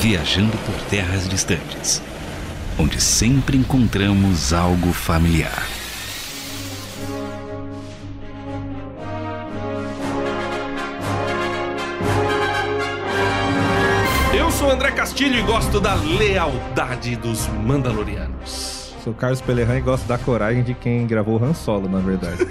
viajando 0.00 0.56
por 0.58 0.74
terras 0.88 1.28
distantes, 1.28 2.00
onde 2.78 3.00
sempre 3.00 3.56
encontramos 3.56 4.52
algo 4.52 4.92
familiar. 4.92 5.66
Eu 14.32 14.52
sou 14.52 14.68
o 14.68 14.70
André 14.70 14.92
Castilho 14.92 15.36
e 15.36 15.42
gosto 15.42 15.80
da 15.80 15.94
lealdade 15.94 17.16
dos 17.16 17.48
Mandalorianos. 17.48 18.94
Sou 19.02 19.12
Carlos 19.12 19.40
Pelerran 19.40 19.78
e 19.78 19.80
gosto 19.80 20.06
da 20.06 20.16
coragem 20.16 20.62
de 20.62 20.74
quem 20.74 21.08
gravou 21.08 21.40
o 21.40 21.44
Han 21.44 21.54
Solo, 21.54 21.88
na 21.88 21.98
verdade. 21.98 22.36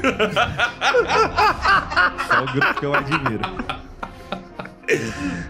Só 2.28 2.44
o 2.44 2.46
grupo 2.52 2.74
que 2.74 2.86
eu 2.86 2.94
admiro. 2.94 3.87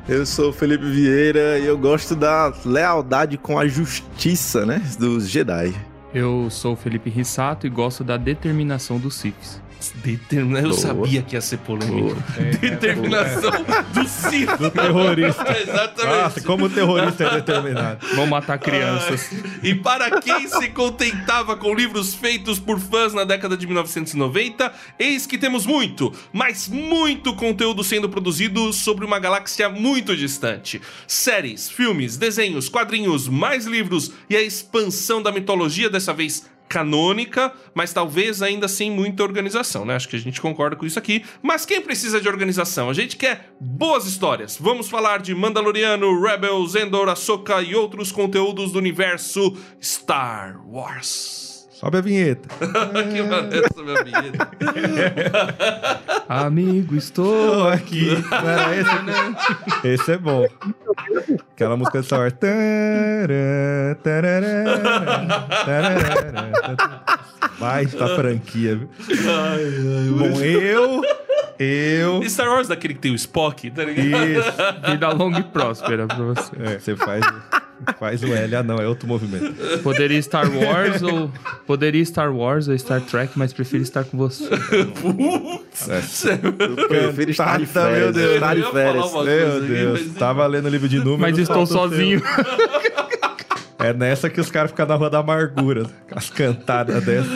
Eu 0.07 0.25
sou 0.25 0.49
o 0.49 0.53
Felipe 0.53 0.85
Vieira 0.89 1.59
e 1.59 1.65
eu 1.65 1.77
gosto 1.77 2.15
da 2.15 2.53
lealdade 2.65 3.37
com 3.37 3.59
a 3.59 3.67
justiça, 3.67 4.65
né? 4.65 4.81
Dos 4.97 5.29
Jedi. 5.29 5.73
Eu 6.13 6.49
sou 6.49 6.73
o 6.73 6.75
Felipe 6.75 7.09
Rissato 7.09 7.67
e 7.67 7.69
gosto 7.69 8.03
da 8.03 8.17
determinação 8.17 8.97
dos 8.97 9.15
Siths. 9.15 9.61
Determina... 9.95 10.59
Eu 10.59 10.69
Boa. 10.69 10.79
sabia 10.79 11.21
que 11.21 11.35
ia 11.35 11.41
ser 11.41 11.57
polêmico. 11.57 12.17
É, 12.37 12.57
Determinação 12.57 13.51
do 13.93 14.07
Sith. 14.07 14.57
Do 14.57 14.71
terrorista. 14.71 15.57
Exatamente. 15.59 16.21
Nossa, 16.21 16.41
como 16.41 16.65
o 16.65 16.69
terrorista 16.69 17.23
é 17.25 17.29
determinado. 17.35 18.05
Vão 18.15 18.27
matar 18.27 18.57
crianças. 18.57 19.29
E 19.63 19.75
para 19.75 20.19
quem 20.21 20.47
se 20.47 20.69
contentava 20.69 21.55
com 21.55 21.73
livros 21.73 22.13
feitos 22.13 22.59
por 22.59 22.79
fãs 22.79 23.13
na 23.13 23.23
década 23.23 23.55
de 23.55 23.65
1990, 23.65 24.71
eis 24.99 25.25
que 25.25 25.37
temos 25.37 25.65
muito, 25.65 26.13
mas 26.33 26.67
muito 26.67 27.35
conteúdo 27.35 27.83
sendo 27.83 28.09
produzido 28.09 28.71
sobre 28.73 29.05
uma 29.05 29.19
galáxia 29.19 29.69
muito 29.69 30.15
distante. 30.15 30.81
Séries, 31.07 31.69
filmes, 31.69 32.17
desenhos, 32.17 32.69
quadrinhos, 32.69 33.27
mais 33.27 33.65
livros 33.65 34.11
e 34.29 34.35
a 34.35 34.41
expansão 34.41 35.21
da 35.21 35.31
mitologia, 35.31 35.89
dessa 35.89 36.13
vez 36.13 36.45
canônica, 36.67 37.53
mas 37.73 37.93
talvez 37.93 38.41
ainda 38.41 38.67
sem 38.67 38.91
muita 38.91 39.23
organização, 39.23 39.85
né? 39.85 39.95
Acho 39.95 40.09
que 40.09 40.15
a 40.15 40.19
gente 40.19 40.41
concorda 40.41 40.75
com 40.75 40.85
isso 40.85 40.99
aqui. 40.99 41.23
Mas 41.41 41.65
quem 41.65 41.81
precisa 41.81 42.19
de 42.19 42.27
organização? 42.27 42.89
A 42.89 42.93
gente 42.93 43.15
quer 43.15 43.53
boas 43.59 44.05
histórias. 44.05 44.57
Vamos 44.59 44.89
falar 44.89 45.19
de 45.19 45.33
Mandaloriano, 45.33 46.21
Rebels, 46.21 46.75
Endor, 46.75 47.09
Ahsoka 47.09 47.61
e 47.61 47.75
outros 47.75 48.11
conteúdos 48.11 48.71
do 48.71 48.79
universo 48.79 49.55
Star 49.81 50.59
Wars. 50.67 51.46
Sobe 51.79 51.99
a 51.99 52.01
vinheta. 52.01 52.49
que 52.57 53.21
maneiro 53.21 53.67
essa 53.71 53.83
minha 53.83 54.03
vinheta. 54.03 54.49
Amigo, 56.27 56.95
estou 56.95 57.67
aqui. 57.67 58.17
Não 58.31 58.73
esse, 58.73 59.03
né? 59.03 59.35
Esse 59.83 60.13
é 60.13 60.17
bom. 60.17 60.47
Aquela 61.51 61.77
música 61.77 61.99
de 61.99 62.05
Star 62.07 62.21
Wars. 62.21 62.33
Tarará. 64.03 64.65
Baita 67.59 68.07
franquia, 68.07 68.75
viu? 68.75 68.89
Bom, 70.17 70.41
eu. 70.41 71.03
Eu. 71.59 72.23
E 72.23 72.29
Star 72.31 72.49
Wars 72.49 72.67
daquele 72.67 72.95
que 72.95 73.01
tem 73.01 73.11
o 73.11 73.15
Spock, 73.15 73.69
tá 73.69 73.83
ligado? 73.83 74.25
Isso. 74.25 74.51
vida 74.89 75.09
longa 75.09 75.41
e 75.41 75.43
próspera 75.43 76.07
pra 76.07 76.17
você. 76.17 76.55
É, 76.59 76.79
você 76.79 76.95
faz, 76.95 77.23
faz 77.99 78.23
o 78.23 78.33
L. 78.33 78.55
Ah, 78.55 78.63
não, 78.63 78.77
é 78.77 78.87
outro 78.87 79.07
movimento. 79.07 79.53
Poderia 79.83 80.21
Star 80.21 80.49
Wars 80.51 81.01
ou. 81.01 81.31
Poderia 81.65 82.03
Star 82.05 82.33
Wars 82.35 82.67
ou 82.67 82.77
Star 82.77 83.01
Trek, 83.01 83.33
mas 83.35 83.53
prefiro 83.53 83.83
estar 83.83 84.03
com 84.03 84.17
você. 84.17 84.45
Eu 84.45 85.57
prefiro 86.87 87.31
estar 87.31 87.59
de 87.59 87.65
férias. 87.65 87.99
meu 87.99 88.13
Deus. 88.13 88.33
Estar 88.35 88.55
de 88.55 88.63
férias. 88.71 89.13
Meu 89.13 89.61
Deus, 89.61 90.01
mas- 90.07 90.15
tava 90.15 90.45
lendo 90.47 90.65
o 90.65 90.69
livro 90.69 90.89
de 90.89 90.97
números. 90.97 91.19
Mas 91.19 91.37
estou 91.37 91.65
sozinho. 91.65 92.21
É 93.79 93.93
nessa 93.93 94.27
que 94.29 94.41
os 94.41 94.49
caras 94.49 94.71
ficam 94.71 94.87
na 94.87 94.95
rua 94.95 95.09
da 95.09 95.19
amargura. 95.19 95.85
As 96.11 96.29
cantadas 96.31 97.03
dessas. 97.05 97.29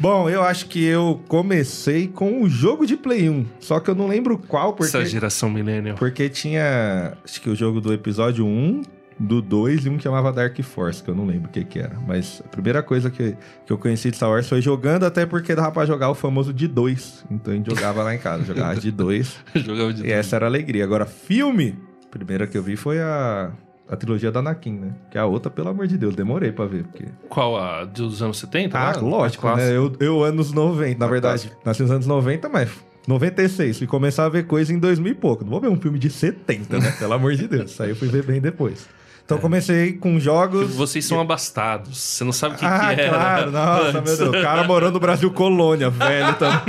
Bom, 0.00 0.28
eu 0.28 0.42
acho 0.42 0.66
que 0.66 0.84
eu 0.84 1.22
comecei 1.28 2.08
com 2.08 2.42
o 2.42 2.48
jogo 2.48 2.84
de 2.84 2.96
Play 2.96 3.30
1. 3.30 3.46
Só 3.60 3.78
que 3.78 3.88
eu 3.88 3.94
não 3.94 4.08
lembro 4.08 4.36
qual, 4.36 4.72
porque, 4.72 4.96
Essa 4.96 5.06
geração 5.06 5.48
millennial. 5.48 5.96
porque 5.96 6.28
tinha. 6.28 7.12
Acho 7.24 7.40
que 7.40 7.48
o 7.48 7.54
jogo 7.54 7.80
do 7.80 7.92
episódio 7.92 8.44
1, 8.44 8.82
do 9.18 9.40
2 9.40 9.86
e 9.86 9.88
um 9.88 9.96
que 9.96 10.02
chamava 10.02 10.32
Dark 10.32 10.58
Force, 10.62 11.02
que 11.02 11.10
eu 11.10 11.14
não 11.14 11.26
lembro 11.26 11.48
o 11.48 11.52
que, 11.52 11.64
que 11.64 11.78
era. 11.78 11.96
Mas 12.06 12.42
a 12.44 12.48
primeira 12.48 12.82
coisa 12.82 13.10
que, 13.10 13.36
que 13.66 13.72
eu 13.72 13.78
conheci 13.78 14.10
de 14.10 14.16
Star 14.16 14.30
Wars 14.30 14.48
foi 14.48 14.60
jogando, 14.60 15.04
até 15.04 15.26
porque 15.26 15.54
dava 15.54 15.70
pra 15.70 15.86
jogar 15.86 16.10
o 16.10 16.14
famoso 16.14 16.52
de 16.52 16.66
2. 16.68 17.24
Então 17.30 17.52
a 17.52 17.56
gente 17.56 17.70
jogava 17.70 18.02
lá 18.02 18.14
em 18.14 18.18
casa, 18.18 18.44
jogava 18.44 18.78
de 18.78 18.90
2. 18.90 19.40
Jogava 19.54 19.92
de 19.92 20.06
E 20.06 20.10
essa 20.10 20.36
era 20.36 20.46
a 20.46 20.48
alegria. 20.48 20.84
Agora, 20.84 21.06
filme, 21.06 21.78
a 22.04 22.08
primeira 22.08 22.46
que 22.46 22.56
eu 22.56 22.62
vi 22.62 22.76
foi 22.76 23.00
a, 23.00 23.50
a 23.88 23.96
trilogia 23.96 24.30
da 24.30 24.40
Anakin, 24.40 24.72
né? 24.72 24.92
Que 25.10 25.18
a 25.18 25.26
outra, 25.26 25.50
pelo 25.50 25.68
amor 25.68 25.86
de 25.86 25.96
Deus, 25.98 26.14
demorei 26.14 26.52
pra 26.52 26.66
ver. 26.66 26.84
Porque... 26.84 27.06
Qual? 27.28 27.56
A 27.56 27.84
dos 27.84 28.22
anos 28.22 28.38
70? 28.38 28.78
Ah, 28.78 28.92
lá? 28.92 29.00
lógico, 29.00 29.54
né? 29.54 29.76
Eu, 29.76 29.94
eu 30.00 30.22
anos 30.22 30.52
90, 30.52 30.98
na 30.98 31.06
verdade. 31.06 31.52
Nasci 31.64 31.82
nos 31.82 31.90
anos 31.90 32.06
90, 32.06 32.48
mas 32.48 32.70
96. 33.06 33.78
Fui 33.78 33.86
começar 33.86 34.24
a 34.24 34.28
ver 34.28 34.46
coisa 34.46 34.72
em 34.72 34.78
2000 34.78 35.12
e 35.12 35.14
pouco. 35.14 35.44
Não 35.44 35.50
vou 35.50 35.60
ver 35.60 35.68
um 35.68 35.76
filme 35.76 35.98
de 35.98 36.10
70, 36.10 36.78
né? 36.78 36.90
Pelo 36.98 37.12
amor 37.12 37.34
de 37.34 37.48
Deus. 37.48 37.70
Isso 37.70 37.82
aí 37.82 37.90
eu 37.90 37.96
fui 37.96 38.08
ver 38.08 38.24
bem 38.24 38.40
depois. 38.40 38.88
Então 39.24 39.38
comecei 39.38 39.92
com 39.94 40.18
jogos... 40.20 40.74
Vocês 40.74 41.04
são 41.04 41.20
abastados. 41.20 41.96
Você 41.98 42.24
não 42.24 42.32
sabe 42.32 42.56
o 42.56 42.58
que, 42.58 42.64
ah, 42.66 42.92
que 42.94 43.00
era. 43.00 43.08
claro, 43.08 43.50
nossa, 43.52 43.92
meu 43.92 44.02
Deus. 44.02 44.20
O 44.20 44.32
cara 44.32 44.64
morou 44.64 44.90
no 44.90 45.00
Brasil 45.00 45.30
colônia, 45.30 45.88
velho 45.88 46.34
também. 46.34 46.60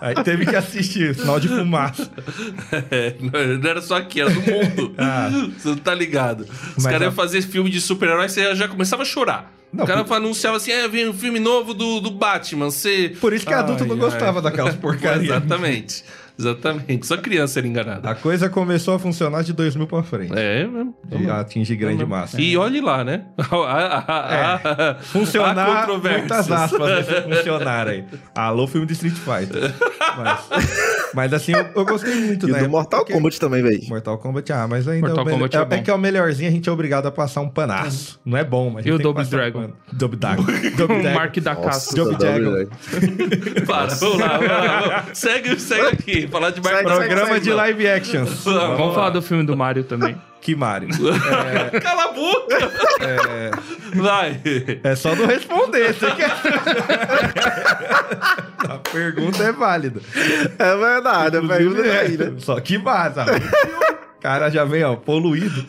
Aí 0.00 0.14
teve 0.22 0.46
que 0.46 0.54
assistir, 0.54 1.14
sinal 1.14 1.40
de 1.40 1.48
fumaça. 1.48 2.08
É, 2.90 3.14
não 3.60 3.68
era 3.70 3.80
só 3.82 3.96
aqui, 3.96 4.20
era 4.20 4.30
do 4.30 4.40
mundo. 4.40 4.94
Ah. 4.98 5.28
Você 5.58 5.68
não 5.68 5.76
tá 5.76 5.94
ligado. 5.94 6.42
Os 6.76 6.84
Mas 6.84 6.84
caras 6.84 7.02
a- 7.02 7.04
iam 7.06 7.12
fazer 7.12 7.42
filme 7.42 7.70
de 7.70 7.80
super-herói, 7.80 8.28
você 8.28 8.54
já 8.54 8.68
começava 8.68 9.02
a 9.02 9.06
chorar. 9.06 9.52
Não, 9.72 9.84
o 9.84 9.86
cara 9.86 10.04
por- 10.04 10.14
anunciava 10.14 10.56
assim: 10.56 10.70
é, 10.70 10.86
vem 10.88 11.08
um 11.08 11.12
filme 11.12 11.38
novo 11.38 11.74
do, 11.74 12.00
do 12.00 12.10
Batman. 12.10 12.66
Você. 12.70 13.14
Por 13.20 13.32
isso 13.32 13.44
que 13.44 13.52
adulto 13.52 13.82
Ai, 13.82 13.88
não 13.88 13.96
ai. 13.96 14.00
gostava 14.00 14.40
daquelas 14.40 14.76
porcarias. 14.76 15.24
Exatamente. 15.24 16.04
Exatamente. 16.38 17.06
Só 17.06 17.16
criança 17.16 17.58
era 17.58 17.66
enganada. 17.66 18.08
A 18.10 18.14
coisa 18.14 18.48
começou 18.48 18.94
a 18.94 18.98
funcionar 18.98 19.42
de 19.42 19.52
2000 19.52 19.86
pra 19.86 20.02
frente. 20.02 20.32
É, 20.36 20.66
mesmo. 20.66 20.94
De 21.04 21.28
atingir 21.30 21.76
grande 21.76 22.04
massa. 22.06 22.40
E 22.40 22.56
olhe 22.56 22.80
lá, 22.80 23.02
né? 23.02 23.24
É. 23.38 24.94
Funcionar, 25.02 25.88
muitas 25.88 26.50
aspas 26.50 27.06
nesse 27.08 27.22
funcionar 27.22 27.88
aí. 27.88 28.04
Alô, 28.34 28.66
filme 28.66 28.86
de 28.86 28.92
Street 28.92 29.14
Fighter. 29.14 29.72
Mas, 30.16 30.40
mas 31.14 31.32
assim, 31.32 31.52
eu, 31.52 31.66
eu 31.74 31.84
gostei 31.84 32.14
muito, 32.14 32.48
E 32.48 32.52
né? 32.52 32.62
do 32.62 32.68
Mortal 32.68 33.00
Porque- 33.00 33.12
Kombat 33.12 33.40
também, 33.40 33.62
velho. 33.62 33.80
Mortal 33.88 34.18
Kombat, 34.18 34.52
ah, 34.52 34.66
mas 34.68 34.86
ainda 34.88 35.08
Mortal 35.08 35.18
é, 35.18 35.22
o 35.22 35.24
mele- 35.26 35.36
Kombat 35.38 35.56
é 35.56 35.60
é, 35.60 35.64
bom. 35.64 35.74
é 35.76 35.78
que 35.82 35.90
é 35.90 35.94
o 35.94 35.98
melhorzinho, 35.98 36.48
a 36.48 36.52
gente 36.52 36.68
é 36.68 36.72
obrigado 36.72 37.06
a 37.06 37.10
passar 37.10 37.40
um 37.40 37.48
panaço. 37.48 38.20
Não 38.24 38.36
é 38.36 38.44
bom, 38.44 38.70
mas 38.70 38.84
a 38.84 38.88
E 38.88 38.92
gente 38.92 39.00
o 39.00 39.02
Double 39.02 39.24
Dragon? 39.24 39.70
Double 39.92 40.18
Dragon. 40.18 40.42
Double 40.76 40.96
O 40.98 41.02
Dragon. 41.02 41.18
Mark 41.18 41.36
da 41.38 41.56
Castro. 41.56 41.96
Double 41.96 42.16
Dragon. 42.16 42.66
Para, 43.66 43.94
vamos 43.94 44.18
lá, 44.18 44.28
vamos 44.38 44.48
lá. 44.88 45.04
Segue, 45.12 45.58
segue 45.60 45.86
aqui. 45.86 46.27
Falar 46.30 46.50
de 46.50 46.60
Mark- 46.62 46.82
Programa 46.82 47.40
de 47.40 47.50
não. 47.50 47.56
live 47.56 47.88
actions. 47.88 48.44
Vamos 48.44 48.94
falar 48.94 49.10
do 49.10 49.20
filme 49.22 49.44
do 49.44 49.56
Mario 49.56 49.84
também. 49.84 50.16
Que 50.40 50.54
Mario. 50.54 50.88
Cala 51.82 52.04
a 52.04 52.12
boca! 52.12 52.56
Vai. 53.96 54.40
É 54.84 54.94
só 54.94 55.12
não 55.16 55.26
responder. 55.26 55.92
Você 55.92 56.08
quer... 56.12 56.30
a 58.70 58.78
pergunta 58.90 59.42
é 59.42 59.52
válida. 59.52 60.00
É 60.58 60.76
verdade, 60.76 61.36
a 61.38 61.42
pergunta 61.42 61.80
é 61.86 62.00
aí, 62.00 62.16
né? 62.16 62.32
Só 62.38 62.58
que 62.60 62.78
vaza. 62.78 63.24
O 63.24 64.20
cara 64.22 64.48
já 64.48 64.64
vem, 64.64 64.84
ó, 64.84 64.94
poluído. 64.96 65.64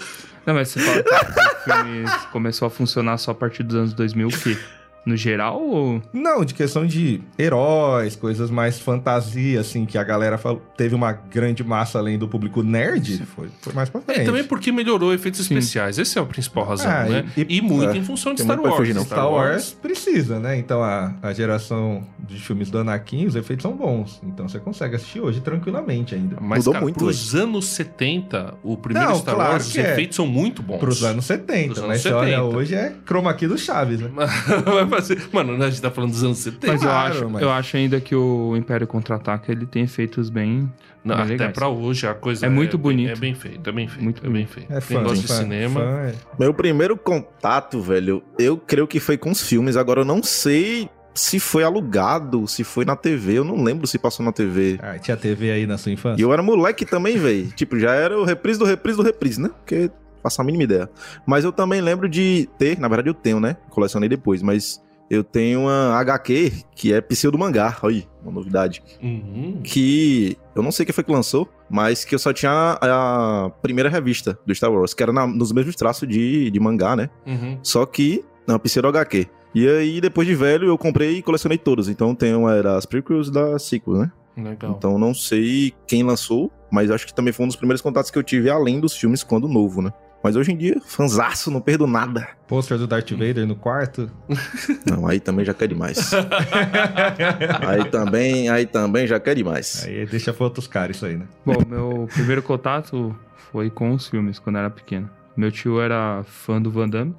Não, 0.46 0.54
mas 0.54 0.70
você 0.70 0.80
fala 0.80 1.04
que 1.04 1.10
o 1.10 1.74
filme 1.74 2.06
começou 2.32 2.68
a 2.68 2.72
funcionar 2.72 3.18
só 3.18 3.32
a 3.32 3.36
partir 3.36 3.64
dos 3.64 3.76
anos 3.76 3.94
2000, 3.94 4.28
o 4.28 4.32
quê? 4.32 4.58
No 5.06 5.16
geral 5.16 5.62
ou... 5.62 6.02
Não, 6.14 6.44
de 6.46 6.54
questão 6.54 6.86
de 6.86 7.22
heróis, 7.38 8.16
coisas 8.16 8.52
mais 8.52 8.80
fantasia, 8.80 9.60
assim, 9.62 9.86
que 9.86 9.98
a 9.98 10.04
galera 10.04 10.38
falou, 10.38 10.62
teve 10.78 10.94
uma 10.94 11.12
grande 11.12 11.64
massa 11.64 11.98
além 12.00 12.18
do 12.20 12.28
público 12.28 12.62
nerd, 12.62 13.26
foi, 13.26 13.48
foi 13.62 13.74
mais 13.74 13.90
pra 13.90 14.02
frente. 14.02 14.20
É, 14.22 14.24
também 14.26 14.44
porque 14.44 14.72
melhorou 14.72 15.14
efeitos 15.14 15.40
especiais. 15.40 15.98
Esse 15.98 16.20
é 16.20 16.22
a 16.22 16.26
principal 16.26 16.66
razão, 16.66 16.92
Ah, 16.92 17.04
né? 17.06 17.26
e- 17.36 17.42
E, 17.42 17.58
e- 17.58 17.62
muito 17.62 17.94
é. 17.94 17.98
em 17.98 18.04
função 18.04 18.34
de 18.34 18.42
Star 18.42 18.60
Wars. 18.60 18.76
fugir, 18.76 18.94
não. 18.94 19.04
Star 19.06 19.32
Wars 19.32 19.72
precisa, 19.74 20.40
né? 20.40 20.58
Então 20.58 20.84
a, 20.84 21.14
a 21.22 21.34
geração 21.34 22.04
de 22.20 22.40
filmes 22.40 22.70
do 22.70 22.78
Anakin, 22.80 23.26
os 23.26 23.36
efeitos 23.36 23.64
são 23.64 23.76
bons. 23.76 24.20
Então 24.24 24.48
você 24.48 24.60
consegue 24.60 24.96
assistir 24.96 25.22
hoje 25.22 25.40
tranquilamente 25.42 26.14
ainda. 26.14 26.38
Mas, 26.40 26.60
Mudou 26.60 26.74
cara, 26.74 26.84
muito, 26.86 26.98
pros 27.00 27.34
anos 27.34 27.66
70, 27.68 28.54
o 28.64 28.78
primeiro 28.78 29.10
Não, 29.10 29.16
Star 29.16 29.36
claro 29.36 29.52
Wars, 29.54 29.68
os 29.68 29.72
que 29.74 29.80
é. 29.80 29.92
efeitos 29.94 30.16
são 30.16 30.28
muito 30.28 30.62
bons. 30.62 30.78
Pros 30.80 31.04
anos 31.04 31.26
70, 31.26 31.74
Pros 31.74 31.80
mas 31.80 31.88
anos 31.90 32.02
você 32.02 32.12
olha 32.14 32.38
70. 32.38 32.58
hoje 32.58 32.76
é 32.76 32.94
chroma 33.06 33.34
key 33.34 33.48
do 33.48 33.58
Chaves, 33.58 34.00
né? 34.02 34.10
Mano, 35.32 35.62
a 35.64 35.70
gente 35.70 35.82
tá 35.82 35.90
falando 35.92 36.12
dos 36.12 36.24
anos 36.24 36.38
70. 36.40 36.68
Mas, 36.68 36.82
eu, 36.82 36.88
Claro, 36.90 37.14
acho, 37.14 37.30
mas- 37.30 37.42
eu 37.42 37.50
acho 37.52 37.78
ainda 37.78 38.00
que 38.02 38.16
o 38.16 38.56
Império 38.58 38.86
Contra-Ataca 38.88 39.52
ele 39.52 39.66
tem 39.66 39.84
efeitos 39.84 40.30
bem, 40.30 40.72
Não, 41.04 41.16
bem 41.16 41.24
até 41.24 41.32
legais. 41.34 41.54
pra 41.54 41.68
hoje 41.70 42.08
a 42.08 42.14
coisa 42.14 42.46
É 42.46 42.50
muito 42.50 42.78
bem- 42.78 42.84
bonito. 42.84 43.12
É 43.12 43.16
bem 43.16 43.34
feito, 43.36 43.70
é 43.70 43.74
bem 43.74 43.88
feito. 43.88 44.04
Muito 44.04 44.26
é 44.26 44.30
bem 44.30 44.46
feito. 44.46 44.72
É 44.72 44.82
fã, 44.82 45.02
gosta 45.04 45.18
de 45.20 45.28
fã, 45.28 45.34
cinema. 45.36 45.80
fã, 45.80 45.86
é. 46.08 46.14
Meu 46.40 46.54
primeiro 46.54 46.98
contato, 46.98 47.82
velho, 47.82 48.24
eu 48.38 48.58
creio 48.58 48.88
que 48.88 49.00
foi 49.00 49.18
com 49.18 49.32
os 49.32 49.42
filmes. 49.42 49.76
Agora 49.78 50.02
eu 50.02 50.06
não 50.06 50.22
sei 50.24 50.90
se 51.14 51.40
foi 51.40 51.64
alugado, 51.64 52.48
se 52.48 52.64
foi 52.64 52.86
na 52.86 52.96
TV, 52.96 53.40
eu 53.40 53.44
não 53.44 53.62
lembro 53.64 53.86
se 53.88 53.98
passou 54.00 54.26
na 54.26 54.32
TV. 54.32 54.80
Ah, 54.82 54.98
tinha 54.98 55.18
TV 55.18 55.52
aí 55.52 55.68
na 55.68 55.78
sua 55.78 55.90
E 55.92 55.94
infância? 55.96 56.22
eu 56.24 56.32
era 56.32 56.42
moleque 56.42 56.86
também, 56.86 57.18
velho. 57.18 57.48
Tipo, 57.56 57.78
já 57.78 57.92
era 57.94 58.18
o 58.18 58.24
reprise 58.24 58.58
do 58.60 58.64
reprise 58.66 58.96
do 58.98 59.04
reprise, 59.04 59.42
né? 59.42 59.50
Porque 59.50 59.92
faço 60.24 60.42
a 60.42 60.46
mínima 60.46 60.64
ideia. 60.64 60.90
Mas 61.26 61.44
eu 61.44 61.52
também 61.52 61.82
lembro 61.82 62.08
de 62.08 62.48
ter, 62.58 62.78
na 62.80 62.88
verdade 62.88 63.10
eu 63.10 63.14
tenho, 63.14 63.40
né? 63.40 63.58
Colecionei 63.70 64.08
depois, 64.08 64.42
mas 64.42 64.82
eu 65.10 65.24
tenho 65.24 65.62
uma 65.62 65.94
HQ 65.96 66.52
que 66.76 66.94
é 66.94 67.02
pseudo 67.02 67.38
mangá. 67.38 67.76
Olha 67.82 67.96
aí, 67.96 68.08
uma 68.24 68.32
novidade. 68.32 68.84
Uhum. 69.02 69.60
Que 69.64 70.38
eu 70.56 70.62
não 70.62 70.72
sei 70.72 70.86
quem 70.86 70.94
foi 70.94 71.04
que 71.04 71.12
lançou, 71.12 71.48
mas 71.70 72.06
que 72.06 72.14
eu 72.14 72.20
só 72.20 72.32
tinha 72.34 72.52
a, 72.52 73.46
a 73.46 73.50
primeira 73.50 73.90
revista 73.90 74.38
do 74.46 74.54
Star 74.54 74.72
Wars, 74.72 74.94
que 74.94 75.02
era 75.04 75.12
na- 75.12 75.28
nos 75.28 75.52
mesmos 75.52 75.76
traços 75.76 76.08
de, 76.08 76.50
de 76.52 76.60
mangá, 76.60 76.96
né? 76.96 77.10
Uhum. 77.26 77.58
Só 77.64 77.86
que 77.86 78.24
na 78.48 78.58
pseudo 78.60 78.88
HQ. 78.88 79.28
E 79.56 79.68
aí, 79.68 80.00
depois 80.00 80.28
de 80.28 80.36
velho, 80.36 80.68
eu 80.68 80.78
comprei 80.78 81.18
e 81.18 81.22
colecionei 81.24 81.58
todas. 81.58 81.90
Então 81.90 82.14
tenho 82.14 82.48
era 82.48 82.78
as 82.78 82.86
prequels 82.86 83.32
da 83.32 83.58
sequel, 83.58 83.96
né? 83.96 84.12
Legal. 84.38 84.76
Então 84.78 84.98
não 85.00 85.14
sei 85.14 85.74
quem 85.88 86.04
lançou, 86.04 86.52
mas 86.72 86.90
acho 86.92 87.06
que 87.06 87.14
também 87.14 87.34
foi 87.34 87.44
um 87.46 87.48
dos 87.48 87.58
primeiros 87.58 87.82
contatos 87.82 88.10
que 88.12 88.18
eu 88.18 88.24
tive 88.24 88.50
além 88.50 88.80
dos 88.80 88.96
filmes 88.96 89.22
quando 89.24 89.48
novo, 89.48 89.82
né? 89.82 89.92
Mas 90.22 90.36
hoje 90.36 90.52
em 90.52 90.58
dia, 90.58 90.76
fanzaço, 90.86 91.50
não 91.50 91.62
perdo 91.62 91.88
nada. 91.88 92.28
Pôster 92.48 92.78
do 92.78 92.86
Darth 92.86 93.10
Vader 93.12 93.48
no 93.48 93.56
quarto? 93.56 94.12
Não, 94.86 95.08
aí 95.08 95.20
também 95.20 95.46
já 95.46 95.54
quer 95.54 95.68
demais. 95.68 96.12
aí 97.66 97.86
também, 97.86 98.50
aí 98.50 98.66
também 98.66 99.08
já 99.08 99.20
quer 99.20 99.36
demais. 99.36 99.84
Aí 99.86 100.06
deixa 100.06 100.34
pra 100.34 100.44
outros 100.46 100.68
caras 100.68 100.98
isso 100.98 101.06
aí, 101.06 101.16
né? 101.16 101.26
Bom, 101.46 101.64
meu 101.68 102.08
primeiro 102.14 102.42
contato 102.42 103.16
foi 103.52 103.70
com 103.70 103.92
os 103.94 104.08
filmes, 104.08 104.40
quando 104.40 104.58
eu 104.58 104.62
era 104.62 104.70
pequeno. 104.70 105.10
Meu 105.38 105.52
tio 105.52 105.80
era 105.80 106.22
fã 106.26 106.62
do 106.62 106.70
Van 106.70 106.90
Damme. 106.90 107.16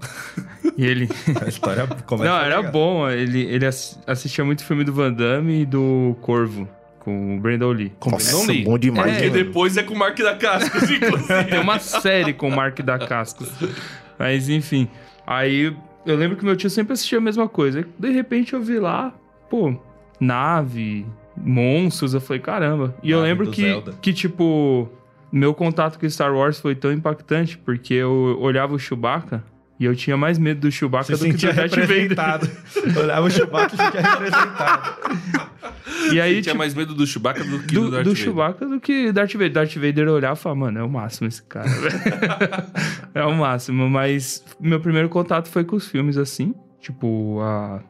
e 0.76 0.84
ele. 0.84 1.08
A 1.42 1.48
história 1.48 1.86
começa 2.04 2.30
Não, 2.30 2.38
era 2.38 2.60
bom. 2.62 3.08
Ele, 3.08 3.40
ele 3.44 3.64
ass- 3.66 3.98
assistia 4.06 4.44
muito 4.44 4.62
filme 4.64 4.84
do 4.84 4.92
Van 4.92 5.10
Damme 5.12 5.62
e 5.62 5.64
do 5.66 6.14
Corvo, 6.20 6.68
com 7.00 7.36
o 7.36 7.40
Brandon 7.40 7.72
Lee. 7.72 7.92
Com 7.98 8.10
Nossa, 8.10 8.30
Brandon 8.36 8.52
Lee. 8.52 8.64
bom 8.64 8.78
demais. 8.78 9.20
É, 9.22 9.26
E 9.26 9.30
depois 9.30 9.76
é 9.76 9.82
com 9.82 9.94
o 9.94 9.98
Mark 9.98 10.16
da 10.18 10.36
Cascos, 10.36 10.82
inclusive. 10.90 11.44
Tem 11.50 11.58
uma 11.58 11.78
série 11.80 12.32
com 12.32 12.48
o 12.48 12.54
Mark 12.54 12.78
da 12.80 12.98
Cascos. 12.98 13.50
Mas 14.18 14.48
enfim. 14.48 14.88
Aí 15.26 15.74
eu 16.06 16.16
lembro 16.16 16.36
que 16.36 16.44
meu 16.44 16.54
tio 16.56 16.70
sempre 16.70 16.92
assistia 16.92 17.18
a 17.18 17.20
mesma 17.20 17.48
coisa. 17.48 17.84
De 17.98 18.10
repente 18.10 18.52
eu 18.54 18.62
vi 18.62 18.78
lá, 18.78 19.12
pô, 19.48 19.74
nave, 20.20 21.06
monstros. 21.36 22.14
Eu 22.14 22.20
falei, 22.20 22.40
caramba. 22.40 22.94
E 23.02 23.10
eu 23.10 23.18
Nave 23.18 23.28
lembro 23.30 23.46
do 23.46 23.52
que, 23.52 23.62
Zelda. 23.62 23.94
que, 24.00 24.12
tipo, 24.12 24.88
meu 25.32 25.54
contato 25.54 25.98
com 25.98 26.08
Star 26.08 26.34
Wars 26.34 26.60
foi 26.60 26.74
tão 26.74 26.92
impactante 26.92 27.56
porque 27.58 27.94
eu 27.94 28.36
olhava 28.40 28.74
o 28.74 28.78
Chewbacca 28.78 29.42
e 29.78 29.84
eu 29.86 29.96
tinha 29.96 30.16
mais 30.16 30.38
medo 30.38 30.60
do 30.60 30.70
Chewbacca 30.70 31.16
Você 31.16 31.28
do 31.32 31.34
que 31.38 31.46
do 31.46 31.52
Darth 31.54 31.70
Vader. 31.70 31.88
representado. 31.88 32.50
Olhava 33.00 33.26
o 33.26 33.30
Chewbacca 33.30 33.74
e 33.74 33.78
sentia 33.78 34.00
representado. 34.02 34.94
E 36.12 36.20
aí, 36.20 36.32
Tinha 36.34 36.42
tipo, 36.42 36.58
mais 36.58 36.74
medo 36.74 36.94
do 36.94 37.06
Chewbacca 37.06 37.44
do 37.44 37.58
que 37.60 37.74
do, 37.74 37.84
do, 37.84 37.90
Darth 37.90 38.04
do 38.04 38.10
Vader. 38.10 38.24
Chewbacca 38.24 38.66
do 38.66 38.80
que 38.80 39.12
Darth 39.12 39.32
Vader. 39.32 39.52
Darth 39.52 39.74
Vader 39.74 40.06
eu 40.08 40.14
olhava 40.14 40.38
e 40.38 40.42
falava, 40.42 40.60
mano, 40.60 40.78
é 40.78 40.82
o 40.82 40.88
máximo 40.88 41.28
esse 41.28 41.42
cara. 41.42 41.68
velho." 41.68 42.00
é 43.14 43.24
o 43.24 43.34
máximo. 43.34 43.88
Mas 43.88 44.44
meu 44.60 44.80
primeiro 44.80 45.08
contato 45.08 45.48
foi 45.48 45.64
com 45.64 45.76
os 45.76 45.86
filmes 45.86 46.16
assim, 46.16 46.54
tipo 46.80 47.40
a, 47.40 47.82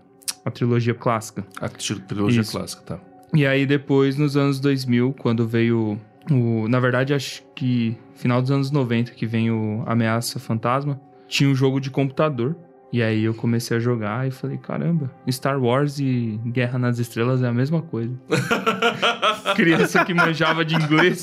a 0.45 0.51
trilogia 0.51 0.95
clássica. 0.95 1.47
A 1.61 1.69
trilogia 1.69 2.41
Isso. 2.41 2.53
clássica, 2.53 2.83
tá. 2.83 3.01
E 3.33 3.47
aí 3.47 3.65
depois, 3.65 4.17
nos 4.17 4.37
anos 4.37 4.59
2000, 4.59 5.15
quando 5.19 5.47
veio 5.47 5.99
o... 6.31 6.69
Na 6.69 6.81
verdade, 6.81 7.15
acho 7.15 7.43
que 7.55 7.97
final 8.15 8.43
dos 8.43 8.51
anos 8.51 8.71
90, 8.71 9.13
que 9.13 9.27
vem 9.27 9.51
o 9.51 9.83
Ameaça 9.87 10.39
Fantasma, 10.39 11.01
tinha 11.29 11.49
um 11.49 11.55
jogo 11.55 11.81
de 11.81 11.91
computador. 11.91 12.57
E 12.93 13.03
aí 13.03 13.23
eu 13.25 13.33
comecei 13.35 13.77
a 13.77 13.81
jogar 13.81 14.27
e 14.27 14.31
falei, 14.33 14.59
caramba, 14.59 15.11
Star 15.31 15.63
Wars 15.63 16.01
e 16.01 16.41
Guerra 16.47 16.79
nas 16.79 16.99
Estrelas 16.99 17.43
é 17.43 17.47
a 17.47 17.53
mesma 17.53 17.81
coisa. 17.83 18.13
Criança 19.55 20.05
que 20.05 20.13
manjava 20.13 20.65
de 20.65 20.75
inglês. 20.75 21.23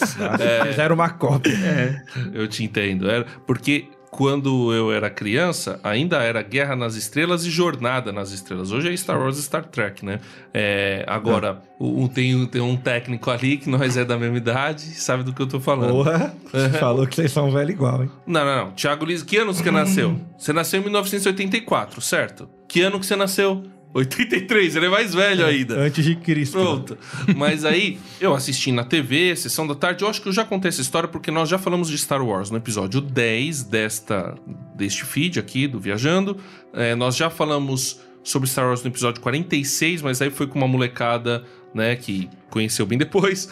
Fizeram 0.67 0.95
uma 0.95 1.09
cópia. 1.09 1.51
É, 1.51 2.03
Eu 2.33 2.47
te 2.47 2.63
entendo. 2.63 3.09
Era 3.09 3.25
porque 3.45 3.89
quando 4.09 4.74
eu 4.74 4.92
era 4.92 5.09
criança, 5.09 5.80
ainda 5.83 6.18
era 6.24 6.42
Guerra 6.42 6.75
nas 6.75 6.95
Estrelas 6.95 7.45
e 7.45 7.50
Jornada 7.50 8.12
nas 8.12 8.31
Estrelas. 8.31 8.71
Hoje 8.71 8.92
é 8.92 8.98
Star 8.98 9.19
Wars 9.19 9.38
e 9.38 9.44
Star 9.44 9.65
Trek, 9.65 10.04
né? 10.06 10.19
É, 10.54 11.04
agora, 11.07 11.62
o- 11.80 12.07
tem, 12.07 12.45
tem 12.48 12.62
um 12.62 12.75
técnico 12.77 13.30
ali 13.30 13.57
que 13.57 13.69
nós 13.69 13.98
é 13.98 14.06
da 14.06 14.18
mesma 14.18 14.38
idade, 14.38 14.81
sabe 14.81 15.24
do 15.24 15.33
que 15.33 15.42
eu 15.42 15.48
tô 15.48 15.59
falando. 15.59 15.92
Porra, 15.92 16.33
falou 16.80 17.06
que 17.06 17.15
vocês 17.15 17.31
são 17.31 17.51
velho 17.51 17.69
igual, 17.71 18.04
hein? 18.04 18.12
Não, 18.25 18.44
não, 18.45 18.65
não. 18.65 18.71
Tiago 18.71 19.06
Liz, 19.06 19.21
que 19.24 19.38
ano 19.38 19.51
que 19.54 19.57
você 19.62 19.71
nasceu? 19.71 20.15
Você 20.38 20.53
nasceu 20.53 20.80
em 20.80 20.83
1984, 20.83 22.00
certo? 22.00 22.48
Que 22.68 22.81
ano 22.81 23.00
que 23.00 23.06
você 23.07 23.15
nasceu? 23.15 23.63
83, 23.94 24.75
ele 24.75 24.86
é 24.86 24.89
mais 24.89 25.13
velho 25.13 25.45
ainda. 25.45 25.80
Antes 25.80 26.04
de 26.04 26.16
Cristo. 26.16 26.54
Pronto. 26.60 26.98
Mas 27.36 27.66
aí, 27.66 27.98
eu 28.22 28.34
assisti 28.36 28.72
na 28.72 28.84
TV, 28.84 29.36
sessão 29.36 29.66
da 29.66 29.74
tarde. 29.74 30.04
Eu 30.04 30.10
acho 30.10 30.22
que 30.22 30.28
eu 30.28 30.34
já 30.34 30.45
contei 30.45 30.69
essa 30.69 30.81
história 30.81 31.07
porque 31.10 31.31
nós 31.31 31.50
já 31.50 31.57
falamos 31.57 31.89
de 31.89 31.98
Star 31.98 32.24
Wars 32.24 32.51
no 32.51 32.57
episódio 32.57 33.01
10 33.01 33.63
desta, 33.63 34.36
deste 34.75 35.04
feed 35.04 35.39
aqui 35.39 35.68
do 35.68 35.80
Viajando. 35.80 36.38
É, 36.74 36.94
nós 36.95 37.16
já 37.16 37.30
falamos 37.30 38.00
sobre 38.24 38.48
Star 38.50 38.68
Wars 38.68 38.84
no 38.84 38.89
episódio 38.89 39.22
46, 39.22 40.01
mas 40.01 40.22
aí 40.22 40.30
foi 40.30 40.48
com 40.48 40.60
uma 40.60 40.68
molecada, 40.68 41.44
né, 41.74 41.95
que 41.95 42.30
conheceu 42.50 42.86
bem 42.86 42.98
depois. 42.98 43.50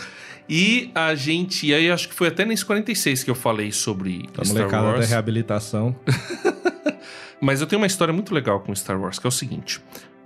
E 0.48 0.92
a 0.94 1.16
gente. 1.16 1.66
E 1.68 1.74
aí 1.74 1.90
acho 1.90 2.08
que 2.08 2.14
foi 2.14 2.28
até 2.28 2.46
nesse 2.46 2.64
46 2.66 3.24
que 3.24 3.32
eu 3.32 3.36
falei 3.36 3.72
sobre 3.72 4.30
A 4.38 4.44
Star 4.44 4.48
molecada 4.60 4.84
da 4.84 4.94
Wars. 4.94 5.10
reabilitação. 5.10 5.96
Mas 7.42 7.62
eu 7.62 7.68
tenho 7.68 7.82
uma 7.82 7.88
história 7.88 8.14
muito 8.14 8.34
legal 8.34 8.60
com 8.60 8.74
Star 8.76 9.00
Wars, 9.00 9.18
que 9.18 9.26
é 9.26 9.30
o 9.30 9.32
seguinte. 9.32 9.82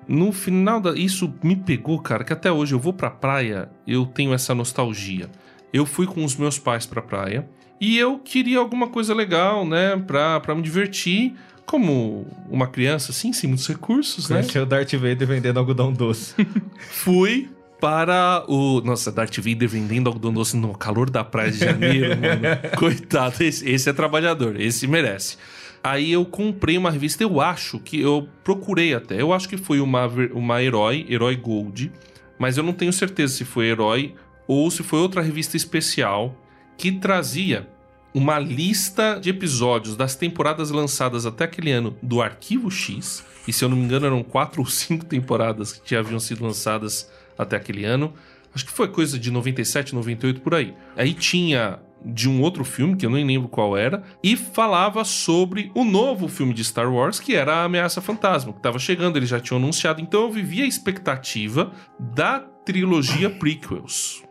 No 0.09 0.31
final 0.31 0.81
da. 0.81 0.95
Isso 0.95 1.31
me 1.43 1.55
pegou, 1.55 1.99
cara, 1.99 2.23
que 2.23 2.33
até 2.33 2.51
hoje 2.51 2.73
eu 2.73 2.79
vou 2.79 2.91
pra 2.91 3.11
praia, 3.11 3.69
eu 3.85 4.07
tenho 4.07 4.33
essa 4.33 4.55
nostalgia. 4.55 5.29
Eu 5.71 5.85
fui 5.85 6.07
com 6.07 6.25
os 6.25 6.35
meus 6.35 6.57
pais 6.57 6.87
pra 6.87 6.99
praia 6.99 7.47
e 7.79 7.95
eu 7.95 8.17
queria 8.17 8.57
alguma 8.57 8.87
coisa 8.87 9.13
legal, 9.13 9.63
né, 9.63 9.95
pra, 9.95 10.39
pra 10.39 10.55
me 10.55 10.63
divertir. 10.63 11.35
Como 11.63 12.25
uma 12.49 12.65
criança, 12.65 13.11
assim, 13.11 13.31
sem 13.31 13.47
muitos 13.47 13.67
recursos, 13.67 14.27
né? 14.27 14.37
Conheceu 14.37 14.63
o 14.63 14.65
Darth 14.65 14.91
Vader 14.93 15.27
vendendo 15.27 15.59
algodão 15.59 15.93
doce. 15.93 16.33
Fui 16.89 17.47
para 17.79 18.43
o. 18.47 18.81
Nossa, 18.81 19.11
Darth 19.11 19.37
Vader 19.37 19.69
vendendo 19.69 20.07
algodão 20.07 20.33
doce 20.33 20.57
no 20.57 20.75
calor 20.75 21.11
da 21.11 21.23
praia 21.23 21.51
de 21.51 21.59
janeiro, 21.59 22.17
mano. 22.19 22.41
Coitado, 22.75 23.43
esse, 23.43 23.69
esse 23.69 23.87
é 23.87 23.93
trabalhador, 23.93 24.59
esse 24.59 24.87
merece. 24.87 25.37
Aí 25.83 26.11
eu 26.11 26.25
comprei 26.25 26.77
uma 26.77 26.91
revista, 26.91 27.23
eu 27.23 27.39
acho 27.39 27.79
que 27.79 27.99
eu 27.99 28.27
procurei 28.43 28.93
até. 28.93 29.21
Eu 29.21 29.31
acho 29.31 29.47
que 29.47 29.57
foi 29.57 29.79
uma, 29.79 30.05
uma 30.33 30.61
Herói, 30.61 31.05
Herói 31.09 31.35
Gold, 31.35 31.91
mas 32.37 32.57
eu 32.57 32.63
não 32.63 32.73
tenho 32.73 32.91
certeza 32.91 33.33
se 33.33 33.45
foi 33.45 33.67
Herói 33.67 34.15
ou 34.47 34.69
se 34.69 34.83
foi 34.83 34.99
outra 34.99 35.21
revista 35.21 35.55
especial 35.55 36.35
que 36.77 36.91
trazia 36.91 37.67
uma 38.13 38.39
lista 38.39 39.19
de 39.19 39.29
episódios 39.29 39.95
das 39.95 40.15
temporadas 40.15 40.71
lançadas 40.71 41.25
até 41.25 41.43
aquele 41.43 41.71
ano 41.71 41.95
do 42.01 42.21
Arquivo 42.21 42.71
X. 42.71 43.23
E 43.47 43.53
se 43.53 43.63
eu 43.63 43.69
não 43.69 43.77
me 43.77 43.83
engano, 43.83 44.05
eram 44.05 44.23
quatro 44.23 44.61
ou 44.61 44.67
cinco 44.67 45.05
temporadas 45.05 45.73
que 45.73 45.91
já 45.91 45.99
haviam 45.99 46.19
sido 46.19 46.43
lançadas 46.43 47.09
até 47.37 47.55
aquele 47.55 47.85
ano. 47.85 48.13
Acho 48.53 48.65
que 48.65 48.71
foi 48.71 48.87
coisa 48.87 49.19
de 49.19 49.29
97, 49.29 49.93
98 49.93 50.41
por 50.41 50.55
aí. 50.55 50.73
Aí 50.97 51.13
tinha 51.13 51.79
de 52.03 52.29
um 52.29 52.41
outro 52.41 52.63
filme, 52.63 52.95
que 52.95 53.05
eu 53.05 53.09
nem 53.09 53.25
lembro 53.25 53.47
qual 53.47 53.77
era, 53.77 54.03
e 54.23 54.35
falava 54.35 55.03
sobre 55.03 55.71
o 55.75 55.83
novo 55.83 56.27
filme 56.27 56.53
de 56.53 56.63
Star 56.63 56.91
Wars, 56.91 57.19
que 57.19 57.35
era 57.35 57.55
a 57.55 57.63
Ameaça 57.65 58.01
Fantasma, 58.01 58.51
que 58.53 58.59
estava 58.59 58.79
chegando, 58.79 59.17
eles 59.17 59.29
já 59.29 59.39
tinham 59.39 59.59
anunciado. 59.59 60.01
Então 60.01 60.21
eu 60.21 60.31
vivia 60.31 60.63
a 60.63 60.67
expectativa 60.67 61.71
da 61.99 62.39
trilogia 62.39 63.29
prequels. 63.29 64.23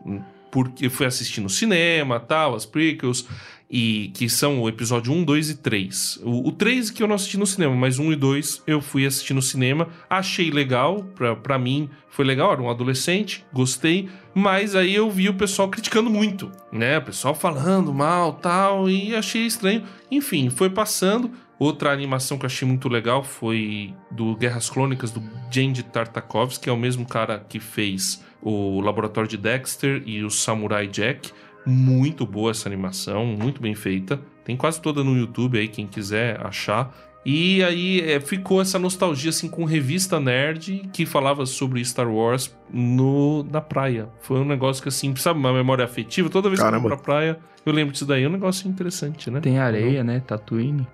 Porque 0.51 0.87
eu 0.87 0.91
fui 0.91 1.05
assistir 1.05 1.41
no 1.41 1.49
cinema, 1.49 2.19
tal, 2.19 2.55
as 2.55 2.65
prequels, 2.65 3.27
e 3.69 4.11
que 4.15 4.27
são 4.27 4.61
o 4.61 4.67
episódio 4.67 5.13
1, 5.13 5.23
2 5.23 5.49
e 5.51 5.55
3. 5.57 6.19
O, 6.23 6.47
o 6.47 6.51
3 6.51 6.89
que 6.89 7.03
eu 7.03 7.07
não 7.07 7.15
assisti 7.15 7.37
no 7.37 7.45
cinema, 7.45 7.75
mas 7.75 7.99
1 7.99 8.13
e 8.13 8.15
2 8.15 8.63
eu 8.65 8.81
fui 8.81 9.05
assistir 9.05 9.33
no 9.33 9.41
cinema. 9.41 9.87
Achei 10.09 10.49
legal, 10.49 11.05
pra, 11.43 11.59
mim 11.59 11.89
foi 12.09 12.25
legal, 12.25 12.51
era 12.51 12.61
um 12.61 12.69
adolescente, 12.69 13.45
gostei. 13.53 14.09
Mas 14.33 14.75
aí 14.75 14.95
eu 14.95 15.09
vi 15.11 15.29
o 15.29 15.35
pessoal 15.35 15.69
criticando 15.69 16.09
muito, 16.09 16.51
né? 16.71 16.97
O 16.97 17.03
pessoal 17.03 17.35
falando 17.35 17.93
mal, 17.93 18.33
tal, 18.33 18.89
e 18.89 19.15
achei 19.15 19.45
estranho. 19.45 19.83
Enfim, 20.09 20.49
foi 20.49 20.69
passando. 20.69 21.31
Outra 21.59 21.91
animação 21.91 22.37
que 22.37 22.45
eu 22.45 22.47
achei 22.47 22.65
muito 22.65 22.87
legal 22.87 23.21
foi 23.21 23.93
do 24.09 24.33
Guerras 24.35 24.69
Clônicas, 24.69 25.11
do 25.11 25.21
Genji 25.51 25.83
Tartakovsky, 25.83 26.63
que 26.63 26.69
é 26.69 26.73
o 26.73 26.77
mesmo 26.77 27.05
cara 27.05 27.45
que 27.49 27.59
fez 27.59 28.23
o 28.41 28.79
Laboratório 28.79 29.29
de 29.29 29.35
Dexter 29.35 30.01
e 30.05 30.23
o 30.23 30.29
Samurai 30.29 30.87
Jack. 30.87 31.31
Muito 31.65 32.25
boa 32.25 32.51
essa 32.51 32.67
animação, 32.67 33.25
muito 33.25 33.61
bem 33.61 33.75
feita. 33.75 34.19
Tem 34.43 34.57
quase 34.57 34.81
toda 34.81 35.03
no 35.03 35.15
YouTube 35.15 35.59
aí, 35.59 35.67
quem 35.67 35.85
quiser 35.85 36.43
achar. 36.45 36.91
E 37.25 37.61
aí 37.63 38.01
é, 38.01 38.19
ficou 38.19 38.61
essa 38.61 38.79
nostalgia 38.79 39.29
assim 39.29 39.49
com 39.49 39.65
revista 39.65 40.19
nerd 40.19 40.89
que 40.93 41.05
falava 41.05 41.45
sobre 41.45 41.83
Star 41.83 42.09
Wars 42.09 42.55
no 42.71 43.45
na 43.51 43.59
praia. 43.59 44.07
Foi 44.21 44.39
um 44.39 44.45
negócio 44.45 44.81
que 44.81 44.89
assim, 44.89 45.13
sabe, 45.15 45.37
uma 45.37 45.53
memória 45.53 45.83
afetiva. 45.83 46.29
Toda 46.29 46.49
vez 46.49 46.61
Caramba. 46.61 46.79
que 46.79 46.85
eu 46.85 46.89
vou 46.89 46.97
pra 46.97 47.05
praia, 47.05 47.37
eu 47.65 47.73
lembro 47.73 47.91
disso 47.91 48.05
daí. 48.05 48.23
É 48.23 48.27
um 48.27 48.31
negócio 48.31 48.69
interessante, 48.69 49.29
né? 49.29 49.41
Tem 49.41 49.59
areia, 49.59 50.03
né? 50.03 50.21
Tatooine. 50.25 50.87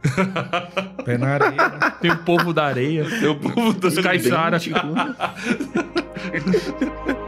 Pé 1.06 1.18
na 1.18 1.28
areia. 1.28 1.70
né? 1.70 1.94
Tem 2.02 2.12
o 2.12 2.18
povo 2.18 2.52
da 2.52 2.66
areia. 2.66 3.06
Tem 3.06 3.30
o 3.30 3.36
povo 3.36 3.74
do 3.74 3.88
Os 3.88 4.00
Caissara. 4.00 4.58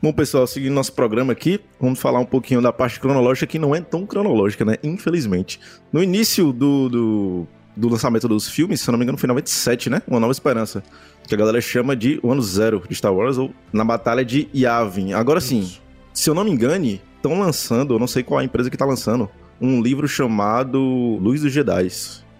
Bom, 0.00 0.12
pessoal, 0.12 0.46
seguindo 0.46 0.72
nosso 0.72 0.92
programa 0.92 1.32
aqui, 1.32 1.58
vamos 1.80 1.98
falar 1.98 2.20
um 2.20 2.24
pouquinho 2.24 2.62
da 2.62 2.72
parte 2.72 3.00
cronológica 3.00 3.48
que 3.48 3.58
não 3.58 3.74
é 3.74 3.80
tão 3.80 4.06
cronológica, 4.06 4.64
né? 4.64 4.76
Infelizmente. 4.80 5.58
No 5.92 6.00
início 6.00 6.52
do, 6.52 6.88
do, 6.88 7.46
do 7.76 7.88
lançamento 7.88 8.28
dos 8.28 8.48
filmes, 8.48 8.80
se 8.80 8.88
eu 8.88 8.92
não 8.92 8.98
me 8.98 9.04
engano, 9.04 9.18
foi 9.18 9.26
em 9.26 9.34
97, 9.34 9.90
né? 9.90 10.00
Uma 10.06 10.20
Nova 10.20 10.30
Esperança. 10.30 10.84
Que 11.26 11.34
a 11.34 11.36
galera 11.36 11.60
chama 11.60 11.96
de 11.96 12.20
o 12.22 12.30
ano 12.30 12.40
zero 12.40 12.80
de 12.88 12.94
Star 12.94 13.12
Wars, 13.12 13.38
ou 13.38 13.52
na 13.72 13.84
Batalha 13.84 14.24
de 14.24 14.48
Yavin. 14.54 15.14
Agora 15.14 15.40
sim, 15.40 15.68
se 16.14 16.30
eu 16.30 16.34
não 16.34 16.44
me 16.44 16.52
engane, 16.52 17.02
estão 17.16 17.36
lançando, 17.40 17.94
eu 17.94 17.98
não 17.98 18.06
sei 18.06 18.22
qual 18.22 18.38
é 18.38 18.44
a 18.44 18.46
empresa 18.46 18.70
que 18.70 18.76
tá 18.76 18.84
lançando, 18.84 19.28
um 19.60 19.82
livro 19.82 20.06
chamado 20.06 20.78
Luz 21.20 21.42
dos 21.42 21.52
Jedi. 21.52 21.88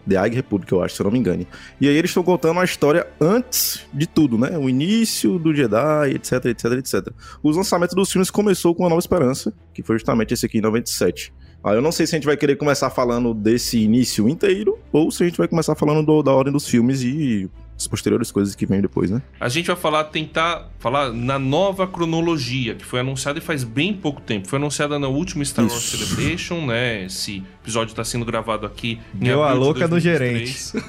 The 0.07 0.17
High 0.17 0.35
Republic, 0.35 0.71
eu 0.73 0.83
acho, 0.83 0.97
se 0.97 1.00
eu 1.02 1.05
não 1.05 1.11
me 1.11 1.19
engane. 1.19 1.47
E 1.81 1.88
aí 1.88 1.97
eles 1.97 2.11
estão 2.11 2.23
contando 2.23 2.61
a 2.61 2.64
história 2.64 3.07
antes 3.21 3.87
de 3.93 4.07
tudo, 4.07 4.37
né? 4.37 4.57
O 4.59 4.69
início 4.69 5.38
do 5.38 5.55
Jedi, 5.55 6.11
etc, 6.14 6.45
etc, 6.47 6.64
etc. 6.73 7.09
Os 7.43 7.57
lançamentos 7.57 7.95
dos 7.95 8.11
filmes 8.11 8.31
começou 8.31 8.75
com 8.75 8.85
A 8.87 8.88
Nova 8.88 8.99
Esperança, 9.00 9.52
que 9.73 9.83
foi 9.83 9.97
justamente 9.97 10.35
esse 10.35 10.45
aqui 10.47 10.59
em 10.59 10.62
97. 10.62 11.33
Aí 11.64 11.75
eu 11.76 11.83
não 11.83 11.90
sei 11.93 12.07
se 12.07 12.14
a 12.14 12.19
gente 12.19 12.26
vai 12.26 12.37
querer 12.37 12.57
começar 12.57 12.88
falando 12.90 13.35
desse 13.35 13.78
início 13.78 14.28
inteiro, 14.28 14.78
ou 14.93 15.11
se 15.11 15.23
a 15.25 15.26
gente 15.26 15.37
vai 15.38 15.49
começar 15.49 15.75
falando 15.75 16.07
do- 16.07 16.23
da 16.23 16.33
ordem 16.33 16.52
dos 16.52 16.69
filmes 16.69 17.02
e 17.02 17.50
as 17.78 17.87
posteriores 17.87 18.32
coisas 18.32 18.56
que 18.56 18.66
vêm 18.66 18.80
depois, 18.80 19.08
né? 19.08 19.23
A 19.38 19.49
gente 19.49 19.68
vai 19.68 19.76
falar, 19.76 20.04
tentar 20.04 20.68
falar 20.80 21.12
na 21.12 21.38
nova 21.38 21.87
cronologia, 21.87 22.75
que 22.75 22.85
foi 22.85 23.00
anunciada 23.00 23.38
e 23.38 23.42
faz 23.42 23.62
bem 23.62 23.94
pouco 23.94 24.20
tempo. 24.20 24.49
Foi 24.49 24.58
anunciada 24.58 24.99
na 24.99 25.06
última 25.06 25.44
Star 25.44 25.64
Wars 25.64 25.85
Isso. 25.85 25.97
Celebration, 25.97 26.66
né? 26.66 27.04
Esse 27.04 27.44
episódio 27.62 27.94
tá 27.94 28.02
sendo 28.02 28.25
gravado 28.25 28.66
aqui 28.66 28.99
em 29.14 29.26
Deu 29.26 29.44
a 29.44 29.52
louca 29.52 29.82
no 29.82 30.00
2023. 30.00 30.73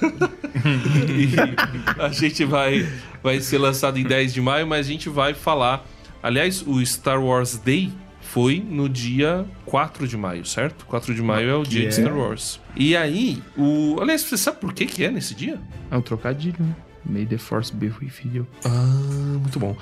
e 1.15 2.01
a 2.01 2.10
gente 2.10 2.43
vai, 2.43 2.89
vai 3.22 3.39
ser 3.39 3.60
lançado 3.60 4.00
em 4.00 4.03
10 4.03 4.34
de 4.34 4.41
maio, 4.41 4.65
mas 4.65 4.88
a 4.88 4.89
gente 4.89 5.10
vai 5.10 5.36
falar. 5.36 5.86
Aliás, 6.24 6.65
o 6.65 6.84
Star 6.84 7.24
Wars 7.24 7.55
Day 7.58 7.93
foi 8.41 8.63
no 8.67 8.88
dia 8.88 9.46
4 9.65 10.08
de 10.08 10.15
maio, 10.15 10.46
certo? 10.46 10.86
4 10.86 11.13
de 11.13 11.22
maio 11.22 11.50
é 11.50 11.55
o 11.55 11.63
dia 11.63 11.86
é? 11.86 11.88
de 11.88 11.96
Star 11.96 12.15
Wars. 12.17 12.60
E 12.75 12.96
aí, 12.96 13.41
o. 13.58 13.98
Aliás, 14.01 14.22
você 14.22 14.38
sabe 14.38 14.60
por 14.60 14.74
que, 14.74 14.86
que 14.86 15.03
é 15.03 15.12
nesse 15.12 15.36
dia? 15.36 15.60
É 15.91 15.98
um 15.98 16.01
trocadilho, 16.01 16.55
né? 16.60 16.75
May 17.05 17.25
the 17.25 17.38
Force 17.38 17.74
be 17.75 17.88
with 18.01 18.12
you. 18.34 18.48
Ah, 18.65 18.69
muito 19.39 19.60
bom. 19.60 19.75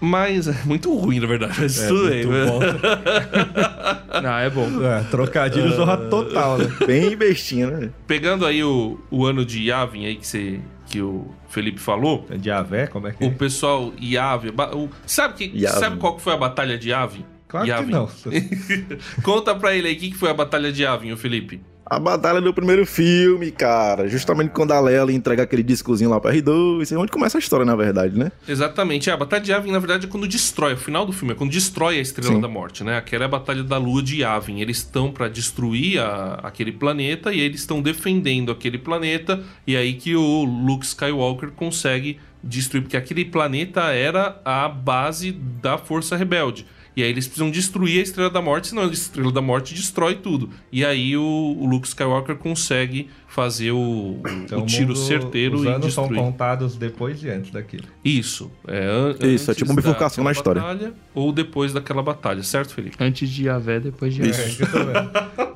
Mas 0.00 0.48
é 0.48 0.56
muito 0.64 0.94
ruim, 0.94 1.18
na 1.20 1.26
verdade. 1.26 1.54
Mas 1.58 1.80
É, 1.80 1.88
tudo 1.88 2.08
bem. 2.08 2.26
muito 2.26 2.46
bom. 2.50 2.58
Ah, 4.26 4.40
é 4.42 4.50
bom. 4.50 4.66
É, 4.84 5.02
trocadilho 5.04 5.70
zorra 5.74 5.96
total, 5.96 6.58
né? 6.58 6.66
Bem 6.86 7.16
bestinha, 7.16 7.66
né? 7.68 7.90
Pegando 8.06 8.46
aí 8.46 8.62
o, 8.62 8.98
o 9.10 9.24
ano 9.26 9.44
de 9.44 9.64
Yavin 9.68 10.06
aí 10.06 10.16
que, 10.16 10.26
você, 10.26 10.60
que 10.86 11.00
o 11.00 11.26
Felipe 11.48 11.80
falou, 11.80 12.26
De 12.38 12.50
Avé, 12.50 12.86
como 12.86 13.08
é 13.08 13.12
que 13.12 13.24
o 13.24 13.28
é? 13.28 13.30
pessoal 13.30 13.92
Yavin. 14.00 14.50
o- 14.74 14.88
Sabe, 15.06 15.34
que, 15.34 15.58
Yavin. 15.58 15.78
sabe 15.80 15.96
qual 15.98 16.16
que 16.16 16.22
foi 16.22 16.32
a 16.32 16.36
batalha 16.36 16.78
de 16.78 16.90
Yavin? 16.90 17.24
Claro 17.62 17.68
Yavin. 17.68 17.86
que 17.86 17.92
não. 17.92 18.08
Conta 19.22 19.54
pra 19.54 19.74
ele 19.74 19.88
aí 19.88 19.94
o 19.94 19.98
que 19.98 20.10
que 20.10 20.16
foi 20.16 20.30
a 20.30 20.34
batalha 20.34 20.72
de 20.72 20.82
Yavin, 20.82 21.12
o 21.12 21.16
Felipe. 21.16 21.60
A 21.86 21.98
batalha 21.98 22.40
do 22.40 22.52
primeiro 22.54 22.86
filme, 22.86 23.50
cara. 23.50 24.08
Justamente 24.08 24.50
quando 24.52 24.72
a 24.72 24.80
Leia 24.80 25.02
entrega 25.12 25.42
aquele 25.42 25.62
discozinho 25.62 26.08
lá 26.08 26.18
pra 26.18 26.32
R2. 26.32 26.90
É 26.92 26.96
onde 26.98 27.12
começa 27.12 27.36
a 27.36 27.40
história, 27.40 27.66
na 27.66 27.76
verdade, 27.76 28.18
né? 28.18 28.32
Exatamente. 28.48 29.10
É, 29.10 29.12
a 29.12 29.16
batalha 29.18 29.42
de 29.42 29.50
Yavin, 29.50 29.70
na 29.70 29.78
verdade, 29.78 30.06
é 30.06 30.08
quando 30.08 30.26
destrói. 30.26 30.72
O 30.72 30.76
final 30.78 31.04
do 31.04 31.12
filme 31.12 31.34
é 31.34 31.36
quando 31.36 31.50
destrói 31.50 31.98
a 31.98 32.00
Estrela 32.00 32.32
Sim. 32.36 32.40
da 32.40 32.48
Morte, 32.48 32.82
né? 32.82 32.96
Aquela 32.96 33.24
é 33.24 33.26
a 33.26 33.28
batalha 33.28 33.62
da 33.62 33.76
Lua 33.76 34.02
de 34.02 34.20
Yavin. 34.22 34.60
Eles 34.60 34.78
estão 34.78 35.12
pra 35.12 35.28
destruir 35.28 36.00
a- 36.00 36.40
aquele 36.42 36.72
planeta 36.72 37.30
e 37.34 37.38
eles 37.40 37.60
estão 37.60 37.82
defendendo 37.82 38.50
aquele 38.50 38.78
planeta. 38.78 39.42
E 39.66 39.76
aí 39.76 39.92
que 39.92 40.16
o 40.16 40.44
Luke 40.44 40.86
Skywalker 40.86 41.50
consegue 41.50 42.18
destruir, 42.42 42.80
porque 42.82 42.96
aquele 42.96 43.26
planeta 43.26 43.82
era 43.92 44.40
a 44.42 44.68
base 44.70 45.32
da 45.32 45.76
Força 45.76 46.16
Rebelde. 46.16 46.64
E 46.96 47.02
aí 47.02 47.08
eles 47.10 47.26
precisam 47.26 47.50
destruir 47.50 47.98
a 47.98 48.02
Estrela 48.02 48.30
da 48.30 48.40
Morte, 48.40 48.68
senão 48.68 48.84
a 48.84 48.86
Estrela 48.86 49.32
da 49.32 49.40
Morte 49.40 49.74
destrói 49.74 50.14
tudo. 50.16 50.50
E 50.70 50.84
aí 50.84 51.16
o, 51.16 51.22
o 51.58 51.66
Luke 51.66 51.88
Skywalker 51.88 52.36
consegue 52.36 53.08
fazer 53.26 53.72
o, 53.72 54.20
Então, 54.44 54.62
o 54.62 54.66
tiro 54.66 54.88
mundo- 54.88 54.96
certeiro 54.96 55.56
Os 55.56 55.64
e 55.64 55.68
anos 55.68 55.92
são 55.92 56.04
destruir. 56.04 56.22
contados 56.24 56.76
depois 56.76 57.20
e 57.24 57.28
antes 57.28 57.50
daquilo. 57.50 57.84
Isso. 58.04 58.48
É, 58.68 58.84
an- 58.86 59.16
Isso, 59.26 59.50
é 59.50 59.54
tipo 59.54 59.70
uma 59.70 59.76
bifurcação 59.76 60.22
na 60.22 60.30
história. 60.30 60.62
batalha 60.62 60.94
ou 61.12 61.32
depois 61.32 61.72
daquela 61.72 62.02
batalha, 62.02 62.42
certo, 62.44 62.72
Felipe? 62.74 62.96
Antes 63.00 63.28
de 63.28 63.46
Yavé, 63.46 63.80
depois 63.80 64.14
de 64.14 64.22
Yavé. 64.22 64.44
É, 64.44 64.48
que 64.50 64.62
eu 64.62 64.70
tô 64.70 64.78
vendo. 64.84 65.10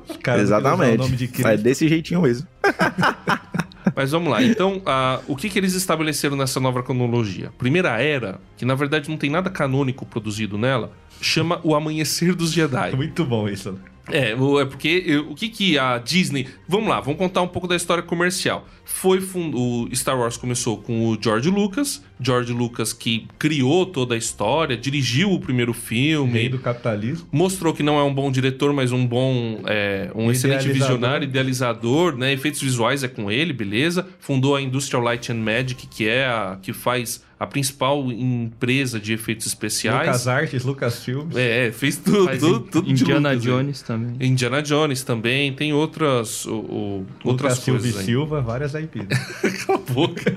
Os 0.09 0.17
caras 0.17 0.17
não 0.17 0.17
querem 0.21 0.43
usar 0.43 0.57
Exatamente. 0.59 0.95
O 0.95 1.03
nome 1.03 1.15
de 1.15 1.29
É 1.47 1.55
desse 1.57 1.87
jeitinho 1.87 2.21
mesmo. 2.21 2.45
Mas 3.95 4.11
vamos 4.11 4.29
lá. 4.29 4.41
Então, 4.43 4.81
a- 4.85 5.19
o 5.27 5.35
que, 5.35 5.49
que 5.49 5.57
eles 5.59 5.73
estabeleceram 5.73 6.35
nessa 6.35 6.59
nova 6.59 6.81
cronologia? 6.83 7.51
Primeira 7.57 8.01
era, 8.01 8.39
que 8.57 8.65
na 8.65 8.75
verdade 8.75 9.09
não 9.09 9.17
tem 9.17 9.29
nada 9.29 9.49
canônico 9.49 10.05
produzido 10.05 10.57
nela, 10.57 10.91
chama 11.21 11.59
O 11.63 11.75
Amanhecer 11.75 12.33
dos 12.35 12.51
Jedi. 12.51 12.95
Muito 12.95 13.25
bom 13.25 13.47
isso. 13.47 13.71
né? 13.73 13.79
É, 14.11 14.31
é 14.31 14.65
porque 14.65 15.03
eu- 15.05 15.29
o 15.29 15.35
que 15.35 15.49
que 15.49 15.77
a 15.77 15.99
Disney... 15.99 16.47
Vamos 16.67 16.89
lá, 16.89 16.99
vamos 16.99 17.19
contar 17.19 17.41
um 17.43 17.47
pouco 17.47 17.67
da 17.67 17.75
história 17.75 18.01
comercial. 18.01 18.67
Foi 18.83 19.21
fun- 19.21 19.51
o 19.53 19.95
Star 19.95 20.17
Wars 20.17 20.35
começou 20.35 20.77
com 20.77 21.09
o 21.09 21.17
George 21.21 21.49
Lucas, 21.49 22.03
George 22.21 22.51
Lucas 22.53 22.91
que 22.93 23.27
criou 23.37 23.85
toda 23.85 24.15
a 24.15 24.17
história, 24.17 24.75
dirigiu 24.75 25.31
o 25.31 25.39
primeiro 25.39 25.73
filme, 25.73 26.33
Rei 26.33 26.49
do 26.49 26.59
capitalismo. 26.59 27.27
mostrou 27.31 27.73
que 27.73 27.81
não 27.83 27.97
é 27.99 28.03
um 28.03 28.13
bom 28.13 28.29
diretor, 28.31 28.73
mas 28.73 28.91
um 28.91 29.05
bom, 29.05 29.61
é, 29.65 30.11
um 30.13 30.29
excelente 30.31 30.67
visionário, 30.69 31.23
idealizador, 31.25 32.15
né? 32.17 32.33
Efeitos 32.33 32.61
visuais 32.61 33.03
é 33.03 33.07
com 33.07 33.31
ele, 33.31 33.53
beleza? 33.53 34.05
Fundou 34.19 34.55
a 34.55 34.61
Industrial 34.61 35.01
Light 35.01 35.31
and 35.31 35.35
Magic, 35.35 35.87
que 35.87 36.07
é 36.07 36.25
a 36.25 36.57
que 36.61 36.73
faz 36.73 37.23
a 37.39 37.47
principal 37.47 38.11
empresa 38.11 38.99
de 38.99 39.13
efeitos 39.13 39.45
especiais. 39.47 40.07
Lucas 40.07 40.27
Artes, 40.27 40.63
Lucas 40.65 41.03
Filmes. 41.05 41.37
É, 41.37 41.67
é, 41.67 41.71
fez 41.71 41.95
tudo, 41.95 42.25
Faz 42.25 42.39
tudo, 42.41 42.59
tudo 42.69 42.89
Indiana 42.91 43.29
Lucas, 43.31 43.45
né? 43.45 43.51
Jones 43.53 43.81
também. 43.81 44.27
Indiana 44.29 44.61
Jones 44.61 45.03
também, 45.03 45.53
tem 45.53 45.71
outras, 45.71 46.45
o- 46.45 46.51
o- 46.53 47.05
outras 47.23 47.53
Lucas 47.53 47.59
Silva 47.59 47.79
coisas 47.79 47.97
aí. 47.99 48.05
Silva, 48.05 48.41
várias 48.41 48.73
IPs. 48.73 49.07
Cala 49.65 49.79
a 49.79 49.93
boca. 49.93 50.35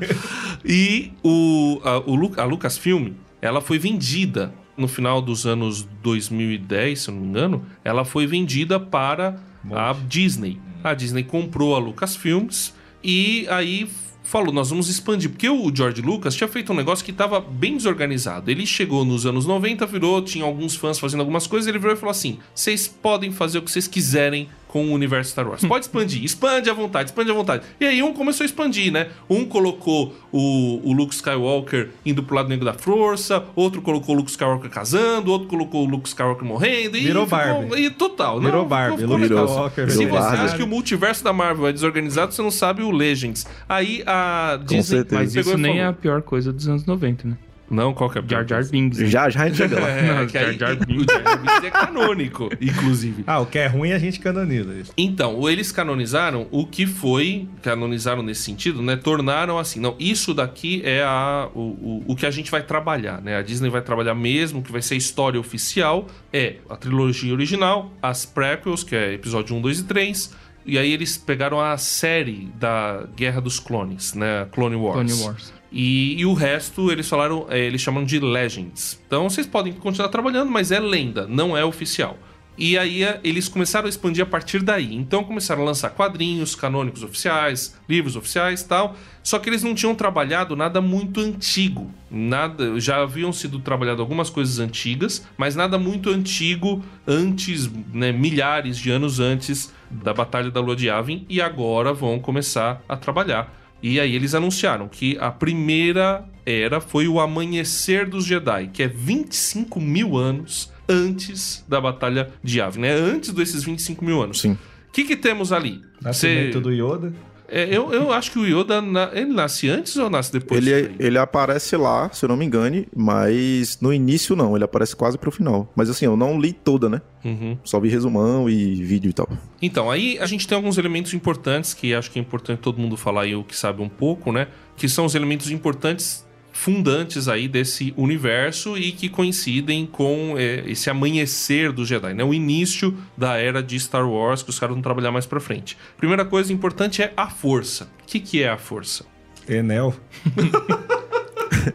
e 0.64 1.10
o, 1.24 1.71
a, 1.84 1.98
o 1.98 2.40
a 2.40 2.44
Lucasfilm, 2.44 3.12
ela 3.40 3.60
foi 3.60 3.78
vendida 3.78 4.52
no 4.76 4.88
final 4.88 5.20
dos 5.20 5.46
anos 5.46 5.86
2010, 6.02 7.00
se 7.00 7.08
eu 7.08 7.14
não 7.14 7.22
me 7.22 7.28
engano, 7.28 7.64
ela 7.84 8.04
foi 8.04 8.26
vendida 8.26 8.80
para 8.80 9.38
a 9.70 9.92
Disney. 10.08 10.60
A 10.82 10.94
Disney 10.94 11.24
comprou 11.24 11.76
a 11.76 11.78
Lucasfilms 11.78 12.74
e 13.02 13.46
aí 13.48 13.88
falou, 14.22 14.52
nós 14.52 14.70
vamos 14.70 14.88
expandir, 14.88 15.30
porque 15.30 15.48
o 15.48 15.74
George 15.74 16.00
Lucas 16.00 16.34
tinha 16.34 16.48
feito 16.48 16.72
um 16.72 16.76
negócio 16.76 17.04
que 17.04 17.10
estava 17.10 17.40
bem 17.40 17.76
desorganizado. 17.76 18.50
Ele 18.50 18.64
chegou 18.64 19.04
nos 19.04 19.26
anos 19.26 19.46
90, 19.46 19.84
virou, 19.86 20.22
tinha 20.22 20.44
alguns 20.44 20.74
fãs 20.74 20.98
fazendo 20.98 21.20
algumas 21.20 21.46
coisas, 21.46 21.68
ele 21.68 21.78
virou 21.78 21.94
e 21.94 21.98
falou 21.98 22.12
assim: 22.12 22.38
"Vocês 22.54 22.88
podem 22.88 23.30
fazer 23.30 23.58
o 23.58 23.62
que 23.62 23.70
vocês 23.70 23.86
quiserem 23.86 24.48
com 24.72 24.86
o 24.86 24.92
universo 24.92 25.32
Star 25.32 25.46
Wars. 25.46 25.62
Pode 25.62 25.84
expandir, 25.84 26.24
expande 26.24 26.70
à 26.70 26.72
vontade, 26.72 27.10
expande 27.10 27.30
à 27.30 27.34
vontade. 27.34 27.62
E 27.78 27.84
aí 27.84 28.02
um 28.02 28.14
começou 28.14 28.42
a 28.42 28.46
expandir, 28.46 28.90
né? 28.90 29.08
Um 29.28 29.44
colocou 29.44 30.14
o, 30.32 30.80
o 30.82 30.94
Luke 30.94 31.14
Skywalker 31.14 31.90
indo 32.06 32.22
pro 32.22 32.34
lado 32.36 32.48
negro 32.48 32.64
da 32.64 32.72
força, 32.72 33.44
outro 33.54 33.82
colocou 33.82 34.14
o 34.14 34.18
Luke 34.18 34.30
Skywalker 34.30 34.70
casando, 34.70 35.30
outro 35.30 35.46
colocou 35.46 35.86
o 35.86 35.90
Luke 35.90 36.08
Skywalker 36.08 36.46
morrendo. 36.46 36.96
E 36.96 37.00
Virou 37.02 37.26
ficou- 37.26 37.38
Barbie. 37.38 37.82
E 37.84 37.90
total. 37.90 38.40
Virou 38.40 38.62
não, 38.62 38.68
Barbie, 38.68 39.04
Luke. 39.04 39.22
Skywalker, 39.24 39.90
Se 39.90 39.98
virou 39.98 40.12
você 40.16 40.22
Barbie. 40.28 40.44
acha 40.46 40.56
que 40.56 40.62
o 40.62 40.66
multiverso 40.66 41.22
da 41.22 41.34
Marvel 41.34 41.66
é 41.66 41.72
desorganizado, 41.74 42.32
você 42.32 42.40
não 42.40 42.50
sabe 42.50 42.82
o 42.82 42.90
Legends. 42.90 43.46
Aí 43.68 44.02
a 44.06 44.58
Disney 44.64 44.82
certeza. 44.82 45.20
Mas 45.20 45.36
isso 45.36 45.58
nem 45.58 45.80
é 45.80 45.84
a 45.86 45.92
pior 45.92 46.22
coisa 46.22 46.50
dos 46.50 46.66
anos 46.66 46.86
90, 46.86 47.28
né? 47.28 47.36
Não, 47.72 47.94
qual 47.94 48.10
que 48.10 48.18
é 48.18 48.22
Jar 48.26 48.46
Jar? 48.46 48.64
Binks. 48.70 48.98
Já, 49.10 49.30
já 49.30 49.42
a 49.42 49.46
gente 49.48 49.56
chega 49.56 49.80
lá. 49.80 49.88
É, 49.92 50.02
Não, 50.02 50.28
Jar 50.28 50.52
Jar 50.52 50.76
Binks. 50.86 51.04
o 51.04 51.12
Jar 51.12 51.22
Jar 51.22 51.38
Binks 51.38 51.64
é 51.64 51.70
canônico, 51.70 52.50
inclusive. 52.60 53.24
Ah, 53.26 53.40
o 53.40 53.46
que 53.46 53.58
é 53.58 53.66
ruim 53.66 53.92
a 53.92 53.98
gente 53.98 54.20
canoniza 54.20 54.74
isso. 54.74 54.92
Então, 54.96 55.48
eles 55.48 55.72
canonizaram 55.72 56.46
o 56.50 56.66
que 56.66 56.86
foi, 56.86 57.48
canonizaram 57.62 58.22
nesse 58.22 58.42
sentido, 58.42 58.82
né? 58.82 58.96
Tornaram 58.96 59.58
assim, 59.58 59.80
não, 59.80 59.96
isso 59.98 60.34
daqui 60.34 60.82
é 60.84 61.02
a, 61.02 61.48
o, 61.54 61.60
o, 61.60 62.04
o 62.08 62.16
que 62.16 62.26
a 62.26 62.30
gente 62.30 62.50
vai 62.50 62.62
trabalhar, 62.62 63.20
né? 63.22 63.36
A 63.36 63.42
Disney 63.42 63.70
vai 63.70 63.80
trabalhar 63.82 64.14
mesmo, 64.14 64.62
que 64.62 64.70
vai 64.70 64.82
ser 64.82 64.94
a 64.94 64.98
história 64.98 65.40
oficial, 65.40 66.06
é 66.32 66.56
a 66.68 66.76
trilogia 66.76 67.32
original, 67.32 67.90
as 68.02 68.26
prequels, 68.26 68.84
que 68.84 68.94
é 68.94 69.14
episódio 69.14 69.56
1, 69.56 69.60
2 69.60 69.78
e 69.80 69.84
3, 69.84 70.34
e 70.64 70.78
aí 70.78 70.92
eles 70.92 71.16
pegaram 71.16 71.60
a 71.60 71.76
série 71.76 72.48
da 72.58 73.04
Guerra 73.16 73.40
dos 73.40 73.58
Clones, 73.58 74.14
né? 74.14 74.46
Clone 74.52 74.76
Wars. 74.76 75.10
Clone 75.10 75.24
Wars. 75.24 75.52
E, 75.72 76.20
e 76.20 76.26
o 76.26 76.34
resto 76.34 76.92
eles 76.92 77.08
falaram, 77.08 77.46
é, 77.48 77.58
eles 77.58 77.80
chamam 77.80 78.04
de 78.04 78.20
Legends. 78.20 79.00
Então 79.06 79.28
vocês 79.28 79.46
podem 79.46 79.72
continuar 79.72 80.08
trabalhando, 80.10 80.50
mas 80.50 80.70
é 80.70 80.78
lenda, 80.78 81.26
não 81.26 81.56
é 81.56 81.64
oficial. 81.64 82.18
E 82.56 82.76
aí 82.76 83.02
é, 83.02 83.18
eles 83.24 83.48
começaram 83.48 83.86
a 83.86 83.88
expandir 83.88 84.22
a 84.22 84.26
partir 84.26 84.62
daí. 84.62 84.94
Então 84.94 85.24
começaram 85.24 85.62
a 85.62 85.64
lançar 85.64 85.90
quadrinhos 85.90 86.54
canônicos 86.54 87.02
oficiais, 87.02 87.74
livros 87.88 88.14
oficiais, 88.14 88.62
tal. 88.62 88.94
Só 89.22 89.38
que 89.38 89.48
eles 89.48 89.62
não 89.62 89.74
tinham 89.74 89.94
trabalhado 89.94 90.54
nada 90.54 90.80
muito 90.80 91.20
antigo. 91.20 91.90
Nada, 92.10 92.78
já 92.78 93.00
haviam 93.02 93.32
sido 93.32 93.58
trabalhado 93.58 94.02
algumas 94.02 94.28
coisas 94.28 94.58
antigas, 94.58 95.26
mas 95.38 95.56
nada 95.56 95.78
muito 95.78 96.10
antigo 96.10 96.84
antes, 97.06 97.70
né, 97.92 98.12
milhares 98.12 98.76
de 98.76 98.90
anos 98.90 99.18
antes 99.18 99.72
da 99.90 100.12
Batalha 100.12 100.50
da 100.50 100.60
Lua 100.60 100.76
de 100.76 100.88
Yavin 100.88 101.24
e 101.28 101.40
agora 101.40 101.92
vão 101.94 102.18
começar 102.18 102.82
a 102.86 102.96
trabalhar. 102.96 103.61
E 103.82 103.98
aí 103.98 104.14
eles 104.14 104.34
anunciaram 104.34 104.86
que 104.88 105.16
a 105.20 105.30
primeira 105.30 106.24
era 106.46 106.80
foi 106.80 107.08
o 107.08 107.18
Amanhecer 107.20 108.08
dos 108.08 108.24
Jedi, 108.24 108.68
que 108.72 108.82
é 108.82 108.88
25 108.88 109.80
mil 109.80 110.16
anos 110.16 110.70
antes 110.88 111.64
da 111.68 111.80
Batalha 111.80 112.30
de 112.42 112.58
Yavin, 112.58 112.80
né? 112.80 112.92
Antes 112.92 113.32
desses 113.32 113.64
25 113.64 114.04
mil 114.04 114.22
anos. 114.22 114.40
Sim. 114.40 114.52
O 114.88 114.92
que, 114.92 115.04
que 115.04 115.16
temos 115.16 115.52
ali? 115.52 115.80
Nascimento 116.00 116.54
Cê- 116.54 116.60
do 116.60 116.70
Yoda. 116.70 117.12
É, 117.52 117.68
eu, 117.70 117.92
eu 117.92 118.12
acho 118.12 118.30
que 118.32 118.38
o 118.38 118.46
Yoda, 118.46 118.80
na- 118.80 119.10
ele 119.12 119.32
nasce 119.32 119.68
antes 119.68 119.96
ou 119.96 120.08
nasce 120.08 120.32
depois? 120.32 120.66
Ele, 120.66 120.94
ele 120.98 121.18
aparece 121.18 121.76
lá, 121.76 122.08
se 122.10 122.24
eu 122.24 122.28
não 122.28 122.36
me 122.36 122.44
engane, 122.46 122.88
mas 122.96 123.78
no 123.80 123.92
início 123.92 124.34
não, 124.34 124.56
ele 124.56 124.64
aparece 124.64 124.96
quase 124.96 125.18
pro 125.18 125.30
final. 125.30 125.70
Mas 125.76 125.90
assim, 125.90 126.06
eu 126.06 126.16
não 126.16 126.40
li 126.40 126.52
toda, 126.52 126.88
né? 126.88 127.00
Uhum. 127.24 127.56
Só 127.62 127.78
vi 127.78 127.88
resumão 127.88 128.48
e 128.48 128.74
vídeo 128.82 129.10
e 129.10 129.12
tal. 129.12 129.28
Então, 129.60 129.90
aí 129.90 130.18
a 130.18 130.26
gente 130.26 130.48
tem 130.48 130.56
alguns 130.56 130.78
elementos 130.78 131.12
importantes 131.14 131.74
que 131.74 131.94
acho 131.94 132.10
que 132.10 132.18
é 132.18 132.22
importante 132.22 132.60
todo 132.60 132.78
mundo 132.78 132.96
falar 132.96 133.26
e 133.26 133.34
o 133.36 133.44
que 133.44 133.54
sabe 133.56 133.82
um 133.82 133.88
pouco, 133.88 134.32
né? 134.32 134.48
Que 134.76 134.88
são 134.88 135.04
os 135.04 135.14
elementos 135.14 135.50
importantes 135.50 136.26
fundantes 136.62 137.26
aí 137.26 137.48
desse 137.48 137.92
universo 137.96 138.78
e 138.78 138.92
que 138.92 139.08
coincidem 139.08 139.84
com 139.84 140.36
é, 140.38 140.62
esse 140.70 140.88
amanhecer 140.88 141.72
do 141.72 141.84
Jedi, 141.84 142.14
né? 142.14 142.22
O 142.22 142.32
início 142.32 142.96
da 143.16 143.36
era 143.36 143.60
de 143.60 143.78
Star 143.80 144.08
Wars 144.08 144.44
que 144.44 144.50
os 144.50 144.60
caras 144.60 144.72
vão 144.72 144.80
trabalhar 144.80 145.10
mais 145.10 145.26
pra 145.26 145.40
frente. 145.40 145.76
Primeira 145.96 146.24
coisa 146.24 146.52
importante 146.52 147.02
é 147.02 147.12
a 147.16 147.28
força. 147.28 147.90
O 148.04 148.06
que, 148.06 148.20
que 148.20 148.40
é 148.44 148.48
a 148.48 148.56
força? 148.56 149.04
Enel. 149.48 149.92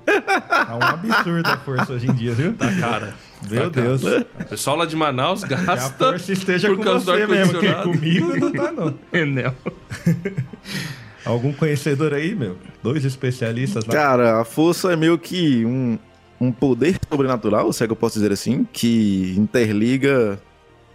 é 0.08 0.74
um 0.74 0.82
absurdo 0.82 1.50
a 1.50 1.58
força 1.58 1.92
hoje 1.92 2.10
em 2.10 2.14
dia, 2.14 2.32
viu? 2.32 2.56
Cara, 2.80 3.14
Meu 3.50 3.70
Deus. 3.70 4.02
o 4.04 4.46
pessoal 4.46 4.78
lá 4.78 4.86
de 4.86 4.96
Manaus 4.96 5.44
Que 5.44 5.54
a 5.54 5.58
gasta 5.58 6.12
força 6.12 6.32
esteja 6.32 6.70
por 6.70 6.78
com 6.78 6.84
causa 6.84 7.12
do 7.12 7.12
você 7.12 7.28
mesmo, 7.28 7.60
que 7.60 7.68
ar-condicionado. 7.68 7.92
comigo 7.92 8.40
não 8.40 8.52
tá 8.54 8.72
não. 8.72 8.98
Enel. 9.12 9.54
Algum 11.28 11.52
conhecedor 11.52 12.14
aí, 12.14 12.34
meu? 12.34 12.58
Dois 12.82 13.04
especialistas 13.06 13.86
na... 13.86 13.94
Cara, 13.94 14.42
a 14.42 14.46
força 14.46 14.94
é 14.94 14.96
meio 14.96 15.18
que 15.18 15.66
um, 15.66 16.00
um 16.40 16.52
poder 16.52 16.98
sobrenatural, 17.12 17.72
se 17.74 17.84
é 17.84 17.88
que 17.88 17.92
eu 17.92 17.98
posso 17.98 18.16
dizer 18.16 18.32
assim, 18.32 18.68
que 18.72 19.36
interliga 19.38 20.40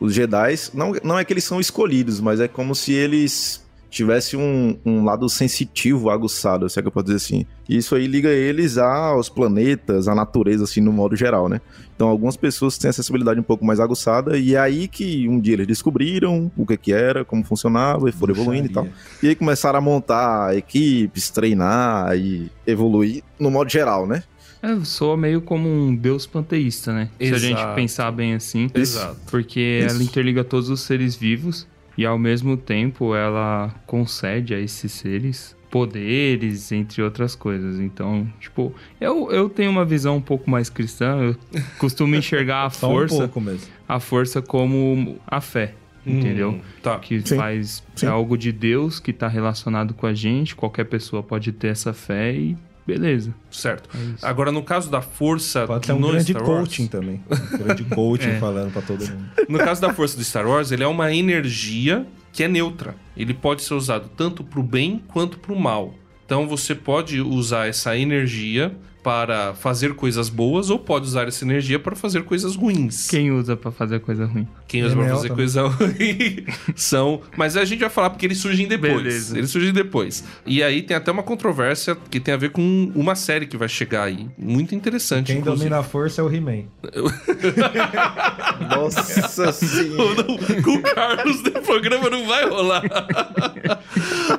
os 0.00 0.14
Jedi. 0.14 0.54
Não, 0.74 0.92
não 1.04 1.18
é 1.18 1.24
que 1.24 1.32
eles 1.32 1.44
são 1.44 1.60
escolhidos, 1.60 2.20
mas 2.20 2.40
é 2.40 2.48
como 2.48 2.74
se 2.74 2.92
eles 2.92 3.61
tivessem 3.92 4.40
um, 4.40 4.78
um 4.84 5.04
lado 5.04 5.28
sensitivo, 5.28 6.08
aguçado, 6.08 6.68
se 6.68 6.78
é 6.78 6.82
que 6.82 6.88
eu 6.88 6.92
posso 6.92 7.04
dizer 7.04 7.16
assim. 7.16 7.46
E 7.68 7.76
isso 7.76 7.94
aí 7.94 8.06
liga 8.06 8.30
eles 8.30 8.78
aos 8.78 9.28
planetas, 9.28 10.08
à 10.08 10.14
natureza, 10.14 10.64
assim, 10.64 10.80
no 10.80 10.92
modo 10.92 11.14
geral, 11.14 11.48
né? 11.48 11.60
Então, 11.94 12.08
algumas 12.08 12.36
pessoas 12.36 12.78
têm 12.78 12.88
essa 12.88 13.02
sensibilidade 13.02 13.38
um 13.38 13.42
pouco 13.44 13.64
mais 13.64 13.78
aguçada, 13.78 14.38
e 14.38 14.54
é 14.54 14.58
aí 14.58 14.88
que 14.88 15.28
um 15.28 15.38
dia 15.38 15.54
eles 15.54 15.66
descobriram 15.66 16.50
o 16.56 16.66
que 16.66 16.76
que 16.76 16.92
era, 16.92 17.24
como 17.24 17.44
funcionava, 17.44 18.08
e 18.08 18.12
foram 18.12 18.34
evoluindo 18.34 18.66
e 18.66 18.70
tal. 18.70 18.88
E 19.22 19.28
aí 19.28 19.34
começaram 19.34 19.78
a 19.78 19.82
montar 19.82 20.56
equipes, 20.56 21.28
treinar 21.28 22.16
e 22.16 22.50
evoluir 22.66 23.22
no 23.38 23.50
modo 23.50 23.70
geral, 23.70 24.06
né? 24.06 24.22
É, 24.62 24.84
soa 24.84 25.16
meio 25.16 25.42
como 25.42 25.68
um 25.68 25.94
deus 25.94 26.24
panteísta, 26.24 26.92
né? 26.92 27.10
Se 27.20 27.34
a 27.34 27.38
gente 27.38 27.58
Exato. 27.58 27.74
pensar 27.74 28.10
bem 28.12 28.34
assim. 28.34 28.70
Exato. 28.72 29.16
Porque 29.28 29.82
Isso. 29.84 29.96
ela 29.96 30.02
interliga 30.02 30.44
todos 30.44 30.70
os 30.70 30.80
seres 30.82 31.16
vivos 31.16 31.66
e 31.96 32.06
ao 32.06 32.18
mesmo 32.18 32.56
tempo 32.56 33.14
ela 33.14 33.74
concede 33.86 34.54
a 34.54 34.58
esses 34.60 34.92
seres 34.92 35.56
poderes, 35.70 36.70
entre 36.70 37.02
outras 37.02 37.34
coisas. 37.34 37.80
Então, 37.80 38.30
tipo, 38.38 38.74
eu, 39.00 39.30
eu 39.32 39.48
tenho 39.48 39.70
uma 39.70 39.84
visão 39.84 40.16
um 40.16 40.20
pouco 40.20 40.50
mais 40.50 40.68
cristã, 40.68 41.16
eu 41.18 41.36
costumo 41.78 42.14
enxergar 42.14 42.62
a 42.64 42.66
um 42.66 42.70
força, 42.70 43.16
pouco 43.16 43.40
mesmo. 43.40 43.66
a 43.88 43.98
força 43.98 44.42
como 44.42 45.18
a 45.26 45.40
fé, 45.40 45.74
entendeu? 46.06 46.50
Hum, 46.52 46.60
tá. 46.82 46.98
Que 46.98 47.26
Sim, 47.26 47.36
faz 47.36 47.82
sim. 47.94 48.06
é 48.06 48.08
algo 48.10 48.36
de 48.36 48.52
Deus 48.52 49.00
que 49.00 49.12
tá 49.14 49.28
relacionado 49.28 49.94
com 49.94 50.06
a 50.06 50.12
gente, 50.12 50.54
qualquer 50.54 50.84
pessoa 50.84 51.22
pode 51.22 51.52
ter 51.52 51.68
essa 51.68 51.94
fé 51.94 52.34
e 52.34 52.56
beleza. 52.86 53.34
Certo. 53.50 53.88
É. 53.94 54.26
Agora, 54.26 54.50
no 54.52 54.62
caso 54.62 54.90
da 54.90 55.00
força 55.00 55.66
Pode 55.66 55.86
ser 55.86 55.92
um 55.92 55.98
no 56.00 56.08
grande 56.08 56.32
Star 56.32 56.42
Wars, 56.42 56.58
coaching 56.60 56.86
também. 56.86 57.20
Um 57.30 57.58
grande 57.58 57.84
coaching 57.84 58.30
É. 58.36 58.38
falando 58.38 58.72
pra 58.72 58.82
todo 58.82 59.00
mundo. 59.06 59.24
No 59.48 59.58
caso 59.58 59.80
da 59.80 59.92
força 59.92 60.16
do 60.16 60.24
Star 60.24 60.46
Wars, 60.46 60.72
ele 60.72 60.82
é 60.82 60.86
uma 60.86 61.12
energia 61.14 62.06
que 62.32 62.42
é 62.42 62.48
neutra. 62.48 62.94
Ele 63.16 63.34
pode 63.34 63.62
ser 63.62 63.74
usado 63.74 64.08
tanto 64.16 64.42
pro 64.42 64.62
bem 64.62 65.02
quanto 65.08 65.38
pro 65.38 65.54
mal. 65.54 65.94
Então 66.24 66.48
você 66.48 66.74
pode 66.74 67.20
usar 67.20 67.66
essa 67.68 67.96
energia 67.96 68.74
para 69.02 69.54
fazer 69.54 69.94
coisas 69.94 70.28
boas 70.28 70.70
ou 70.70 70.78
pode 70.78 71.06
usar 71.06 71.26
essa 71.26 71.44
energia 71.44 71.78
para 71.78 71.96
fazer 71.96 72.22
coisas 72.24 72.54
ruins. 72.54 73.08
Quem 73.08 73.30
usa 73.32 73.56
pra 73.56 73.70
fazer 73.72 74.00
coisa 74.00 74.24
ruim? 74.26 74.46
Quem 74.68 74.84
usa 74.84 74.94
pra 74.94 75.04
Enel 75.04 75.16
fazer 75.16 75.28
também. 75.28 75.44
coisa 75.44 75.66
ruim 75.66 76.44
são. 76.76 77.20
Mas 77.36 77.56
a 77.56 77.64
gente 77.64 77.80
vai 77.80 77.90
falar 77.90 78.10
porque 78.10 78.26
eles 78.26 78.38
surgem 78.38 78.66
depois. 78.68 78.94
Beleza. 78.94 79.36
Eles 79.36 79.50
surgem 79.50 79.72
depois. 79.72 80.24
E 80.46 80.62
aí 80.62 80.82
tem 80.82 80.96
até 80.96 81.10
uma 81.10 81.22
controvérsia 81.22 81.96
que 82.10 82.20
tem 82.20 82.32
a 82.34 82.36
ver 82.36 82.50
com 82.50 82.92
uma 82.94 83.14
série 83.14 83.46
que 83.46 83.56
vai 83.56 83.68
chegar 83.68 84.04
aí. 84.04 84.28
Muito 84.38 84.74
interessante. 84.74 85.26
Quem 85.26 85.38
inclusive. 85.38 85.64
domina 85.68 85.80
a 85.80 85.82
força 85.82 86.20
é 86.20 86.24
o 86.24 86.32
He-Man. 86.32 86.64
Nossa 88.70 89.52
senhora. 89.52 90.22
Com 90.62 90.74
o 90.74 90.82
Carlos 90.82 91.40
o 91.40 91.62
programa 91.62 92.08
não 92.08 92.26
vai 92.26 92.48
rolar. 92.48 92.82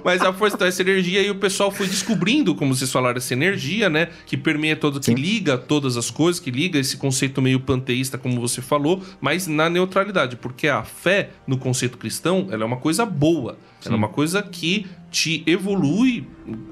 Mas 0.03 0.21
a 0.21 0.33
força 0.33 0.55
então, 0.55 0.67
essa 0.67 0.81
energia 0.81 1.21
e 1.21 1.29
o 1.29 1.35
pessoal 1.35 1.71
foi 1.71 1.87
descobrindo, 1.87 2.55
como 2.55 2.75
vocês 2.75 2.91
falaram, 2.91 3.17
essa 3.17 3.33
energia, 3.33 3.89
né? 3.89 4.09
Que 4.25 4.37
permeia 4.53 4.75
todo, 4.75 4.99
que 4.99 5.07
Sim. 5.07 5.15
liga 5.15 5.57
todas 5.57 5.97
as 5.97 6.11
coisas, 6.11 6.39
que 6.39 6.51
liga 6.51 6.77
esse 6.77 6.95
conceito 6.95 7.41
meio 7.41 7.59
panteísta, 7.59 8.17
como 8.17 8.39
você 8.39 8.61
falou, 8.61 9.01
mas 9.19 9.47
na 9.47 9.67
neutralidade, 9.69 10.35
porque 10.35 10.67
a 10.67 10.83
fé 10.83 11.31
no 11.47 11.57
conceito 11.57 11.97
cristão, 11.97 12.47
ela 12.51 12.63
é 12.63 12.65
uma 12.65 12.77
coisa 12.77 13.05
boa. 13.05 13.57
Ela 13.83 13.95
é 13.95 13.97
uma 13.97 14.07
coisa 14.07 14.41
que 14.41 14.85
te 15.11 15.43
evolui 15.45 16.25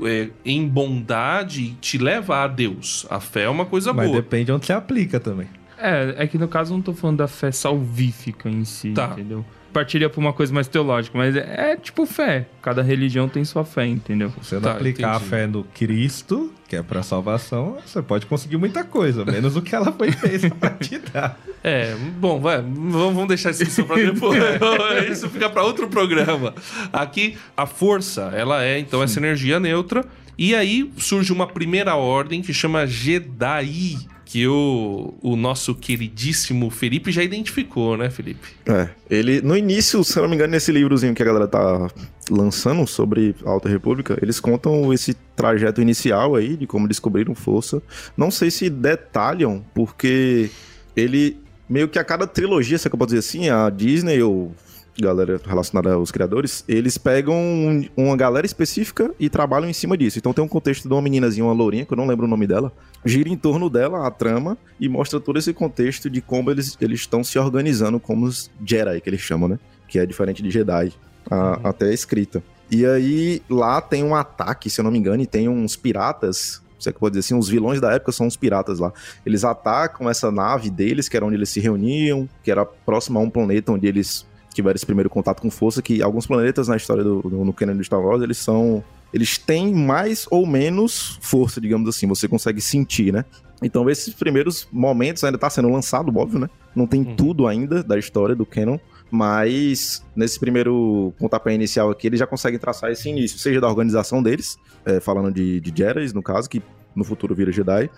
é, 0.06 0.30
em 0.46 0.66
bondade 0.68 1.62
e 1.64 1.70
te 1.82 1.98
leva 1.98 2.44
a 2.44 2.48
Deus. 2.48 3.06
A 3.10 3.20
fé 3.20 3.44
é 3.44 3.50
uma 3.50 3.66
coisa 3.66 3.92
Mas 3.94 4.08
boa. 4.10 4.22
depende 4.22 4.52
onde 4.52 4.66
você 4.66 4.74
aplica 4.74 5.20
também. 5.20 5.48
É, 5.78 6.16
é 6.20 6.28
que 6.28 6.38
no 6.38 6.48
caso 6.48 6.72
eu 6.74 6.78
não 6.78 6.84
tô 6.84 6.94
falando 6.94 7.18
da 7.18 7.28
fé 7.28 7.52
salvífica 7.52 8.48
em 8.50 8.64
si, 8.64 8.92
Tá. 8.92 9.10
entendeu? 9.12 9.44
Partilha 9.74 10.10
pra 10.10 10.20
uma 10.20 10.34
coisa 10.34 10.54
mais 10.54 10.68
teológica, 10.68 11.18
mas 11.18 11.36
é, 11.36 11.72
é 11.72 11.76
tipo 11.76 12.06
fé. 12.06 12.46
Cada 12.62 12.82
religião 12.82 13.28
tem 13.30 13.44
sua 13.46 13.64
fé, 13.64 13.86
entendeu? 13.86 14.30
Se 14.42 14.50
você 14.50 14.56
não 14.56 14.62
Tá, 14.64 14.72
aplicar 14.74 15.16
entendi. 15.16 15.26
a 15.26 15.30
fé 15.30 15.48
no 15.48 15.64
Cristo, 15.64 16.52
que 16.68 16.76
é 16.76 16.82
pra 16.84 17.02
salvação, 17.04 17.78
você 17.86 18.02
pode 18.02 18.26
conseguir 18.26 18.58
muita 18.58 18.84
coisa, 18.84 19.24
menos 19.26 19.56
o 19.56 19.62
que 19.62 19.74
ela 19.76 19.92
foi 19.92 20.12
feita 20.12 20.50
pra 20.56 20.70
te 20.72 20.98
dar. 21.00 21.40
É, 21.64 21.96
bom, 22.18 22.40
vai, 22.40 22.62
vamos 22.62 23.28
deixar 23.28 23.52
isso 23.52 23.66
só 23.70 23.84
pra 23.84 23.96
depois. 23.96 24.40
isso 25.12 25.30
fica 25.30 25.50
pra 25.50 25.64
outro 25.64 25.88
programa. 25.88 26.54
Aqui, 26.92 27.38
a 27.56 27.66
força, 27.66 28.32
ela 28.36 28.64
é, 28.64 28.80
então, 28.80 29.02
essa 29.02 29.20
energia 29.20 29.60
neutra. 29.60 30.04
E 30.38 30.56
aí 30.56 30.92
surge 30.98 31.32
uma 31.32 31.46
primeira 31.46 31.96
ordem 31.96 32.42
que 32.42 32.52
chama 32.54 32.88
Jedi. 32.88 33.98
Que 34.32 34.48
o, 34.48 35.14
o 35.22 35.36
nosso 35.36 35.76
queridíssimo 35.76 36.70
Felipe 36.70 37.12
já 37.12 37.22
identificou, 37.22 37.98
né, 37.98 38.10
Felipe? 38.10 38.48
É, 38.66 38.88
ele, 39.10 39.42
no 39.42 39.58
início, 39.58 40.02
se 40.06 40.18
eu 40.18 40.24
não 40.24 40.30
me 40.30 40.36
engano, 40.36 40.52
nesse 40.52 40.72
livrozinho 40.72 41.14
que 41.14 41.22
a 41.22 41.26
galera 41.26 41.50
tá 41.50 41.90
lançando 42.30 42.88
sobre 42.88 43.36
a 43.46 43.50
Alta 43.50 43.68
República, 43.68 44.18
eles 44.22 44.40
contam 44.40 44.94
esse 44.94 45.16
trajeto 45.36 45.82
inicial 45.82 46.34
aí, 46.34 46.56
de 46.56 46.66
como 46.66 46.88
descobriram 46.88 47.36
força. 47.36 47.82
Não 48.16 48.32
sei 48.32 48.50
se 48.50 48.70
detalham, 48.70 49.66
porque 49.76 50.50
ele, 50.96 51.38
meio 51.68 51.90
que 51.90 52.00
a 52.00 52.04
cada 52.06 52.26
trilogia, 52.26 52.78
se 52.78 52.88
é 52.88 52.90
que 52.90 52.96
eu 52.96 52.98
posso 52.98 53.14
dizer 53.14 53.20
assim, 53.20 53.50
a 53.50 53.70
Disney 53.70 54.22
ou 54.22 54.56
galera 55.00 55.40
relacionada 55.46 55.94
aos 55.94 56.12
criadores, 56.12 56.64
eles 56.68 56.98
pegam 56.98 57.36
um- 57.36 57.88
uma 57.96 58.16
galera 58.18 58.46
específica 58.46 59.12
e 59.20 59.30
trabalham 59.30 59.70
em 59.70 59.74
cima 59.74 59.98
disso. 59.98 60.20
Então 60.20 60.34
tem 60.34 60.44
um 60.44 60.48
contexto 60.48 60.88
de 60.88 60.94
uma 60.94 61.02
meninazinha, 61.02 61.46
uma 61.46 61.54
lourinha, 61.54 61.86
que 61.86 61.94
eu 61.94 61.98
não 61.98 62.06
lembro 62.08 62.26
o 62.26 62.30
nome 62.30 62.46
dela, 62.46 62.72
gira 63.06 63.30
em 63.30 63.38
torno 63.38 63.70
dela 63.70 64.06
a 64.06 64.12
trama 64.12 64.58
e 64.80 64.90
mostra 64.90 65.20
todo 65.20 65.40
esse 65.40 65.54
contexto 65.54 66.10
de 66.10 66.22
como 66.22 66.52
eles 66.52 66.78
eles 66.82 67.00
estão 67.02 67.24
se 67.24 67.40
organizando 67.40 68.00
como 68.00 68.26
os 68.26 68.52
Jedi, 68.66 69.00
que 69.02 69.10
eles 69.10 69.22
chamam, 69.22 69.48
né? 69.50 69.60
Que 69.88 70.00
é 70.00 70.06
diferente 70.06 70.42
de 70.44 70.50
Jedi, 70.52 70.94
a- 71.30 71.60
até 71.70 71.86
a 71.86 71.94
escrita. 71.94 72.44
E 72.70 72.86
aí, 72.86 73.42
lá 73.50 73.82
tem 73.82 74.04
um 74.04 74.16
ataque, 74.16 74.70
se 74.70 74.80
eu 74.80 74.84
não 74.84 74.92
me 74.92 74.98
engano, 74.98 75.22
e 75.22 75.26
tem 75.28 75.50
uns 75.50 75.76
piratas, 75.76 76.62
se 76.80 76.88
é 76.90 76.92
que 76.94 77.00
pode 77.00 77.14
dizer 77.16 77.26
assim, 77.28 77.38
os 77.38 77.50
vilões 77.50 77.82
da 77.82 77.92
época 77.92 78.12
são 78.14 78.26
os 78.28 78.38
piratas 78.38 78.80
lá. 78.80 78.94
Eles 79.26 79.44
atacam 79.44 80.10
essa 80.10 80.32
nave 80.32 80.70
deles, 80.70 81.10
que 81.10 81.18
era 81.18 81.26
onde 81.26 81.36
eles 81.36 81.50
se 81.50 81.60
reuniam, 81.60 82.30
que 82.44 82.50
era 82.50 82.66
próximo 82.66 83.20
a 83.20 83.22
um 83.22 83.30
planeta 83.30 83.72
onde 83.74 83.88
eles 83.88 84.26
tiveram 84.54 84.76
esse 84.76 84.86
primeiro 84.86 85.10
contato 85.10 85.42
com 85.42 85.50
força, 85.50 85.82
que 85.82 86.02
alguns 86.02 86.26
planetas 86.28 86.68
na 86.68 86.76
história 86.78 87.04
do, 87.04 87.22
do 87.22 87.46
no 87.46 87.54
canon 87.54 87.76
do 87.76 87.84
Star 87.84 88.02
Wars, 88.02 88.22
eles 88.22 88.38
são 88.38 88.84
eles 89.14 89.38
têm 89.38 89.74
mais 89.74 90.26
ou 90.32 90.48
menos 90.48 91.18
força, 91.22 91.60
digamos 91.60 91.90
assim, 91.90 92.08
você 92.08 92.28
consegue 92.30 92.62
sentir, 92.62 93.12
né? 93.12 93.26
Então, 93.62 93.90
esses 93.90 94.14
primeiros 94.14 94.68
momentos 94.72 95.24
ainda 95.24 95.38
tá 95.38 95.50
sendo 95.50 95.70
lançado, 95.70 96.16
óbvio, 96.18 96.40
né? 96.40 96.50
Não 96.74 96.88
tem 96.88 97.02
Uhum. 97.02 97.16
tudo 97.16 97.46
ainda 97.46 97.84
da 97.84 98.00
história 98.00 98.34
do 98.34 98.46
Canon, 98.46 98.80
mas 99.12 100.04
nesse 100.16 100.40
primeiro 100.40 101.14
pontapé 101.20 101.54
inicial 101.54 101.92
aqui, 101.92 102.08
eles 102.08 102.20
já 102.20 102.26
conseguem 102.26 102.58
traçar 102.58 102.90
esse 102.90 103.10
início, 103.10 103.38
seja 103.38 103.60
da 103.60 103.68
organização 103.68 104.24
deles, 104.24 104.58
é, 104.86 105.00
falando 105.02 105.32
de, 105.34 105.60
de 105.60 105.74
Jedi, 105.78 106.14
no 106.14 106.24
caso, 106.24 106.50
que 106.50 106.64
no 106.96 107.04
futuro 107.04 107.36
vira 107.36 107.52
Jedi, 107.52 107.90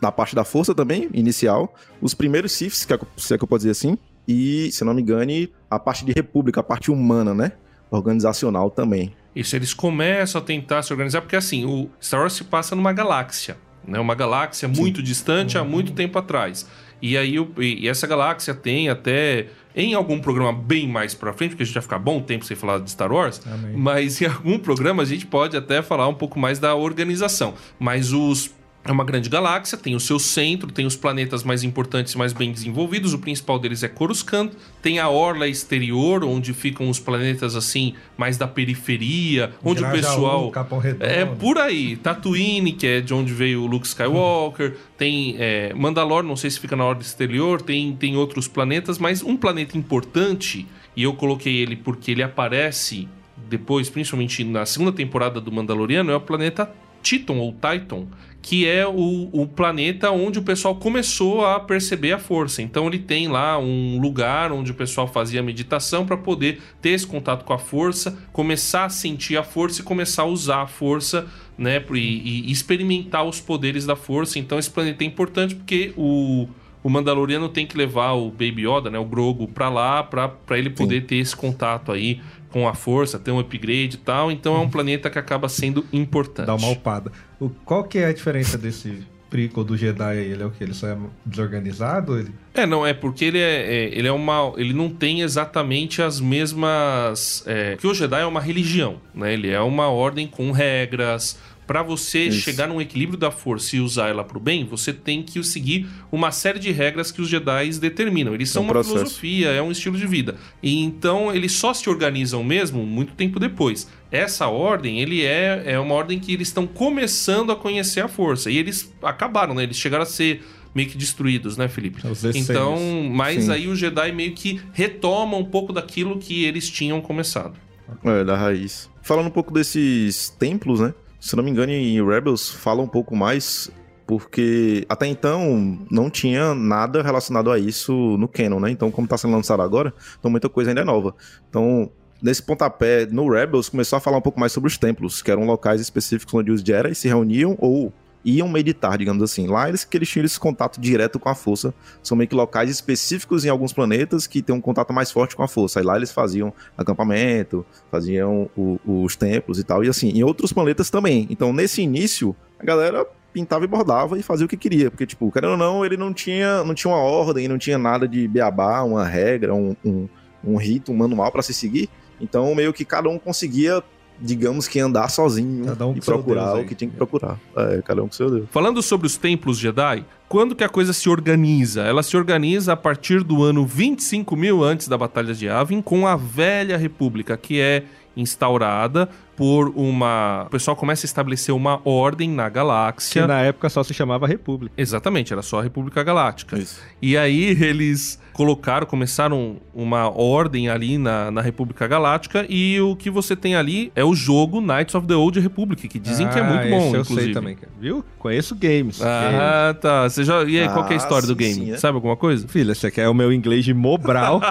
da 0.00 0.12
parte 0.12 0.36
da 0.36 0.44
força 0.44 0.74
também, 0.74 1.08
inicial, 1.12 1.74
os 2.00 2.14
primeiros 2.14 2.52
Siths, 2.52 2.84
que 2.84 2.92
é, 2.92 2.98
se 3.16 3.34
é 3.34 3.38
que 3.38 3.42
eu 3.42 3.48
posso 3.48 3.60
dizer 3.60 3.70
assim, 3.70 3.98
e, 4.28 4.70
se 4.70 4.84
não 4.84 4.92
me 4.92 5.00
engane, 5.00 5.50
a 5.70 5.78
parte 5.78 6.04
de 6.04 6.12
república, 6.12 6.60
a 6.60 6.62
parte 6.62 6.90
humana, 6.90 7.32
né? 7.32 7.52
Organizacional 7.90 8.70
também. 8.70 9.14
Isso, 9.34 9.56
eles 9.56 9.72
começam 9.72 10.38
a 10.38 10.44
tentar 10.44 10.82
se 10.82 10.92
organizar, 10.92 11.22
porque 11.22 11.36
assim, 11.36 11.64
o 11.64 11.88
Star 11.98 12.20
Wars 12.20 12.34
se 12.34 12.44
passa 12.44 12.76
numa 12.76 12.92
galáxia, 12.92 13.56
né? 13.86 13.98
Uma 13.98 14.14
galáxia 14.14 14.68
muito 14.68 15.02
distante 15.02 15.56
há 15.56 15.64
muito 15.64 15.92
tempo 15.92 16.18
atrás. 16.18 16.68
E 17.00 17.16
aí, 17.16 17.36
e 17.58 17.88
essa 17.88 18.06
galáxia 18.06 18.52
tem 18.52 18.88
até, 18.88 19.46
em 19.74 19.94
algum 19.94 20.18
programa 20.18 20.52
bem 20.52 20.86
mais 20.88 21.14
pra 21.14 21.32
frente, 21.32 21.50
porque 21.50 21.62
a 21.62 21.66
gente 21.66 21.74
vai 21.74 21.82
ficar 21.82 21.98
bom 21.98 22.20
tempo 22.20 22.44
sem 22.44 22.56
falar 22.56 22.80
de 22.80 22.90
Star 22.90 23.10
Wars, 23.10 23.40
Amém. 23.46 23.76
mas 23.76 24.20
em 24.20 24.26
algum 24.26 24.58
programa 24.58 25.02
a 25.02 25.06
gente 25.06 25.24
pode 25.24 25.56
até 25.56 25.80
falar 25.80 26.08
um 26.08 26.14
pouco 26.14 26.38
mais 26.38 26.58
da 26.58 26.74
organização. 26.74 27.54
Mas 27.78 28.12
os. 28.12 28.50
É 28.84 28.92
uma 28.92 29.04
grande 29.04 29.28
galáxia, 29.28 29.76
tem 29.76 29.94
o 29.94 30.00
seu 30.00 30.18
centro, 30.18 30.72
tem 30.72 30.86
os 30.86 30.96
planetas 30.96 31.42
mais 31.44 31.62
importantes 31.62 32.14
e 32.14 32.18
mais 32.18 32.32
bem 32.32 32.50
desenvolvidos. 32.50 33.12
O 33.12 33.18
principal 33.18 33.58
deles 33.58 33.82
é 33.82 33.88
Coruscant. 33.88 34.52
Tem 34.80 34.98
a 34.98 35.10
orla 35.10 35.46
exterior, 35.46 36.24
onde 36.24 36.54
ficam 36.54 36.88
os 36.88 36.98
planetas 36.98 37.54
assim, 37.54 37.94
mais 38.16 38.38
da 38.38 38.48
periferia, 38.48 39.52
onde 39.62 39.84
o 39.84 39.86
Grajaú, 39.86 40.00
pessoal. 40.00 40.50
Capão 40.50 40.78
Redondo. 40.78 41.04
É 41.04 41.26
por 41.26 41.58
aí. 41.58 41.96
Tatooine, 41.96 42.72
que 42.72 42.86
é 42.86 43.00
de 43.02 43.12
onde 43.12 43.32
veio 43.32 43.62
o 43.62 43.66
Luke 43.66 43.86
Skywalker. 43.86 44.76
Tem 44.96 45.36
é, 45.38 45.74
Mandalore, 45.74 46.26
não 46.26 46.36
sei 46.36 46.50
se 46.50 46.58
fica 46.58 46.74
na 46.74 46.84
ordem 46.84 47.02
exterior. 47.02 47.60
Tem, 47.60 47.94
tem 47.94 48.16
outros 48.16 48.48
planetas, 48.48 48.98
mas 48.98 49.22
um 49.22 49.36
planeta 49.36 49.76
importante, 49.76 50.66
e 50.96 51.02
eu 51.02 51.12
coloquei 51.12 51.56
ele 51.56 51.76
porque 51.76 52.12
ele 52.12 52.22
aparece 52.22 53.06
depois, 53.48 53.90
principalmente 53.90 54.44
na 54.44 54.64
segunda 54.64 54.92
temporada 54.92 55.40
do 55.40 55.52
Mandaloriano, 55.52 56.10
é 56.10 56.16
o 56.16 56.20
planeta 56.20 56.70
Titon 57.02 57.38
ou 57.38 57.52
Titan, 57.52 58.06
que 58.40 58.66
é 58.66 58.86
o, 58.86 59.28
o 59.32 59.46
planeta 59.46 60.10
onde 60.10 60.38
o 60.38 60.42
pessoal 60.42 60.76
começou 60.76 61.44
a 61.44 61.60
perceber 61.60 62.12
a 62.12 62.18
força. 62.18 62.62
Então 62.62 62.86
ele 62.86 62.98
tem 62.98 63.28
lá 63.28 63.58
um 63.58 64.00
lugar 64.00 64.52
onde 64.52 64.70
o 64.70 64.74
pessoal 64.74 65.06
fazia 65.06 65.42
meditação 65.42 66.06
para 66.06 66.16
poder 66.16 66.60
ter 66.80 66.90
esse 66.90 67.06
contato 67.06 67.44
com 67.44 67.52
a 67.52 67.58
força, 67.58 68.18
começar 68.32 68.84
a 68.84 68.88
sentir 68.88 69.36
a 69.36 69.42
força 69.42 69.80
e 69.80 69.84
começar 69.84 70.22
a 70.22 70.26
usar 70.26 70.62
a 70.62 70.66
força, 70.66 71.26
né, 71.56 71.84
e, 71.92 72.48
e 72.48 72.52
experimentar 72.52 73.24
os 73.24 73.40
poderes 73.40 73.84
da 73.84 73.96
força. 73.96 74.38
Então 74.38 74.58
esse 74.58 74.70
planeta 74.70 75.02
é 75.02 75.06
importante 75.06 75.54
porque 75.54 75.92
o 75.96 76.48
o 76.82 76.88
Mandaloriano 76.88 77.48
tem 77.48 77.66
que 77.66 77.76
levar 77.76 78.12
o 78.12 78.30
Baby 78.30 78.66
Yoda, 78.66 78.88
né, 78.88 78.98
o 78.98 79.04
Grogu, 79.04 79.48
pra 79.48 79.68
lá, 79.68 80.02
pra, 80.02 80.28
pra 80.28 80.58
ele 80.58 80.70
poder 80.70 81.04
ter 81.04 81.16
esse 81.16 81.34
contato 81.34 81.90
aí 81.92 82.20
com 82.50 82.66
a 82.68 82.74
força, 82.74 83.18
ter 83.18 83.30
um 83.30 83.38
upgrade 83.38 83.94
e 83.94 83.98
tal. 83.98 84.30
Então 84.30 84.56
é 84.56 84.58
um 84.58 84.68
planeta 84.70 85.10
que 85.10 85.18
acaba 85.18 85.48
sendo 85.48 85.84
importante. 85.92 86.46
Dá 86.46 86.54
uma 86.54 86.70
upada. 86.70 87.12
O, 87.40 87.48
qual 87.48 87.84
que 87.84 87.98
é 87.98 88.06
a 88.06 88.12
diferença 88.12 88.56
desse 88.58 89.06
prequel 89.30 89.62
do 89.64 89.76
Jedi 89.76 90.18
aí? 90.18 90.30
Ele 90.32 90.42
é 90.42 90.46
o 90.46 90.50
que? 90.50 90.64
Ele 90.64 90.74
só 90.74 90.88
é 90.88 90.96
desorganizado? 91.24 92.18
Ele... 92.18 92.30
É, 92.54 92.66
não, 92.66 92.86
é 92.86 92.92
porque 92.94 93.24
ele 93.26 93.38
é, 93.38 93.60
é- 93.62 93.98
ele 93.98 94.08
é 94.08 94.12
uma. 94.12 94.52
Ele 94.56 94.72
não 94.72 94.88
tem 94.88 95.20
exatamente 95.20 96.02
as 96.02 96.20
mesmas. 96.20 97.42
É, 97.46 97.76
que 97.76 97.86
o 97.86 97.94
Jedi 97.94 98.20
é 98.22 98.26
uma 98.26 98.40
religião, 98.40 98.96
né? 99.14 99.32
Ele 99.32 99.50
é 99.50 99.60
uma 99.60 99.88
ordem 99.88 100.26
com 100.26 100.50
regras. 100.50 101.38
Pra 101.68 101.82
você 101.82 102.28
Isso. 102.28 102.40
chegar 102.40 102.66
num 102.66 102.80
equilíbrio 102.80 103.18
da 103.18 103.30
força 103.30 103.76
e 103.76 103.80
usar 103.80 104.08
ela 104.08 104.24
pro 104.24 104.40
bem, 104.40 104.64
você 104.64 104.90
tem 104.90 105.22
que 105.22 105.44
seguir 105.44 105.86
uma 106.10 106.32
série 106.32 106.58
de 106.58 106.72
regras 106.72 107.12
que 107.12 107.20
os 107.20 107.28
Jedi 107.28 107.68
determinam. 107.78 108.34
Eles 108.34 108.48
são 108.48 108.62
um 108.62 108.64
uma 108.64 108.72
processo. 108.72 108.96
filosofia, 108.96 109.48
é 109.50 109.60
um 109.60 109.70
estilo 109.70 109.98
de 109.98 110.06
vida. 110.06 110.36
E 110.62 110.82
então 110.82 111.30
eles 111.30 111.52
só 111.52 111.74
se 111.74 111.90
organizam 111.90 112.42
mesmo 112.42 112.86
muito 112.86 113.12
tempo 113.12 113.38
depois. 113.38 113.86
Essa 114.10 114.48
ordem, 114.48 115.02
ele 115.02 115.22
é, 115.22 115.62
é 115.66 115.78
uma 115.78 115.94
ordem 115.94 116.18
que 116.18 116.32
eles 116.32 116.48
estão 116.48 116.66
começando 116.66 117.52
a 117.52 117.56
conhecer 117.56 118.00
a 118.00 118.08
força. 118.08 118.50
E 118.50 118.56
eles 118.56 118.90
acabaram, 119.02 119.54
né? 119.54 119.64
Eles 119.64 119.76
chegaram 119.76 120.04
a 120.04 120.06
ser 120.06 120.42
meio 120.74 120.88
que 120.88 120.96
destruídos, 120.96 121.58
né, 121.58 121.68
Felipe? 121.68 121.98
Os 122.06 122.24
essênios. 122.24 122.48
Então, 122.48 122.78
mas 123.12 123.44
Sim. 123.44 123.52
aí 123.52 123.68
o 123.68 123.76
Jedi 123.76 124.10
meio 124.12 124.32
que 124.32 124.58
retoma 124.72 125.36
um 125.36 125.44
pouco 125.44 125.70
daquilo 125.70 126.18
que 126.18 126.44
eles 126.44 126.70
tinham 126.70 126.98
começado. 127.02 127.58
É, 128.02 128.24
da 128.24 128.38
raiz. 128.38 128.88
Falando 129.02 129.26
um 129.26 129.30
pouco 129.30 129.52
desses 129.52 130.30
templos, 130.30 130.80
né? 130.80 130.94
Se 131.20 131.34
não 131.36 131.42
me 131.42 131.50
engano, 131.50 131.72
em 131.72 132.04
Rebels 132.04 132.50
fala 132.50 132.80
um 132.80 132.86
pouco 132.86 133.16
mais, 133.16 133.70
porque 134.06 134.86
até 134.88 135.06
então 135.06 135.78
não 135.90 136.08
tinha 136.08 136.54
nada 136.54 137.02
relacionado 137.02 137.50
a 137.50 137.58
isso 137.58 137.92
no 138.18 138.28
canon, 138.28 138.60
né? 138.60 138.70
Então, 138.70 138.90
como 138.90 139.08
tá 139.08 139.18
sendo 139.18 139.34
lançado 139.34 139.60
agora, 139.62 139.92
então 140.18 140.30
muita 140.30 140.48
coisa 140.48 140.70
ainda 140.70 140.82
é 140.82 140.84
nova. 140.84 141.14
Então, 141.50 141.90
nesse 142.22 142.42
pontapé, 142.42 143.06
no 143.06 143.28
Rebels, 143.30 143.68
começou 143.68 143.96
a 143.96 144.00
falar 144.00 144.18
um 144.18 144.22
pouco 144.22 144.38
mais 144.38 144.52
sobre 144.52 144.68
os 144.68 144.78
templos, 144.78 145.20
que 145.20 145.30
eram 145.30 145.44
locais 145.44 145.80
específicos 145.80 146.32
onde 146.34 146.50
os 146.50 146.60
Jedi 146.60 146.94
se 146.94 147.08
reuniam 147.08 147.56
ou 147.58 147.92
iam 148.24 148.48
meditar, 148.48 148.98
digamos 148.98 149.22
assim. 149.22 149.46
Lá 149.46 149.68
eles 149.68 149.84
que 149.84 149.96
eles 149.96 150.08
tinham 150.08 150.24
esse 150.24 150.38
contato 150.38 150.80
direto 150.80 151.18
com 151.18 151.28
a 151.28 151.34
força. 151.34 151.72
São 152.02 152.16
meio 152.16 152.28
que 152.28 152.34
locais 152.34 152.70
específicos 152.70 153.44
em 153.44 153.48
alguns 153.48 153.72
planetas 153.72 154.26
que 154.26 154.42
têm 154.42 154.54
um 154.54 154.60
contato 154.60 154.92
mais 154.92 155.10
forte 155.10 155.36
com 155.36 155.42
a 155.42 155.48
força. 155.48 155.80
Aí 155.80 155.84
lá 155.86 155.96
eles 155.96 156.10
faziam 156.10 156.52
acampamento, 156.76 157.64
faziam 157.90 158.50
o- 158.56 158.78
os 158.84 159.16
templos 159.16 159.58
e 159.58 159.64
tal. 159.64 159.84
E 159.84 159.88
assim, 159.88 160.08
em 160.10 160.22
outros 160.22 160.52
planetas 160.52 160.90
também. 160.90 161.26
Então, 161.30 161.52
nesse 161.52 161.82
início, 161.82 162.34
a 162.58 162.64
galera 162.64 163.06
pintava 163.32 163.64
e 163.64 163.68
bordava 163.68 164.18
e 164.18 164.22
fazia 164.22 164.46
o 164.46 164.48
que 164.48 164.56
queria. 164.56 164.90
Porque, 164.90 165.06
tipo, 165.06 165.30
querendo 165.30 165.50
ou 165.52 165.56
não, 165.56 165.84
ele 165.84 165.96
não 165.96 166.12
tinha, 166.12 166.64
não 166.64 166.74
tinha 166.74 166.92
uma 166.92 167.00
ordem, 167.00 167.46
não 167.46 167.58
tinha 167.58 167.78
nada 167.78 168.08
de 168.08 168.26
beabá, 168.26 168.82
uma 168.82 169.06
regra, 169.06 169.54
um, 169.54 169.76
um, 169.84 170.08
um 170.42 170.56
rito, 170.56 170.90
um 170.92 170.96
manual 170.96 171.30
pra 171.30 171.42
se 171.42 171.52
seguir. 171.54 171.88
Então, 172.20 172.52
meio 172.54 172.72
que 172.72 172.84
cada 172.84 173.08
um 173.08 173.18
conseguia, 173.18 173.82
digamos 174.20 174.66
que 174.66 174.80
andar 174.80 175.08
sozinho 175.08 175.64
Cada 175.64 175.86
um 175.86 175.96
e 175.96 176.00
procurar 176.00 176.58
o 176.58 176.64
que 176.64 176.74
tinha 176.74 176.90
que 176.90 176.96
procurar. 176.96 177.38
É, 177.56 177.82
cada 177.82 178.02
um 178.02 178.08
com 178.08 178.12
seu 178.12 178.30
Deus. 178.30 178.46
Falando 178.50 178.82
sobre 178.82 179.06
os 179.06 179.16
templos 179.16 179.58
Jedi, 179.58 180.04
quando 180.28 180.54
que 180.54 180.64
a 180.64 180.68
coisa 180.68 180.92
se 180.92 181.08
organiza? 181.08 181.82
Ela 181.82 182.02
se 182.02 182.16
organiza 182.16 182.72
a 182.72 182.76
partir 182.76 183.22
do 183.22 183.42
ano 183.42 183.64
25 183.64 184.36
mil 184.36 184.62
antes 184.62 184.88
da 184.88 184.98
Batalha 184.98 185.32
de 185.32 185.46
Yavin, 185.46 185.80
com 185.80 186.06
a 186.06 186.16
Velha 186.16 186.76
República, 186.76 187.36
que 187.36 187.60
é 187.60 187.84
instaurada 188.20 189.08
por 189.36 189.72
uma... 189.76 190.44
O 190.46 190.50
pessoal 190.50 190.76
começa 190.76 191.06
a 191.06 191.08
estabelecer 191.08 191.54
uma 191.54 191.80
ordem 191.84 192.28
na 192.28 192.48
Que 192.48 192.54
galáxia. 192.56 193.24
na 193.26 193.40
época 193.40 193.68
só 193.68 193.84
se 193.84 193.94
chamava 193.94 194.26
República. 194.26 194.74
Exatamente, 194.76 195.32
era 195.32 195.42
só 195.42 195.60
a 195.60 195.62
República 195.62 196.02
Galáctica. 196.02 196.58
Isso. 196.58 196.80
E 197.00 197.16
aí 197.16 197.44
eles 197.62 198.20
colocaram, 198.32 198.84
começaram 198.86 199.56
uma 199.72 200.08
ordem 200.10 200.68
ali 200.68 200.98
na, 200.98 201.30
na 201.30 201.40
República 201.40 201.86
Galáctica 201.86 202.44
e 202.48 202.80
o 202.80 202.96
que 202.96 203.10
você 203.10 203.36
tem 203.36 203.54
ali 203.54 203.92
é 203.94 204.04
o 204.04 204.12
jogo 204.14 204.60
Knights 204.60 204.94
of 204.96 205.06
the 205.06 205.14
Old 205.14 205.38
Republic, 205.38 205.86
que 205.88 205.98
dizem 206.00 206.28
que 206.28 206.38
é 206.38 206.42
muito 206.42 206.66
Ah, 206.66 206.70
bom, 206.70 206.94
eu 206.96 207.00
inclusive. 207.02 207.22
sei 207.26 207.32
também, 207.32 207.54
cara. 207.54 207.70
viu? 207.80 208.04
Conheço 208.18 208.56
games. 208.56 209.00
Ah, 209.02 209.74
tá. 209.80 210.08
Você 210.08 210.24
já... 210.24 210.42
E 210.44 210.58
aí, 210.58 210.68
qual 210.68 210.84
que 210.84 210.94
é 210.94 210.96
a 210.96 210.98
Ah, 210.98 211.02
história 211.02 211.26
do 211.28 211.32
sim, 211.34 211.38
game? 211.38 211.54
sim, 211.66 211.72
é. 211.72 211.76
Sabe 211.76 211.94
alguma 211.94 212.16
coisa? 212.16 212.46
Filha, 212.48 212.74
você 212.74 212.90
quer 212.90 213.08
o 213.08 213.14
meu 213.14 213.32
inglês 213.32 213.64
de 213.64 213.72
Mobral. 213.72 214.40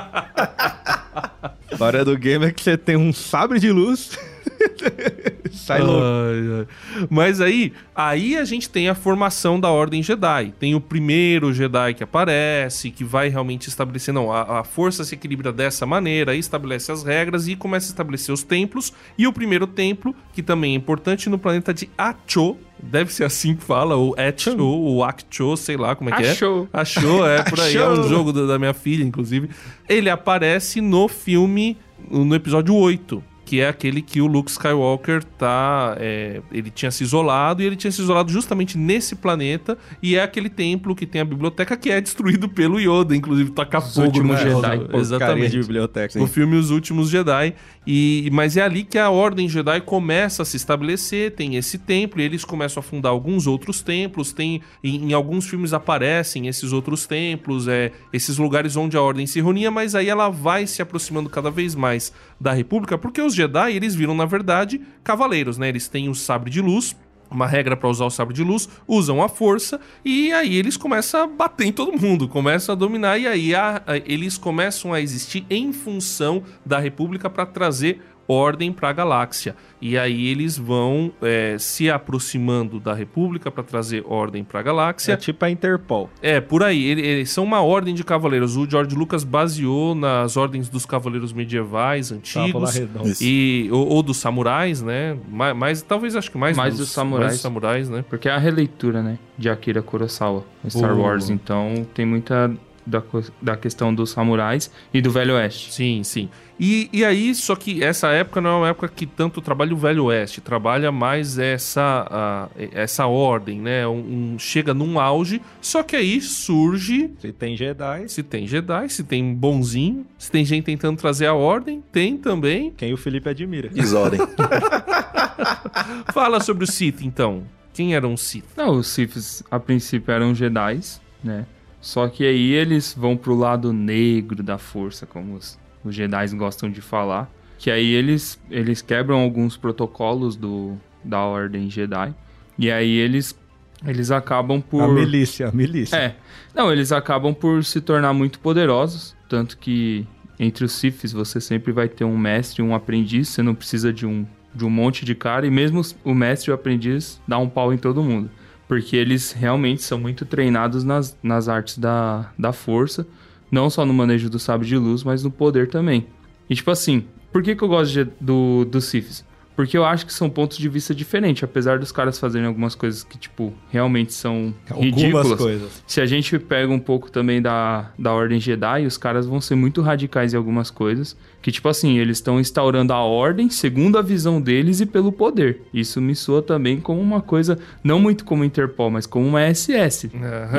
a 1.69 1.73
história 1.73 2.05
do 2.05 2.17
game 2.17 2.45
é 2.45 2.51
que 2.51 2.61
você 2.61 2.77
tem 2.77 2.95
um 2.95 3.11
sabre 3.11 3.59
de 3.59 3.71
luz. 3.71 4.17
Sai 5.51 5.81
louco. 5.81 6.03
Ai, 6.03 6.59
ai. 6.59 7.07
Mas 7.09 7.41
aí, 7.41 7.73
aí 7.95 8.37
a 8.37 8.45
gente 8.45 8.69
tem 8.69 8.89
a 8.89 8.95
formação 8.95 9.59
da 9.59 9.69
Ordem 9.69 10.03
Jedi. 10.03 10.53
Tem 10.59 10.75
o 10.75 10.81
primeiro 10.81 11.53
Jedi 11.53 11.93
que 11.93 12.03
aparece, 12.03 12.91
que 12.91 13.03
vai 13.03 13.29
realmente 13.29 13.67
estabelecer, 13.67 14.13
não, 14.13 14.31
a, 14.31 14.59
a 14.59 14.63
força 14.63 15.03
se 15.03 15.15
equilibra 15.15 15.51
dessa 15.51 15.85
maneira, 15.85 16.31
aí 16.31 16.39
estabelece 16.39 16.91
as 16.91 17.03
regras 17.03 17.47
e 17.47 17.55
começa 17.55 17.87
a 17.87 17.91
estabelecer 17.91 18.33
os 18.33 18.43
templos. 18.43 18.93
E 19.17 19.27
o 19.27 19.33
primeiro 19.33 19.67
templo, 19.67 20.15
que 20.33 20.43
também 20.43 20.73
é 20.73 20.75
importante, 20.77 21.29
no 21.29 21.37
planeta 21.37 21.73
de 21.73 21.89
Acho, 21.97 22.57
deve 22.81 23.13
ser 23.13 23.23
assim 23.23 23.55
que 23.55 23.63
fala, 23.63 23.95
ou 23.95 24.15
Acho, 24.17 24.57
ou 24.61 25.03
Accho, 25.03 25.55
sei 25.57 25.77
lá 25.77 25.95
como 25.95 26.09
é 26.09 26.13
que 26.13 26.23
é. 26.23 26.31
Achou. 26.31 26.69
Achou, 26.71 27.27
é 27.27 27.43
por 27.43 27.59
aí. 27.59 27.75
É 27.75 27.87
um 27.87 27.93
Achou. 27.93 28.09
jogo 28.09 28.33
da 28.33 28.59
minha 28.59 28.73
filha, 28.73 29.03
inclusive. 29.03 29.49
Ele 29.87 30.09
aparece 30.09 30.81
no 30.81 31.07
filme, 31.07 31.77
no 32.09 32.35
episódio 32.35 32.75
8. 32.75 33.23
Que 33.47 33.61
é 33.61 33.69
aquele 33.69 34.01
que 34.01 34.19
o 34.19 34.27
Luke 34.27 34.51
Skywalker 34.51 35.23
tá. 35.23 35.95
é, 36.01 36.41
ele 36.51 36.69
tinha 36.69 36.91
se 36.91 37.01
isolado 37.01 37.63
e 37.63 37.65
ele 37.65 37.77
tinha 37.77 37.89
se 37.89 38.01
isolado 38.01 38.29
justamente 38.29 38.77
nesse 38.77 39.15
planeta. 39.15 39.77
E 40.03 40.17
é 40.17 40.21
aquele 40.21 40.49
templo 40.49 40.93
que 40.93 41.05
tem 41.05 41.21
a 41.21 41.25
biblioteca 41.25 41.77
que 41.77 41.89
é 41.89 42.01
destruído 42.01 42.49
pelo 42.49 42.77
Yoda, 42.77 43.15
inclusive 43.15 43.51
taca 43.51 43.77
Os 43.77 43.95
fogo 43.95 44.21
no 44.21 44.35
Jedi. 44.35 44.85
Exatamente. 44.93 45.51
de 45.51 45.59
biblioteca. 45.59 46.21
O 46.21 46.27
filme 46.27 46.57
Os 46.57 46.71
Últimos 46.71 47.09
Jedi. 47.09 47.55
E, 47.89 48.29
mas 48.33 48.57
é 48.57 48.61
ali 48.61 48.83
que 48.83 48.97
a 48.97 49.09
Ordem 49.09 49.47
Jedi 49.47 49.79
começa 49.79 50.43
a 50.43 50.45
se 50.45 50.57
estabelecer. 50.57 51.31
Tem 51.31 51.55
esse 51.55 51.77
templo, 51.77 52.19
e 52.19 52.25
eles 52.25 52.43
começam 52.43 52.81
a 52.81 52.83
fundar 52.83 53.09
alguns 53.09 53.47
outros 53.47 53.81
templos. 53.81 54.33
Tem 54.33 54.61
em, 54.83 55.09
em 55.09 55.13
alguns 55.13 55.47
filmes 55.47 55.71
aparecem 55.71 56.49
esses 56.49 56.73
outros 56.73 57.07
templos, 57.07 57.65
é, 57.65 57.93
esses 58.11 58.37
lugares 58.37 58.75
onde 58.75 58.97
a 58.97 59.01
Ordem 59.01 59.25
se 59.25 59.39
reunia, 59.39 59.71
mas 59.71 59.95
aí 59.95 60.09
ela 60.09 60.27
vai 60.27 60.67
se 60.67 60.81
aproximando 60.81 61.29
cada 61.29 61.49
vez 61.49 61.75
mais 61.75 62.11
da 62.39 62.51
República, 62.51 62.97
porque 62.97 63.21
os 63.21 63.33
Jedi, 63.33 63.71
eles 63.71 63.95
viram, 63.95 64.13
na 64.13 64.25
verdade, 64.25 64.81
cavaleiros, 65.01 65.57
né? 65.57 65.69
Eles 65.69 65.87
têm 65.87 66.09
o 66.09 66.15
sabre 66.15 66.51
de 66.51 66.59
luz, 66.59 66.93
uma 67.29 67.45
regra 67.47 67.75
para 67.75 67.89
usar 67.89 68.05
o 68.05 68.09
sabre 68.09 68.33
de 68.33 68.43
luz, 68.43 68.67
usam 68.87 69.21
a 69.21 69.27
força 69.29 69.79
e 70.03 70.31
aí 70.31 70.55
eles 70.55 70.77
começam 70.77 71.21
a 71.23 71.27
bater 71.27 71.67
em 71.67 71.71
todo 71.71 71.99
mundo, 71.99 72.27
começam 72.27 72.73
a 72.73 72.75
dominar 72.77 73.17
e 73.17 73.27
aí 73.27 73.53
a- 73.55 73.81
a- 73.85 73.97
eles 73.97 74.37
começam 74.37 74.93
a 74.93 75.01
existir 75.01 75.45
em 75.49 75.71
função 75.73 76.43
da 76.65 76.79
República 76.79 77.29
para 77.29 77.45
trazer 77.45 78.01
ordem 78.27 78.71
para 78.71 78.89
a 78.89 78.93
galáxia. 78.93 79.55
E 79.81 79.97
aí 79.97 80.27
eles 80.27 80.57
vão 80.57 81.11
é, 81.21 81.55
se 81.59 81.89
aproximando 81.89 82.79
da 82.79 82.93
República 82.93 83.49
para 83.51 83.63
trazer 83.63 84.03
ordem 84.07 84.43
para 84.43 84.59
a 84.59 84.63
galáxia. 84.63 85.13
É 85.13 85.17
tipo 85.17 85.45
a 85.45 85.49
Interpol. 85.49 86.09
É, 86.21 86.41
por 86.41 86.63
aí. 86.63 86.83
Ele- 86.83 87.01
Eles 87.07 87.29
são 87.29 87.43
uma 87.43 87.61
ordem 87.61 87.93
de 87.93 88.03
cavaleiros. 88.03 88.57
O 88.57 88.69
George 88.69 88.95
Lucas 88.95 89.23
baseou 89.23 89.93
nas 89.95 90.35
ordens 90.35 90.67
dos 90.67 90.85
cavaleiros 90.85 91.31
medievais, 91.31 92.11
antigos. 92.11 92.75
E, 93.21 93.69
ou, 93.71 93.87
ou 93.87 94.03
dos 94.03 94.17
samurais, 94.17 94.81
né? 94.81 95.15
Mais, 95.29 95.55
mais- 95.55 95.81
talvez 95.81 96.15
acho 96.15 96.31
que 96.31 96.37
mais, 96.37 96.57
Mais 96.57 96.75
dos 96.77 96.89
samurais. 96.89 97.25
mais 97.27 97.33
dos 97.35 97.41
samurais, 97.41 97.89
né? 97.89 98.03
Porque 98.09 98.27
é 98.27 98.31
a 98.31 98.37
releitura, 98.39 99.01
né? 99.03 99.19
De 99.37 99.49
Akira 99.49 99.81
Kurosawa 99.83 100.43
em 100.65 100.69
Star 100.69 100.95
Boa. 100.95 101.09
Wars. 101.09 101.29
Então 101.29 101.85
tem 101.93 102.05
muita 102.05 102.51
da, 102.87 103.03
da 103.41 103.55
questão 103.57 103.93
dos 103.93 104.11
samurais 104.11 104.71
e 104.93 105.01
do 105.01 105.11
Velho 105.11 105.35
Oeste. 105.35 105.73
Sim, 105.73 106.03
sim. 106.03 106.29
E, 106.59 106.89
e 106.91 107.05
aí, 107.05 107.35
só 107.35 107.55
que 107.55 107.83
essa 107.83 108.07
época 108.07 108.41
não 108.41 108.49
é 108.49 108.53
uma 108.55 108.67
época 108.69 108.87
que 108.87 109.05
tanto 109.05 109.41
trabalha 109.41 109.73
o 109.73 109.77
Velho 109.77 110.05
Oeste, 110.05 110.41
trabalha 110.41 110.91
mais 110.91 111.37
essa, 111.37 112.07
a- 112.09 112.49
essa 112.73 113.05
ordem, 113.05 113.61
né? 113.61 113.85
Um, 113.87 114.33
um- 114.33 114.39
chega 114.39 114.73
num 114.73 114.99
auge, 114.99 115.39
só 115.61 115.83
que 115.83 115.95
aí 115.95 116.19
surge. 116.19 117.11
Se 117.19 117.31
tem 117.31 117.55
Jedi, 117.55 118.07
Se 118.09 118.23
tem 118.23 118.47
Jedi, 118.47 118.89
se 118.89 119.03
tem 119.03 119.35
bonzinho, 119.35 120.03
se 120.17 120.31
tem 120.31 120.43
gente 120.43 120.63
tentando 120.63 120.97
trazer 120.97 121.27
a 121.27 121.33
ordem, 121.35 121.83
tem 121.91 122.17
também. 122.17 122.71
quem 122.75 122.91
o 122.91 122.97
Felipe 122.97 123.29
admira. 123.29 123.69
Desordem. 123.69 124.19
Fala 126.13 126.39
sobre 126.39 126.63
o 126.63 126.67
Sith, 126.67 127.01
então. 127.03 127.43
Quem 127.73 127.93
eram 127.93 128.13
os 128.13 128.21
Sith? 128.21 128.45
Não, 128.55 128.71
os 128.79 128.87
Siths 128.87 129.43
a 129.51 129.59
princípio 129.59 130.11
eram 130.11 130.33
Jedi, 130.33 130.79
né? 131.23 131.45
Só 131.79 132.07
que 132.07 132.25
aí 132.25 132.51
eles 132.51 132.95
vão 132.97 133.15
pro 133.15 133.35
lado 133.35 133.71
negro 133.71 134.43
da 134.43 134.57
força, 134.57 135.05
como 135.05 135.35
os, 135.35 135.57
os 135.83 135.95
Jedi 135.95 136.27
gostam 136.35 136.69
de 136.69 136.81
falar. 136.81 137.31
Que 137.57 137.71
aí 137.71 137.93
eles, 137.93 138.39
eles 138.51 138.81
quebram 138.81 139.19
alguns 139.19 139.57
protocolos 139.57 140.35
do, 140.35 140.77
da 141.03 141.21
Ordem 141.21 141.69
Jedi. 141.69 142.13
E 142.57 142.71
aí 142.71 142.97
eles, 142.97 143.37
eles 143.85 144.11
acabam 144.11 144.61
por. 144.61 144.83
A 144.83 144.87
milícia, 144.87 145.47
a 145.47 145.51
milícia. 145.51 145.95
É. 145.95 146.15
Não, 146.53 146.71
eles 146.71 146.91
acabam 146.91 147.33
por 147.33 147.63
se 147.63 147.81
tornar 147.81 148.13
muito 148.13 148.39
poderosos. 148.39 149.15
Tanto 149.29 149.57
que 149.57 150.05
entre 150.39 150.65
os 150.65 150.73
Siths 150.73 151.11
você 151.11 151.41
sempre 151.41 151.71
vai 151.71 151.87
ter 151.87 152.03
um 152.03 152.17
mestre 152.17 152.61
e 152.61 152.65
um 152.65 152.75
aprendiz. 152.75 153.29
Você 153.29 153.41
não 153.41 153.55
precisa 153.55 153.91
de 153.91 154.05
um, 154.05 154.25
de 154.53 154.65
um 154.65 154.69
monte 154.69 155.05
de 155.05 155.15
cara. 155.15 155.45
E 155.45 155.51
mesmo 155.51 155.81
o 156.03 156.13
mestre 156.13 156.49
e 156.49 156.51
o 156.51 156.55
aprendiz 156.55 157.21
dá 157.27 157.37
um 157.37 157.49
pau 157.49 157.73
em 157.73 157.77
todo 157.77 158.03
mundo. 158.03 158.29
Porque 158.67 158.95
eles 158.95 159.31
realmente 159.31 159.81
são 159.83 159.97
muito 159.97 160.25
treinados 160.25 160.83
nas, 160.83 161.17
nas 161.23 161.47
artes 161.47 161.77
da, 161.77 162.31
da 162.37 162.51
força. 162.51 163.07
Não 163.49 163.69
só 163.69 163.85
no 163.85 163.93
manejo 163.93 164.29
do 164.29 164.37
sabre 164.39 164.67
de 164.67 164.77
luz, 164.77 165.03
mas 165.03 165.23
no 165.23 165.31
poder 165.31 165.69
também. 165.69 166.07
E 166.49 166.55
tipo 166.55 166.69
assim, 166.69 167.05
por 167.31 167.41
que, 167.41 167.55
que 167.55 167.63
eu 167.63 167.67
gosto 167.67 167.93
de- 167.93 168.11
do, 168.19 168.65
do 168.65 168.81
Siths? 168.81 169.23
Porque 169.57 169.75
eu 169.75 169.83
acho 169.83 170.05
que 170.05 170.13
são 170.13 170.29
pontos 170.29 170.59
de 170.59 170.69
vista 170.69 170.93
diferentes. 170.93 171.43
Apesar 171.43 171.79
dos 171.79 171.91
caras 171.91 172.19
fazerem 172.19 172.47
algumas 172.47 172.75
coisas 172.75 173.03
que, 173.03 173.17
tipo, 173.17 173.51
realmente 173.71 174.13
são 174.13 174.53
Algumas 174.69 174.85
ridículas. 174.93 175.33
coisas. 175.39 175.83
Se 175.87 175.99
a 175.99 176.05
gente 176.05 176.37
pega 176.37 176.71
um 176.71 176.77
pouco 176.79 177.09
também 177.09 177.41
da, 177.41 177.89
da 177.97 178.13
Ordem 178.13 178.39
Jedi, 178.39 178.85
os 178.85 178.99
caras 178.99 179.25
vão 179.25 179.41
ser 179.41 179.55
muito 179.55 179.81
radicais 179.81 180.35
em 180.35 180.37
algumas 180.37 180.69
coisas. 180.69 181.17
Que, 181.41 181.51
tipo 181.51 181.67
assim, 181.67 181.97
eles 181.97 182.17
estão 182.17 182.39
instaurando 182.39 182.93
a 182.93 182.99
ordem 183.01 183.49
segundo 183.49 183.97
a 183.97 184.03
visão 184.03 184.39
deles 184.39 184.79
e 184.79 184.85
pelo 184.85 185.11
poder. 185.11 185.63
Isso 185.73 185.99
me 185.99 186.13
soa 186.15 186.43
também 186.43 186.79
como 186.79 187.01
uma 187.01 187.19
coisa, 187.19 187.57
não 187.83 187.99
muito 187.99 188.25
como 188.25 188.43
Interpol, 188.43 188.91
mas 188.91 189.07
como 189.07 189.25
uma 189.25 189.41
SS. 189.51 190.11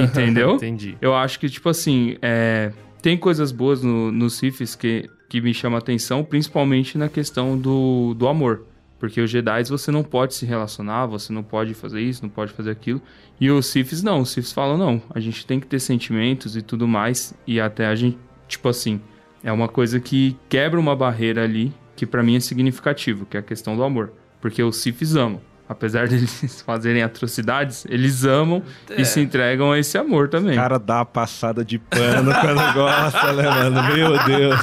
Entendeu? 0.02 0.56
Entendi. 0.58 0.98
Eu 1.00 1.14
acho 1.14 1.38
que, 1.38 1.48
tipo 1.48 1.68
assim, 1.68 2.16
é, 2.20 2.72
tem 3.00 3.16
coisas 3.16 3.52
boas 3.52 3.80
no, 3.80 4.10
nos 4.10 4.34
Siths 4.34 4.74
que, 4.74 5.08
que 5.28 5.40
me 5.40 5.54
chamam 5.54 5.76
a 5.76 5.78
atenção, 5.78 6.24
principalmente 6.24 6.98
na 6.98 7.08
questão 7.08 7.56
do, 7.56 8.12
do 8.14 8.26
amor. 8.26 8.64
Porque 8.98 9.20
os 9.20 9.30
Jedi 9.30 9.64
você 9.64 9.90
não 9.90 10.02
pode 10.02 10.34
se 10.34 10.44
relacionar, 10.44 11.06
você 11.06 11.32
não 11.32 11.42
pode 11.42 11.72
fazer 11.74 12.00
isso, 12.00 12.22
não 12.22 12.30
pode 12.30 12.52
fazer 12.52 12.70
aquilo. 12.70 13.00
E 13.40 13.50
os 13.50 13.66
Siths 13.66 14.02
não, 14.02 14.20
os 14.20 14.30
Siths 14.30 14.52
falam, 14.52 14.76
não, 14.76 15.00
a 15.14 15.20
gente 15.20 15.46
tem 15.46 15.60
que 15.60 15.66
ter 15.66 15.78
sentimentos 15.78 16.56
e 16.56 16.62
tudo 16.62 16.88
mais. 16.88 17.32
E 17.46 17.60
até 17.60 17.86
a 17.86 17.94
gente, 17.94 18.18
tipo 18.48 18.68
assim, 18.68 19.00
é 19.42 19.52
uma 19.52 19.68
coisa 19.68 20.00
que 20.00 20.36
quebra 20.48 20.80
uma 20.80 20.96
barreira 20.96 21.44
ali, 21.44 21.72
que 21.94 22.04
pra 22.04 22.22
mim 22.22 22.36
é 22.36 22.40
significativo, 22.40 23.24
que 23.24 23.36
é 23.36 23.40
a 23.40 23.42
questão 23.42 23.76
do 23.76 23.84
amor. 23.84 24.12
Porque 24.40 24.62
os 24.62 24.76
Siths 24.76 25.14
amam. 25.14 25.40
Apesar 25.68 26.08
deles 26.08 26.62
fazerem 26.62 27.02
atrocidades, 27.02 27.86
eles 27.88 28.24
amam 28.24 28.62
e 28.96 29.04
se 29.04 29.20
entregam 29.20 29.70
a 29.70 29.78
esse 29.78 29.96
amor 29.96 30.28
também. 30.28 30.54
O 30.54 30.60
cara 30.60 30.78
dá 30.78 31.00
a 31.00 31.04
passada 31.04 31.64
de 31.64 31.78
pano 31.78 32.32
quando 32.32 32.74
gosta, 32.74 33.32
né, 33.34 33.42
mano? 33.42 33.94
Meu 33.94 34.24
Deus. 34.24 34.60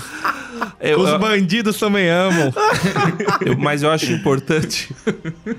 Eu- 0.80 1.00
Os 1.00 1.10
eu- 1.10 1.20
bandidos 1.20 1.78
também 1.78 2.10
amam. 2.10 2.54
eu- 3.46 3.58
mas 3.58 3.84
eu 3.84 3.92
acho 3.92 4.12
importante. 4.12 4.94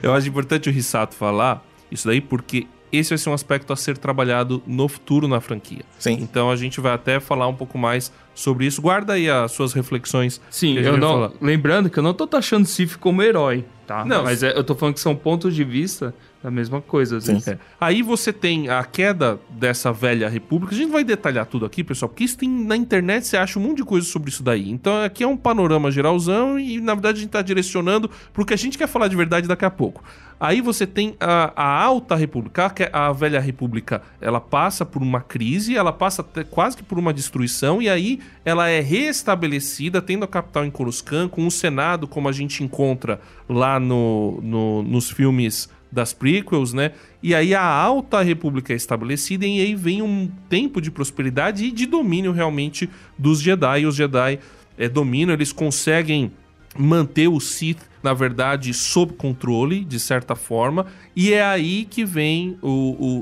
eu 0.02 0.12
acho 0.14 0.28
importante 0.28 0.68
o 0.68 0.72
Risato 0.72 1.14
falar 1.14 1.64
isso 1.90 2.06
daí, 2.06 2.20
porque 2.20 2.66
esse 2.92 3.11
vai 3.11 3.18
ser 3.18 3.28
um 3.30 3.35
aspecto 3.35 3.72
a 3.72 3.76
ser 3.76 3.98
trabalhado 3.98 4.62
no 4.66 4.88
futuro 4.88 5.26
na 5.28 5.40
franquia. 5.40 5.82
Sim. 5.98 6.18
Então 6.20 6.50
a 6.50 6.56
gente 6.56 6.80
vai 6.80 6.92
até 6.92 7.18
falar 7.20 7.46
um 7.48 7.54
pouco 7.54 7.76
mais 7.78 8.12
sobre 8.37 8.66
isso. 8.66 8.81
Guarda 8.81 9.14
aí 9.14 9.29
as 9.29 9.51
suas 9.51 9.72
reflexões. 9.72 10.40
Sim, 10.51 10.77
eu 10.77 10.96
não. 10.96 11.09
falar. 11.14 11.33
Lembrando 11.40 11.90
que 11.90 11.99
eu 11.99 12.03
não 12.03 12.14
tô 12.14 12.27
taxando 12.27 12.66
Sif 12.66 12.96
como 12.99 13.20
herói, 13.22 13.64
tá? 13.87 14.05
Não, 14.05 14.22
Mas 14.22 14.44
é- 14.44 14.57
eu 14.57 14.62
tô 14.62 14.75
falando 14.77 14.94
que 14.94 15.01
são 15.01 15.16
pontos 15.16 15.55
de 15.55 15.64
vista 15.64 16.14
da 16.42 16.51
mesma 16.51 16.81
coisa. 16.81 17.18
É. 17.51 17.59
Aí 17.81 18.03
você 18.03 18.33
tem 18.33 18.68
a 18.68 18.85
queda 18.85 19.40
dessa 19.51 19.90
velha 19.92 20.29
república. 20.29 20.72
A 20.75 20.79
gente 20.79 20.92
vai 20.92 21.03
detalhar 21.03 21.44
tudo 21.46 21.66
aqui, 21.66 21.83
pessoal, 21.83 22.09
porque 22.09 22.22
isso 22.22 22.38
tem 22.38 22.49
na 22.49 22.77
internet, 22.77 23.27
você 23.27 23.37
acha 23.37 23.59
um 23.59 23.62
monte 23.62 23.79
de 23.79 23.85
coisa 23.85 24.07
sobre 24.07 24.31
isso 24.31 24.44
daí. 24.44 24.70
Então 24.70 25.03
aqui 25.03 25.25
é 25.25 25.27
um 25.27 25.37
panorama 25.37 25.90
geralzão 25.90 26.57
e 26.57 26.81
na 26.81 26.94
verdade 26.94 27.18
a 27.18 27.20
gente 27.22 27.31
tá 27.31 27.42
direcionando 27.42 28.09
pro 28.33 28.44
que 28.46 28.55
a 28.55 28.57
gente 28.57 28.79
quer 28.79 28.87
falar 28.87 29.09
de 29.09 29.16
verdade 29.16 29.49
daqui 29.49 29.64
a 29.64 29.70
pouco. 29.70 30.05
Aí 30.38 30.61
você 30.61 30.87
tem 30.87 31.16
a, 31.18 31.51
a 31.57 31.83
alta 31.83 32.14
república, 32.14 32.66
a 32.66 32.70
que- 32.70 32.90
a 32.92 33.11
velha 33.11 33.40
república, 33.40 34.03
ela 34.20 34.38
passa 34.38 34.85
por 34.85 35.03
uma 35.03 35.20
crise, 35.22 35.75
ela 35.75 35.92
passa 35.92 36.20
até 36.20 36.44
quase 36.44 36.77
que 36.77 36.83
por 36.83 36.99
uma 36.99 37.12
destruição 37.12 37.81
e 37.81 37.88
aí 37.88 38.20
ela 38.44 38.68
é 38.68 38.80
restabelecida, 38.80 40.00
tendo 40.00 40.24
a 40.24 40.28
capital 40.28 40.64
em 40.64 40.70
Coruscant, 40.70 41.28
com 41.30 41.46
o 41.46 41.50
Senado 41.50 42.06
como 42.06 42.28
a 42.28 42.32
gente 42.32 42.62
encontra 42.62 43.20
lá 43.48 43.78
no, 43.80 44.40
no- 44.42 44.82
nos 44.82 45.10
filmes 45.10 45.68
das 45.90 46.12
prequels, 46.12 46.72
né? 46.72 46.92
E 47.22 47.34
aí 47.34 47.54
a 47.54 47.62
Alta 47.64 48.22
República 48.22 48.72
é 48.72 48.76
estabelecida 48.76 49.46
e 49.46 49.60
aí 49.60 49.74
vem 49.74 50.02
um 50.02 50.30
tempo 50.48 50.80
de 50.80 50.90
prosperidade 50.90 51.64
e 51.64 51.70
de 51.72 51.86
domínio 51.86 52.32
realmente 52.32 52.88
dos 53.16 53.40
Jedi. 53.40 53.80
E 53.80 53.86
os 53.86 53.94
Jedi 53.96 54.38
é, 54.76 54.88
dominam, 54.88 55.32
eles 55.32 55.52
conseguem 55.52 56.30
manter 56.78 57.28
o 57.28 57.40
Sith, 57.40 57.78
na 58.02 58.12
verdade, 58.12 58.74
sob 58.74 59.14
controle, 59.14 59.84
de 59.84 59.98
certa 59.98 60.34
forma. 60.34 60.86
E 61.14 61.32
é 61.32 61.42
aí 61.42 61.86
que 61.88 62.04
vem 62.04 62.58
o, 62.60 62.68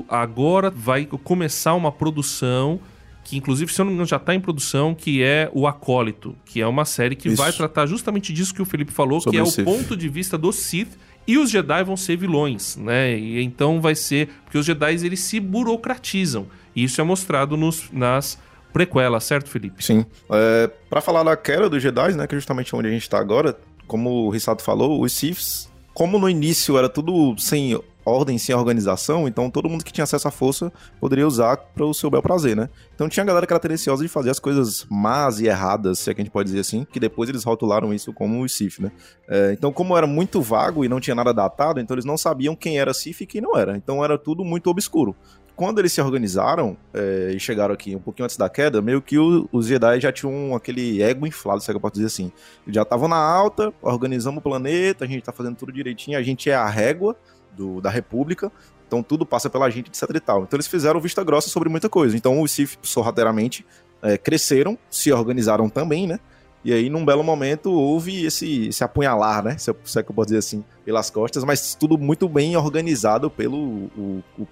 o 0.01 0.05
agora 0.09 0.69
vai 0.69 1.05
começar 1.05 1.73
uma 1.75 1.91
produção 1.91 2.79
que 3.25 3.35
inclusive, 3.35 3.73
se 3.73 3.81
eu 3.81 3.85
não 3.85 3.89
me 3.89 3.95
engano, 3.95 4.07
já 4.07 4.17
está 4.17 4.35
em 4.35 4.39
produção, 4.39 4.93
que 4.93 5.23
é 5.23 5.49
o 5.51 5.65
Acólito, 5.65 6.35
que 6.45 6.61
é 6.61 6.67
uma 6.67 6.85
série 6.85 7.15
que 7.15 7.27
Isso. 7.27 7.37
vai 7.37 7.51
tratar 7.51 7.87
justamente 7.87 8.31
disso 8.31 8.53
que 8.53 8.61
o 8.61 8.65
Felipe 8.65 8.91
falou, 8.91 9.19
Sobre 9.19 9.35
que 9.35 9.39
é 9.39 9.43
o 9.43 9.47
Sith. 9.47 9.65
ponto 9.65 9.97
de 9.97 10.07
vista 10.07 10.37
do 10.37 10.53
Sith 10.53 10.95
e 11.27 11.35
os 11.39 11.49
Jedi 11.49 11.83
vão 11.83 11.97
ser 11.97 12.17
vilões, 12.17 12.77
né? 12.77 13.17
E 13.17 13.41
então 13.41 13.81
vai 13.81 13.95
ser 13.95 14.29
porque 14.43 14.59
os 14.59 14.65
Jedi 14.65 15.03
eles 15.03 15.21
se 15.21 15.39
burocratizam. 15.39 16.45
E 16.75 16.83
isso 16.83 17.01
é 17.01 17.03
mostrado 17.03 17.57
nos, 17.57 17.89
nas 17.91 18.39
prequelas, 18.71 19.23
certo, 19.23 19.49
Felipe? 19.49 19.83
Sim. 19.83 20.05
É, 20.31 20.69
para 20.87 21.01
falar 21.01 21.23
da 21.23 21.35
queda 21.35 21.67
dos 21.67 21.81
Jedi, 21.81 22.13
né, 22.15 22.27
que 22.27 22.35
é 22.35 22.37
justamente 22.37 22.75
onde 22.75 22.89
a 22.89 22.91
gente 22.91 23.09
tá 23.09 23.17
agora, 23.17 23.57
como 23.87 24.27
o 24.27 24.29
Risato 24.29 24.61
falou, 24.61 25.01
os 25.01 25.11
Siths, 25.11 25.67
como 25.95 26.19
no 26.19 26.29
início 26.29 26.77
era 26.77 26.87
tudo 26.87 27.35
sem 27.39 27.81
ordem, 28.05 28.37
sem 28.37 28.53
organização, 28.55 29.27
então 29.27 29.49
todo 29.49 29.67
mundo 29.67 29.83
que 29.83 29.91
tinha 29.91 30.03
acesso 30.03 30.27
à 30.27 30.31
força 30.31 30.71
poderia 30.99 31.27
usar 31.27 31.57
para 31.57 31.85
o 31.85 31.93
seu 31.93 32.09
bel 32.09 32.21
prazer, 32.21 32.55
né? 32.55 32.69
Então 32.93 33.09
tinha 33.09 33.23
a 33.23 33.25
galera 33.25 33.45
tendenciosa 33.59 34.03
de 34.03 34.09
fazer 34.09 34.29
as 34.29 34.39
coisas 34.39 34.85
más 34.89 35.39
e 35.39 35.47
erradas, 35.47 35.99
se 35.99 36.09
é 36.09 36.13
que 36.13 36.21
a 36.21 36.23
gente 36.23 36.31
pode 36.31 36.47
dizer 36.47 36.59
assim, 36.59 36.85
que 36.91 36.99
depois 36.99 37.29
eles 37.29 37.43
rotularam 37.43 37.93
isso 37.93 38.13
como 38.13 38.43
os 38.43 38.55
Sith, 38.55 38.79
né? 38.79 38.91
É, 39.27 39.51
então 39.53 39.71
como 39.71 39.97
era 39.97 40.05
muito 40.05 40.41
vago 40.41 40.85
e 40.85 40.89
não 40.89 40.99
tinha 40.99 41.15
nada 41.15 41.33
datado, 41.33 41.79
então 41.79 41.95
eles 41.95 42.05
não 42.05 42.17
sabiam 42.17 42.55
quem 42.55 42.77
era 42.79 42.93
Sith 42.93 43.21
e 43.21 43.25
quem 43.25 43.41
não 43.41 43.57
era. 43.57 43.75
Então 43.75 44.03
era 44.03 44.17
tudo 44.17 44.43
muito 44.45 44.69
obscuro 44.69 45.15
quando 45.55 45.79
eles 45.79 45.93
se 45.93 46.01
organizaram 46.01 46.75
é, 46.93 47.31
e 47.33 47.39
chegaram 47.39 47.73
aqui 47.73 47.95
um 47.95 47.99
pouquinho 47.99 48.25
antes 48.25 48.35
da 48.35 48.49
queda, 48.49 48.81
meio 48.81 49.01
que 49.01 49.17
o- 49.17 49.47
os 49.53 49.67
Jedi 49.67 50.01
já 50.01 50.11
tinham 50.11 50.53
aquele 50.53 51.01
ego 51.01 51.25
inflado, 51.25 51.61
se 51.61 51.69
é 51.69 51.73
que 51.73 51.77
eu 51.77 51.81
posso 51.81 51.93
dizer 51.93 52.07
assim. 52.07 52.29
Já 52.67 52.81
estavam 52.81 53.07
na 53.07 53.15
alta, 53.15 53.73
organizamos 53.81 54.39
o 54.39 54.41
planeta, 54.41 55.05
a 55.05 55.07
gente 55.07 55.23
tá 55.23 55.31
fazendo 55.31 55.55
tudo 55.55 55.71
direitinho, 55.71 56.17
a 56.17 56.21
gente 56.21 56.49
é 56.49 56.55
a 56.55 56.67
régua 56.67 57.15
do- 57.55 57.81
da 57.81 57.89
República, 57.89 58.51
então 58.87 59.01
tudo 59.01 59.25
passa 59.25 59.49
pela 59.49 59.69
gente, 59.69 59.87
etc 59.89 60.03
e 60.15 60.19
tal. 60.19 60.43
Então 60.43 60.57
eles 60.57 60.67
fizeram 60.67 60.99
vista 60.99 61.23
grossa 61.23 61.49
sobre 61.49 61.69
muita 61.69 61.89
coisa. 61.89 62.15
Então 62.15 62.41
os 62.41 62.51
Sith, 62.51 62.77
sorrateiramente, 62.83 63.65
é, 64.01 64.17
cresceram, 64.17 64.77
se 64.89 65.11
organizaram 65.11 65.69
também, 65.69 66.05
né? 66.07 66.19
E 66.63 66.73
aí, 66.73 66.89
num 66.89 67.05
belo 67.05 67.23
momento, 67.23 67.71
houve 67.71 68.25
esse, 68.25 68.69
esse 68.69 68.83
apunhalar, 68.83 69.43
né? 69.43 69.55
Se, 69.55 69.71
se 69.83 69.99
é 69.99 70.03
que 70.03 70.09
eu 70.09 70.15
posso 70.15 70.25
dizer 70.27 70.39
assim, 70.39 70.63
pelas 70.83 71.11
costas, 71.11 71.43
mas 71.43 71.75
tudo 71.75 71.95
muito 71.95 72.27
bem 72.27 72.57
organizado 72.57 73.29
pelo 73.29 73.55
o, 73.95 74.23
o 74.35 74.47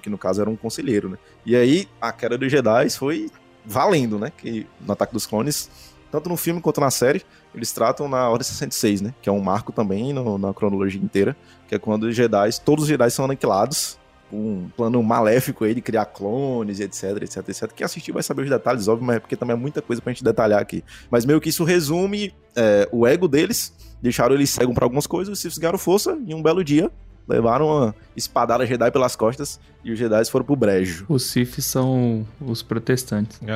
que 0.00 0.08
no 0.08 0.16
caso 0.16 0.40
era 0.40 0.48
um 0.48 0.54
conselheiro, 0.54 1.08
né? 1.08 1.18
E 1.44 1.56
aí, 1.56 1.88
a 2.00 2.12
queda 2.12 2.38
dos 2.38 2.52
Jedi 2.52 2.88
foi 2.90 3.28
valendo, 3.64 4.16
né? 4.16 4.30
Que 4.38 4.64
no 4.80 4.92
Ataque 4.92 5.12
dos 5.12 5.26
Clones, 5.26 5.68
tanto 6.10 6.28
no 6.28 6.36
filme 6.36 6.60
quanto 6.60 6.80
na 6.80 6.90
série, 6.90 7.22
eles 7.54 7.72
tratam 7.72 8.08
na 8.08 8.28
Ordem 8.28 8.46
66, 8.46 9.00
né? 9.00 9.14
Que 9.20 9.28
é 9.28 9.32
um 9.32 9.40
marco 9.40 9.72
também 9.72 10.12
no, 10.12 10.38
na 10.38 10.52
cronologia 10.52 11.00
inteira, 11.00 11.36
que 11.68 11.74
é 11.74 11.78
quando 11.78 12.04
os 12.04 12.14
Jedi, 12.14 12.50
todos 12.64 12.84
os 12.84 12.88
Jedi 12.88 13.10
são 13.10 13.24
aniquilados, 13.24 13.98
um 14.32 14.68
plano 14.76 15.02
maléfico 15.02 15.64
aí 15.64 15.74
de 15.74 15.80
criar 15.80 16.06
clones, 16.06 16.80
etc, 16.80 17.22
etc, 17.22 17.48
etc. 17.48 17.72
Quem 17.72 17.84
assistiu 17.84 18.14
vai 18.14 18.22
saber 18.22 18.42
os 18.42 18.50
detalhes, 18.50 18.88
óbvio, 18.88 19.06
mas 19.06 19.16
é 19.16 19.20
porque 19.20 19.36
também 19.36 19.54
é 19.54 19.58
muita 19.58 19.80
coisa 19.80 20.02
pra 20.02 20.12
gente 20.12 20.24
detalhar 20.24 20.60
aqui. 20.60 20.82
Mas 21.10 21.24
meio 21.24 21.40
que 21.40 21.48
isso 21.48 21.64
resume 21.64 22.34
é, 22.54 22.88
o 22.90 23.06
ego 23.06 23.28
deles, 23.28 23.72
deixaram 24.02 24.34
eles 24.34 24.50
cegos 24.50 24.74
pra 24.74 24.84
algumas 24.84 25.06
coisas, 25.06 25.38
se 25.38 25.60
ganharam 25.60 25.78
força, 25.78 26.18
e 26.26 26.34
um 26.34 26.42
belo 26.42 26.64
dia 26.64 26.90
levaram 27.28 27.66
uma 27.66 27.94
espadada 28.16 28.66
Jedi 28.66 28.90
pelas 28.90 29.16
costas 29.16 29.60
e 29.84 29.92
os 29.92 29.98
Jedi 29.98 30.24
foram 30.30 30.44
pro 30.44 30.56
brejo. 30.56 31.04
Os 31.08 31.24
Sith 31.26 31.60
são 31.60 32.26
os 32.40 32.62
protestantes. 32.62 33.40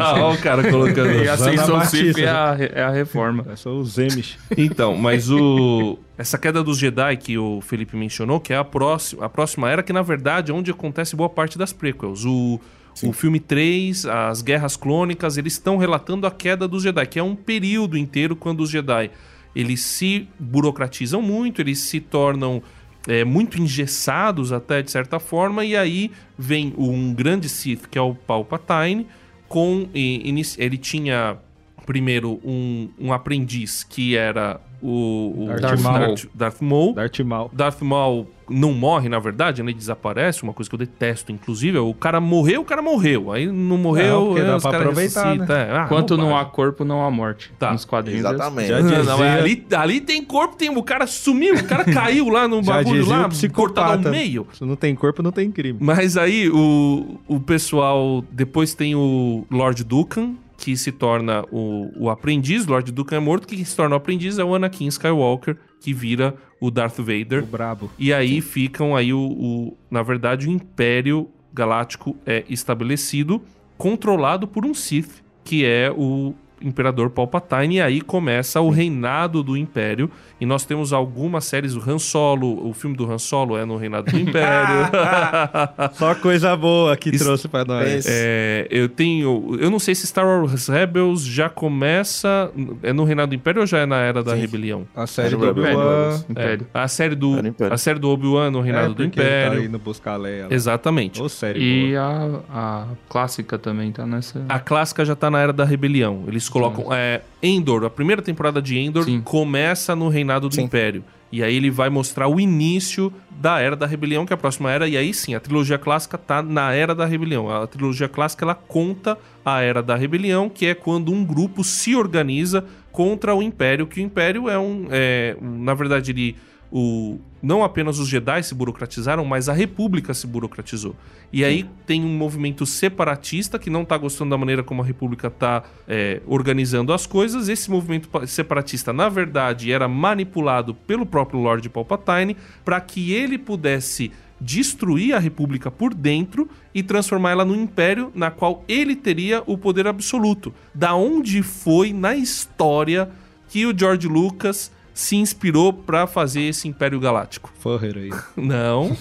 Olha 0.00 0.26
o 0.26 0.38
cara 0.38 0.70
colocando. 0.70 1.10
E 1.12 1.28
a 1.28 1.34
ascensão 1.34 1.78
Batista, 1.78 1.96
Sith 1.96 2.18
é 2.18 2.28
a, 2.28 2.56
é 2.58 2.82
a 2.82 2.90
reforma. 2.90 3.56
São 3.56 3.78
os 3.78 3.98
Emish. 3.98 4.38
Então, 4.56 4.96
mas 4.96 5.30
o 5.30 5.98
essa 6.16 6.38
queda 6.38 6.62
dos 6.62 6.78
Jedi 6.78 7.16
que 7.16 7.38
o 7.38 7.60
Felipe 7.60 7.96
mencionou, 7.96 8.38
que 8.38 8.52
é 8.52 8.56
a 8.56 8.64
próxima, 8.64 9.24
a 9.24 9.28
próxima 9.28 9.70
era, 9.70 9.82
que 9.82 9.92
na 9.92 10.02
verdade 10.02 10.52
é 10.52 10.54
onde 10.54 10.70
acontece 10.70 11.16
boa 11.16 11.28
parte 11.28 11.58
das 11.58 11.72
prequels. 11.72 12.24
O, 12.24 12.60
o 13.02 13.12
filme 13.12 13.40
3, 13.40 14.06
as 14.06 14.42
Guerras 14.42 14.76
Clônicas, 14.76 15.36
eles 15.36 15.54
estão 15.54 15.76
relatando 15.76 16.26
a 16.26 16.30
queda 16.30 16.68
dos 16.68 16.82
Jedi, 16.82 17.06
que 17.06 17.18
é 17.18 17.22
um 17.22 17.34
período 17.34 17.96
inteiro 17.96 18.36
quando 18.36 18.60
os 18.60 18.70
Jedi 18.70 19.10
eles 19.54 19.80
se 19.80 20.28
burocratizam 20.38 21.20
muito, 21.20 21.60
eles 21.60 21.78
se 21.80 22.00
tornam 22.00 22.62
é, 23.06 23.24
muito 23.24 23.60
engessados 23.60 24.52
até 24.52 24.82
de 24.82 24.90
certa 24.90 25.18
forma, 25.18 25.64
e 25.64 25.76
aí 25.76 26.10
vem 26.38 26.72
um 26.76 27.12
grande 27.12 27.48
Sith, 27.48 27.86
que 27.90 27.98
é 27.98 28.02
o 28.02 28.14
Palpatine, 28.14 29.06
com 29.48 29.88
ele 29.94 30.78
tinha 30.78 31.36
primeiro 31.84 32.40
um, 32.44 32.88
um 32.98 33.12
aprendiz 33.12 33.84
que 33.84 34.16
era 34.16 34.60
o, 34.82 35.44
o 35.44 35.60
Darth 35.60 35.80
Maul. 35.80 35.98
Darth, 35.98 36.26
Darth 36.34 36.60
Maul. 36.60 36.94
Darth 36.94 37.20
Maul. 37.20 37.50
Darth 37.52 37.82
Maul 37.82 38.26
não 38.50 38.72
morre, 38.72 39.08
na 39.08 39.18
verdade, 39.18 39.62
né? 39.62 39.70
Ele 39.70 39.78
desaparece, 39.78 40.42
uma 40.42 40.52
coisa 40.52 40.68
que 40.68 40.74
eu 40.74 40.78
detesto, 40.78 41.32
inclusive. 41.32 41.78
é 41.78 41.80
O 41.80 41.94
cara 41.94 42.20
morreu, 42.20 42.60
o 42.60 42.64
cara 42.64 42.82
morreu. 42.82 43.32
Aí 43.32 43.46
não 43.46 43.78
morreu, 43.78 44.20
Não, 44.20 44.26
porque 44.26 44.40
é, 44.40 44.44
dá 44.44 44.56
os 44.56 44.62
pra 44.62 44.78
aproveitar, 44.78 45.24
ressuscitam, 45.24 45.56
é. 45.56 45.70
Ah, 45.70 45.84
Enquanto 45.86 46.16
não 46.16 46.28
há 46.30 46.40
bobagem. 46.40 46.52
corpo, 46.52 46.84
não 46.84 47.04
há 47.04 47.10
morte. 47.10 47.52
Tá, 47.58 47.72
Nos 47.72 47.84
quadrinhos. 47.84 48.24
Exatamente. 48.24 48.68
Já 48.68 48.80
Não, 48.80 49.04
não, 49.04 49.22
ali, 49.22 49.66
ali 49.74 50.00
tem 50.00 50.22
corpo, 50.22 50.56
tem 50.56 50.70
o 50.76 50.82
cara 50.82 51.06
sumiu, 51.06 51.54
o 51.54 51.64
cara 51.64 51.84
caiu 51.84 52.28
lá 52.28 52.46
no 52.46 52.60
bagulho 52.62 53.06
lá, 53.06 53.28
cortado 53.52 54.08
ao 54.08 54.12
meio. 54.12 54.46
Se 54.52 54.64
não 54.64 54.76
tem 54.76 54.94
corpo, 54.94 55.22
não 55.22 55.32
tem 55.32 55.50
crime. 55.50 55.78
Mas 55.80 56.16
aí 56.16 56.50
o, 56.50 57.18
o 57.26 57.40
pessoal. 57.40 58.24
Depois 58.30 58.74
tem 58.74 58.94
o 58.94 59.46
Lord 59.50 59.84
Dukan, 59.84 60.34
que 60.62 60.76
se 60.76 60.92
torna 60.92 61.44
o, 61.50 61.90
o 62.04 62.08
aprendiz. 62.08 62.66
Lord 62.66 62.92
Dukan 62.92 63.16
é 63.16 63.18
morto, 63.18 63.48
que 63.48 63.64
se 63.64 63.74
torna 63.74 63.96
o 63.96 63.98
aprendiz 63.98 64.38
é 64.38 64.44
o 64.44 64.54
Anakin 64.54 64.86
Skywalker, 64.86 65.56
que 65.80 65.92
vira 65.92 66.36
o 66.60 66.70
Darth 66.70 66.98
Vader. 66.98 67.42
O 67.42 67.46
brabo. 67.46 67.90
E 67.98 68.12
aí 68.12 68.40
ficam 68.40 68.94
aí 68.94 69.12
o, 69.12 69.18
o- 69.18 69.76
Na 69.90 70.04
verdade, 70.04 70.46
o 70.48 70.52
Império 70.52 71.28
Galáctico 71.52 72.16
é 72.24 72.44
estabelecido, 72.48 73.42
controlado 73.76 74.46
por 74.46 74.64
um 74.64 74.72
Sith, 74.72 75.20
que 75.42 75.64
é 75.64 75.90
o 75.90 76.32
Imperador 76.60 77.10
Palpatine, 77.10 77.74
e 77.78 77.80
aí 77.80 78.00
começa 78.00 78.60
o 78.60 78.70
reinado 78.70 79.42
do 79.42 79.56
Império. 79.56 80.08
E 80.42 80.44
nós 80.44 80.64
temos 80.64 80.92
algumas 80.92 81.44
séries, 81.44 81.76
o 81.76 81.88
Han 81.88 82.00
Solo, 82.00 82.68
o 82.68 82.72
filme 82.72 82.96
do 82.96 83.08
Han 83.08 83.16
Solo 83.18 83.56
é 83.56 83.64
no 83.64 83.76
reinado 83.76 84.10
do 84.10 84.18
Império. 84.18 84.88
Só 85.94 86.16
coisa 86.16 86.56
boa 86.56 86.96
que 86.96 87.10
Isso- 87.10 87.22
trouxe 87.24 87.46
pra 87.46 87.64
nós. 87.64 88.04
É, 88.08 88.66
eu 88.68 88.88
tenho. 88.88 89.56
Eu 89.60 89.70
não 89.70 89.78
sei 89.78 89.94
se 89.94 90.04
Star 90.04 90.26
Wars 90.26 90.66
Rebels 90.66 91.24
já 91.24 91.48
começa. 91.48 92.50
É 92.82 92.92
no 92.92 93.04
Reinado 93.04 93.28
do 93.30 93.34
Império 93.36 93.60
ou 93.60 93.66
já 93.68 93.78
é 93.78 93.86
na 93.86 93.98
Era 93.98 94.20
da 94.20 94.34
Sim. 94.34 94.40
Rebelião? 94.40 94.84
A 94.96 95.06
série 95.06 95.28
Era 95.28 95.36
do 95.36 95.48
Obi-Wan. 95.50 96.24
Império. 96.28 96.66
É, 96.74 96.78
a 96.80 96.88
série 96.88 97.14
do. 97.14 97.34
A 97.70 97.76
série 97.78 98.00
do 98.00 98.08
Obi-Wan 98.10 98.50
no 98.50 98.60
Reinado 98.62 98.90
É, 98.90 98.94
do 98.96 99.02
ele 99.02 99.08
Império. 99.08 99.60
Tá 99.60 99.64
indo 99.64 99.78
buscar 99.78 100.14
a 100.14 100.16
Leia. 100.16 100.48
Exatamente. 100.50 101.22
Série 101.30 101.90
E 101.90 101.96
a, 101.96 102.40
a 102.52 102.86
clássica 103.08 103.56
também 103.60 103.92
tá 103.92 104.04
nessa. 104.04 104.44
A 104.48 104.58
clássica 104.58 105.04
já 105.04 105.14
tá 105.14 105.30
na 105.30 105.38
Era 105.38 105.52
da 105.52 105.64
Rebelião. 105.64 106.24
Eles 106.26 106.48
colocam. 106.48 106.92
É, 106.92 107.20
Endor, 107.40 107.84
a 107.84 107.90
primeira 107.90 108.20
temporada 108.22 108.60
de 108.60 108.76
Endor 108.78 109.04
Sim. 109.04 109.20
começa 109.20 109.94
no 109.96 110.08
Reinado 110.08 110.31
do 110.38 110.54
Sim. 110.54 110.62
Império. 110.62 111.04
E 111.30 111.42
aí 111.42 111.56
ele 111.56 111.70
vai 111.70 111.88
mostrar 111.88 112.28
o 112.28 112.38
início 112.38 113.10
da 113.30 113.58
Era 113.58 113.74
da 113.74 113.86
Rebelião, 113.86 114.26
que 114.26 114.32
é 114.32 114.36
a 114.36 114.36
próxima 114.36 114.70
era. 114.70 114.86
E 114.86 114.96
aí 114.98 115.14
sim, 115.14 115.34
a 115.34 115.40
trilogia 115.40 115.78
clássica 115.78 116.18
tá 116.18 116.42
na 116.42 116.74
Era 116.74 116.94
da 116.94 117.06
Rebelião. 117.06 117.48
A 117.50 117.66
trilogia 117.66 118.06
clássica 118.06 118.44
ela 118.44 118.54
conta 118.54 119.16
a 119.42 119.62
Era 119.62 119.82
da 119.82 119.96
Rebelião, 119.96 120.50
que 120.50 120.66
é 120.66 120.74
quando 120.74 121.10
um 121.10 121.24
grupo 121.24 121.64
se 121.64 121.96
organiza 121.96 122.64
contra 122.92 123.34
o 123.34 123.42
Império, 123.42 123.86
que 123.86 123.98
o 123.98 124.02
Império 124.02 124.46
é 124.48 124.58
um. 124.58 124.86
é, 124.90 125.34
um- 125.40 125.62
na 125.64 125.72
verdade, 125.72 126.10
ele. 126.10 126.36
O, 126.74 127.18
não 127.42 127.62
apenas 127.62 127.98
os 127.98 128.08
Jedi 128.08 128.42
se 128.42 128.54
burocratizaram, 128.54 129.26
mas 129.26 129.46
a 129.46 129.52
República 129.52 130.14
se 130.14 130.26
burocratizou. 130.26 130.96
E 131.30 131.44
aí 131.44 131.68
tem 131.86 132.02
um 132.02 132.16
movimento 132.16 132.64
separatista 132.64 133.58
que 133.58 133.68
não 133.68 133.84
tá 133.84 133.98
gostando 133.98 134.30
da 134.30 134.38
maneira 134.38 134.62
como 134.62 134.80
a 134.80 134.84
República 134.84 135.28
tá 135.28 135.64
é, 135.86 136.22
organizando 136.26 136.90
as 136.92 137.06
coisas. 137.06 137.50
Esse 137.50 137.70
movimento 137.70 138.08
pa- 138.08 138.26
separatista, 138.26 138.90
na 138.90 139.10
verdade, 139.10 139.70
era 139.70 139.86
manipulado 139.86 140.74
pelo 140.74 141.04
próprio 141.04 141.40
Lord 141.40 141.68
Palpatine 141.68 142.38
para 142.64 142.80
que 142.80 143.12
ele 143.12 143.36
pudesse 143.36 144.10
destruir 144.40 145.14
a 145.14 145.18
República 145.18 145.70
por 145.70 145.92
dentro 145.92 146.48
e 146.74 146.82
transformar 146.82 147.32
ela 147.32 147.44
num 147.44 147.54
império 147.62 148.10
na 148.14 148.30
qual 148.30 148.64
ele 148.66 148.96
teria 148.96 149.42
o 149.46 149.58
poder 149.58 149.86
absoluto. 149.86 150.54
Da 150.74 150.94
onde 150.94 151.42
foi 151.42 151.92
na 151.92 152.16
história 152.16 153.10
que 153.48 153.66
o 153.66 153.78
George 153.78 154.08
Lucas 154.08 154.72
se 154.94 155.16
inspirou 155.16 155.72
para 155.72 156.06
fazer 156.06 156.42
esse 156.42 156.68
Império 156.68 157.00
Galáctico? 157.00 157.52
Forrer 157.58 157.96
aí. 157.96 158.10
Não, 158.36 158.96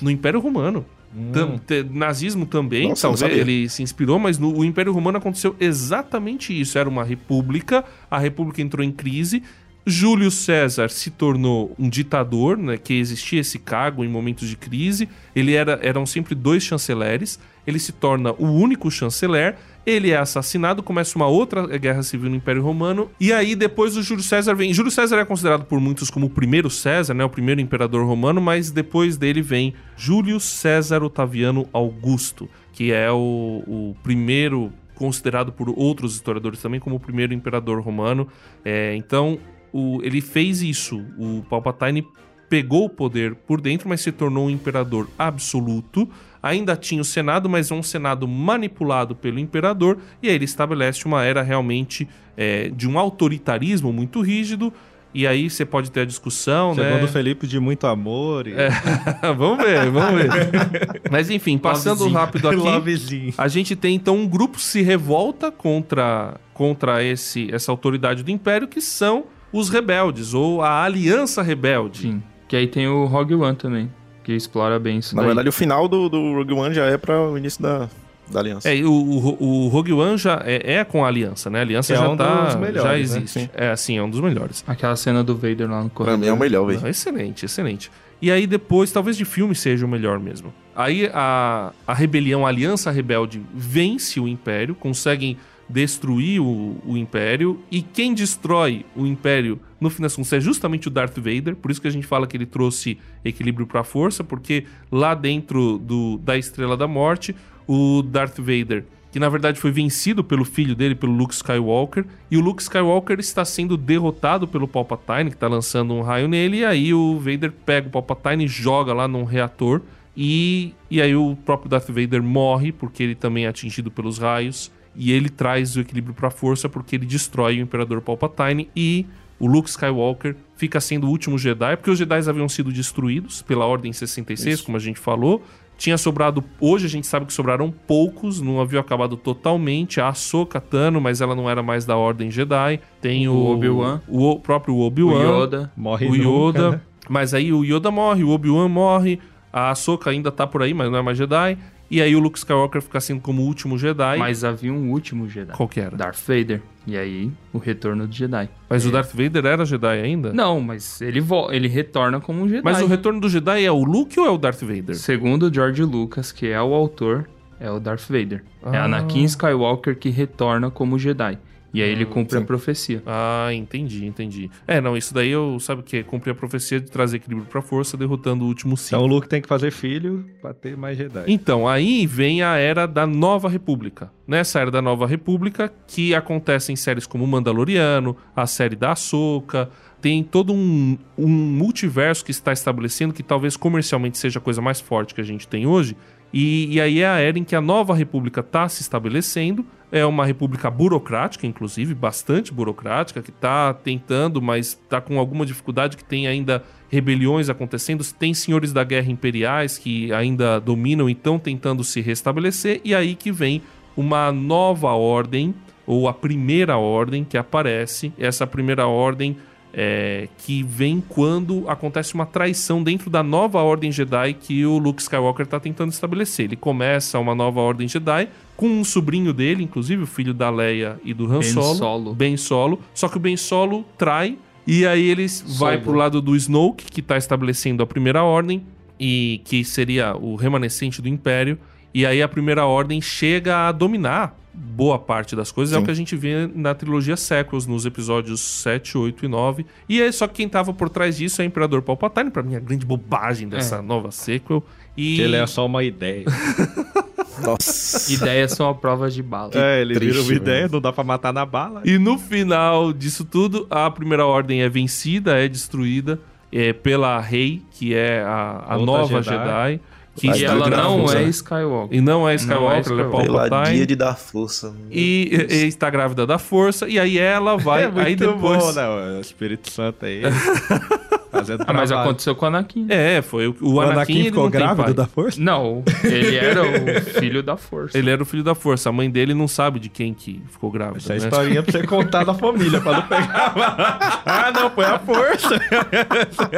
no 0.00 0.10
Império 0.10 0.40
Romano. 0.40 0.84
Tam- 1.32 1.58
te- 1.58 1.84
nazismo 1.84 2.44
também, 2.44 2.88
Nossa, 2.88 3.02
talvez 3.08 3.38
ele 3.38 3.68
se 3.68 3.84
inspirou, 3.84 4.18
mas 4.18 4.36
no 4.36 4.52
o 4.58 4.64
Império 4.64 4.92
Romano 4.92 5.18
aconteceu 5.18 5.54
exatamente 5.60 6.58
isso. 6.58 6.76
Era 6.76 6.88
uma 6.88 7.04
república, 7.04 7.84
a 8.10 8.18
república 8.18 8.60
entrou 8.60 8.84
em 8.84 8.90
crise. 8.90 9.42
Júlio 9.86 10.30
César 10.30 10.88
se 10.88 11.10
tornou 11.10 11.74
um 11.78 11.88
ditador, 11.88 12.56
né, 12.56 12.78
que 12.78 12.94
existia 12.94 13.40
esse 13.40 13.58
cargo 13.58 14.02
em 14.04 14.08
momentos 14.08 14.48
de 14.48 14.56
crise. 14.56 15.08
Ele 15.36 15.52
era, 15.54 15.78
eram 15.82 16.04
sempre 16.06 16.34
dois 16.34 16.62
chanceleres. 16.64 17.38
Ele 17.66 17.78
se 17.78 17.92
torna 17.92 18.32
o 18.32 18.46
único 18.46 18.90
chanceler. 18.90 19.56
Ele 19.86 20.10
é 20.10 20.16
assassinado, 20.16 20.82
começa 20.82 21.16
uma 21.16 21.26
outra 21.26 21.66
guerra 21.78 22.02
civil 22.02 22.30
no 22.30 22.36
Império 22.36 22.62
Romano. 22.62 23.10
E 23.20 23.32
aí 23.32 23.54
depois 23.54 23.96
o 23.96 24.02
Júlio 24.02 24.22
César 24.24 24.54
vem. 24.54 24.72
Júlio 24.72 24.90
César 24.90 25.18
é 25.18 25.24
considerado 25.24 25.64
por 25.66 25.78
muitos 25.78 26.10
como 26.10 26.26
o 26.26 26.30
primeiro 26.30 26.70
César, 26.70 27.12
né, 27.12 27.22
o 27.24 27.28
primeiro 27.28 27.60
imperador 27.60 28.06
romano, 28.06 28.40
mas 28.40 28.70
depois 28.70 29.16
dele 29.18 29.42
vem 29.42 29.74
Júlio 29.96 30.40
César 30.40 31.02
Otaviano 31.02 31.68
Augusto, 31.72 32.48
que 32.72 32.92
é 32.92 33.10
o, 33.10 33.62
o 33.66 33.96
primeiro 34.02 34.72
considerado 34.94 35.52
por 35.52 35.68
outros 35.76 36.14
historiadores 36.14 36.62
também 36.62 36.80
como 36.80 36.96
o 36.96 37.00
primeiro 37.00 37.34
imperador 37.34 37.80
romano. 37.82 38.26
É, 38.64 38.94
então 38.96 39.38
o- 39.72 40.00
ele 40.02 40.20
fez 40.22 40.62
isso. 40.62 41.04
O 41.18 41.42
Palpatine 41.50 42.06
pegou 42.48 42.84
o 42.86 42.90
poder 42.90 43.34
por 43.34 43.60
dentro, 43.60 43.88
mas 43.88 44.00
se 44.00 44.12
tornou 44.12 44.46
um 44.46 44.50
imperador 44.50 45.08
absoluto. 45.18 46.08
Ainda 46.44 46.76
tinha 46.76 47.00
o 47.00 47.04
Senado, 47.06 47.48
mas 47.48 47.70
é 47.70 47.74
um 47.74 47.82
Senado 47.82 48.28
manipulado 48.28 49.16
pelo 49.16 49.38
imperador, 49.38 49.96
e 50.22 50.28
aí 50.28 50.34
ele 50.34 50.44
estabelece 50.44 51.06
uma 51.06 51.24
era 51.24 51.40
realmente 51.40 52.06
é, 52.36 52.68
de 52.68 52.86
um 52.86 52.98
autoritarismo 52.98 53.90
muito 53.90 54.20
rígido. 54.20 54.70
E 55.14 55.26
aí 55.26 55.48
você 55.48 55.64
pode 55.64 55.90
ter 55.90 56.00
a 56.00 56.04
discussão, 56.04 56.74
Segundo 56.74 56.98
né? 56.98 57.04
o 57.04 57.08
Felipe, 57.08 57.46
de 57.46 57.58
muito 57.58 57.86
amor. 57.86 58.46
E... 58.46 58.52
vamos 59.38 59.64
ver, 59.64 59.90
vamos 59.90 60.20
ver. 60.20 60.28
Mas 61.10 61.30
enfim, 61.30 61.56
passando 61.56 62.00
Lovezinho. 62.00 62.18
rápido 62.18 62.48
aqui. 62.48 62.56
Lovezinho. 62.58 63.34
A 63.38 63.48
gente 63.48 63.74
tem 63.74 63.94
então 63.94 64.14
um 64.14 64.28
grupo 64.28 64.60
se 64.60 64.82
revolta 64.82 65.50
contra, 65.50 66.34
contra 66.52 67.02
esse, 67.02 67.48
essa 67.54 67.72
autoridade 67.72 68.22
do 68.22 68.30
Império, 68.30 68.68
que 68.68 68.82
são 68.82 69.24
os 69.50 69.70
rebeldes, 69.70 70.34
ou 70.34 70.60
a 70.60 70.82
Aliança 70.82 71.40
Rebelde. 71.40 72.02
Sim. 72.02 72.22
Que 72.46 72.56
aí 72.56 72.66
tem 72.66 72.86
o 72.86 73.06
Rogue 73.06 73.34
One 73.34 73.56
também, 73.56 73.90
que 74.24 74.32
explora 74.32 74.78
bem 74.78 74.98
isso 74.98 75.14
Na 75.14 75.22
daí. 75.22 75.28
verdade, 75.28 75.48
o 75.48 75.52
final 75.52 75.86
do, 75.86 76.08
do 76.08 76.32
Rogue 76.34 76.54
One 76.54 76.74
já 76.74 76.86
é 76.86 76.96
para 76.96 77.20
o 77.20 77.36
início 77.38 77.62
da, 77.62 77.88
da 78.30 78.40
aliança. 78.40 78.68
É, 78.68 78.76
e 78.76 78.84
o, 78.84 78.90
o, 78.90 79.64
o 79.66 79.68
Rogue 79.68 79.92
One 79.92 80.16
já 80.16 80.42
é, 80.44 80.76
é 80.76 80.84
com 80.84 81.04
a 81.04 81.08
Aliança, 81.08 81.50
né? 81.50 81.58
A 81.58 81.62
Aliança 81.62 81.92
é 81.92 81.96
já 81.96 82.08
um 82.08 82.16
tá, 82.16 82.46
dos 82.46 82.56
melhores, 82.56 82.82
já 82.82 82.88
né? 82.88 82.98
existe. 83.00 83.40
Sim. 83.40 83.48
É, 83.54 83.70
assim, 83.70 83.98
é 83.98 84.02
um 84.02 84.08
dos 84.08 84.20
melhores. 84.20 84.64
Aquela 84.66 84.96
cena 84.96 85.22
do 85.22 85.36
Vader 85.36 85.70
lá 85.70 85.82
no 85.82 85.90
pra 85.90 85.96
corredor. 85.96 86.18
mim 86.18 86.26
é 86.26 86.32
o 86.32 86.36
melhor, 86.38 86.66
velho. 86.66 86.86
Excelente, 86.88 87.44
excelente. 87.44 87.90
E 88.22 88.30
aí 88.30 88.46
depois, 88.46 88.90
talvez 88.90 89.16
de 89.16 89.24
filme 89.24 89.54
seja 89.54 89.84
o 89.84 89.88
melhor 89.88 90.18
mesmo. 90.18 90.52
Aí 90.74 91.10
a, 91.12 91.72
a 91.86 91.92
rebelião, 91.94 92.46
a 92.46 92.48
Aliança 92.48 92.90
Rebelde 92.90 93.42
vence 93.54 94.18
o 94.18 94.26
Império, 94.26 94.74
conseguem 94.74 95.36
destruir 95.68 96.40
o, 96.40 96.76
o 96.86 96.96
Império. 96.96 97.60
E 97.70 97.82
quem 97.82 98.14
destrói 98.14 98.84
o 98.96 99.06
Império, 99.06 99.60
no 99.84 99.90
fim 99.90 100.02
das 100.02 100.16
contas, 100.16 100.32
é 100.32 100.40
justamente 100.40 100.88
o 100.88 100.90
Darth 100.90 101.16
Vader. 101.16 101.54
Por 101.54 101.70
isso 101.70 101.80
que 101.80 101.86
a 101.86 101.90
gente 101.90 102.06
fala 102.06 102.26
que 102.26 102.36
ele 102.36 102.46
trouxe 102.46 102.98
equilíbrio 103.24 103.66
para 103.66 103.80
a 103.80 103.84
força, 103.84 104.24
porque 104.24 104.64
lá 104.90 105.14
dentro 105.14 105.78
do, 105.78 106.18
da 106.18 106.36
Estrela 106.36 106.76
da 106.76 106.88
Morte, 106.88 107.36
o 107.66 108.02
Darth 108.02 108.38
Vader 108.38 108.84
que 109.12 109.20
na 109.20 109.28
verdade 109.28 109.60
foi 109.60 109.70
vencido 109.70 110.24
pelo 110.24 110.44
filho 110.44 110.74
dele, 110.74 110.96
pelo 110.96 111.12
Luke 111.12 111.32
Skywalker, 111.32 112.04
e 112.28 112.36
o 112.36 112.40
Luke 112.40 112.60
Skywalker 112.60 113.20
está 113.20 113.44
sendo 113.44 113.76
derrotado 113.76 114.48
pelo 114.48 114.66
Palpatine, 114.66 115.30
que 115.30 115.36
está 115.36 115.46
lançando 115.46 115.94
um 115.94 116.00
raio 116.00 116.26
nele, 116.26 116.56
e 116.56 116.64
aí 116.64 116.92
o 116.92 117.16
Vader 117.20 117.52
pega 117.52 117.86
o 117.86 117.90
Palpatine 117.92 118.46
e 118.46 118.48
joga 118.48 118.92
lá 118.92 119.06
num 119.06 119.22
reator, 119.22 119.82
e, 120.16 120.74
e 120.90 121.00
aí 121.00 121.14
o 121.14 121.36
próprio 121.44 121.70
Darth 121.70 121.86
Vader 121.90 122.24
morre, 122.24 122.72
porque 122.72 123.04
ele 123.04 123.14
também 123.14 123.44
é 123.44 123.48
atingido 123.48 123.88
pelos 123.88 124.18
raios, 124.18 124.72
e 124.96 125.12
ele 125.12 125.28
traz 125.28 125.76
o 125.76 125.80
equilíbrio 125.80 126.12
para 126.12 126.26
a 126.26 126.32
força, 126.32 126.68
porque 126.68 126.96
ele 126.96 127.06
destrói 127.06 127.60
o 127.60 127.62
Imperador 127.62 128.00
Palpatine, 128.00 128.68
e 128.74 129.06
o 129.44 129.46
Luke 129.46 129.68
Skywalker 129.68 130.34
fica 130.56 130.80
sendo 130.80 131.06
o 131.06 131.10
último 131.10 131.36
Jedi, 131.36 131.76
porque 131.76 131.90
os 131.90 131.98
Jedi 131.98 132.26
haviam 132.26 132.48
sido 132.48 132.72
destruídos 132.72 133.42
pela 133.42 133.66
Ordem 133.66 133.92
66, 133.92 134.54
Isso. 134.54 134.64
como 134.64 134.78
a 134.78 134.80
gente 134.80 134.98
falou, 134.98 135.42
tinha 135.76 135.98
sobrado. 135.98 136.42
Hoje 136.58 136.86
a 136.86 136.88
gente 136.88 137.06
sabe 137.06 137.26
que 137.26 137.32
sobraram 137.32 137.70
poucos, 137.70 138.40
não 138.40 138.58
havia 138.58 138.80
acabado 138.80 139.18
totalmente. 139.18 140.00
A 140.00 140.08
Ahsoka 140.08 140.62
Tano, 140.62 140.98
mas 140.98 141.20
ela 141.20 141.34
não 141.34 141.50
era 141.50 141.62
mais 141.62 141.84
da 141.84 141.94
Ordem 141.94 142.30
Jedi. 142.30 142.80
Tem 143.02 143.28
o, 143.28 143.34
o 143.34 143.52
Obi-Wan. 143.52 144.00
O 144.08 144.40
próprio 144.40 144.78
Obi-Wan. 144.78 145.18
O 145.18 145.42
Yoda. 145.42 145.72
Morre 145.76 146.06
o 146.06 146.14
Yoda. 146.14 146.62
Nunca, 146.62 146.76
né? 146.76 146.80
Mas 147.06 147.34
aí 147.34 147.52
o 147.52 147.62
Yoda 147.62 147.90
morre, 147.90 148.24
o 148.24 148.30
Obi-Wan 148.30 148.68
morre. 148.70 149.20
A 149.52 149.72
Ahsoka 149.72 150.08
ainda 150.08 150.32
tá 150.32 150.46
por 150.46 150.62
aí, 150.62 150.72
mas 150.72 150.90
não 150.90 150.98
é 150.98 151.02
mais 151.02 151.18
Jedi. 151.18 151.58
E 151.90 152.00
aí 152.00 152.16
o 152.16 152.18
Luke 152.18 152.38
Skywalker 152.38 152.80
fica 152.80 152.98
sendo 152.98 153.20
como 153.20 153.42
o 153.42 153.44
último 153.44 153.76
Jedi. 153.76 154.16
Mas 154.16 154.42
havia 154.42 154.72
um 154.72 154.90
último 154.90 155.28
Jedi. 155.28 155.52
Qual 155.52 155.68
que 155.68 155.80
era? 155.80 155.94
Darth 155.94 156.18
Vader. 156.26 156.62
E 156.86 156.96
aí, 156.96 157.30
o 157.52 157.58
retorno 157.58 158.06
do 158.06 158.14
Jedi. 158.14 158.48
Mas 158.68 158.84
é. 158.84 158.88
o 158.88 158.92
Darth 158.92 159.12
Vader 159.14 159.46
era 159.46 159.64
Jedi 159.64 159.86
ainda? 160.02 160.32
Não, 160.32 160.60
mas 160.60 161.00
ele, 161.00 161.22
ele 161.50 161.68
retorna 161.68 162.20
como 162.20 162.42
um 162.42 162.48
Jedi. 162.48 162.62
Mas 162.62 162.82
o 162.82 162.86
retorno 162.86 163.20
do 163.20 163.28
Jedi 163.28 163.64
é 163.64 163.72
o 163.72 163.82
Luke 163.82 164.18
ou 164.20 164.26
é 164.26 164.30
o 164.30 164.36
Darth 164.36 164.60
Vader? 164.60 164.94
Segundo 164.94 165.52
George 165.52 165.82
Lucas, 165.82 166.30
que 166.30 166.46
é 166.48 166.60
o 166.60 166.74
autor, 166.74 167.26
é 167.58 167.70
o 167.70 167.80
Darth 167.80 168.06
Vader. 168.08 168.44
É 168.66 168.76
Ah. 168.76 168.84
Anakin 168.84 169.24
Skywalker 169.24 169.96
que 169.98 170.10
retorna 170.10 170.70
como 170.70 170.98
Jedi. 170.98 171.38
E 171.74 171.82
aí 171.82 171.90
ele 171.90 172.06
cumpre 172.06 172.38
a 172.38 172.40
profecia. 172.40 173.02
Ah, 173.04 173.52
entendi, 173.52 174.06
entendi. 174.06 174.48
É, 174.64 174.80
não, 174.80 174.96
isso 174.96 175.12
daí 175.12 175.30
eu 175.30 175.58
sabe 175.58 175.80
o 175.80 175.84
que 175.84 175.96
é 175.96 176.02
cumprir 176.04 176.30
a 176.30 176.34
profecia 176.34 176.80
de 176.80 176.88
trazer 176.88 177.16
equilíbrio 177.16 177.48
pra 177.48 177.60
força, 177.60 177.96
derrotando 177.96 178.44
o 178.44 178.46
último 178.46 178.76
Sith. 178.76 178.92
Então 178.92 179.02
o 179.02 179.06
Luke 179.08 179.28
tem 179.28 179.42
que 179.42 179.48
fazer 179.48 179.72
filho 179.72 180.24
pra 180.40 180.54
ter 180.54 180.76
mais 180.76 180.96
Jedi. 180.96 181.24
Então, 181.26 181.66
aí 181.66 182.06
vem 182.06 182.42
a 182.42 182.56
era 182.56 182.86
da 182.86 183.08
Nova 183.08 183.48
República. 183.48 184.12
Nessa 184.24 184.60
era 184.60 184.70
da 184.70 184.80
Nova 184.80 185.04
República, 185.04 185.72
que 185.88 186.14
acontece 186.14 186.70
em 186.70 186.76
séries 186.76 187.06
como 187.08 187.26
Mandaloriano, 187.26 188.16
a 188.36 188.46
série 188.46 188.76
da 188.76 188.92
Ahsoka, 188.92 189.68
tem 190.00 190.22
todo 190.22 190.52
um, 190.52 190.96
um 191.18 191.26
multiverso 191.26 192.24
que 192.24 192.30
está 192.30 192.52
estabelecendo, 192.52 193.12
que 193.12 193.22
talvez 193.22 193.56
comercialmente 193.56 194.18
seja 194.18 194.38
a 194.38 194.42
coisa 194.42 194.60
mais 194.60 194.80
forte 194.80 195.14
que 195.14 195.20
a 195.20 195.24
gente 195.24 195.48
tem 195.48 195.66
hoje. 195.66 195.96
E, 196.32 196.74
e 196.74 196.80
aí 196.80 197.00
é 197.00 197.08
a 197.08 197.18
era 197.18 197.38
em 197.38 197.42
que 197.42 197.56
a 197.56 197.60
Nova 197.60 197.94
República 197.94 198.40
está 198.40 198.68
se 198.68 198.82
estabelecendo. 198.82 199.64
É 199.92 200.04
uma 200.04 200.26
república 200.26 200.70
burocrática, 200.70 201.46
inclusive, 201.46 201.94
bastante 201.94 202.52
burocrática, 202.52 203.22
que 203.22 203.30
está 203.30 203.72
tentando, 203.72 204.42
mas 204.42 204.68
está 204.68 205.00
com 205.00 205.18
alguma 205.18 205.46
dificuldade, 205.46 205.96
que 205.96 206.04
tem 206.04 206.26
ainda 206.26 206.64
rebeliões 206.88 207.48
acontecendo. 207.48 208.04
Tem 208.18 208.34
senhores 208.34 208.72
da 208.72 208.82
guerra 208.82 209.10
imperiais 209.10 209.78
que 209.78 210.12
ainda 210.12 210.58
dominam 210.58 211.08
e 211.08 211.12
estão 211.12 211.38
tentando 211.38 211.84
se 211.84 212.00
restabelecer. 212.00 212.80
E 212.84 212.94
aí 212.94 213.14
que 213.14 213.30
vem 213.30 213.62
uma 213.96 214.32
nova 214.32 214.90
ordem, 214.92 215.54
ou 215.86 216.08
a 216.08 216.12
primeira 216.12 216.76
ordem 216.76 217.24
que 217.24 217.36
aparece. 217.36 218.12
Essa 218.18 218.46
primeira 218.46 218.86
ordem 218.86 219.36
é, 219.76 220.28
que 220.38 220.62
vem 220.62 221.02
quando 221.08 221.68
acontece 221.68 222.14
uma 222.14 222.24
traição 222.24 222.82
dentro 222.82 223.10
da 223.10 223.22
nova 223.22 223.60
ordem 223.60 223.90
Jedi 223.90 224.34
que 224.34 224.64
o 224.64 224.78
Luke 224.78 225.02
Skywalker 225.02 225.44
está 225.44 225.58
tentando 225.58 225.90
estabelecer. 225.90 226.46
Ele 226.46 226.56
começa 226.56 227.18
uma 227.18 227.34
nova 227.34 227.60
ordem 227.60 227.88
Jedi 227.88 228.28
com 228.56 228.68
um 228.68 228.84
sobrinho 228.84 229.32
dele, 229.32 229.64
inclusive 229.64 230.04
o 230.04 230.06
filho 230.06 230.32
da 230.32 230.48
Leia 230.48 231.00
e 231.04 231.12
do 231.12 231.24
Han 231.24 231.40
Ben 231.40 231.52
Solo, 231.52 231.74
Solo. 231.74 232.14
Ben 232.14 232.36
Solo. 232.36 232.80
Só 232.94 233.08
que 233.08 233.16
o 233.16 233.20
Ben 233.20 233.36
Solo 233.36 233.84
trai 233.98 234.38
e 234.66 234.86
aí 234.86 235.10
eles 235.10 235.44
vai 235.58 235.74
Solo. 235.74 235.84
pro 235.84 235.92
lado 235.94 236.22
do 236.22 236.36
Snoke 236.36 236.84
que 236.84 237.00
está 237.00 237.16
estabelecendo 237.16 237.82
a 237.82 237.86
primeira 237.86 238.22
ordem 238.22 238.62
e 238.98 239.42
que 239.44 239.64
seria 239.64 240.16
o 240.16 240.36
remanescente 240.36 241.02
do 241.02 241.08
Império. 241.08 241.58
E 241.92 242.06
aí 242.06 242.22
a 242.22 242.28
primeira 242.28 242.64
ordem 242.64 243.00
chega 243.00 243.68
a 243.68 243.72
dominar 243.72 244.38
boa 244.54 244.98
parte 244.98 245.34
das 245.34 245.50
coisas. 245.50 245.74
É 245.74 245.76
o 245.76 245.80
Sim. 245.80 245.84
que 245.86 245.90
a 245.90 245.94
gente 245.94 246.16
vê 246.16 246.48
na 246.54 246.74
trilogia 246.74 247.16
Séculos, 247.16 247.66
nos 247.66 247.84
episódios 247.84 248.40
7, 248.40 248.96
8 248.96 249.24
e 249.24 249.28
9. 249.28 249.66
E 249.88 250.00
aí, 250.00 250.12
só 250.12 250.26
que 250.28 250.34
quem 250.34 250.48
tava 250.48 250.72
por 250.72 250.88
trás 250.88 251.16
disso 251.16 251.42
é 251.42 251.44
o 251.44 251.46
Imperador 251.46 251.82
Palpatine, 251.82 252.30
pra 252.30 252.42
mim, 252.42 252.54
a 252.54 252.60
grande 252.60 252.86
bobagem 252.86 253.48
dessa 253.48 253.82
nova 253.82 254.10
sequel. 254.10 254.64
E 254.96 255.16
Que 255.16 255.22
ele 255.22 255.36
é 255.36 255.46
só 255.46 255.66
uma 255.66 255.82
ideia. 255.82 256.24
Nossa. 257.42 258.12
Ideias 258.12 258.52
são 258.52 258.68
a 258.68 258.74
prova 258.74 259.10
de 259.10 259.22
bala. 259.22 259.50
é, 259.54 259.80
ele 259.80 259.94
triste, 259.94 260.12
vira 260.12 260.22
uma 260.24 260.32
ideia, 260.34 260.68
não 260.68 260.80
dá 260.80 260.92
pra 260.92 261.02
matar 261.02 261.32
na 261.32 261.44
bala. 261.44 261.82
E 261.84 261.98
no 261.98 262.16
final 262.16 262.92
disso 262.92 263.24
tudo, 263.24 263.66
a 263.68 263.90
primeira 263.90 264.24
ordem 264.24 264.62
é 264.62 264.68
vencida, 264.68 265.36
é 265.36 265.48
destruída 265.48 266.20
é, 266.52 266.72
pela 266.72 267.18
Rey, 267.18 267.62
que 267.72 267.92
é 267.92 268.22
a, 268.22 268.64
a 268.68 268.78
nova 268.78 269.20
Jedi. 269.20 269.36
Jedi. 269.36 269.80
Que 270.16 270.28
E 270.28 270.44
ela 270.44 270.68
não 270.68 271.10
é? 271.12 271.22
Skywalker. 271.24 271.96
E 271.96 272.00
não 272.00 272.28
é 272.28 272.34
Skywalker, 272.34 272.60
Não 272.60 272.70
é 272.70 272.72
ela 272.72 272.76
é 272.76 272.80
Skywalker. 272.80 273.48
Palpatine. 273.48 273.76
dia 273.76 273.86
de 273.86 273.96
dar 273.96 274.16
força. 274.16 274.74
E, 274.90 275.46
e 275.50 275.66
está 275.66 275.90
grávida 275.90 276.26
da 276.26 276.38
força, 276.38 276.88
e 276.88 276.98
aí 276.98 277.18
ela 277.18 277.56
vai. 277.56 277.84
é 277.84 277.88
muito 277.88 278.06
aí 278.06 278.16
depois. 278.16 278.62
bom, 278.64 278.72
né? 278.72 278.88
O 279.18 279.20
Espírito 279.20 279.70
Santo 279.70 280.04
aí. 280.06 280.22
fazendo 281.34 281.64
Ah, 281.66 281.72
mas 281.72 281.92
aconteceu 281.92 282.34
com 282.34 282.44
o 282.44 282.48
Anakin. 282.48 282.86
É, 282.88 283.20
foi. 283.22 283.48
O, 283.48 283.56
o 283.60 283.74
O 283.74 283.80
Anakin, 283.80 283.94
Anakin 283.96 284.24
ficou 284.24 284.48
grávido 284.48 284.94
da 284.94 285.06
força? 285.06 285.40
Não, 285.40 285.82
ele 286.02 286.36
era 286.36 286.62
o 286.62 287.00
filho 287.18 287.42
da 287.42 287.56
força. 287.56 287.98
Ele 287.98 288.10
era 288.10 288.22
o 288.22 288.26
filho 288.26 288.42
da 288.42 288.54
força. 288.54 288.88
A 288.88 288.92
mãe 288.92 289.10
dele 289.10 289.34
não 289.34 289.48
sabe 289.48 289.78
de 289.78 289.88
quem 289.88 290.14
que 290.14 290.42
ficou 290.50 290.70
grávida. 290.70 290.98
Essa 290.98 291.14
é 291.14 291.18
né? 291.18 291.24
historinha 291.24 291.62
pra 291.62 291.72
você 291.72 291.86
contar 291.86 292.24
da 292.24 292.34
família, 292.34 292.80
pra 292.80 292.92
não 292.92 293.02
pegar. 293.02 293.52
ah, 294.24 294.52
não, 294.54 294.70
foi 294.70 294.84
a 294.84 294.98
força. 294.98 295.60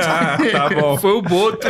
ah, 0.05 0.39
tá 0.53 0.69
bom. 0.81 0.97
Foi 0.99 1.13
o 1.13 1.23
Boto. 1.23 1.67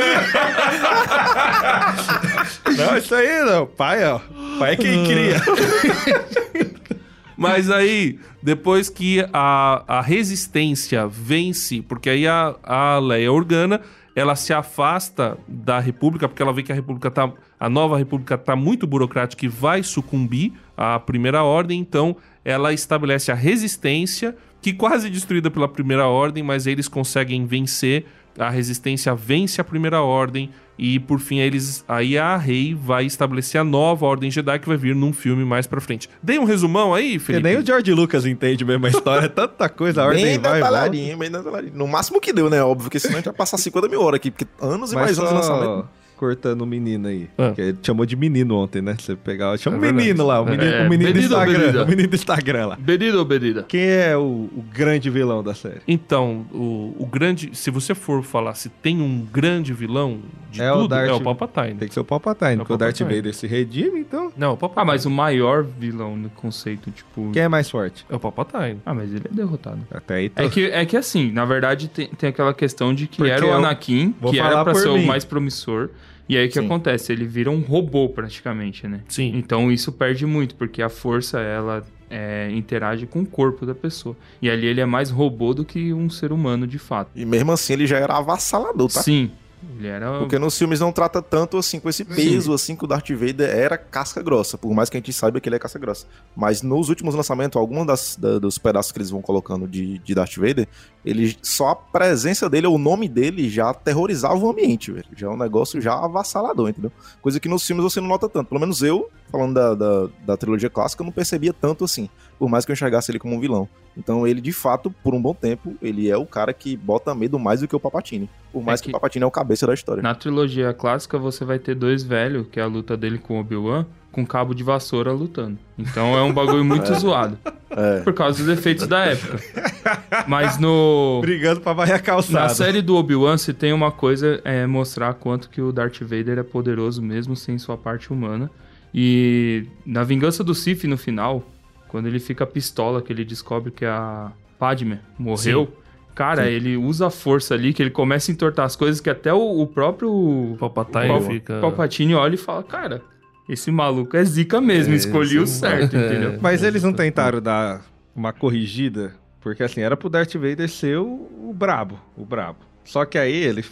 Não, 2.77 2.97
isso 2.97 3.15
aí 3.15 3.45
não. 3.45 3.67
Pai, 3.67 4.05
ó. 4.05 4.21
Pai 4.59 4.73
é 4.73 4.77
quem 4.77 5.05
cria. 5.05 5.37
Mas 7.37 7.71
aí, 7.71 8.19
depois 8.43 8.89
que 8.89 9.27
a, 9.33 9.85
a 9.87 10.01
resistência 10.01 11.07
vence, 11.07 11.83
porque 11.83 12.09
aí 12.09 12.27
a, 12.27 12.57
a 12.63 12.99
Leia 12.99 13.31
Organa, 13.31 13.83
ela 14.15 14.35
se 14.35 14.55
afasta 14.55 15.37
da 15.47 15.79
República, 15.79 16.27
porque 16.27 16.43
ela 16.43 16.53
vê 16.53 16.63
que 16.63 16.73
a 16.73 16.75
República 16.75 17.11
tá. 17.11 17.31
A 17.61 17.69
nova 17.69 17.99
República 17.99 18.39
tá 18.39 18.57
muito 18.57 18.87
burocrática 18.87 19.45
e 19.45 19.49
vai 19.49 19.83
sucumbir 19.83 20.53
à 20.77 20.99
Primeira 20.99 21.43
Ordem, 21.43 21.79
então 21.79 22.17
ela 22.45 22.73
estabelece 22.73 23.31
a 23.31 23.35
resistência, 23.35 24.35
que 24.63 24.73
quase 24.73 25.11
destruída 25.11 25.51
pela 25.51 25.69
Primeira 25.69 26.07
Ordem, 26.07 26.43
mas 26.43 26.67
eles 26.67 26.89
conseguem 26.89 27.45
vencer. 27.45 28.07
A 28.39 28.51
resistência 28.51 29.15
vence 29.15 29.61
a 29.61 29.65
Primeira 29.65 30.01
Ordem. 30.03 30.51
E 30.79 30.99
por 31.01 31.19
fim, 31.21 31.39
eles 31.39 31.85
aí 31.89 32.19
a 32.19 32.37
Rey 32.37 32.75
vai 32.75 33.07
estabelecer 33.07 33.61
a 33.61 33.65
nova 33.65 34.05
Ordem 34.05 34.31
Jedi 34.31 34.59
que 34.59 34.69
vai 34.69 34.77
vir 34.77 34.95
num 34.95 35.13
filme 35.13 35.45
mais 35.45 35.67
pra 35.67 35.81
frente. 35.81 36.09
Dei 36.23 36.39
um 36.39 36.45
resumão 36.45 36.93
aí, 36.93 37.19
Porque 37.19 37.33
Felipe. 37.33 37.43
nem 37.49 37.57
o 37.59 37.65
George 37.65 37.93
Lucas 37.95 38.27
entende 38.27 38.65
mesmo 38.65 38.85
a 38.85 38.91
história. 38.91 39.25
É 39.25 39.29
tanta 39.31 39.69
coisa, 39.69 40.03
a 40.03 40.07
ordem 40.07 40.25
Bem 40.25 40.39
vai 40.39 40.59
e 40.59 40.63
volta. 40.63 40.91
bem. 40.91 41.71
No 41.73 41.87
máximo 41.87 42.21
que 42.21 42.33
deu, 42.33 42.51
né? 42.51 42.63
Óbvio, 42.63 42.85
porque 42.85 42.99
senão 43.01 43.15
a 43.15 43.17
gente 43.19 43.25
vai 43.27 43.35
passar 43.35 43.57
50 43.57 43.89
mil 43.89 44.03
horas 44.03 44.17
aqui, 44.19 44.31
porque 44.31 44.47
anos 44.61 44.93
e 44.93 44.95
Mas 44.95 45.05
mais 45.05 45.19
anos 45.19 45.31
de 45.31 45.37
lançamento. 45.37 45.89
Cortando 46.17 46.63
o 46.63 46.67
menino 46.67 47.09
aí. 47.09 47.29
Ah. 47.39 47.53
Que 47.55 47.61
ele 47.61 47.79
chamou 47.83 48.05
de 48.07 48.17
menino 48.17 48.57
ontem, 48.57 48.81
né? 48.83 48.97
Você 48.99 49.15
pegar. 49.15 49.57
Chama 49.59 49.77
É 49.87 49.91
o 49.91 49.95
menino 49.95 50.27
lá, 50.27 50.41
o 50.41 50.45
menino, 50.45 50.65
É, 50.65 50.87
o 50.87 50.91
menino 50.91 51.13
do 51.13 51.19
Instagram. 51.21 51.85
O 51.85 51.89
menino 51.89 52.09
do 52.09 52.15
Instagram 52.17 52.67
lá. 52.67 52.77
Bebida 52.77 53.19
ou 53.19 53.25
bebida? 53.25 53.65
Quem 53.69 53.81
é 53.89 54.17
o, 54.17 54.21
o 54.55 54.65
grande 54.73 55.09
vilão 55.11 55.43
da 55.43 55.55
série? 55.55 55.81
Então, 55.87 56.47
o, 56.53 56.95
o 56.99 57.07
grande. 57.07 57.51
Se 57.53 57.71
você 57.71 57.95
for 57.95 58.23
falar 58.23 58.55
se 58.55 58.69
tem 58.69 59.01
um 59.01 59.21
grande 59.31 59.73
vilão 59.73 60.19
de 60.51 60.63
É 60.63 60.73
o 60.73 60.77
tudo, 60.83 60.89
Darth- 60.89 61.09
é 61.11 61.13
o 61.13 61.21
Palpatine. 61.21 61.75
Tem 61.75 61.89
que 61.89 61.95
ser 61.95 62.01
o 62.01 62.05
Palpatine, 62.05 62.55
o 62.55 62.59
porque 62.59 62.73
o 62.73 62.77
Darth. 62.77 62.99
Vader 63.01 63.35
se 63.35 63.47
redime, 63.47 64.01
então. 64.01 64.33
Não, 64.37 64.55
o 64.55 64.57
Palpatine. 64.57 64.83
Ah, 64.83 64.85
mas 64.85 65.05
o 65.07 65.11
maior 65.11 65.63
vilão 65.65 66.17
no 66.17 66.31
conceito, 66.31 66.91
tipo. 66.91 67.31
Quem 67.33 67.43
é 67.43 67.49
mais 67.49 67.69
forte? 67.71 68.07
É 68.09 68.17
o 68.17 68.21
Palpatine. 68.21 68.81
Ah, 68.87 68.95
mas 68.95 69.13
ele 69.13 69.25
é 69.31 69.35
derrotado. 69.35 69.81
Até 69.91 70.15
aí 70.15 70.29
tô... 70.31 70.43
É 70.43 70.49
que, 70.49 70.65
é 70.67 70.85
que 70.87 70.97
assim, 70.97 71.31
na 71.31 71.45
verdade 71.45 71.89
tem, 71.89 72.09
tem 72.09 72.29
aquela 72.31 72.55
questão 72.55 72.95
de 72.95 73.07
que 73.07 73.19
Porque 73.19 73.31
era 73.33 73.45
o 73.45 73.49
eu 73.49 73.55
Anakin, 73.57 74.15
que 74.31 74.39
era 74.39 74.65
pra 74.65 74.75
ser 74.75 74.89
mim. 74.89 75.05
o 75.05 75.07
mais 75.07 75.25
promissor. 75.25 75.91
E 76.29 76.37
aí 76.37 76.47
o 76.47 76.49
que 76.49 76.59
Sim. 76.59 76.67
acontece? 76.67 77.13
Ele 77.13 77.25
vira 77.25 77.51
um 77.51 77.61
robô 77.61 78.09
praticamente, 78.09 78.89
né? 78.89 79.01
Sim. 79.09 79.33
Então 79.35 79.71
isso 79.71 79.93
perde 79.93 80.27
muito, 80.27 80.55
porque 80.57 80.83
a 80.83 80.89
força, 80.89 81.39
ela 81.39 81.85
é, 82.11 82.51
interage 82.53 83.07
com 83.07 83.21
o 83.21 83.27
corpo 83.27 83.65
da 83.65 83.75
pessoa. 83.75 84.17
E 84.41 84.51
ali 84.51 84.67
ele 84.67 84.81
é 84.81 84.87
mais 84.87 85.11
robô 85.11 85.55
do 85.55 85.65
que 85.65 85.93
um 85.93 86.11
ser 86.11 86.33
humano 86.33 86.67
de 86.67 86.79
fato. 86.79 87.11
E 87.15 87.25
mesmo 87.25 87.53
assim 87.53 87.75
ele 87.75 87.87
já 87.87 87.99
era 87.99 88.17
avassalador, 88.17 88.93
tá? 88.93 89.03
Sim. 89.03 89.31
Ele 89.79 89.89
era. 89.89 90.19
Porque 90.19 90.39
nos 90.39 90.57
filmes 90.57 90.81
não 90.81 90.93
trata 90.93 91.21
tanto 91.23 91.57
assim, 91.57 91.81
com 91.81 91.89
esse 91.89 92.05
peso 92.05 92.53
assim 92.53 92.77
que 92.77 92.85
o 92.85 92.87
Darth 92.87 93.09
Vader 93.11 93.49
era 93.49 93.77
casca 93.79 94.23
grossa, 94.23 94.57
por 94.59 94.73
mais 94.75 94.89
que 94.91 94.97
a 94.97 95.01
gente 95.01 95.13
saiba 95.13 95.41
que 95.41 95.49
ele 95.49 95.57
é 95.57 95.59
casca 95.59 95.79
grossa. 95.79 96.07
Mas 96.37 96.63
nos 96.63 96.89
últimos 96.89 97.15
lançamentos, 97.15 97.59
alguns 97.59 97.87
das, 97.87 98.17
da- 98.17 98.39
dos 98.39 98.59
pedaços 98.59 98.93
que 98.93 98.99
eles 98.99 99.11
vão 99.11 99.23
colocando 99.23 99.67
de, 99.67 99.99
de 99.99 100.15
Darth 100.15 100.37
Vader, 100.37 100.69
ele, 101.05 101.37
só 101.43 101.69
a 101.71 101.77
presença 101.77 102.51
dele, 102.51 102.67
o 102.67 102.79
nome 102.79 103.09
dele 103.09 103.49
já 103.49 103.71
aterrorizava 103.71 104.37
o 104.37 104.51
ambiente, 104.51 104.93
velho. 104.93 105.07
Já 105.17 105.27
é 105.27 105.31
um 105.31 105.37
negócio 105.39 105.81
já 105.81 105.95
avassalador, 105.95 106.69
entendeu? 106.69 106.93
Coisa 107.23 107.41
que 107.41 107.49
nos 107.49 107.67
filmes 107.67 107.83
você 107.85 108.01
não 108.01 108.09
nota 108.09 108.29
tanto. 108.29 108.49
Pelo 108.49 108.61
menos 108.61 108.83
eu, 108.83 109.09
falando 109.31 109.55
da, 109.55 109.75
da, 109.75 110.09
da 110.27 110.37
trilogia 110.37 110.69
clássica, 110.69 111.03
eu 111.03 111.07
não 111.07 111.13
percebia 111.13 111.53
tanto 111.53 111.85
assim, 111.85 112.09
por 112.39 112.49
mais 112.49 112.65
que 112.65 112.71
eu 112.71 112.75
enxergasse 112.75 113.11
ele 113.11 113.19
como 113.19 113.35
um 113.35 113.41
vilão. 113.41 113.69
Então 113.97 114.27
ele, 114.27 114.41
de 114.43 114.53
fato, 114.53 114.91
por 115.03 115.15
um 115.15 115.23
bom 115.23 115.33
tempo, 115.35 115.75
ele 115.81 116.11
é 116.11 116.17
o 116.17 116.27
cara 116.27 116.53
que 116.53 116.77
bota 116.77 117.15
medo 117.15 117.39
mais 117.39 117.61
do 117.61 117.69
que 117.69 117.75
o 117.75 117.81
Papatini. 117.81 118.29
Por 118.53 118.63
mais 118.63 118.81
que... 118.81 118.87
que- 118.87 118.91
o 118.91 118.93
Papatini 118.93 119.23
é 119.25 119.27
o 119.27 119.31
cabeça 119.31 119.67
da 119.67 119.73
história. 119.75 120.03
Na 120.03 120.15
trilogia 120.15 120.73
clássica, 120.75 121.19
você 121.19 121.45
vai 121.45 121.59
ter 121.59 121.75
dois 121.75 122.03
velhos, 122.03 122.47
que 122.53 122.61
é 122.61 122.63
a 122.63 122.67
luta 122.67 122.95
dele 122.97 123.17
com 123.19 123.37
o 123.37 123.41
Obi-Wan, 123.41 123.87
com 124.13 124.27
cabo 124.27 124.55
de 124.55 124.63
vassoura 124.63 125.13
lutando. 125.13 125.59
Então 125.79 126.15
é 126.17 126.23
um 126.23 126.33
bagulho 126.33 126.65
muito 126.65 126.93
zoado. 126.95 127.39
É. 127.71 128.01
Por 128.01 128.13
causa 128.15 128.39
dos 128.43 128.49
efeitos 128.59 128.87
da 128.87 129.05
época. 129.07 129.39
Mas 130.29 130.59
no. 130.59 131.19
Brigando 131.23 131.61
pra 131.61 131.73
varrer 131.73 131.97
a 131.97 131.99
calçada. 131.99 132.41
Na 132.41 132.49
série 132.51 132.81
do 132.83 132.97
Obi-Wan, 132.97 133.37
se 133.39 133.53
tem 133.53 133.73
uma 133.73 133.91
coisa 133.91 134.41
é 134.45 134.67
mostrar 134.67 135.13
quanto 135.15 135.49
que 135.51 135.61
o 135.61 135.73
Darth 135.73 136.01
Vader 136.03 136.39
é 136.39 136.43
poderoso 136.43 137.03
mesmo 137.03 137.35
sem 137.37 137.59
sua 137.59 137.77
parte 137.77 138.13
humana. 138.13 138.51
E 138.95 139.67
na 139.85 140.03
Vingança 140.05 140.43
do 140.43 140.55
Sith, 140.55 140.85
no 140.85 140.97
final, 140.97 141.43
quando 141.89 142.07
ele 142.07 142.19
fica 142.19 142.47
pistola, 142.47 143.01
que 143.03 143.13
ele 143.13 143.25
descobre 143.25 143.71
que 143.71 143.85
a 143.85 144.31
Padme 144.59 144.99
morreu, 145.19 145.71
cara, 146.15 146.49
ele 146.49 146.77
usa 146.77 147.07
a 147.09 147.11
força 147.11 147.55
ali, 147.55 147.73
que 147.75 147.83
ele 147.83 147.91
começa 147.91 148.31
a 148.31 148.33
entortar 148.33 148.65
as 148.67 148.75
coisas, 148.77 149.01
que 149.01 149.11
até 149.11 149.33
o, 149.33 149.61
o 149.61 149.67
próprio 149.67 150.11
O 150.11 150.57
Palpatine 150.59 151.09
Pal- 151.09 151.21
fica... 151.23 151.61
Palpatine 151.61 152.15
olha 152.15 152.35
e 152.35 152.39
fala, 152.39 152.63
cara, 152.63 153.03
esse 153.49 153.71
maluco 153.71 154.17
é 154.17 154.25
zica 154.25 154.61
mesmo, 154.61 154.95
É, 154.95 154.97
escolhi 154.97 155.39
o 155.39 155.47
certo, 155.47 155.95
entendeu? 155.97 156.39
Mas 156.41 156.63
eles 156.63 156.83
não 156.83 156.93
tentaram 156.93 157.41
dar 157.41 157.83
uma 158.15 158.33
corrigida, 158.33 159.15
porque 159.41 159.63
assim, 159.63 159.81
era 159.81 159.97
pro 159.97 160.09
Darth 160.09 160.35
Vader 160.35 160.69
ser 160.69 160.99
o, 160.99 161.05
o 161.49 161.53
brabo, 161.55 162.01
o 162.17 162.25
brabo. 162.25 162.59
Só 162.85 163.05
que 163.05 163.19
aí 163.19 163.35
ele, 163.35 163.65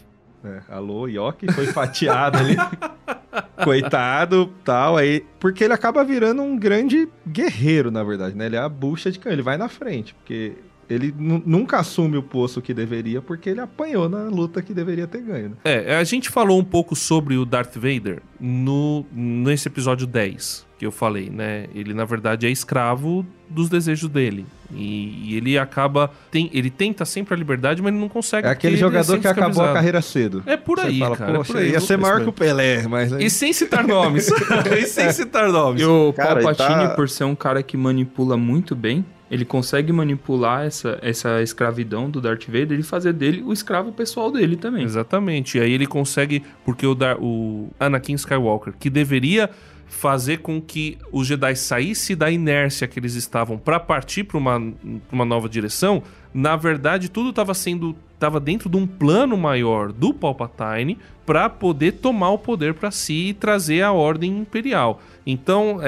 né, 0.45 0.63
alô, 0.69 1.09
Yoki, 1.09 1.51
foi 1.53 1.67
fatiado 1.67 2.39
ali. 2.39 2.57
Coitado, 3.65 4.53
tal, 4.63 4.97
aí... 4.97 5.25
Porque 5.41 5.65
ele 5.65 5.73
acaba 5.73 6.05
virando 6.05 6.43
um 6.43 6.57
grande 6.57 7.09
guerreiro, 7.27 7.91
na 7.91 8.05
verdade, 8.05 8.37
né? 8.37 8.47
Ele 8.47 8.57
é 8.57 8.61
a 8.61 8.69
bucha 8.69 9.11
de 9.11 9.19
canhão, 9.19 9.35
ele 9.35 9.43
vai 9.43 9.57
na 9.57 9.69
frente, 9.69 10.15
porque... 10.15 10.53
Ele 10.89 11.15
nu- 11.19 11.43
nunca 11.45 11.79
assume 11.79 12.17
o 12.17 12.23
posto 12.23 12.61
que 12.63 12.75
deveria, 12.75 13.21
porque 13.23 13.51
ele 13.51 13.61
apanhou 13.61 14.09
na 14.09 14.25
luta 14.25 14.61
que 14.63 14.73
deveria 14.75 15.07
ter 15.07 15.23
ganho. 15.23 15.51
Né? 15.51 15.57
É, 15.65 15.97
a 15.97 16.05
gente 16.05 16.29
falou 16.31 16.59
um 16.59 16.65
pouco 16.65 16.95
sobre 16.97 17.37
o 17.37 17.45
Darth 17.45 17.75
Vader 17.77 18.21
no, 18.41 19.05
nesse 19.13 19.69
episódio 19.69 20.07
10 20.07 20.67
que 20.77 20.85
eu 20.85 20.91
falei, 20.91 21.31
né? 21.31 21.67
Ele, 21.73 21.95
na 21.95 22.05
verdade, 22.05 22.47
é 22.47 22.51
escravo 22.51 23.25
dos 23.49 23.69
desejos 23.69 24.09
dele. 24.11 24.45
E, 24.73 25.31
e 25.31 25.37
ele 25.37 25.57
acaba. 25.57 26.11
Tem, 26.33 26.51
ele 26.53 26.69
tenta 26.69 27.05
sempre 27.05 27.33
a 27.33 27.37
liberdade, 27.37 27.81
mas 27.81 27.93
ele 27.93 28.01
não 28.01 28.09
consegue. 28.09 28.49
É 28.49 28.51
aquele 28.51 28.75
ele 28.75 28.81
jogador 28.81 29.19
que 29.21 29.27
acabou 29.29 29.63
a 29.65 29.73
carreira 29.73 30.03
cedo. 30.03 30.43
É 30.47 30.57
por 30.57 30.79
Você 30.81 30.87
aí, 30.89 30.99
fala, 30.99 31.17
cara. 31.17 31.39
é 31.39 31.45
por 31.45 31.57
aí. 31.57 31.71
ia 31.71 31.81
ser 31.81 31.97
maior 31.97 32.23
que 32.23 32.29
o 32.29 32.33
Pelé, 32.33 32.89
mas... 32.89 33.13
aí- 33.13 33.25
E 33.25 33.31
sem 33.31 33.53
citar 33.53 33.87
nomes. 33.87 34.29
e 34.77 34.87
sem 34.87 35.13
citar 35.13 35.49
nomes. 35.53 35.81
E 35.81 35.85
o 35.85 36.13
Cara, 36.13 36.41
ele 36.41 36.55
Palpatine, 36.55 36.89
tá- 36.89 36.95
por 36.97 37.09
ser 37.09 37.23
um 37.25 37.37
cara 37.37 37.63
que 37.63 37.77
manipula 37.77 38.37
muito 38.37 38.75
bem, 38.75 39.05
ele 39.35 39.45
consegue 39.45 39.93
manipular 39.93 40.65
essa, 40.65 40.97
essa 41.03 41.43
escravidão 41.43 42.09
do 42.09 42.21
Darth 42.21 42.47
Vader 42.47 42.79
e 42.79 42.85
fazer 42.85 43.13
dele 43.13 43.43
o 43.43 43.53
escravo 43.53 43.91
pessoal 43.91 44.31
dele 44.31 44.55
também. 44.55 44.85
Exatamente. 44.85 45.59
E 45.59 45.61
aí 45.61 45.73
ele 45.73 45.89
consegue, 45.89 46.45
porque 46.65 46.87
o, 46.87 46.95
Dar- 46.95 47.17
o 47.21 47.69
Anakin 47.81 48.15
Skywalker, 48.15 48.75
que 48.79 48.89
deveria 48.89 49.51
fazer 49.89 50.39
com 50.39 50.63
que 50.63 50.99
os 51.11 51.27
Jedi 51.27 51.57
saíssem 51.57 52.17
da 52.17 52.31
inércia 52.31 52.87
que 52.87 53.01
eles 53.01 53.17
estavam 53.17 53.59
para 53.59 53.81
partir 53.81 54.23
para 54.23 54.39
uma, 54.39 54.73
uma 55.11 55.25
nova 55.25 55.49
direção, 55.49 56.01
na 56.33 56.55
verdade 56.55 57.09
tudo 57.09 57.31
estava 57.31 57.55
sendo 57.55 57.95
estava 58.15 58.41
dentro 58.41 58.71
de 58.71 58.77
um 58.77 58.87
plano 58.87 59.37
maior 59.37 59.93
do 59.93 60.15
Palpatine 60.15 60.97
para 61.27 61.51
poder 61.51 61.93
tomar 61.93 62.31
o 62.31 62.39
poder 62.39 62.73
para 62.73 62.91
si 62.91 63.29
e 63.29 63.35
trazer 63.35 63.83
a 63.83 63.93
ordem 63.93 64.39
imperial. 64.39 65.03
Então, 65.27 65.79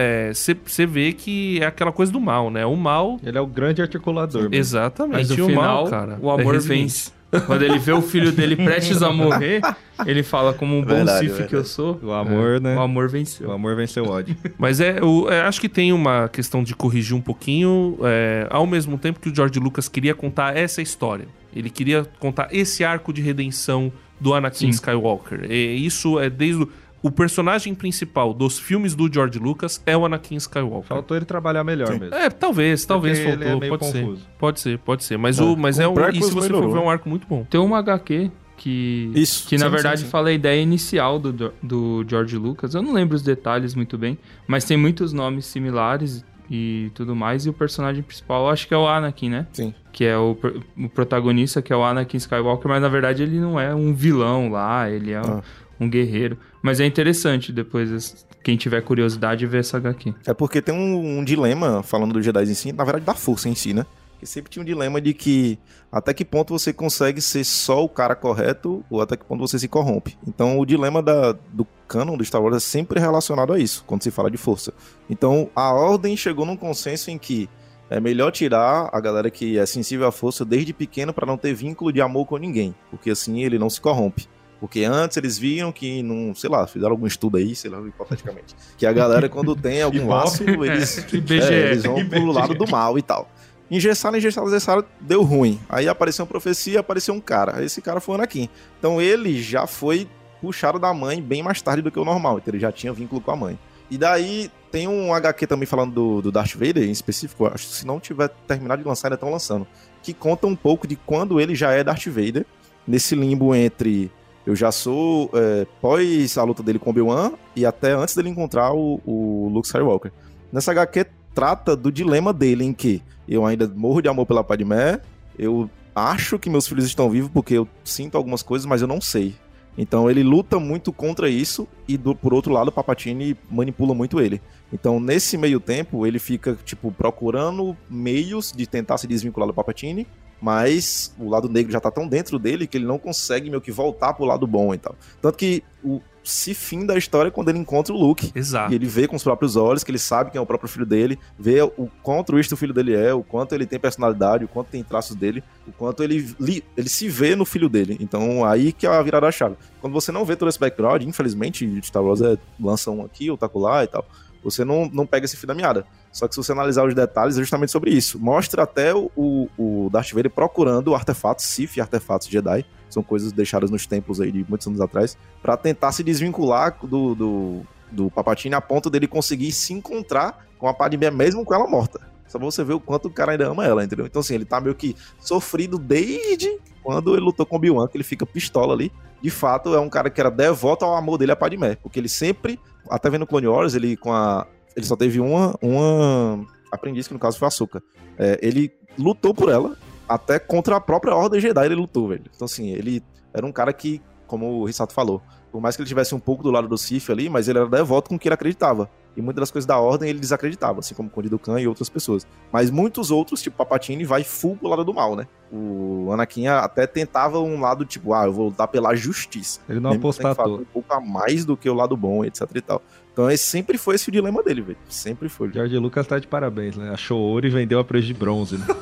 você 0.64 0.86
vê 0.86 1.12
que 1.12 1.60
é 1.60 1.66
aquela 1.66 1.92
coisa 1.92 2.10
do 2.10 2.20
mal, 2.20 2.50
né? 2.50 2.64
O 2.64 2.76
mal 2.76 3.18
Ele 3.22 3.36
é 3.36 3.40
o 3.40 3.46
grande 3.46 3.82
articulador. 3.82 4.42
mesmo. 4.42 4.54
Exatamente. 4.54 5.16
Mas 5.16 5.30
no 5.30 5.44
o 5.44 5.48
final, 5.48 5.82
mal, 5.82 5.90
cara, 5.90 6.18
o 6.20 6.30
amor 6.30 6.54
é 6.54 6.58
vence. 6.58 7.16
Quando 7.44 7.62
ele 7.62 7.78
vê 7.78 7.92
o 7.92 8.00
filho 8.00 8.32
dele 8.32 8.54
prestes 8.56 9.02
a 9.02 9.12
morrer, 9.12 9.60
ele 10.06 10.22
fala, 10.22 10.52
como 10.54 10.76
um 10.76 10.80
bom 10.80 10.94
Verdade, 10.94 11.28
que 11.48 11.56
eu 11.56 11.64
sou, 11.64 11.98
O 12.02 12.12
amor, 12.12 12.60
né? 12.60 12.76
o 12.76 12.80
amor 12.80 13.06
O 13.06 13.08
venceu. 13.08 13.50
amor 13.50 13.74
venceu 13.76 14.04
o 14.04 14.08
ódio. 14.08 14.36
Mas 14.56 14.80
é, 14.80 14.98
eu 15.00 15.30
é, 15.30 15.42
acho 15.42 15.60
que 15.60 15.68
tem 15.68 15.92
uma 15.92 16.28
questão 16.28 16.62
de 16.62 16.74
corrigir 16.74 17.16
um 17.16 17.20
pouquinho, 17.20 17.98
é, 18.04 18.46
ao 18.48 18.66
mesmo 18.66 18.96
tempo 18.96 19.20
que 19.20 19.28
o 19.28 19.34
George 19.34 19.58
Lucas 19.58 19.88
queria 19.88 20.14
contar 20.14 20.56
essa 20.56 20.80
história. 20.80 21.26
Ele 21.54 21.68
queria 21.70 22.06
contar 22.20 22.48
esse 22.52 22.84
arco 22.84 23.12
de 23.12 23.20
redenção 23.20 23.92
do 24.20 24.32
Anakin 24.32 24.66
Sim. 24.66 24.68
Skywalker. 24.70 25.50
E 25.50 25.84
isso 25.84 26.18
é 26.18 26.30
desde 26.30 26.62
o, 26.62 26.68
o 27.06 27.10
personagem 27.10 27.74
principal 27.74 28.34
dos 28.34 28.58
filmes 28.58 28.94
do 28.94 29.12
George 29.12 29.38
Lucas 29.38 29.82
é 29.86 29.96
o 29.96 30.04
Anakin 30.04 30.36
Skywalker. 30.36 30.88
Faltou 30.88 31.16
ele 31.16 31.26
trabalhar 31.26 31.62
melhor 31.64 31.90
mesmo. 31.98 32.14
É, 32.14 32.28
talvez, 32.30 32.84
talvez 32.84 33.18
Porque 33.18 33.30
ele 33.32 33.38
faltou, 33.44 33.56
é 33.56 33.60
meio 33.60 33.70
pode 33.78 33.86
ser. 33.92 34.00
confuso. 34.02 34.26
Pode 34.38 34.60
ser, 34.60 34.78
pode 34.78 35.04
ser. 35.04 35.16
Mas, 35.18 35.38
É, 35.38 35.42
o, 35.42 35.56
mas 35.56 35.78
é 35.78 35.86
um, 35.88 35.94
e 36.10 36.22
se 36.22 36.32
você 36.32 36.48
for 36.48 36.68
ver, 36.70 36.76
é 36.78 36.80
um 36.80 36.90
arco 36.90 37.08
muito 37.08 37.26
bom. 37.26 37.44
Tem 37.48 37.60
uma 37.60 37.78
HQ 37.78 38.30
que, 38.56 39.10
Isso, 39.14 39.46
que 39.48 39.56
na 39.58 39.66
sim, 39.66 39.70
verdade 39.70 40.00
sim, 40.00 40.04
sim. 40.06 40.10
fala 40.10 40.28
a 40.30 40.32
ideia 40.32 40.60
inicial 40.60 41.18
do, 41.18 41.52
do- 41.62 42.04
George 42.08 42.36
Lucas. 42.38 42.74
Eu 42.74 42.82
não 42.82 42.92
lembro 42.92 43.14
os 43.14 43.22
detalhes 43.22 43.74
muito 43.74 43.96
bem, 43.98 44.18
mas 44.46 44.64
tem 44.64 44.76
muitos 44.76 45.12
nomes 45.12 45.44
similares 45.46 46.24
e 46.50 46.90
tudo 46.94 47.14
mais. 47.14 47.44
E 47.44 47.50
o 47.50 47.52
personagem 47.52 48.02
principal, 48.02 48.44
eu 48.44 48.50
acho 48.50 48.66
que 48.66 48.72
é 48.74 48.76
o 48.76 48.86
Anakin, 48.88 49.28
né? 49.30 49.46
Sim. 49.52 49.74
Que 49.92 50.04
é 50.04 50.16
o, 50.16 50.36
o 50.78 50.88
protagonista, 50.88 51.60
que 51.62 51.72
é 51.72 51.76
o 51.76 51.84
Anakin 51.84 52.16
Skywalker, 52.16 52.68
mas 52.68 52.80
na 52.82 52.88
verdade 52.88 53.22
ele 53.22 53.38
não 53.38 53.58
é 53.60 53.74
um 53.74 53.92
vilão 53.94 54.50
lá, 54.50 54.90
ele 54.90 55.12
é 55.12 55.20
um, 55.20 55.38
Ah. 55.38 55.42
um 55.80 55.88
guerreiro. 55.90 56.38
Mas 56.66 56.80
é 56.80 56.84
interessante 56.84 57.52
depois, 57.52 58.26
quem 58.42 58.56
tiver 58.56 58.80
curiosidade, 58.80 59.46
ver 59.46 59.60
essa 59.60 59.76
HQ. 59.76 60.12
É 60.26 60.34
porque 60.34 60.60
tem 60.60 60.74
um, 60.74 61.20
um 61.20 61.24
dilema, 61.24 61.80
falando 61.84 62.14
dos 62.14 62.24
Jedi 62.24 62.42
em 62.42 62.54
si, 62.54 62.72
na 62.72 62.82
verdade 62.82 63.04
da 63.04 63.14
força 63.14 63.48
em 63.48 63.54
si, 63.54 63.72
né? 63.72 63.86
Que 64.18 64.26
sempre 64.26 64.50
tinha 64.50 64.64
um 64.64 64.66
dilema 64.66 65.00
de 65.00 65.14
que 65.14 65.60
até 65.92 66.12
que 66.12 66.24
ponto 66.24 66.58
você 66.58 66.72
consegue 66.72 67.20
ser 67.20 67.44
só 67.44 67.84
o 67.84 67.88
cara 67.88 68.16
correto 68.16 68.84
ou 68.90 69.00
até 69.00 69.16
que 69.16 69.24
ponto 69.24 69.46
você 69.46 69.60
se 69.60 69.68
corrompe. 69.68 70.18
Então 70.26 70.58
o 70.58 70.66
dilema 70.66 71.00
da, 71.00 71.30
do 71.52 71.64
canon 71.86 72.16
do 72.16 72.24
Star 72.24 72.42
Wars 72.42 72.56
é 72.56 72.58
sempre 72.58 72.98
relacionado 72.98 73.52
a 73.52 73.60
isso, 73.60 73.84
quando 73.86 74.02
se 74.02 74.10
fala 74.10 74.28
de 74.28 74.36
força. 74.36 74.74
Então 75.08 75.48
a 75.54 75.72
ordem 75.72 76.16
chegou 76.16 76.44
num 76.44 76.56
consenso 76.56 77.12
em 77.12 77.18
que 77.18 77.48
é 77.88 78.00
melhor 78.00 78.32
tirar 78.32 78.90
a 78.92 79.00
galera 79.00 79.30
que 79.30 79.56
é 79.56 79.64
sensível 79.66 80.08
à 80.08 80.10
força 80.10 80.44
desde 80.44 80.72
pequeno 80.72 81.14
para 81.14 81.26
não 81.26 81.38
ter 81.38 81.54
vínculo 81.54 81.92
de 81.92 82.00
amor 82.00 82.26
com 82.26 82.36
ninguém, 82.36 82.74
porque 82.90 83.10
assim 83.10 83.44
ele 83.44 83.56
não 83.56 83.70
se 83.70 83.80
corrompe. 83.80 84.26
Porque 84.58 84.84
antes 84.84 85.16
eles 85.16 85.36
viam 85.38 85.70
que 85.70 86.02
não, 86.02 86.34
sei 86.34 86.48
lá, 86.48 86.66
fizeram 86.66 86.92
algum 86.92 87.06
estudo 87.06 87.36
aí, 87.36 87.54
sei 87.54 87.70
lá, 87.70 87.78
hipoteticamente, 87.80 88.54
que 88.78 88.86
a 88.86 88.92
galera 88.92 89.28
quando 89.28 89.54
tem 89.54 89.80
algum 89.82 89.98
Ibope. 89.98 90.10
laço, 90.12 90.42
eles, 90.48 90.98
IBGE. 91.12 91.52
é, 91.52 91.70
eles 91.72 91.84
vão 91.84 92.08
pro 92.08 92.26
lado 92.32 92.54
do 92.54 92.66
mal 92.70 92.98
e 92.98 93.02
tal. 93.02 93.30
Engessaram, 93.70 94.16
engessaram, 94.16 94.46
engessaram, 94.48 94.84
deu 95.00 95.22
ruim. 95.22 95.60
Aí 95.68 95.88
apareceu 95.88 96.24
uma 96.24 96.28
profecia, 96.28 96.80
apareceu 96.80 97.12
um 97.12 97.20
cara. 97.20 97.62
Esse 97.64 97.82
cara 97.82 98.00
foi 98.00 98.14
o 98.14 98.18
Anakin. 98.18 98.48
Então 98.78 99.02
ele 99.02 99.42
já 99.42 99.66
foi 99.66 100.08
puxado 100.40 100.78
da 100.78 100.94
mãe 100.94 101.20
bem 101.20 101.42
mais 101.42 101.60
tarde 101.60 101.82
do 101.82 101.90
que 101.90 101.98
o 101.98 102.04
normal. 102.04 102.38
Então 102.38 102.52
ele 102.52 102.60
já 102.60 102.70
tinha 102.70 102.92
vínculo 102.92 103.20
com 103.20 103.32
a 103.32 103.36
mãe. 103.36 103.58
E 103.90 103.98
daí 103.98 104.50
tem 104.70 104.86
um 104.86 105.12
HQ 105.12 105.46
também 105.46 105.66
falando 105.66 105.92
do, 105.92 106.22
do 106.22 106.32
Darth 106.32 106.54
Vader 106.54 106.84
em 106.84 106.90
específico. 106.92 107.46
Acho 107.46 107.66
que 107.66 107.74
se 107.74 107.86
não 107.86 107.98
tiver 107.98 108.28
terminado 108.46 108.82
de 108.82 108.88
lançar, 108.88 109.08
ainda 109.08 109.16
estão 109.16 109.30
lançando. 109.30 109.66
Que 110.02 110.14
conta 110.14 110.46
um 110.46 110.54
pouco 110.54 110.86
de 110.86 110.94
quando 110.94 111.40
ele 111.40 111.54
já 111.54 111.72
é 111.72 111.82
Darth 111.82 112.06
Vader. 112.06 112.46
Nesse 112.86 113.16
limbo 113.16 113.52
entre 113.52 114.12
eu 114.46 114.54
já 114.54 114.70
sou 114.70 115.28
é, 115.34 115.66
pós 115.80 116.38
a 116.38 116.44
luta 116.44 116.62
dele 116.62 116.78
com 116.78 116.90
Obi-Wan 116.90 117.32
e 117.56 117.66
até 117.66 117.92
antes 117.92 118.14
dele 118.14 118.28
encontrar 118.28 118.72
o, 118.72 119.00
o 119.04 119.50
Luke 119.52 119.66
Skywalker. 119.66 120.12
Nessa 120.52 120.70
HQ 120.70 121.06
trata 121.34 121.76
do 121.76 121.90
dilema 121.90 122.32
dele 122.32 122.64
em 122.64 122.72
que 122.72 123.02
eu 123.28 123.44
ainda 123.44 123.66
morro 123.66 124.00
de 124.00 124.08
amor 124.08 124.24
pela 124.24 124.44
Padmé, 124.44 125.00
eu 125.36 125.68
acho 125.94 126.38
que 126.38 126.48
meus 126.48 126.68
filhos 126.68 126.86
estão 126.86 127.10
vivos 127.10 127.30
porque 127.30 127.54
eu 127.54 127.68
sinto 127.82 128.16
algumas 128.16 128.42
coisas, 128.42 128.64
mas 128.66 128.80
eu 128.80 128.88
não 128.88 129.00
sei. 129.00 129.34
Então 129.76 130.08
ele 130.08 130.22
luta 130.22 130.58
muito 130.58 130.92
contra 130.92 131.28
isso 131.28 131.68
e 131.86 131.98
do, 131.98 132.14
por 132.14 132.32
outro 132.32 132.52
lado 132.52 132.68
o 132.68 132.72
Papatini 132.72 133.36
manipula 133.50 133.94
muito 133.94 134.20
ele. 134.20 134.40
Então 134.72 135.00
nesse 135.00 135.36
meio 135.36 135.58
tempo 135.58 136.06
ele 136.06 136.18
fica 136.18 136.56
tipo 136.64 136.90
procurando 136.92 137.76
meios 137.90 138.52
de 138.52 138.66
tentar 138.66 138.96
se 138.96 139.06
desvincular 139.06 139.46
do 139.46 139.52
Papatini, 139.52 140.06
mas 140.40 141.14
o 141.18 141.28
lado 141.28 141.48
negro 141.48 141.72
já 141.72 141.80
tá 141.80 141.90
tão 141.90 142.06
dentro 142.06 142.38
dele 142.38 142.66
que 142.66 142.76
ele 142.76 142.86
não 142.86 142.98
consegue 142.98 143.48
meio 143.48 143.60
que 143.60 143.72
voltar 143.72 144.14
pro 144.14 144.24
lado 144.24 144.46
bom 144.46 144.74
e 144.74 144.78
tal. 144.78 144.94
Tanto 145.20 145.36
que 145.36 145.62
o 145.82 146.00
se 146.26 146.54
finda 146.54 146.94
a 146.94 146.98
história 146.98 147.30
quando 147.30 147.48
ele 147.48 147.58
encontra 147.58 147.94
o 147.94 147.96
Luke. 147.96 148.32
Exato. 148.34 148.72
E 148.72 148.74
ele 148.74 148.86
vê 148.86 149.06
com 149.06 149.14
os 149.14 149.22
próprios 149.22 149.54
olhos, 149.54 149.84
que 149.84 149.90
ele 149.90 149.98
sabe 149.98 150.30
quem 150.30 150.38
é 150.38 150.42
o 150.42 150.46
próprio 150.46 150.68
filho 150.68 150.84
dele, 150.84 151.18
vê 151.38 151.62
o 151.62 151.88
quão 152.02 152.18
altruísta 152.18 152.54
o 152.54 152.58
filho 152.58 152.74
dele 152.74 152.94
é, 152.94 153.14
o 153.14 153.22
quanto 153.22 153.54
ele 153.54 153.64
tem 153.64 153.78
personalidade, 153.78 154.44
o 154.44 154.48
quanto 154.48 154.68
tem 154.68 154.82
traços 154.82 155.14
dele, 155.14 155.42
o 155.66 155.72
quanto 155.72 156.02
ele, 156.02 156.34
ele 156.76 156.88
se 156.88 157.08
vê 157.08 157.36
no 157.36 157.44
filho 157.44 157.68
dele. 157.68 157.96
Então 158.00 158.44
aí 158.44 158.72
que 158.72 158.86
é 158.86 158.90
a 158.90 159.02
virada 159.02 159.26
da 159.26 159.32
chave. 159.32 159.56
Quando 159.80 159.92
você 159.92 160.10
não 160.10 160.24
vê 160.24 160.34
todo 160.34 160.48
esse 160.48 160.58
background, 160.58 161.02
infelizmente, 161.02 161.80
Star 161.84 162.02
Wars 162.02 162.20
é, 162.20 162.36
lança 162.58 162.90
um 162.90 163.04
aqui, 163.04 163.30
outro 163.30 163.58
lá 163.60 163.84
e 163.84 163.86
tal, 163.86 164.04
você 164.42 164.64
não, 164.64 164.90
não 164.92 165.06
pega 165.06 165.26
esse 165.26 165.36
fio 165.36 165.46
da 165.46 165.54
meada. 165.54 165.86
Só 166.16 166.26
que 166.26 166.34
se 166.34 166.42
você 166.42 166.52
analisar 166.52 166.82
os 166.82 166.94
detalhes, 166.94 167.36
é 167.36 167.40
justamente 167.40 167.70
sobre 167.70 167.90
isso. 167.90 168.18
Mostra 168.18 168.62
até 168.62 168.94
o, 168.94 169.10
o, 169.14 169.90
Darth 169.92 170.12
Vader 170.12 170.30
procurando 170.30 170.94
artefatos 170.94 171.44
Sith 171.44 171.76
e 171.76 171.80
artefatos 171.82 172.26
Jedi, 172.26 172.64
são 172.88 173.02
coisas 173.02 173.32
deixadas 173.32 173.70
nos 173.70 173.86
templos 173.86 174.18
aí 174.18 174.32
de 174.32 174.42
muitos 174.48 174.66
anos 174.66 174.80
atrás, 174.80 175.18
pra 175.42 175.58
tentar 175.58 175.92
se 175.92 176.02
desvincular 176.02 176.74
do, 176.82 177.14
do, 177.14 177.60
do 177.92 178.12
a 178.16 178.60
ponto 178.62 178.88
dele 178.88 179.06
conseguir 179.06 179.52
se 179.52 179.74
encontrar 179.74 180.46
com 180.56 180.66
a 180.66 180.72
Padmé 180.72 181.10
mesmo 181.10 181.44
com 181.44 181.54
ela 181.54 181.66
morta. 181.66 182.00
Só 182.26 182.38
pra 182.38 182.46
você 182.46 182.64
ver 182.64 182.72
o 182.72 182.80
quanto 182.80 183.08
o 183.08 183.10
cara 183.10 183.32
ainda 183.32 183.48
ama 183.48 183.66
ela, 183.66 183.84
entendeu? 183.84 184.06
Então, 184.06 184.20
assim, 184.20 184.36
ele 184.36 184.46
tá 184.46 184.58
meio 184.58 184.74
que 184.74 184.96
sofrido 185.20 185.78
desde 185.78 186.58
quando 186.82 187.12
ele 187.12 187.26
lutou 187.26 187.44
com 187.44 187.56
o 187.56 187.58
Obi-Wan, 187.58 187.88
que 187.88 187.96
ele 187.98 188.04
fica 188.04 188.24
pistola 188.24 188.72
ali. 188.72 188.90
De 189.20 189.28
fato, 189.28 189.74
é 189.74 189.80
um 189.80 189.90
cara 189.90 190.08
que 190.08 190.18
era 190.18 190.30
devoto 190.30 190.82
ao 190.82 190.96
amor 190.96 191.18
dele 191.18 191.32
a 191.32 191.36
Padmé, 191.36 191.76
porque 191.76 192.00
ele 192.00 192.08
sempre, 192.08 192.58
até 192.88 193.10
vendo 193.10 193.26
Clone 193.26 193.48
Wars, 193.48 193.74
ele 193.74 193.98
com 193.98 194.14
a... 194.14 194.46
Ele 194.76 194.86
só 194.86 194.94
teve 194.94 195.20
uma, 195.20 195.56
uma 195.62 196.46
aprendiz, 196.70 197.08
que 197.08 197.14
no 197.14 197.20
caso 197.20 197.38
foi 197.38 197.46
a 197.46 197.48
Ahsoka. 197.48 197.82
É, 198.18 198.38
ele 198.42 198.72
lutou 198.98 199.34
por 199.34 199.48
ela, 199.48 199.76
até 200.08 200.38
contra 200.38 200.76
a 200.76 200.80
própria 200.80 201.14
Ordem 201.14 201.40
Jedi 201.40 201.64
ele 201.64 201.74
lutou, 201.74 202.08
velho. 202.08 202.24
Então, 202.34 202.44
assim, 202.44 202.70
ele 202.70 203.02
era 203.32 203.44
um 203.44 203.52
cara 203.52 203.72
que, 203.72 204.00
como 204.26 204.60
o 204.60 204.64
Risato 204.64 204.92
falou, 204.92 205.22
por 205.50 205.60
mais 205.60 205.74
que 205.74 205.82
ele 205.82 205.88
tivesse 205.88 206.14
um 206.14 206.20
pouco 206.20 206.42
do 206.42 206.50
lado 206.50 206.68
do 206.68 206.76
Sith 206.76 207.08
ali, 207.08 207.28
mas 207.30 207.48
ele 207.48 207.58
era 207.58 207.68
devoto 207.68 208.10
com 208.10 208.16
o 208.16 208.18
que 208.18 208.28
ele 208.28 208.34
acreditava. 208.34 208.90
E 209.16 209.22
muitas 209.22 209.40
das 209.40 209.50
coisas 209.50 209.66
da 209.66 209.78
Ordem 209.78 210.10
ele 210.10 210.18
desacreditava, 210.18 210.80
assim 210.80 210.94
como 210.94 211.08
Conde 211.08 211.30
Khan 211.38 211.58
e 211.58 211.66
outras 211.66 211.88
pessoas. 211.88 212.26
Mas 212.52 212.70
muitos 212.70 213.10
outros, 213.10 213.40
tipo 213.40 213.56
Papatini, 213.56 214.04
vai 214.04 214.22
full 214.22 214.56
pro 214.56 214.68
lado 214.68 214.84
do 214.84 214.92
mal, 214.92 215.16
né? 215.16 215.26
O 215.50 216.12
Anakin 216.12 216.48
até 216.48 216.86
tentava 216.86 217.40
um 217.40 217.58
lado, 217.58 217.86
tipo, 217.86 218.12
ah, 218.12 218.26
eu 218.26 218.32
vou 218.32 218.48
lutar 218.48 218.68
pela 218.68 218.94
justiça. 218.94 219.60
Ele 219.66 219.80
não 219.80 219.92
apostatou. 219.92 220.60
um 220.60 220.64
pouco 220.66 220.92
a 220.92 221.00
mais 221.00 221.46
do 221.46 221.56
que 221.56 221.70
o 221.70 221.74
lado 221.74 221.96
bom, 221.96 222.22
etc 222.22 222.42
e 222.54 222.60
tal. 222.60 222.82
Então 223.16 223.30
esse 223.30 223.44
sempre 223.44 223.78
foi 223.78 223.94
esse 223.94 224.10
o 224.10 224.12
dilema 224.12 224.42
dele, 224.42 224.60
velho. 224.60 224.78
Sempre 224.90 225.30
foi. 225.30 225.50
George 225.50 225.74
Lucas 225.78 226.06
tá 226.06 226.18
de 226.18 226.26
parabéns, 226.26 226.76
né? 226.76 226.90
Achou 226.90 227.18
ouro 227.18 227.46
e 227.46 227.48
vendeu 227.48 227.78
a 227.78 227.84
preço 227.84 228.08
de 228.08 228.12
bronze, 228.12 228.58
né? 228.58 228.66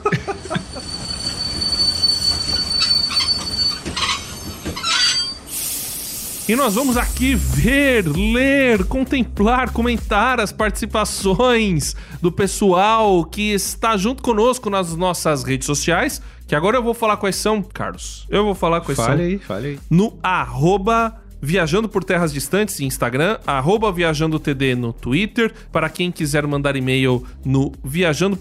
E 6.46 6.54
nós 6.54 6.74
vamos 6.74 6.98
aqui 6.98 7.34
ver, 7.34 8.06
ler, 8.06 8.84
contemplar, 8.84 9.72
comentar 9.72 10.38
as 10.38 10.52
participações 10.52 11.96
do 12.20 12.30
pessoal 12.30 13.24
que 13.24 13.54
está 13.54 13.96
junto 13.96 14.22
conosco 14.22 14.68
nas 14.68 14.94
nossas 14.94 15.42
redes 15.42 15.64
sociais. 15.64 16.20
Que 16.46 16.54
agora 16.54 16.76
eu 16.76 16.82
vou 16.82 16.92
falar 16.92 17.16
quais 17.16 17.36
são, 17.36 17.62
Carlos. 17.62 18.26
Eu 18.28 18.44
vou 18.44 18.54
falar 18.54 18.82
quais 18.82 18.98
Fale 18.98 19.16
são 19.16 19.24
aí, 19.24 19.38
fale 19.38 19.68
aí. 19.68 19.80
no 19.88 20.18
arroba 20.22 21.23
Viajando 21.44 21.90
por 21.90 22.02
Terras 22.02 22.32
Distantes 22.32 22.80
Instagram, 22.80 23.38
arroba 23.46 23.92
Viajando 23.92 24.40
TD 24.40 24.74
no 24.74 24.94
Twitter, 24.94 25.52
para 25.70 25.90
quem 25.90 26.10
quiser 26.10 26.46
mandar 26.46 26.74
e-mail 26.74 27.22
no 27.44 27.70
viajando 27.84 28.34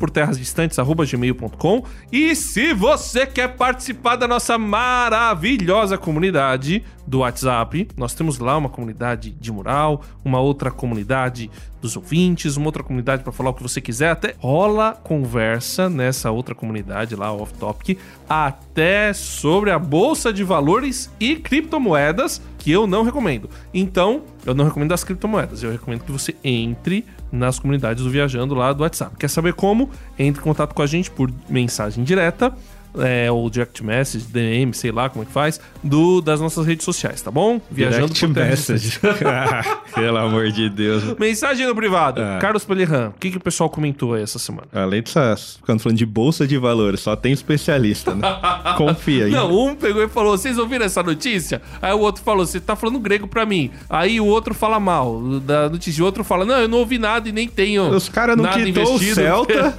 gmail.com. 1.03 1.83
E 2.09 2.33
se 2.33 2.73
você 2.73 3.25
quer 3.25 3.57
participar 3.57 4.15
da 4.15 4.25
nossa 4.25 4.57
maravilhosa 4.57 5.97
comunidade 5.97 6.81
do 7.05 7.19
WhatsApp, 7.19 7.87
nós 7.97 8.13
temos 8.13 8.39
lá 8.39 8.57
uma 8.57 8.69
comunidade 8.69 9.31
de 9.31 9.51
mural, 9.51 10.01
uma 10.23 10.39
outra 10.39 10.71
comunidade 10.71 11.51
dos 11.81 11.97
ouvintes, 11.97 12.55
uma 12.55 12.67
outra 12.67 12.81
comunidade 12.81 13.23
para 13.23 13.31
falar 13.31 13.49
o 13.49 13.53
que 13.53 13.61
você 13.61 13.81
quiser, 13.81 14.09
até 14.09 14.35
rola 14.39 14.93
conversa 14.93 15.89
nessa 15.89 16.31
outra 16.31 16.55
comunidade 16.55 17.15
lá, 17.15 17.33
off 17.33 17.53
topic, 17.55 17.99
até 18.27 19.11
sobre 19.11 19.69
a 19.69 19.77
bolsa 19.77 20.31
de 20.31 20.43
valores 20.43 21.11
e 21.19 21.35
criptomoedas, 21.35 22.41
que 22.57 22.71
eu 22.71 22.87
não 22.87 23.03
recomendo. 23.03 23.49
Então, 23.73 24.23
eu 24.45 24.53
não 24.53 24.65
recomendo 24.65 24.93
as 24.93 25.03
criptomoedas, 25.03 25.61
eu 25.61 25.71
recomendo 25.71 26.03
que 26.03 26.11
você 26.11 26.35
entre 26.43 27.05
nas 27.31 27.59
comunidades 27.59 28.03
do 28.03 28.09
Viajando 28.09 28.53
lá 28.55 28.71
do 28.71 28.83
WhatsApp. 28.83 29.17
Quer 29.17 29.29
saber 29.29 29.53
como? 29.53 29.89
Entre 30.17 30.39
em 30.39 30.43
contato 30.43 30.73
com 30.73 30.81
a 30.81 30.87
gente 30.87 31.11
por 31.11 31.29
mensagem 31.49 32.03
direta 32.03 32.55
é, 32.97 33.31
ou 33.31 33.49
direct 33.49 33.83
message, 33.83 34.25
DM, 34.25 34.73
sei 34.73 34.91
lá 34.91 35.09
como 35.09 35.23
é 35.23 35.25
que 35.25 35.31
faz, 35.31 35.59
do, 35.83 36.21
das 36.21 36.39
nossas 36.39 36.65
redes 36.65 36.85
sociais, 36.85 37.21
tá 37.21 37.31
bom? 37.31 37.59
Viajando 37.69 38.13
Direct 38.13 38.27
por 38.27 38.33
message. 38.33 38.99
Pelo 39.95 40.17
amor 40.17 40.51
de 40.51 40.69
Deus. 40.69 41.03
Mensagem 41.17 41.67
no 41.67 41.75
privado. 41.75 42.21
Ah. 42.21 42.37
Carlos 42.39 42.65
Pelirran, 42.65 43.09
o 43.09 43.19
que, 43.19 43.31
que 43.31 43.37
o 43.37 43.39
pessoal 43.39 43.69
comentou 43.69 44.13
aí 44.13 44.23
essa 44.23 44.39
semana? 44.39 44.67
Além 44.73 45.01
dessas, 45.01 45.57
ficando 45.57 45.79
falando 45.79 45.97
de 45.97 46.05
bolsa 46.05 46.47
de 46.47 46.57
valores, 46.57 47.01
só 47.01 47.15
tem 47.15 47.31
especialista, 47.31 48.13
né? 48.13 48.21
Confia 48.77 49.25
aí. 49.25 49.31
Não, 49.31 49.51
um 49.55 49.75
pegou 49.75 50.03
e 50.03 50.07
falou: 50.07 50.37
vocês 50.37 50.57
ouviram 50.57 50.85
essa 50.85 51.03
notícia? 51.03 51.61
Aí 51.81 51.93
o 51.93 51.99
outro 51.99 52.23
falou: 52.23 52.45
você 52.45 52.59
tá 52.59 52.75
falando 52.75 52.99
grego 52.99 53.27
pra 53.27 53.45
mim. 53.45 53.71
Aí 53.89 54.19
o 54.19 54.25
outro 54.25 54.53
fala 54.53 54.79
mal 54.79 55.39
da 55.39 55.69
notícia. 55.69 56.01
O 56.03 56.05
outro 56.05 56.23
fala: 56.23 56.45
não, 56.45 56.59
eu 56.59 56.67
não 56.67 56.79
ouvi 56.79 56.97
nada 56.97 57.27
e 57.29 57.31
nem 57.31 57.47
tenho. 57.47 57.89
Os 57.89 58.09
caras 58.09 58.35
não 58.35 58.45
quitou 58.45 58.83
o 58.83 58.95
investido." 58.95 59.13
Celta, 59.15 59.71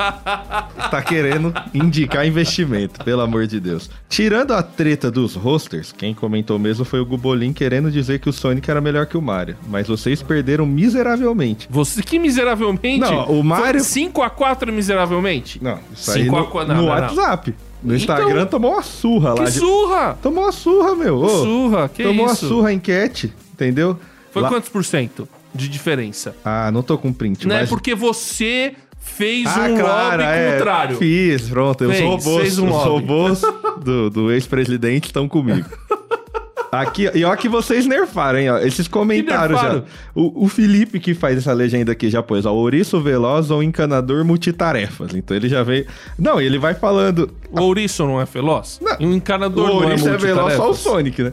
tá 0.91 1.03
querendo 1.03 1.53
indicar 1.73 2.27
investimento, 2.27 3.04
pelo 3.05 3.21
amor 3.21 3.47
de 3.47 3.61
Deus. 3.61 3.91
Tirando 4.09 4.53
a 4.53 4.63
treta 4.63 5.11
dos 5.11 5.35
rosters, 5.35 5.93
quem 5.93 6.15
comentou 6.15 6.59
mesmo 6.59 6.85
foi 6.85 7.01
o 7.01 7.07
Gubolin 7.07 7.53
querendo 7.53 7.91
dizer 7.91 8.19
que 8.19 8.29
o 8.29 8.33
Sonic 8.33 8.71
era 8.71 8.81
melhor 8.81 9.07
que 9.07 9.17
o 9.17 9.23
Mario. 9.23 9.57
Mas 9.69 9.87
vocês 9.87 10.23
perderam 10.23 10.67
miseravelmente. 10.67 11.69
Você 11.71 12.03
que 12.03 12.19
miseravelmente. 12.19 12.99
Não, 13.01 13.25
o 13.31 13.43
Mario- 13.45 13.81
5x4 13.83 14.73
miseravelmente? 14.73 15.63
Não, 15.63 15.79
isso 15.93 16.11
aí 16.13 16.23
Cinco 16.25 16.37
no, 16.37 16.43
a 16.43 16.47
qua- 16.47 16.65
não, 16.65 16.75
no 16.77 16.83
não, 16.83 16.89
não. 16.89 16.93
WhatsApp. 17.03 17.55
No 17.83 17.95
Então- 17.95 17.97
Instagram 18.17 18.47
tomou 18.47 18.73
uma 18.73 18.83
surra 18.83 19.31
lá. 19.35 19.45
Que 19.45 19.51
de- 19.51 19.59
surra! 19.59 20.19
Tomou 20.23 20.45
uma 20.45 20.53
surra, 20.53 20.95
meu. 20.97 21.17
Ô, 21.19 21.29
surra, 21.29 21.89
que 21.89 22.03
tomou 22.03 22.27
isso? 22.27 22.47
uma 22.47 22.49
surra 22.51 22.73
enquete, 22.73 23.33
entendeu? 23.53 23.99
Foi 24.33 24.41
Lá- 24.43 24.49
quantos 24.49 24.69
por 24.71 24.83
cento 24.85 25.29
de 25.55 25.69
diferença? 25.69 26.35
Ah, 26.45 26.71
não 26.73 26.83
tô 26.83 26.97
com 26.99 27.13
print, 27.13 27.47
Não 27.47 27.55
é 27.55 27.61
mas... 27.61 27.69
porque 27.69 27.95
você 27.95 28.75
fez 29.05 29.47
Ah, 29.47 29.69
um 29.71 29.77
claro, 29.79 30.23
lobby 30.23 30.23
é, 30.25 30.53
contrário. 30.59 30.97
Fiz, 30.97 31.49
pronto. 31.49 31.87
Fez, 31.89 32.01
os 32.01 32.07
robôs, 32.25 32.59
um 32.59 32.69
os 32.71 32.85
robôs 32.85 33.43
do, 33.83 34.11
do 34.11 34.33
ex-presidente 34.33 35.05
estão 35.07 35.29
comigo. 35.29 35.69
Aqui, 36.81 37.11
e 37.15 37.25
ó 37.25 37.35
que 37.37 37.49
vocês 37.49 37.87
nerfaram, 37.87 38.39
hein? 38.39 38.51
Ó, 38.51 38.59
esses 38.59 38.89
comentários 38.89 39.61
já. 39.61 39.83
O, 40.15 40.45
o 40.45 40.49
Felipe 40.49 40.99
que 41.01 41.15
faz 41.15 41.39
essa 41.39 41.53
legenda 41.53 41.93
aqui 41.93 42.09
já 42.11 42.23
pôs, 42.23 42.45
ó, 42.47 42.53
ouriço 42.53 43.01
veloz 43.01 43.51
ou 43.51 43.63
encanador 43.63 44.25
multitarefas. 44.25 45.15
Então 45.15 45.37
ele 45.37 45.49
já 45.49 45.63
veio... 45.63 45.87
Não, 46.19 46.41
ele 46.41 46.59
vai 46.59 46.75
falando... 46.75 47.31
O 47.51 47.61
ouriço 47.61 48.05
não 48.05 48.21
é 48.21 48.25
veloz? 48.25 48.81
Não. 48.83 49.09
O 49.09 49.13
encanador 49.13 49.65
O 49.65 49.69
não 49.69 49.75
ouriço 49.77 50.09
é 50.09 50.15
é 50.15 50.17
veloz 50.17 50.55
só 50.55 50.63
o 50.63 50.67
multitarefas? 50.67 50.79
Sonic, 50.79 51.23
né? 51.23 51.33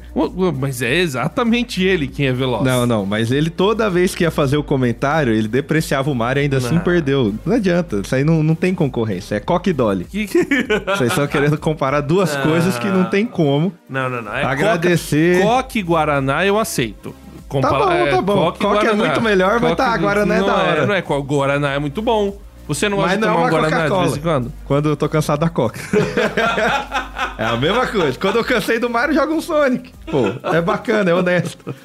Mas 0.60 0.82
é 0.82 0.96
exatamente 0.96 1.84
ele 1.84 2.08
quem 2.08 2.28
é 2.28 2.34
veloz. 2.34 2.64
Não, 2.64 2.86
não, 2.86 3.06
mas 3.06 3.32
ele 3.32 3.50
toda 3.50 3.90
vez 3.90 4.14
que 4.16 4.24
ia 4.24 4.32
fazer 4.32 4.58
o 4.58 4.64
comentário, 4.64 5.34
ele 5.34 5.48
depreciava 5.48 6.10
o 6.12 6.16
Mario 6.16 6.42
e 6.42 6.44
ainda 6.44 6.58
assim 6.58 6.76
Não. 6.76 6.82
perdeu. 6.82 7.34
Não 7.46 7.56
adianta, 7.56 8.02
isso 8.04 8.14
aí 8.16 8.24
não, 8.24 8.44
não 8.44 8.54
tem 8.56 8.74
concorrência, 8.76 9.36
é 9.36 9.40
coque 9.40 9.74
dolly. 9.74 10.06
Que- 10.06 10.28
Vocês 10.28 11.10
estão 11.12 11.26
querendo 11.28 11.58
comparar 11.58 12.02
duas 12.02 12.36
coisas 12.44 12.78
que 12.78 12.88
não 12.88 13.06
tem 13.06 13.26
como. 13.26 13.74
Não, 13.90 14.10
não, 14.10 14.22
não. 14.22 14.34
É 14.36 14.44
Agradecer. 14.44 15.31
Coca, 15.40 15.64
Coque 15.64 15.82
Guaraná 15.82 16.46
eu 16.46 16.60
aceito. 16.60 17.16
Tá 17.62 17.70
bom, 17.70 18.10
tá 18.10 18.22
bom. 18.22 18.36
Coque 18.46 18.60
Coque 18.60 18.88
é 18.88 18.94
muito 18.94 19.22
melhor, 19.22 19.60
mas 19.60 19.76
tá, 19.76 19.98
Guaraná 19.98 20.36
é 20.36 20.40
não 20.40 20.48
da 20.48 20.56
hora. 20.56 20.86
Não 20.86 20.94
é, 20.94 21.02
Guaraná 21.02 21.72
é 21.74 21.80
muito 21.80 22.02
bom. 22.02 22.38
Você 22.68 22.88
não 22.88 22.98
gosta 22.98 23.10
Mas 23.10 23.20
de 23.20 23.26
não 23.26 23.34
é 23.34 23.36
tomar 23.36 23.44
um 23.44 23.50
uma 23.50 23.60
Guaraná 23.70 23.90
de 23.90 24.02
vez 24.04 24.18
em 24.18 24.22
quando? 24.22 24.54
Quando 24.64 24.90
eu 24.90 24.96
tô 24.96 25.10
cansado 25.10 25.40
da 25.40 25.50
Coca. 25.50 25.80
é 27.38 27.44
a 27.44 27.58
mesma 27.58 27.86
coisa. 27.88 28.18
Quando 28.18 28.38
eu 28.38 28.46
cansei 28.46 28.80
do 28.80 28.90
Mario, 28.90 29.14
joga 29.14 29.34
um 29.34 29.42
Sonic. 29.42 29.92
Pô, 30.10 30.28
é 30.56 30.62
bacana, 30.62 31.10
é 31.10 31.14
honesto. 31.14 31.76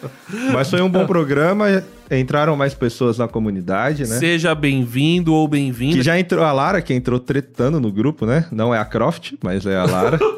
Mas 0.53 0.70
foi 0.70 0.80
um 0.82 0.88
bom 0.88 1.05
programa. 1.05 1.82
Entraram 2.09 2.55
mais 2.55 2.72
pessoas 2.72 3.18
na 3.18 3.26
comunidade, 3.26 4.03
né? 4.03 4.18
Seja 4.18 4.55
bem-vindo 4.55 5.34
ou 5.34 5.49
bem-vinda. 5.49 5.97
Que 5.97 6.03
já 6.03 6.16
entrou 6.16 6.44
a 6.44 6.53
Lara, 6.53 6.80
que 6.80 6.94
entrou 6.94 7.18
tretando 7.18 7.80
no 7.80 7.90
grupo, 7.90 8.24
né? 8.24 8.47
Não 8.53 8.72
é 8.72 8.78
a 8.78 8.84
Croft, 8.84 9.32
mas 9.42 9.66
é 9.66 9.76
a 9.76 9.84
Lara. 9.84 10.20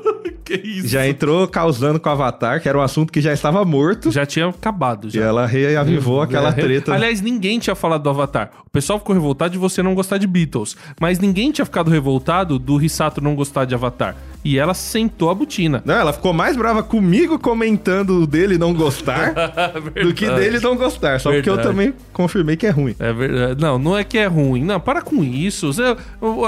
Que 0.49 0.55
isso? 0.55 0.89
já 0.89 1.07
entrou 1.07 1.47
causando 1.47 2.01
com 2.01 2.09
o 2.09 2.13
Avatar, 2.13 2.61
que 2.63 2.69
era 2.69 2.79
um 2.79 2.81
assunto 2.81 3.13
que 3.13 3.21
já 3.21 3.33
estava 3.33 3.63
morto. 3.65 4.11
Já 4.11 4.25
tinha 4.25 4.49
acabado, 4.49 5.09
E 5.09 5.11
já. 5.11 5.25
ela 5.25 5.47
reavivou 5.47 6.23
aquela 6.23 6.49
É. 6.49 6.53
treta. 6.53 6.95
Aliás, 6.95 7.21
ninguém 7.21 7.59
tinha 7.59 7.77
falado 7.77 8.03
do 8.03 8.11
Avatar. 8.11 8.51
O 8.67 8.71
pessoal 8.71 8.99
ficou 8.99 9.15
revoltado 9.15 9.53
de 9.53 9.59
você 9.59 9.83
não 9.83 9.95
gostar 9.95 10.17
de 10.19 10.27
Beatles. 10.27 10.77
Mas 11.01 11.19
ninguém 11.19 11.53
tinha 11.53 11.65
ficado 11.67 11.91
revoltado 11.91 12.59
do 12.59 12.77
Risato 12.77 13.21
não 13.21 13.35
gostar 13.35 13.65
de 13.67 13.75
Avatar. 13.75 14.17
E 14.45 14.59
ela 14.59 14.73
sentou 14.75 15.31
a 15.31 15.35
botina. 15.35 15.83
Não, 15.85 15.95
ela 15.95 16.13
ficou 16.13 16.33
mais 16.33 16.57
brava 16.57 16.83
comigo 16.83 17.39
comentando 17.39 18.27
dele 18.27 18.57
não 18.57 18.73
gostar 18.73 19.35
do 20.03 20.15
que 20.15 20.29
dele 20.31 20.61
não 20.61 20.77
gostar. 20.77 21.21
Só 21.21 21.31
porque 21.33 21.49
eu 21.49 21.55
Verdade. 21.57 21.69
também 21.77 21.95
confirmei 22.13 22.57
que 22.57 22.67
é 22.67 22.71
ruim. 22.71 22.95
É 22.99 23.13
verdade. 23.13 23.61
Não, 23.61 23.79
não 23.79 23.97
é 23.99 24.05
que 24.05 24.17
é 24.19 24.27
ruim. 24.27 24.63
Não, 24.65 24.79
para 24.81 25.03
com 25.03 25.23
isso. 25.25 25.73
Você- 25.73 25.97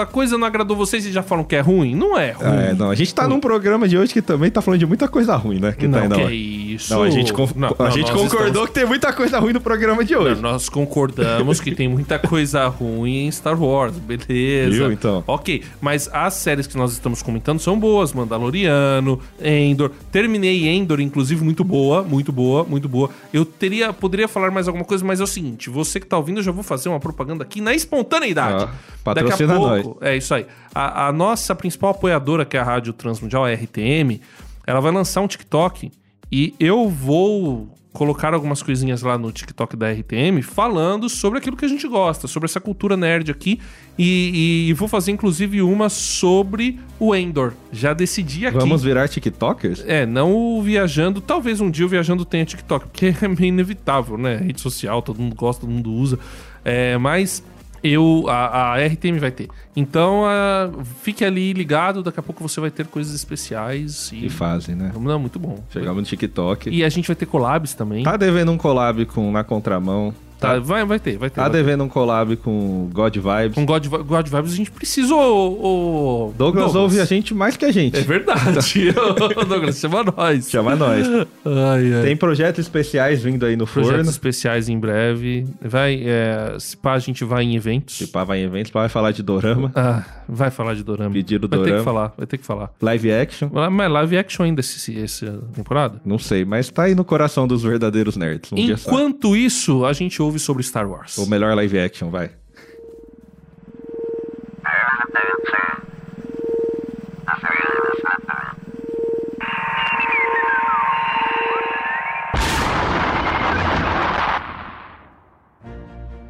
a 0.00 0.06
coisa 0.06 0.38
não 0.38 0.46
agradou 0.46 0.76
vocês 0.76 1.04
e 1.04 1.12
já 1.12 1.22
falam 1.22 1.44
que 1.44 1.56
é 1.56 1.60
ruim? 1.60 1.94
Não 1.94 2.16
é 2.18 2.30
ruim. 2.32 2.56
É, 2.70 2.74
não, 2.74 2.90
a 2.90 2.94
gente 2.94 3.14
tá 3.14 3.26
num 3.28 3.40
programa 3.40 3.88
de 3.88 3.98
hoje 3.98 4.12
que 4.12 4.22
também 4.22 4.50
tá 4.50 4.60
falando 4.62 4.80
de 4.80 4.86
muita 4.86 5.08
coisa 5.08 5.34
ruim, 5.36 5.58
né? 5.58 5.72
Que 5.72 5.88
tá 5.88 6.00
não, 6.02 6.08
na 6.08 6.14
que 6.16 6.22
hora. 6.22 6.32
é 6.32 6.36
isso. 6.36 6.94
Não, 6.94 7.02
a 7.02 7.10
gente, 7.10 7.32
con- 7.32 7.48
Não, 7.56 7.74
a 7.78 7.84
não, 7.84 7.90
gente 7.90 8.10
concordou 8.12 8.46
estamos- 8.46 8.68
que 8.68 8.74
tem 8.74 8.86
muita 8.86 9.12
coisa 9.12 9.38
ruim 9.38 9.52
no 9.52 9.60
programa 9.60 10.04
de 10.04 10.14
hoje. 10.16 10.40
Nós 10.40 10.68
concordamos 10.68 11.60
que 11.60 11.74
tem 11.74 11.88
muita 11.88 12.18
coisa 12.18 12.66
ruim 12.68 13.26
em 13.26 13.30
Star 13.32 13.60
Wars, 13.60 13.94
beleza. 13.96 14.70
Viu, 14.70 14.92
então? 14.92 15.24
Ok, 15.26 15.62
mas 15.80 16.08
as 16.12 16.34
séries 16.34 16.66
que 16.66 16.76
nós 16.76 16.92
estamos 16.92 17.22
comentando 17.22 17.58
são 17.58 17.79
boas. 17.80 18.12
Mandaloriano, 18.12 19.18
Endor. 19.42 19.90
Terminei 20.12 20.68
Endor, 20.68 21.00
inclusive, 21.00 21.42
muito 21.42 21.64
boa, 21.64 22.02
muito 22.02 22.30
boa, 22.30 22.64
muito 22.64 22.88
boa. 22.88 23.10
Eu 23.32 23.44
teria, 23.44 23.92
poderia 23.92 24.28
falar 24.28 24.50
mais 24.50 24.68
alguma 24.68 24.84
coisa, 24.84 25.04
mas 25.04 25.20
é 25.20 25.24
o 25.24 25.26
seguinte: 25.26 25.70
você 25.70 25.98
que 25.98 26.06
tá 26.06 26.16
ouvindo, 26.16 26.38
eu 26.38 26.42
já 26.44 26.52
vou 26.52 26.62
fazer 26.62 26.88
uma 26.88 27.00
propaganda 27.00 27.42
aqui 27.42 27.60
na 27.60 27.74
espontaneidade. 27.74 28.70
Patrocina 29.02 29.30
Daqui 29.30 29.42
a 29.42 29.68
nós. 29.68 29.82
pouco, 29.82 30.04
é 30.04 30.16
isso 30.16 30.34
aí. 30.34 30.46
A, 30.74 31.08
a 31.08 31.12
nossa 31.12 31.54
principal 31.54 31.90
apoiadora, 31.90 32.44
que 32.44 32.56
é 32.56 32.60
a 32.60 32.64
Rádio 32.64 32.92
Transmundial, 32.92 33.44
a 33.44 33.52
RTM, 33.52 34.20
ela 34.66 34.80
vai 34.80 34.92
lançar 34.92 35.20
um 35.22 35.26
TikTok 35.26 35.90
e 36.30 36.54
eu 36.60 36.88
vou 36.88 37.74
colocar 37.92 38.32
algumas 38.32 38.62
coisinhas 38.62 39.02
lá 39.02 39.18
no 39.18 39.32
TikTok 39.32 39.76
da 39.76 39.90
RTM 39.90 40.42
falando 40.42 41.08
sobre 41.08 41.38
aquilo 41.38 41.56
que 41.56 41.64
a 41.64 41.68
gente 41.68 41.86
gosta, 41.88 42.28
sobre 42.28 42.46
essa 42.46 42.60
cultura 42.60 42.96
nerd 42.96 43.30
aqui. 43.30 43.60
E, 43.98 44.68
e 44.68 44.72
vou 44.74 44.88
fazer 44.88 45.12
inclusive 45.12 45.60
uma 45.60 45.88
sobre 45.88 46.78
o 46.98 47.14
Endor. 47.14 47.52
Já 47.72 47.92
decidi 47.92 48.46
aqui. 48.46 48.58
Vamos 48.58 48.82
virar 48.82 49.08
TikTokers? 49.08 49.84
É, 49.86 50.06
não 50.06 50.32
o 50.32 50.62
viajando. 50.62 51.20
Talvez 51.20 51.60
um 51.60 51.70
dia 51.70 51.84
o 51.84 51.88
viajando 51.88 52.24
tenha 52.24 52.44
TikTok, 52.44 52.86
porque 52.86 53.14
é 53.20 53.28
meio 53.28 53.46
inevitável, 53.46 54.16
né? 54.16 54.36
Rede 54.36 54.60
social, 54.60 55.02
todo 55.02 55.20
mundo 55.20 55.34
gosta, 55.34 55.62
todo 55.62 55.70
mundo 55.70 55.92
usa. 55.92 56.18
É, 56.64 56.96
mas 56.96 57.42
eu 57.82 58.24
a, 58.28 58.74
a 58.74 58.86
RTM 58.86 59.18
vai 59.18 59.30
ter. 59.30 59.48
Então, 59.74 60.24
ah, 60.26 60.70
fique 61.02 61.24
ali 61.24 61.52
ligado, 61.52 62.02
daqui 62.02 62.20
a 62.20 62.22
pouco 62.22 62.46
você 62.46 62.60
vai 62.60 62.70
ter 62.70 62.86
coisas 62.86 63.14
especiais 63.14 64.10
e 64.12 64.20
Que 64.22 64.28
fazem, 64.28 64.74
né? 64.74 64.92
Não, 64.98 65.18
muito 65.18 65.38
bom. 65.38 65.62
Chegamos 65.70 65.96
no 65.96 66.02
TikTok. 66.02 66.70
E 66.70 66.84
a 66.84 66.88
gente 66.88 67.06
vai 67.06 67.16
ter 67.16 67.26
collabs 67.26 67.74
também. 67.74 68.04
Tá 68.04 68.16
devendo 68.16 68.52
um 68.52 68.58
collab 68.58 69.04
com 69.06 69.30
Na 69.30 69.44
Contramão. 69.44 70.14
Tá, 70.40 70.58
vai, 70.58 70.84
vai 70.84 70.98
ter, 70.98 71.18
vai 71.18 71.28
ter. 71.28 71.36
Tá 71.36 71.42
vai 71.42 71.50
ter. 71.50 71.56
devendo 71.58 71.84
um 71.84 71.88
collab 71.88 72.36
com 72.36 72.88
God 72.92 73.14
Vibes. 73.14 73.54
Com 73.54 73.66
God, 73.66 73.86
God 73.86 74.28
Vibes 74.28 74.52
a 74.52 74.56
gente 74.56 74.70
precisa, 74.70 75.14
ô, 75.14 76.28
ô, 76.28 76.32
Douglas, 76.36 76.74
ouve 76.74 77.00
a 77.00 77.04
gente 77.04 77.34
mais 77.34 77.56
que 77.56 77.64
a 77.64 77.72
gente. 77.72 77.98
É 77.98 78.02
verdade. 78.02 78.92
Douglas, 79.48 79.78
chama 79.78 80.04
nós. 80.04 80.50
Chama 80.50 80.76
nós. 80.76 81.06
Ai, 81.44 81.94
ai. 81.94 82.02
Tem 82.04 82.16
projetos 82.16 82.64
especiais 82.64 83.22
vindo 83.22 83.44
aí 83.44 83.56
no 83.56 83.66
projetos 83.66 83.96
forno. 83.96 84.10
especiais 84.10 84.68
em 84.68 84.78
breve. 84.78 85.46
Vai, 85.60 86.02
é, 86.04 86.56
se 86.58 86.76
pá, 86.76 86.94
a 86.94 86.98
gente 86.98 87.24
vai 87.24 87.44
em 87.44 87.56
eventos. 87.56 87.96
Se 87.96 88.06
pá, 88.06 88.24
vai 88.24 88.40
em 88.40 88.44
eventos, 88.44 88.70
pá, 88.70 88.80
vai 88.80 88.88
falar 88.88 89.12
de 89.12 89.22
dorama. 89.22 89.70
Ah, 89.74 90.02
vai 90.30 90.50
falar 90.50 90.74
de 90.74 90.84
Dorama. 90.84 91.12
Pedido 91.12 91.48
vai 91.48 91.58
ter 91.58 91.64
dorama. 91.64 91.78
que 91.78 91.84
falar, 91.84 92.14
vai 92.16 92.26
ter 92.26 92.38
que 92.38 92.46
falar. 92.46 92.72
Live 92.80 93.12
action. 93.12 93.50
Mas 93.70 93.90
live 93.90 94.18
action 94.18 94.44
ainda 94.44 94.60
essa 94.60 95.38
temporada? 95.52 96.00
Não 96.04 96.18
sei, 96.18 96.44
mas 96.44 96.70
tá 96.70 96.84
aí 96.84 96.94
no 96.94 97.04
coração 97.04 97.46
dos 97.46 97.62
verdadeiros 97.62 98.16
nerds. 98.16 98.52
Um. 98.52 98.56
Enquanto 98.56 99.36
isso, 99.36 99.84
a 99.84 99.92
gente 99.92 100.22
ouve 100.22 100.38
sobre 100.38 100.62
Star 100.62 100.88
Wars. 100.88 101.18
O 101.18 101.26
melhor 101.26 101.54
live 101.54 101.78
action, 101.78 102.10
vai. 102.10 102.30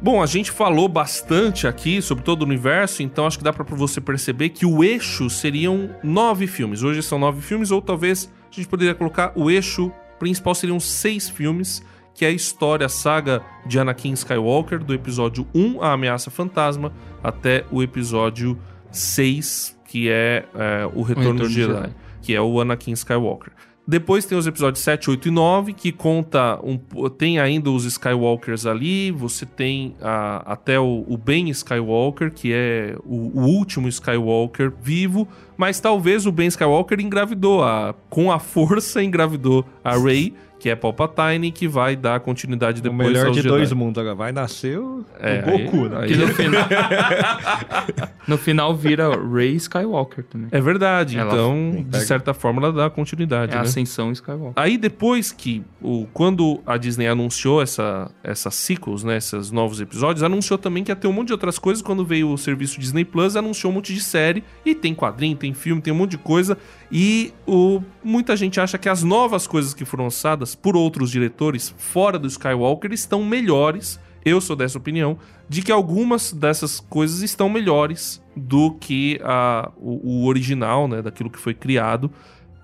Bom, 0.01 0.19
a 0.19 0.25
gente 0.25 0.49
falou 0.49 0.87
bastante 0.87 1.67
aqui 1.67 2.01
sobre 2.01 2.23
todo 2.23 2.41
o 2.41 2.45
universo, 2.45 3.03
então 3.03 3.27
acho 3.27 3.37
que 3.37 3.43
dá 3.43 3.53
pra 3.53 3.63
você 3.63 4.01
perceber 4.01 4.49
que 4.49 4.65
o 4.65 4.83
eixo 4.83 5.29
seriam 5.29 5.95
nove 6.03 6.47
filmes. 6.47 6.81
Hoje 6.81 7.03
são 7.03 7.19
nove 7.19 7.39
filmes, 7.39 7.69
ou 7.69 7.79
talvez 7.79 8.27
a 8.51 8.55
gente 8.55 8.67
poderia 8.67 8.95
colocar 8.95 9.31
o 9.35 9.51
eixo 9.51 9.91
principal 10.17 10.55
seriam 10.55 10.79
seis 10.79 11.29
filmes, 11.29 11.85
que 12.15 12.25
é 12.25 12.29
a 12.29 12.31
história, 12.31 12.87
a 12.87 12.89
saga 12.89 13.43
de 13.63 13.79
Anakin 13.79 14.13
Skywalker, 14.13 14.83
do 14.83 14.91
episódio 14.91 15.47
1, 15.53 15.83
A 15.83 15.93
Ameaça 15.93 16.31
Fantasma, 16.31 16.91
até 17.23 17.63
o 17.71 17.83
episódio 17.83 18.57
6, 18.91 19.79
que 19.87 20.09
é, 20.09 20.45
é, 20.55 20.85
O 20.95 21.03
Retorno, 21.03 21.05
Retorno 21.05 21.39
do 21.41 21.43
do 21.43 21.49
Jedi, 21.49 21.73
Jedi. 21.73 21.95
que 22.23 22.33
é 22.33 22.41
o 22.41 22.59
Anakin 22.59 22.93
Skywalker. 22.93 23.53
Depois 23.87 24.25
tem 24.25 24.37
os 24.37 24.45
episódios 24.47 24.83
7, 24.83 25.09
8 25.09 25.27
e 25.27 25.31
9, 25.31 25.73
que 25.73 25.91
conta 25.91 26.59
um, 26.63 26.77
tem 27.09 27.39
ainda 27.39 27.69
os 27.71 27.83
Skywalkers 27.83 28.65
ali. 28.65 29.11
Você 29.11 29.45
tem 29.45 29.95
a- 29.99 30.43
até 30.53 30.79
o, 30.79 31.03
o 31.07 31.17
Ben 31.17 31.49
Skywalker, 31.49 32.31
que 32.31 32.53
é 32.53 32.95
o, 33.03 33.39
o 33.39 33.45
último 33.47 33.87
Skywalker 33.87 34.71
vivo. 34.81 35.27
Mas 35.57 35.79
talvez 35.79 36.25
o 36.25 36.31
Ben 36.31 36.47
Skywalker 36.47 36.99
engravidou, 37.01 37.63
a, 37.63 37.93
com 38.09 38.31
a 38.31 38.39
força 38.39 39.03
engravidou 39.03 39.65
a 39.83 39.97
Rey, 39.97 40.33
que 40.61 40.69
é 40.69 40.75
Palpatine, 40.75 41.51
que 41.51 41.67
vai 41.67 41.95
dar 41.95 42.19
continuidade 42.19 42.81
O 42.81 42.83
depois 42.83 43.07
melhor 43.09 43.25
aos 43.27 43.35
de 43.35 43.41
Jedi. 43.41 43.55
dois 43.55 43.73
mundos 43.73 43.99
agora. 43.99 44.13
Vai 44.15 44.31
nascer 44.31 44.77
o, 44.77 45.03
É, 45.19 45.39
o 45.39 45.51
Goku, 45.65 45.77
aí- 45.85 45.89
né? 45.89 45.97
aí- 46.01 46.07
Que 46.09 46.15
no 46.17 46.27
final, 46.27 46.67
no 48.27 48.37
final 48.37 48.75
vira 48.75 49.09
Rey 49.27 49.55
Skywalker 49.55 50.23
também. 50.25 50.49
É 50.51 50.61
verdade, 50.61 51.17
Ela 51.17 51.33
então, 51.33 51.71
de 51.77 51.83
pega. 51.85 52.03
certa 52.05 52.33
forma, 52.33 52.61
ela 52.61 52.71
dá 52.73 52.89
continuidade, 52.89 53.53
É 53.53 53.55
a 53.55 53.61
né? 53.61 53.63
Ascensão 53.67 54.11
Skywalker. 54.11 54.53
Aí 54.55 54.77
depois 54.77 55.31
que 55.31 55.63
o 55.81 56.05
quando 56.13 56.61
a 56.65 56.77
Disney 56.77 57.07
anunciou 57.07 57.61
essa 57.61 58.11
essas 58.23 58.53
sequels, 58.55 59.03
né, 59.03 59.17
esses 59.17 59.51
novos 59.51 59.81
episódios, 59.81 60.21
anunciou 60.23 60.57
também 60.59 60.83
que 60.83 60.91
ia 60.91 60.95
ter 60.95 61.07
um 61.07 61.13
monte 61.13 61.27
de 61.27 61.33
outras 61.33 61.57
coisas. 61.57 61.81
Quando 61.81 62.05
veio 62.05 62.29
o 62.29 62.37
serviço 62.37 62.79
Disney 62.79 63.03
Plus, 63.05 63.35
anunciou 63.35 63.71
um 63.71 63.75
monte 63.75 63.93
de 63.93 64.01
série 64.01 64.43
e 64.65 64.75
tem 64.75 64.93
quadrinho, 64.93 65.35
tem 65.35 65.53
filme, 65.53 65.81
tem 65.81 65.91
um 65.91 65.97
monte 65.97 66.11
de 66.11 66.17
coisa. 66.19 66.57
E 66.91 67.33
o 67.47 67.81
muita 68.03 68.35
gente 68.35 68.59
acha 68.59 68.77
que 68.77 68.89
as 68.89 69.01
novas 69.03 69.47
coisas 69.47 69.73
que 69.73 69.85
foram 69.85 70.05
lançadas 70.05 70.50
por 70.55 70.75
outros 70.75 71.11
diretores 71.11 71.73
fora 71.77 72.17
do 72.17 72.27
Skywalker 72.27 72.91
estão 72.91 73.23
melhores. 73.23 73.99
Eu 74.23 74.39
sou 74.39 74.55
dessa 74.55 74.77
opinião 74.77 75.17
de 75.49 75.61
que 75.61 75.71
algumas 75.71 76.31
dessas 76.31 76.79
coisas 76.79 77.21
estão 77.21 77.49
melhores 77.49 78.21
do 78.35 78.71
que 78.71 79.19
a, 79.23 79.71
o, 79.77 80.21
o 80.21 80.25
original, 80.27 80.87
né, 80.87 81.01
daquilo 81.01 81.29
que 81.29 81.39
foi 81.39 81.53
criado. 81.53 82.09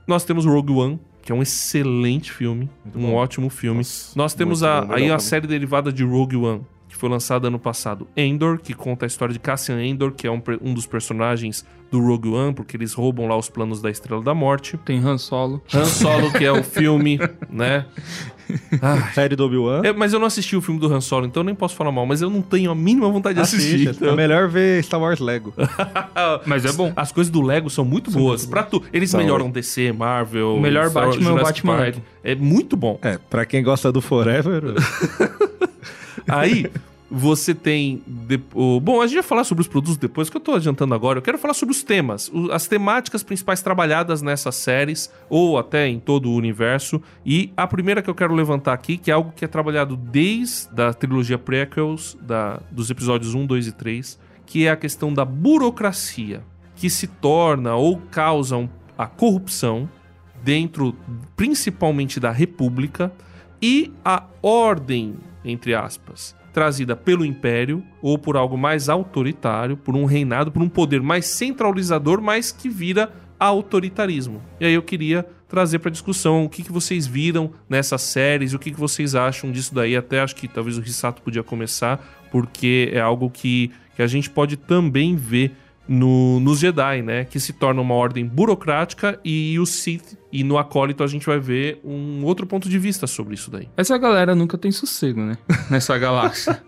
Nós 0.08 0.24
temos 0.24 0.46
Rogue 0.46 0.72
One, 0.72 1.00
que 1.22 1.32
é 1.32 1.36
um 1.36 1.42
excelente 1.42 2.32
filme, 2.32 2.70
um 2.96 3.02
bom. 3.02 3.14
ótimo 3.16 3.50
filme. 3.50 3.80
Nossa, 3.80 4.14
Nós 4.16 4.34
temos 4.34 4.62
muito 4.62 4.92
a, 4.92 4.96
aí 4.96 5.12
a 5.12 5.20
série 5.20 5.48
derivada 5.48 5.92
de 5.92 6.04
Rogue 6.04 6.38
One, 6.38 6.62
que 6.98 7.02
foi 7.02 7.10
lançada 7.10 7.48
ano 7.48 7.60
passado, 7.60 8.08
Endor, 8.18 8.58
que 8.60 8.74
conta 8.74 9.06
a 9.06 9.08
história 9.08 9.32
de 9.32 9.40
Cassian 9.40 9.80
Endor, 9.86 10.12
que 10.12 10.26
é 10.26 10.32
um, 10.32 10.42
um 10.64 10.74
dos 10.74 10.88
personagens 10.88 11.64
do 11.92 12.02
Rogue 12.06 12.30
One, 12.30 12.54
porque 12.54 12.76
eles 12.76 12.92
roubam 12.94 13.28
lá 13.28 13.38
os 13.38 13.50
planos 13.50 13.82
da 13.82 13.90
Estrela 13.90 14.22
da 14.22 14.34
Morte. 14.34 14.76
Tem 14.78 15.00
Han 15.00 15.18
Solo. 15.18 15.62
Han 15.74 15.86
Solo, 15.86 16.32
que 16.34 16.44
é 16.44 16.52
o 16.52 16.64
filme, 16.64 17.18
né? 17.50 17.86
Ai, 18.82 19.14
Série 19.14 19.36
do 19.36 19.46
Obi-Wan. 19.46 19.82
é, 19.86 19.94
mas 19.94 20.12
eu 20.12 20.20
não 20.20 20.26
assisti 20.26 20.56
o 20.56 20.62
filme 20.62 20.80
do 20.80 20.92
Han 20.94 21.00
Solo, 21.02 21.26
então 21.28 21.42
eu 21.42 21.46
nem 21.46 21.54
posso 21.56 21.76
falar 21.76 21.92
mal, 21.92 22.06
mas 22.06 22.22
eu 22.22 22.30
não 22.30 22.42
tenho 22.42 22.72
a 22.72 22.76
mínima 22.76 23.10
vontade 23.10 23.36
de 23.36 23.42
assistir. 23.42 23.76
Assiste, 23.88 23.98
então- 24.04 24.14
É 24.14 24.16
melhor 24.16 24.48
ver 24.50 24.84
Star 24.84 25.00
Wars 25.00 25.20
Lego. 25.20 25.54
Mas 26.46 26.66
é 26.66 26.72
bom. 26.74 26.92
As 26.96 27.12
coisas 27.12 27.32
do 27.32 27.42
Lego 27.42 27.70
são 27.70 27.86
muito 27.86 28.10
boas. 28.12 28.46
Pra 28.46 28.64
tu, 28.64 28.82
eles 28.92 29.12
São. 29.12 29.20
melhoram 29.20 29.50
DC, 29.52 29.92
Marvel. 29.92 30.56
O 30.56 30.60
melhor 30.62 30.90
Star 30.90 31.06
Batman 31.08 31.30
é 31.30 31.34
o 31.34 31.44
Batman 31.44 31.78
Park. 31.78 31.96
É 32.24 32.36
muito 32.36 32.76
bom. 32.76 32.98
É, 33.02 33.18
pra 33.30 33.46
quem 33.46 33.62
gosta 33.64 33.92
do 33.92 34.02
Forever, 34.02 34.64
Aí 36.28 36.66
você 37.10 37.54
tem. 37.56 38.02
de- 38.06 38.38
Bom, 38.82 39.02
a 39.02 39.08
gente 39.08 39.16
vai 39.16 39.24
falar 39.24 39.44
sobre 39.44 39.62
os 39.62 39.68
produtos 39.68 39.98
depois, 39.98 40.30
que 40.30 40.36
eu 40.38 40.42
tô 40.42 40.54
adiantando 40.54 40.94
agora. 40.94 41.20
Eu 41.20 41.22
quero 41.24 41.38
falar 41.38 41.54
sobre 41.54 41.74
os 41.74 41.82
temas, 41.84 42.32
as 42.52 42.68
temáticas 42.68 43.24
principais 43.24 43.62
trabalhadas 43.62 44.22
nessas 44.22 44.56
séries, 44.56 45.12
ou 45.30 45.58
até 45.58 45.88
em 45.88 46.00
todo 46.00 46.30
o 46.30 46.36
universo. 46.36 47.02
E 47.26 47.52
a 47.56 47.66
primeira 47.66 48.02
que 48.02 48.10
eu 48.10 48.16
quero 48.16 48.34
levantar 48.36 48.74
aqui, 48.74 48.98
que 48.98 49.10
é 49.10 49.14
algo 49.14 49.32
que 49.36 49.46
é 49.46 49.48
trabalhado 49.48 49.96
desde 49.96 50.82
a 50.82 50.94
trilogia 50.94 51.38
prequels, 51.38 52.18
da, 52.22 52.60
dos 52.72 52.90
episódios 52.90 53.34
1, 53.34 53.46
2 53.46 53.68
e 53.68 53.72
3, 53.72 54.20
que 54.46 54.66
é 54.66 54.72
a 54.72 54.76
questão 54.76 55.14
da 55.14 55.24
burocracia, 55.26 56.42
que 56.76 56.90
se 56.90 57.08
torna 57.08 57.76
ou 57.76 57.98
causa 58.12 58.70
a 58.98 59.06
corrupção 59.08 59.90
dentro 60.44 60.96
principalmente 61.36 62.20
da 62.20 62.32
República 62.32 63.12
e 63.62 63.92
a 64.06 64.24
ordem, 64.42 65.16
entre 65.44 65.74
aspas, 65.74 66.36
trazida 66.58 66.96
pelo 66.96 67.24
Império 67.24 67.84
ou 68.02 68.18
por 68.18 68.36
algo 68.36 68.58
mais 68.58 68.90
autoritário, 68.90 69.78
por 69.78 69.96
um 69.96 70.06
reinado, 70.06 70.52
por 70.52 70.60
um 70.60 70.68
poder 70.68 71.04
mais 71.04 71.28
centralizador, 71.28 72.20
mas 72.20 72.52
que 72.52 72.68
vira 72.68 73.14
autoritarismo. 73.38 74.42
E 74.60 74.66
aí 74.66 74.74
eu 74.74 74.82
queria 74.82 75.24
trazer 75.48 75.78
para 75.78 75.92
discussão 75.92 76.46
o 76.46 76.50
que, 76.50 76.64
que 76.64 76.72
vocês 76.72 77.06
viram 77.06 77.52
nessas 77.70 78.02
séries, 78.02 78.56
o 78.56 78.60
que, 78.60 78.72
que 78.72 78.80
vocês 78.80 79.14
acham 79.14 79.52
disso 79.52 79.76
daí. 79.76 79.96
Até 79.96 80.20
acho 80.20 80.36
que 80.36 80.48
talvez 80.48 80.80
o 80.80 80.82
Risato 80.82 81.22
podia 81.22 81.44
começar, 81.44 82.04
porque 82.32 82.90
é 82.92 83.00
algo 83.00 83.30
que, 83.30 83.70
que 83.96 84.02
a 84.02 84.08
gente 84.08 84.28
pode 84.28 84.58
também 84.58 85.16
ver 85.16 85.56
no, 85.88 86.40
nos 86.40 86.58
Jedi, 86.58 87.04
né? 87.04 87.24
Que 87.24 87.40
se 87.40 87.54
torna 87.54 87.82
uma 87.82 87.94
ordem 87.94 88.26
burocrática 88.26 89.20
e 89.24 89.60
o 89.60 89.66
Sith, 89.68 90.18
e 90.40 90.44
no 90.44 90.58
Acólito 90.58 91.04
a 91.04 91.08
gente 91.08 91.26
vai 91.26 91.40
ver 91.40 91.80
um 91.84 92.24
outro 92.24 92.46
ponto 92.46 92.70
de 92.70 92.78
vista 92.78 93.08
sobre 93.08 93.34
isso 93.36 93.50
daí. 93.50 93.68
Essa 93.76 93.98
galera 93.98 94.36
nunca 94.36 94.58
tem 94.58 94.72
sossego, 94.72 95.22
né? 95.22 95.38
Nessa 95.72 95.98
galáxia. 95.98 96.62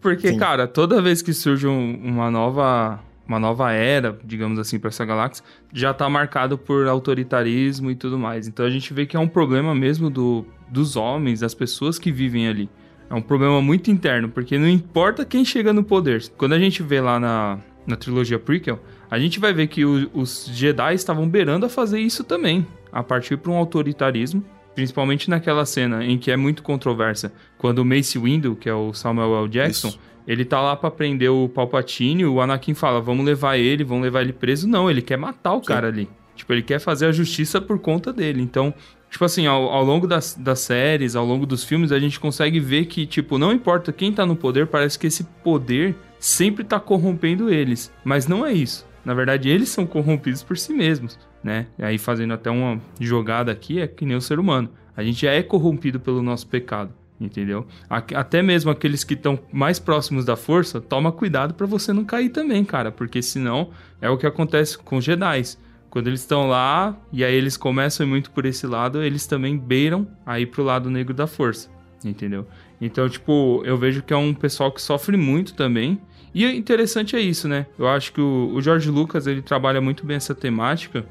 Porque, 0.00 0.28
Sim. 0.28 0.38
cara, 0.38 0.66
toda 0.66 1.00
vez 1.02 1.22
que 1.22 1.32
surge 1.32 1.66
um- 1.66 2.00
uma 2.02 2.30
nova 2.30 3.00
uma 3.28 3.38
nova 3.38 3.70
era, 3.70 4.18
digamos 4.24 4.58
assim, 4.58 4.76
para 4.76 4.88
essa 4.88 5.04
galáxia, 5.04 5.44
já 5.72 5.94
tá 5.94 6.08
marcado 6.10 6.58
por 6.58 6.88
autoritarismo 6.88 7.88
e 7.88 7.94
tudo 7.94 8.18
mais. 8.18 8.48
Então 8.48 8.66
a 8.66 8.70
gente 8.70 8.92
vê 8.92 9.06
que 9.06 9.16
é 9.16 9.20
um 9.20 9.28
problema 9.28 9.72
mesmo 9.72 10.10
do, 10.10 10.44
dos 10.68 10.96
homens, 10.96 11.38
das 11.38 11.54
pessoas 11.54 11.96
que 11.96 12.10
vivem 12.10 12.48
ali. 12.48 12.68
É 13.08 13.14
um 13.14 13.22
problema 13.22 13.62
muito 13.62 13.88
interno, 13.88 14.28
porque 14.28 14.58
não 14.58 14.68
importa 14.68 15.24
quem 15.24 15.44
chega 15.44 15.72
no 15.72 15.84
poder. 15.84 16.24
Quando 16.36 16.54
a 16.54 16.58
gente 16.58 16.82
vê 16.82 17.00
lá 17.00 17.20
na, 17.20 17.58
na 17.86 17.94
trilogia 17.94 18.36
prequel, 18.36 18.80
a 19.10 19.18
gente 19.18 19.40
vai 19.40 19.52
ver 19.52 19.66
que 19.66 19.84
o, 19.84 20.08
os 20.14 20.48
Jedi 20.52 20.94
estavam 20.94 21.28
beirando 21.28 21.66
a 21.66 21.68
fazer 21.68 21.98
isso 21.98 22.22
também, 22.22 22.66
a 22.92 23.02
partir 23.02 23.36
para 23.36 23.50
um 23.50 23.56
autoritarismo, 23.56 24.44
principalmente 24.74 25.28
naquela 25.28 25.66
cena 25.66 26.04
em 26.04 26.16
que 26.16 26.30
é 26.30 26.36
muito 26.36 26.62
controversa, 26.62 27.32
quando 27.58 27.80
o 27.80 27.84
Mace 27.84 28.18
Windu, 28.18 28.54
que 28.54 28.68
é 28.68 28.74
o 28.74 28.92
Samuel 28.92 29.36
L. 29.42 29.48
Jackson, 29.48 29.88
isso. 29.88 30.00
ele 30.26 30.44
tá 30.44 30.60
lá 30.60 30.76
para 30.76 30.90
prender 30.90 31.30
o 31.30 31.48
Palpatine, 31.48 32.24
o 32.24 32.40
Anakin 32.40 32.74
fala: 32.74 33.00
"Vamos 33.00 33.26
levar 33.26 33.56
ele, 33.58 33.82
vamos 33.82 34.04
levar 34.04 34.22
ele 34.22 34.32
preso". 34.32 34.68
Não, 34.68 34.88
ele 34.88 35.02
quer 35.02 35.16
matar 35.16 35.54
o 35.54 35.60
Sim. 35.60 35.66
cara 35.66 35.88
ali. 35.88 36.08
Tipo, 36.36 36.54
ele 36.54 36.62
quer 36.62 36.78
fazer 36.78 37.06
a 37.06 37.12
justiça 37.12 37.60
por 37.60 37.78
conta 37.78 38.12
dele. 38.12 38.40
Então, 38.40 38.72
tipo 39.10 39.22
assim, 39.24 39.46
ao, 39.46 39.64
ao 39.64 39.84
longo 39.84 40.06
das, 40.06 40.34
das 40.34 40.60
séries, 40.60 41.14
ao 41.14 41.26
longo 41.26 41.44
dos 41.44 41.64
filmes, 41.64 41.92
a 41.92 41.98
gente 41.98 42.18
consegue 42.18 42.58
ver 42.58 42.86
que, 42.86 43.04
tipo, 43.04 43.36
não 43.36 43.52
importa 43.52 43.92
quem 43.92 44.10
tá 44.10 44.24
no 44.24 44.34
poder, 44.34 44.66
parece 44.66 44.98
que 44.98 45.06
esse 45.06 45.24
poder 45.44 45.94
sempre 46.18 46.64
tá 46.64 46.80
corrompendo 46.80 47.52
eles. 47.52 47.92
Mas 48.02 48.26
não 48.26 48.46
é 48.46 48.52
isso. 48.54 48.88
Na 49.04 49.14
verdade, 49.14 49.48
eles 49.48 49.68
são 49.68 49.86
corrompidos 49.86 50.42
por 50.42 50.58
si 50.58 50.72
mesmos, 50.72 51.18
né? 51.42 51.66
E 51.78 51.84
aí, 51.84 51.98
fazendo 51.98 52.34
até 52.34 52.50
uma 52.50 52.80
jogada 53.00 53.50
aqui, 53.50 53.80
é 53.80 53.86
que 53.86 54.04
nem 54.04 54.16
o 54.16 54.20
ser 54.20 54.38
humano. 54.38 54.70
A 54.96 55.02
gente 55.02 55.22
já 55.22 55.32
é 55.32 55.42
corrompido 55.42 55.98
pelo 55.98 56.22
nosso 56.22 56.46
pecado, 56.46 56.92
entendeu? 57.18 57.66
Até 57.88 58.42
mesmo 58.42 58.70
aqueles 58.70 59.04
que 59.04 59.14
estão 59.14 59.38
mais 59.52 59.78
próximos 59.78 60.24
da 60.24 60.36
força, 60.36 60.80
toma 60.80 61.10
cuidado 61.10 61.54
para 61.54 61.66
você 61.66 61.92
não 61.92 62.04
cair 62.04 62.28
também, 62.28 62.64
cara, 62.64 62.92
porque 62.92 63.22
senão 63.22 63.70
é 64.00 64.10
o 64.10 64.18
que 64.18 64.26
acontece 64.26 64.76
com 64.76 64.98
os 64.98 65.04
Jedi. 65.04 65.42
Quando 65.88 66.06
eles 66.06 66.20
estão 66.20 66.48
lá 66.48 66.96
e 67.12 67.24
aí 67.24 67.34
eles 67.34 67.56
começam 67.56 68.06
muito 68.06 68.30
por 68.30 68.46
esse 68.46 68.66
lado, 68.66 69.02
eles 69.02 69.26
também 69.26 69.58
beiram 69.58 70.06
aí 70.24 70.46
pro 70.46 70.62
lado 70.62 70.90
negro 70.90 71.12
da 71.12 71.26
força, 71.26 71.68
entendeu? 72.04 72.46
Então, 72.80 73.08
tipo, 73.08 73.62
eu 73.64 73.76
vejo 73.76 74.02
que 74.02 74.12
é 74.12 74.16
um 74.16 74.32
pessoal 74.32 74.70
que 74.70 74.80
sofre 74.80 75.16
muito 75.16 75.54
também 75.54 76.00
e 76.34 76.44
interessante 76.44 77.16
é 77.16 77.20
isso, 77.20 77.48
né? 77.48 77.66
Eu 77.78 77.88
acho 77.88 78.12
que 78.12 78.20
o, 78.20 78.52
o 78.54 78.62
George 78.62 78.88
Lucas 78.90 79.26
ele 79.26 79.42
trabalha 79.42 79.80
muito 79.80 80.06
bem 80.06 80.16
essa 80.16 80.34
temática, 80.34 81.04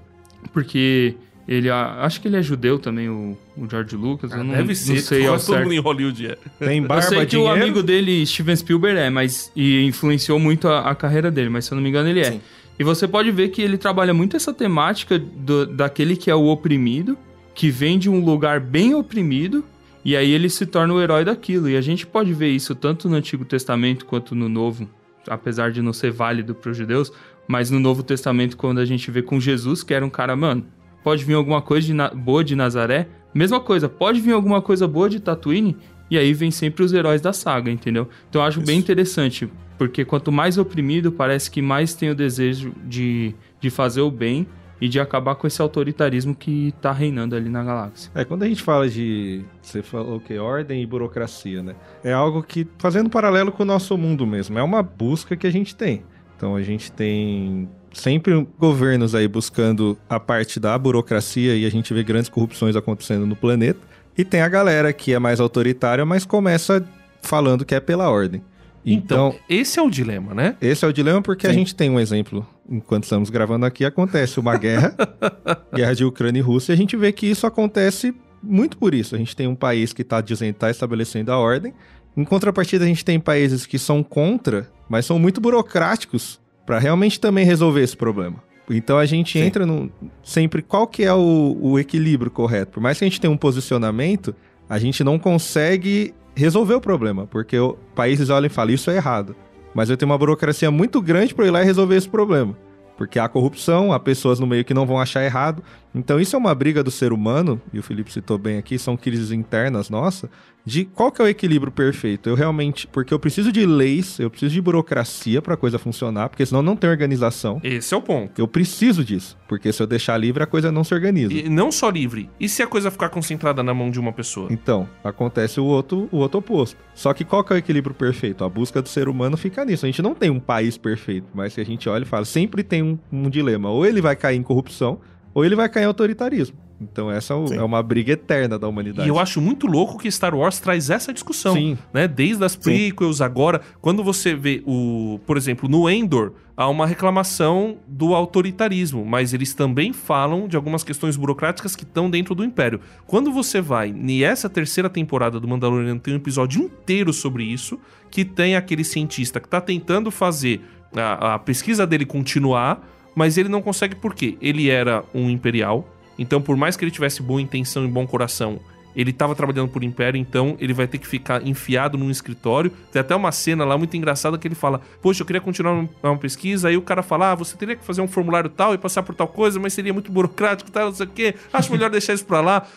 porque 0.53 1.15
ele 1.47 1.69
acho 1.69 2.21
que 2.21 2.27
ele 2.27 2.37
é 2.37 2.43
judeu 2.43 2.77
também, 2.77 3.09
o, 3.09 3.37
o 3.57 3.67
George 3.69 3.95
Lucas. 3.95 4.31
Ah, 4.31 4.37
eu 4.37 4.43
não, 4.43 4.53
deve 4.53 4.75
ser, 4.75 4.93
não 4.93 5.01
sei 5.01 5.25
ao 5.25 5.33
todo 5.33 5.45
certo. 5.47 5.63
mundo 5.63 5.73
em 5.73 5.79
Hollywood 5.79 6.27
é. 6.27 6.37
Tem 6.59 6.81
barba, 6.81 7.03
Eu 7.03 7.09
sei 7.09 7.19
que 7.21 7.25
dinheiro? 7.31 7.51
o 7.51 7.55
amigo 7.55 7.83
dele, 7.83 8.25
Steven 8.25 8.55
Spielberg, 8.55 8.99
é, 8.99 9.09
mas 9.09 9.51
e 9.55 9.83
influenciou 9.83 10.39
muito 10.39 10.67
a, 10.67 10.89
a 10.89 10.95
carreira 10.95 11.31
dele, 11.31 11.49
mas 11.49 11.65
se 11.65 11.71
eu 11.71 11.75
não 11.75 11.81
me 11.81 11.89
engano 11.89 12.07
ele 12.07 12.21
é. 12.21 12.31
Sim. 12.31 12.41
E 12.77 12.83
você 12.83 13.07
pode 13.07 13.29
ver 13.31 13.49
que 13.49 13.61
ele 13.61 13.77
trabalha 13.77 14.13
muito 14.13 14.37
essa 14.37 14.53
temática 14.53 15.19
do, 15.19 15.65
daquele 15.65 16.15
que 16.15 16.31
é 16.31 16.35
o 16.35 16.45
oprimido, 16.45 17.17
que 17.53 17.69
vem 17.69 17.99
de 17.99 18.09
um 18.09 18.23
lugar 18.23 18.59
bem 18.61 18.95
oprimido, 18.95 19.65
e 20.05 20.15
aí 20.15 20.31
ele 20.31 20.49
se 20.49 20.65
torna 20.65 20.93
o 20.93 21.01
herói 21.01 21.25
daquilo. 21.25 21.67
E 21.67 21.75
a 21.75 21.81
gente 21.81 22.07
pode 22.07 22.31
ver 22.31 22.49
isso 22.51 22.73
tanto 22.73 23.09
no 23.09 23.15
Antigo 23.15 23.43
Testamento 23.43 24.05
quanto 24.05 24.33
no 24.33 24.47
Novo 24.47 24.87
apesar 25.29 25.71
de 25.71 25.81
não 25.81 25.93
ser 25.93 26.11
válido 26.11 26.55
para 26.55 26.71
os 26.71 26.77
judeus, 26.77 27.11
mas 27.47 27.71
no 27.71 27.79
Novo 27.79 28.03
Testamento, 28.03 28.57
quando 28.57 28.79
a 28.79 28.85
gente 28.85 29.09
vê 29.09 29.21
com 29.21 29.39
Jesus, 29.39 29.83
que 29.83 29.93
era 29.93 30.05
um 30.05 30.09
cara, 30.09 30.35
mano, 30.35 30.65
pode 31.03 31.23
vir 31.23 31.33
alguma 31.33 31.61
coisa 31.61 31.87
de 31.87 32.15
boa 32.15 32.43
de 32.43 32.55
Nazaré, 32.55 33.07
mesma 33.33 33.59
coisa, 33.59 33.87
pode 33.87 34.19
vir 34.19 34.33
alguma 34.33 34.61
coisa 34.61 34.87
boa 34.87 35.09
de 35.09 35.19
Tatooine, 35.19 35.77
e 36.09 36.17
aí 36.17 36.33
vem 36.33 36.51
sempre 36.51 36.83
os 36.83 36.91
heróis 36.91 37.21
da 37.21 37.31
saga, 37.31 37.71
entendeu? 37.71 38.09
Então 38.29 38.41
eu 38.41 38.47
acho 38.47 38.59
Isso. 38.59 38.67
bem 38.67 38.79
interessante, 38.79 39.49
porque 39.77 40.03
quanto 40.03 40.31
mais 40.31 40.57
oprimido, 40.57 41.11
parece 41.11 41.49
que 41.49 41.61
mais 41.61 41.93
tem 41.93 42.09
o 42.09 42.15
desejo 42.15 42.73
de, 42.85 43.33
de 43.61 43.69
fazer 43.69 44.01
o 44.01 44.11
bem 44.11 44.47
e 44.81 44.87
de 44.87 44.99
acabar 44.99 45.35
com 45.35 45.45
esse 45.45 45.61
autoritarismo 45.61 46.33
que 46.33 46.73
tá 46.81 46.91
reinando 46.91 47.35
ali 47.35 47.49
na 47.49 47.63
galáxia. 47.63 48.11
É, 48.15 48.23
quando 48.23 48.43
a 48.43 48.47
gente 48.47 48.61
fala 48.61 48.87
de. 48.87 49.43
Você 49.61 49.81
falou 49.81 50.19
que 50.19 50.37
ordem 50.37 50.81
e 50.81 50.85
burocracia, 50.85 51.61
né? 51.61 51.75
É 52.03 52.13
algo 52.13 52.41
que, 52.41 52.67
fazendo 52.77 53.09
paralelo 53.09 53.51
com 53.51 53.63
o 53.63 53.65
nosso 53.65 53.97
mundo 53.97 54.25
mesmo, 54.25 54.57
é 54.57 54.63
uma 54.63 54.81
busca 54.81 55.35
que 55.35 55.45
a 55.45 55.51
gente 55.51 55.75
tem. 55.75 56.03
Então 56.35 56.55
a 56.55 56.61
gente 56.61 56.91
tem 56.91 57.67
sempre 57.91 58.47
governos 58.57 59.15
aí 59.15 59.27
buscando 59.27 59.97
a 60.09 60.19
parte 60.19 60.59
da 60.59 60.77
burocracia 60.77 61.55
e 61.55 61.65
a 61.65 61.69
gente 61.69 61.93
vê 61.93 62.03
grandes 62.03 62.29
corrupções 62.29 62.75
acontecendo 62.75 63.25
no 63.25 63.35
planeta. 63.35 63.79
E 64.17 64.23
tem 64.23 64.41
a 64.41 64.47
galera 64.47 64.91
que 64.93 65.13
é 65.13 65.19
mais 65.19 65.39
autoritária, 65.39 66.05
mas 66.05 66.25
começa 66.25 66.85
falando 67.21 67.65
que 67.65 67.75
é 67.75 67.79
pela 67.79 68.09
ordem. 68.09 68.41
Então, 68.85 69.29
então, 69.29 69.39
esse 69.49 69.79
é 69.79 69.81
o 69.81 69.89
dilema, 69.89 70.33
né? 70.33 70.55
Esse 70.61 70.85
é 70.85 70.87
o 70.87 70.93
dilema 70.93 71.21
porque 71.21 71.47
Sim. 71.47 71.51
a 71.51 71.55
gente 71.55 71.75
tem 71.75 71.89
um 71.89 71.99
exemplo. 71.99 72.47
Enquanto 72.69 73.03
estamos 73.03 73.29
gravando 73.29 73.65
aqui, 73.65 73.83
acontece 73.83 74.39
uma 74.39 74.57
guerra, 74.57 74.95
guerra 75.73 75.93
de 75.93 76.05
Ucrânia 76.05 76.39
e 76.39 76.41
Rússia, 76.41 76.71
e 76.71 76.75
a 76.75 76.77
gente 76.77 76.95
vê 76.95 77.11
que 77.11 77.25
isso 77.25 77.45
acontece 77.45 78.13
muito 78.41 78.77
por 78.77 78.93
isso. 78.93 79.15
A 79.15 79.17
gente 79.17 79.35
tem 79.35 79.47
um 79.47 79.55
país 79.55 79.91
que 79.91 80.01
está 80.01 80.21
dizendo 80.21 80.51
está 80.51 80.69
estabelecendo 80.69 81.31
a 81.31 81.37
ordem. 81.37 81.73
Em 82.15 82.23
contrapartida, 82.23 82.85
a 82.85 82.87
gente 82.87 83.03
tem 83.03 83.19
países 83.19 83.65
que 83.65 83.77
são 83.77 84.03
contra, 84.03 84.69
mas 84.87 85.05
são 85.05 85.19
muito 85.19 85.41
burocráticos 85.41 86.39
para 86.65 86.79
realmente 86.79 87.19
também 87.19 87.45
resolver 87.45 87.81
esse 87.81 87.97
problema. 87.97 88.43
Então 88.69 88.97
a 88.97 89.05
gente 89.05 89.39
Sim. 89.39 89.45
entra 89.45 89.65
no 89.65 89.91
sempre 90.23 90.61
qual 90.61 90.85
que 90.85 91.03
é 91.03 91.13
o, 91.13 91.57
o 91.59 91.79
equilíbrio 91.79 92.29
correto. 92.29 92.73
Por 92.73 92.81
mais 92.81 92.99
que 92.99 93.03
a 93.03 93.07
gente 93.07 93.19
tenha 93.19 93.31
um 93.31 93.37
posicionamento, 93.37 94.35
a 94.69 94.77
gente 94.77 95.03
não 95.03 95.17
consegue 95.17 96.13
resolver 96.39 96.73
o 96.73 96.81
problema, 96.81 97.27
porque 97.27 97.59
o, 97.59 97.73
países 97.93 98.29
olham 98.29 98.47
e 98.47 98.49
falam, 98.49 98.73
isso 98.73 98.89
é 98.89 98.95
errado. 98.95 99.35
Mas 99.73 99.89
eu 99.89 99.97
tenho 99.97 100.09
uma 100.09 100.17
burocracia 100.17 100.71
muito 100.71 101.01
grande 101.01 101.35
para 101.35 101.45
ir 101.45 101.51
lá 101.51 101.61
e 101.61 101.65
resolver 101.65 101.95
esse 101.95 102.09
problema. 102.09 102.57
Porque 102.97 103.19
há 103.19 103.29
corrupção, 103.29 103.93
há 103.93 103.99
pessoas 103.99 104.39
no 104.39 104.47
meio 104.47 104.65
que 104.65 104.73
não 104.73 104.85
vão 104.85 104.99
achar 104.99 105.23
errado. 105.23 105.63
Então 105.93 106.19
isso 106.19 106.35
é 106.35 106.39
uma 106.39 106.55
briga 106.55 106.83
do 106.83 106.89
ser 106.89 107.13
humano, 107.13 107.61
e 107.71 107.79
o 107.79 107.83
Felipe 107.83 108.11
citou 108.11 108.37
bem 108.37 108.57
aqui, 108.57 108.79
são 108.79 108.97
crises 108.97 109.31
internas 109.31 109.89
nossas, 109.89 110.29
de 110.65 110.85
qual 110.85 111.11
que 111.11 111.21
é 111.21 111.25
o 111.25 111.27
equilíbrio 111.27 111.71
perfeito. 111.71 112.29
Eu 112.29 112.35
realmente, 112.35 112.87
porque 112.87 113.13
eu 113.13 113.19
preciso 113.19 113.51
de 113.51 113.65
leis, 113.65 114.19
eu 114.19 114.29
preciso 114.29 114.53
de 114.53 114.61
burocracia 114.61 115.41
para 115.41 115.53
a 115.53 115.57
coisa 115.57 115.79
funcionar, 115.79 116.29
porque 116.29 116.45
senão 116.45 116.61
não 116.61 116.75
tem 116.75 116.89
organização. 116.89 117.59
Esse 117.63 117.93
é 117.93 117.97
o 117.97 118.01
ponto. 118.01 118.39
Eu 118.39 118.47
preciso 118.47 119.03
disso, 119.03 119.37
porque 119.47 119.71
se 119.71 119.81
eu 119.81 119.87
deixar 119.87 120.17
livre 120.17 120.43
a 120.43 120.47
coisa 120.47 120.71
não 120.71 120.83
se 120.83 120.93
organiza. 120.93 121.33
E 121.33 121.49
não 121.49 121.71
só 121.71 121.89
livre. 121.89 122.29
E 122.39 122.47
se 122.47 122.61
a 122.61 122.67
coisa 122.67 122.91
ficar 122.91 123.09
concentrada 123.09 123.63
na 123.63 123.73
mão 123.73 123.89
de 123.89 123.99
uma 123.99 124.13
pessoa? 124.13 124.47
Então, 124.51 124.87
acontece 125.03 125.59
o 125.59 125.65
outro, 125.65 126.07
o 126.11 126.17
outro 126.17 126.39
oposto. 126.39 126.77
Só 126.93 127.13
que 127.13 127.23
qual 127.23 127.43
que 127.43 127.53
é 127.53 127.55
o 127.55 127.59
equilíbrio 127.59 127.95
perfeito? 127.95 128.43
A 128.43 128.49
busca 128.49 128.81
do 128.81 128.89
ser 128.89 129.07
humano 129.07 129.37
fica 129.37 129.63
nisso. 129.63 129.85
A 129.85 129.89
gente 129.89 130.01
não 130.01 130.13
tem 130.13 130.29
um 130.29 130.39
país 130.39 130.77
perfeito, 130.77 131.27
mas 131.33 131.53
se 131.53 131.61
a 131.61 131.63
gente 131.63 131.87
olha 131.89 132.03
e 132.03 132.07
fala, 132.07 132.25
sempre 132.25 132.63
tem 132.63 132.83
um, 132.83 132.97
um 133.11 133.29
dilema. 133.29 133.69
Ou 133.69 133.85
ele 133.85 134.01
vai 134.01 134.15
cair 134.15 134.37
em 134.37 134.43
corrupção, 134.43 134.99
ou 135.33 135.45
ele 135.45 135.55
vai 135.55 135.69
cair 135.69 135.83
em 135.83 135.87
autoritarismo. 135.87 136.57
Então 136.81 137.11
essa 137.11 137.33
é, 137.51 137.57
é 137.57 137.63
uma 137.63 137.83
briga 137.83 138.13
eterna 138.13 138.57
da 138.57 138.67
humanidade. 138.67 139.07
E 139.07 139.11
eu 139.11 139.19
acho 139.19 139.41
muito 139.41 139.67
louco 139.67 139.97
que 139.97 140.09
Star 140.09 140.33
Wars 140.33 140.59
traz 140.59 140.89
essa 140.89 141.13
discussão, 141.13 141.53
Sim. 141.53 141.77
né? 141.93 142.07
Desde 142.07 142.43
as 142.43 142.55
prequels 142.55 143.17
Sim. 143.17 143.23
agora, 143.23 143.61
quando 143.81 144.03
você 144.03 144.33
vê 144.33 144.63
o, 144.65 145.19
por 145.25 145.35
exemplo, 145.35 145.67
no 145.67 145.89
Endor, 145.89 146.31
há 146.55 146.67
uma 146.69 146.87
reclamação 146.87 147.77
do 147.85 148.15
autoritarismo, 148.15 149.05
mas 149.05 149.33
eles 149.33 149.53
também 149.53 149.91
falam 149.91 150.47
de 150.47 150.55
algumas 150.55 150.83
questões 150.83 151.17
burocráticas 151.17 151.75
que 151.75 151.83
estão 151.83 152.09
dentro 152.09 152.33
do 152.33 152.45
império. 152.45 152.79
Quando 153.05 153.31
você 153.31 153.59
vai 153.59 153.91
nessa 153.91 154.49
terceira 154.49 154.89
temporada 154.89 155.39
do 155.39 155.47
Mandalorian 155.47 155.97
tem 155.97 156.13
um 156.13 156.17
episódio 156.17 156.63
inteiro 156.63 157.11
sobre 157.11 157.43
isso, 157.43 157.77
que 158.09 158.23
tem 158.23 158.55
aquele 158.55 158.83
cientista 158.83 159.39
que 159.39 159.47
está 159.47 159.59
tentando 159.59 160.09
fazer 160.11 160.61
a, 160.95 161.35
a 161.35 161.39
pesquisa 161.39 161.85
dele 161.85 162.05
continuar, 162.05 162.81
mas 163.15 163.37
ele 163.37 163.49
não 163.49 163.61
consegue 163.61 163.95
por 163.95 164.13
quê? 164.13 164.37
Ele 164.41 164.69
era 164.69 165.03
um 165.13 165.29
imperial, 165.29 165.87
então, 166.19 166.41
por 166.41 166.57
mais 166.57 166.75
que 166.75 166.83
ele 166.83 166.91
tivesse 166.91 167.23
boa 167.23 167.41
intenção 167.41 167.85
e 167.85 167.87
bom 167.87 168.05
coração, 168.05 168.59
ele 168.93 169.11
estava 169.11 169.33
trabalhando 169.33 169.69
por 169.69 169.85
império, 169.85 170.19
então 170.19 170.57
ele 170.59 170.73
vai 170.73 170.85
ter 170.85 170.97
que 170.97 171.07
ficar 171.07 171.47
enfiado 171.47 171.97
num 171.97 172.11
escritório. 172.11 172.69
Tem 172.91 172.99
até 172.99 173.15
uma 173.15 173.31
cena 173.31 173.63
lá 173.63 173.77
muito 173.77 173.95
engraçada 173.95 174.37
que 174.37 174.45
ele 174.45 174.55
fala: 174.55 174.81
Poxa, 175.01 175.21
eu 175.21 175.25
queria 175.25 175.39
continuar 175.39 175.87
uma 176.03 176.17
pesquisa. 176.17 176.67
Aí 176.67 176.75
o 176.75 176.81
cara 176.81 177.01
fala: 177.01 177.31
Ah, 177.31 177.35
você 177.35 177.55
teria 177.55 177.77
que 177.77 177.85
fazer 177.85 178.01
um 178.01 178.07
formulário 178.07 178.49
tal 178.49 178.73
e 178.73 178.77
passar 178.77 179.01
por 179.03 179.15
tal 179.15 179.29
coisa, 179.29 179.57
mas 179.59 179.71
seria 179.71 179.93
muito 179.93 180.11
burocrático, 180.11 180.69
tal, 180.69 180.87
não 180.87 180.93
sei 180.93 181.05
o 181.05 181.09
quê. 181.09 181.35
Acho 181.53 181.71
melhor 181.71 181.89
deixar 181.91 182.13
isso 182.13 182.25
pra 182.25 182.41
lá. 182.41 182.67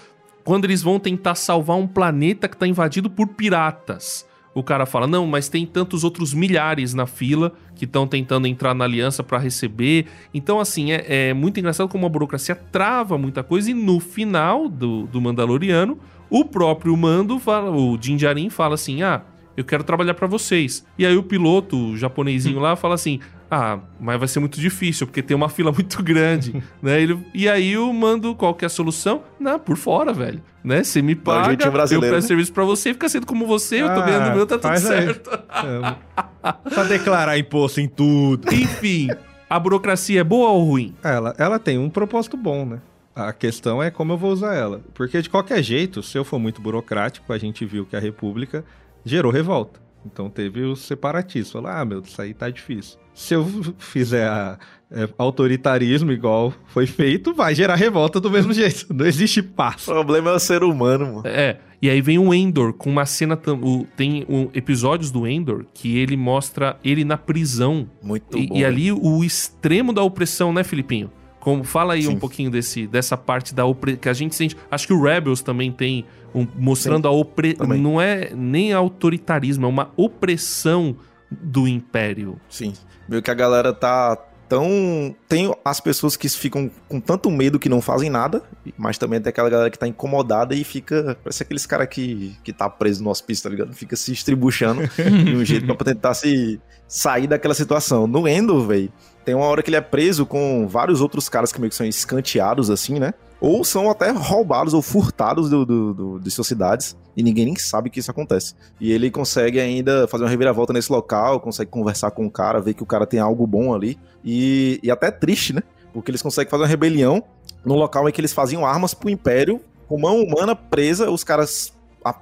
Quando 0.45 0.65
eles 0.65 0.81
vão 0.83 1.01
tentar 1.01 1.35
salvar 1.35 1.77
um 1.77 1.89
planeta 1.89 2.49
que 2.49 2.55
está 2.55 2.67
invadido 2.67 3.11
por 3.11 3.27
piratas 3.27 4.25
o 4.55 4.63
cara 4.63 4.87
fala: 4.87 5.07
não, 5.07 5.27
mas 5.27 5.49
tem 5.49 5.65
tantos 5.67 6.05
outros 6.05 6.35
milhares 6.35 6.95
na 6.95 7.07
fila 7.07 7.53
que 7.75 7.85
estão 7.85 8.07
tentando 8.07 8.47
entrar 8.47 8.75
na 8.75 8.85
aliança 8.85 9.23
para 9.23 9.39
receber. 9.39 10.07
Então, 10.33 10.61
assim, 10.61 10.93
é, 10.93 11.29
é, 11.29 11.35
muito 11.35 11.59
engraçado 11.59 11.89
como 11.89 12.07
a 12.07 12.09
burocracia 12.09 12.55
trava 12.55 13.17
muita 13.17 13.43
coisa 13.43 13.71
e 13.71 13.75
no 13.75 14.01
final 14.01 14.69
do, 14.69 15.07
do 15.07 15.21
Mandaloriano, 15.21 15.99
o 16.29 16.45
próprio 16.45 16.97
Mando 16.97 17.39
fala, 17.39 17.71
o 17.71 17.97
Din 17.97 18.17
Djarin 18.17 18.51
fala 18.51 18.75
assim: 18.75 19.03
ah, 19.03 19.23
eu 19.57 19.65
quero 19.65 19.85
trabalhar 19.85 20.15
para 20.15 20.27
vocês. 20.27 20.87
E 20.99 21.05
aí 21.05 21.17
o 21.17 21.23
piloto, 21.23 21.77
o 21.77 21.97
japonesinho 21.97 22.59
lá, 22.59 22.77
fala 22.77 22.95
assim: 22.95 23.21
ah, 23.55 23.79
mas 24.01 24.19
vai 24.19 24.27
ser 24.27 24.41
muito 24.41 24.59
difícil, 24.59 25.07
porque 25.07 25.23
tem 25.23 25.37
uma 25.37 25.51
fila 25.51 25.71
muito 25.77 26.03
grande, 26.03 26.65
né? 26.81 27.03
Ele, 27.03 27.19
e 27.35 27.47
aí 27.47 27.73
eu 27.73 27.93
mando 27.93 28.35
qual 28.35 28.55
que 28.55 28.65
é 28.65 28.67
a 28.67 28.71
solução? 28.71 29.25
Não, 29.39 29.59
por 29.59 29.77
fora, 29.77 30.11
velho. 30.11 30.43
Né? 30.65 30.83
Você 30.83 31.03
me 31.03 31.15
paga, 31.15 31.53
eu 31.53 31.71
presto 31.71 32.01
né? 32.01 32.21
serviço 32.23 32.51
pra 32.51 32.65
você, 32.65 32.95
fica 32.95 33.11
sendo 33.11 33.27
como 33.27 33.47
você, 33.47 33.77
ah, 33.77 33.79
eu 33.81 33.95
tô 33.95 34.03
ganhando 34.07 34.33
o 34.33 34.37
meu, 34.37 34.47
tá 34.47 34.57
tudo 34.57 34.79
certo. 34.79 35.31
É, 35.31 36.71
pra 36.71 36.85
declarar 36.85 37.37
imposto 37.37 37.79
em 37.79 37.89
tudo. 37.89 38.49
Enfim, 38.55 39.09
A 39.51 39.59
burocracia 39.59 40.23
é 40.23 40.25
boa 40.25 40.49
ou 40.49 40.65
ruim? 40.65 40.95
Ela, 41.05 41.35
ela 41.37 41.59
tem 41.59 41.77
um 41.77 41.91
propósito 41.91 42.39
bom, 42.39 42.65
né? 42.65 42.81
A 43.15 43.35
questão 43.35 43.83
é 43.83 43.91
como 43.91 44.15
eu 44.15 44.17
vou 44.17 44.33
usar 44.33 44.55
ela. 44.55 44.81
Porque 44.95 45.21
de 45.21 45.29
qualquer 45.29 45.63
jeito, 45.63 46.03
se 46.03 46.17
eu 46.17 46.25
for 46.25 46.39
muito 46.39 46.63
burocrático, 46.63 47.31
a 47.31 47.37
gente 47.37 47.67
viu 47.67 47.85
que 47.85 47.95
a 47.95 48.01
República 48.01 48.65
gerou 49.05 49.31
revolta. 49.31 49.82
Então 50.05 50.29
teve 50.31 50.63
os 50.63 50.81
separatistas. 50.81 51.53
Falaram, 51.53 51.81
ah, 51.81 51.85
meu, 51.85 52.01
isso 52.01 52.21
aí 52.21 52.35
tá 52.35 52.49
difícil. 52.51 52.99
Se 53.15 53.35
eu 53.35 53.47
fizer 53.79 54.27
a, 54.27 54.59
é, 54.91 55.09
autoritarismo 55.19 56.11
igual 56.13 56.53
foi 56.69 56.87
feito, 56.87 57.35
vai 57.35 57.55
gerar 57.55 57.75
revolta 57.77 58.19
do 58.21 58.31
mesmo 58.31 58.53
jeito. 58.55 58.87
Não 58.93 59.07
existe 59.07 59.41
O 59.41 59.45
paz. 59.45 59.85
problema 59.85 60.31
é 60.31 60.35
o 60.35 60.39
ser 60.39 60.63
humano, 60.65 61.07
mano. 61.17 61.23
É. 61.27 61.59
E 61.81 61.91
aí 61.91 62.01
vem 62.01 62.19
o 62.19 62.33
Endor 62.33 62.73
com 62.73 62.89
uma 62.91 63.05
cena. 63.05 63.37
tam- 63.37 63.61
o- 63.63 63.87
tem 63.97 64.25
um, 64.29 64.49
episódios 64.55 65.11
do 65.11 65.27
Endor 65.27 65.65
que 65.75 65.99
ele 65.99 66.17
mostra 66.17 66.79
ele 66.85 67.05
na 67.05 67.17
prisão. 67.19 67.89
Muito 68.03 68.39
E, 68.39 68.47
bom. 68.47 68.57
e 68.57 68.65
ali 68.65 68.93
o 68.93 69.23
extremo 69.25 69.93
da 69.93 70.03
opressão, 70.03 70.53
né, 70.53 70.63
Filipinho? 70.65 71.11
Como, 71.43 71.65
fala 71.65 71.95
aí 71.95 72.05
Sim. 72.05 72.11
um 72.15 72.19
pouquinho 72.19 72.51
desse, 72.51 72.87
dessa 72.87 73.17
parte 73.17 73.53
da 73.55 73.65
opressão 73.65 74.01
que 74.01 74.09
a 74.09 74.13
gente 74.13 74.35
sente. 74.35 74.57
Acho 74.71 74.87
que 74.87 74.93
o 74.93 75.03
Rebels 75.03 75.43
também 75.43 75.73
tem, 75.73 76.05
um- 76.33 76.47
mostrando 76.57 77.09
a 77.09 77.11
opressão. 77.11 77.67
também. 77.67 77.81
Não 77.81 78.01
é 78.01 78.31
nem 78.33 78.73
autoritarismo, 78.73 79.67
é 79.67 79.69
uma 79.69 79.91
opressão 79.97 80.97
do 81.31 81.67
império. 81.67 82.39
Sim. 82.49 82.73
Meio 83.09 83.21
que 83.23 83.31
a 83.31 83.35
galera 83.35 83.73
tá 83.73 84.17
tão. 84.49 85.17
Tem 85.29 85.53
as 85.65 85.81
pessoas 85.81 86.15
que 86.17 86.29
ficam 86.29 86.71
com 86.89 87.01
tanto 87.01 87.31
medo 87.31 87.59
que 87.59 87.69
não 87.69 87.81
fazem 87.81 88.09
nada, 88.09 88.43
mas 88.79 88.97
também 88.99 89.21
tem 89.21 89.31
aquela 89.31 89.51
galera 89.51 89.71
que 89.71 89.79
tá 89.79 89.89
incomodada 89.89 90.55
e 90.55 90.63
fica. 90.63 91.17
Parece 91.25 91.43
aqueles 91.43 91.67
caras 91.67 91.89
que, 91.89 92.37
que 92.45 92.53
tá 92.53 92.69
preso 92.71 93.03
no 93.03 93.11
hospício, 93.11 93.43
tá 93.45 93.51
ligado? 93.51 93.73
Fica 93.75 93.97
se 93.97 94.13
estribuchando 94.13 94.83
de 95.25 95.35
um 95.37 95.45
jeito 95.45 95.67
pra 95.75 95.87
tentar 95.87 96.15
se 96.15 96.61
sair 96.87 97.27
daquela 97.27 97.55
situação. 97.55 98.07
No 98.07 98.29
Endo, 98.29 98.65
velho, 98.67 98.93
tem 99.25 99.35
uma 99.35 99.47
hora 99.47 99.63
que 99.63 99.71
ele 99.71 99.77
é 99.77 99.81
preso 99.81 100.25
com 100.27 100.67
vários 100.69 101.01
outros 101.01 101.29
caras 101.29 101.53
que 101.53 101.61
meio 101.61 101.71
que 101.71 101.77
são 101.77 101.87
escanteados, 101.87 102.71
assim, 102.71 102.99
né? 102.99 103.13
Ou 103.41 103.65
são 103.65 103.91
até 103.91 104.11
roubados 104.11 104.73
ou 104.73 104.81
furtados 104.83 105.51
do, 105.51 105.67
do, 105.67 105.95
do- 105.95 106.21
de 106.21 106.31
suas 106.31 106.47
cidades. 106.47 106.97
E 107.17 107.23
ninguém 107.23 107.45
nem 107.47 107.57
sabe 107.57 107.91
que 107.91 107.99
isso 108.01 108.11
acontece. 108.11 108.55
E 108.81 108.91
ele 108.93 109.11
consegue 109.11 109.59
ainda 109.61 110.07
fazer 110.09 110.25
uma 110.25 110.31
reviravolta 110.31 110.73
nesse 110.73 110.91
local, 110.93 111.41
consegue 111.41 111.71
conversar 111.71 112.11
com 112.13 112.25
o 112.25 112.31
cara, 112.31 112.61
ver 112.61 112.73
que 112.75 112.83
o 112.83 112.87
cara 112.87 113.05
tem 113.07 113.19
algo 113.21 113.47
bom 113.47 113.75
ali. 113.75 113.99
E, 114.25 114.79
e 114.83 114.91
até 114.91 115.09
é 115.09 115.11
triste, 115.11 115.53
né? 115.53 115.63
Porque 115.93 116.11
eles 116.11 116.23
conseguem 116.23 116.51
fazer 116.51 116.63
uma 116.63 116.69
rebelião 116.69 117.23
no 117.65 117.75
local 117.75 118.09
em 118.09 118.13
que 118.13 118.21
eles 118.21 118.33
faziam 118.33 118.65
armas 118.65 118.95
pro 118.95 119.11
Império, 119.11 119.61
com 119.89 119.99
mão 119.99 120.23
humana 120.23 120.55
presa, 120.57 121.11
os 121.11 121.23
caras 121.25 121.73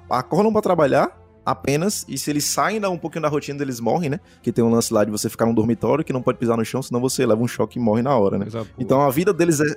acordam 0.09 0.53
pra 0.53 0.61
trabalhar 0.62 1.19
apenas, 1.45 2.05
e 2.09 2.18
se 2.18 2.30
eles 2.30 2.45
saem 2.45 2.80
da, 2.80 2.91
um 2.91 2.99
pouquinho 2.99 3.22
da 3.22 3.28
rotina, 3.28 3.62
eles 3.62 3.80
morrem, 3.80 4.11
né? 4.11 4.20
Que 4.43 4.53
tem 4.53 4.64
um 4.64 4.70
lance 4.70 4.93
lá 4.93 5.05
de 5.05 5.11
você 5.11 5.28
ficar 5.28 5.47
num 5.47 5.55
dormitório 5.55 6.05
que 6.05 6.12
não 6.12 6.22
pode 6.22 6.38
pisar 6.38 6.57
no 6.57 6.64
chão, 6.64 6.82
senão 6.82 7.01
você 7.01 7.24
leva 7.24 7.43
um 7.43 7.49
choque 7.49 7.78
e 7.78 7.82
morre 7.82 8.03
na 8.03 8.16
hora, 8.16 8.38
né? 8.38 8.47
Boa. 8.47 8.66
Então 8.78 9.01
a 9.01 9.11
vida 9.11 9.32
deles 9.32 9.61
é 9.61 9.76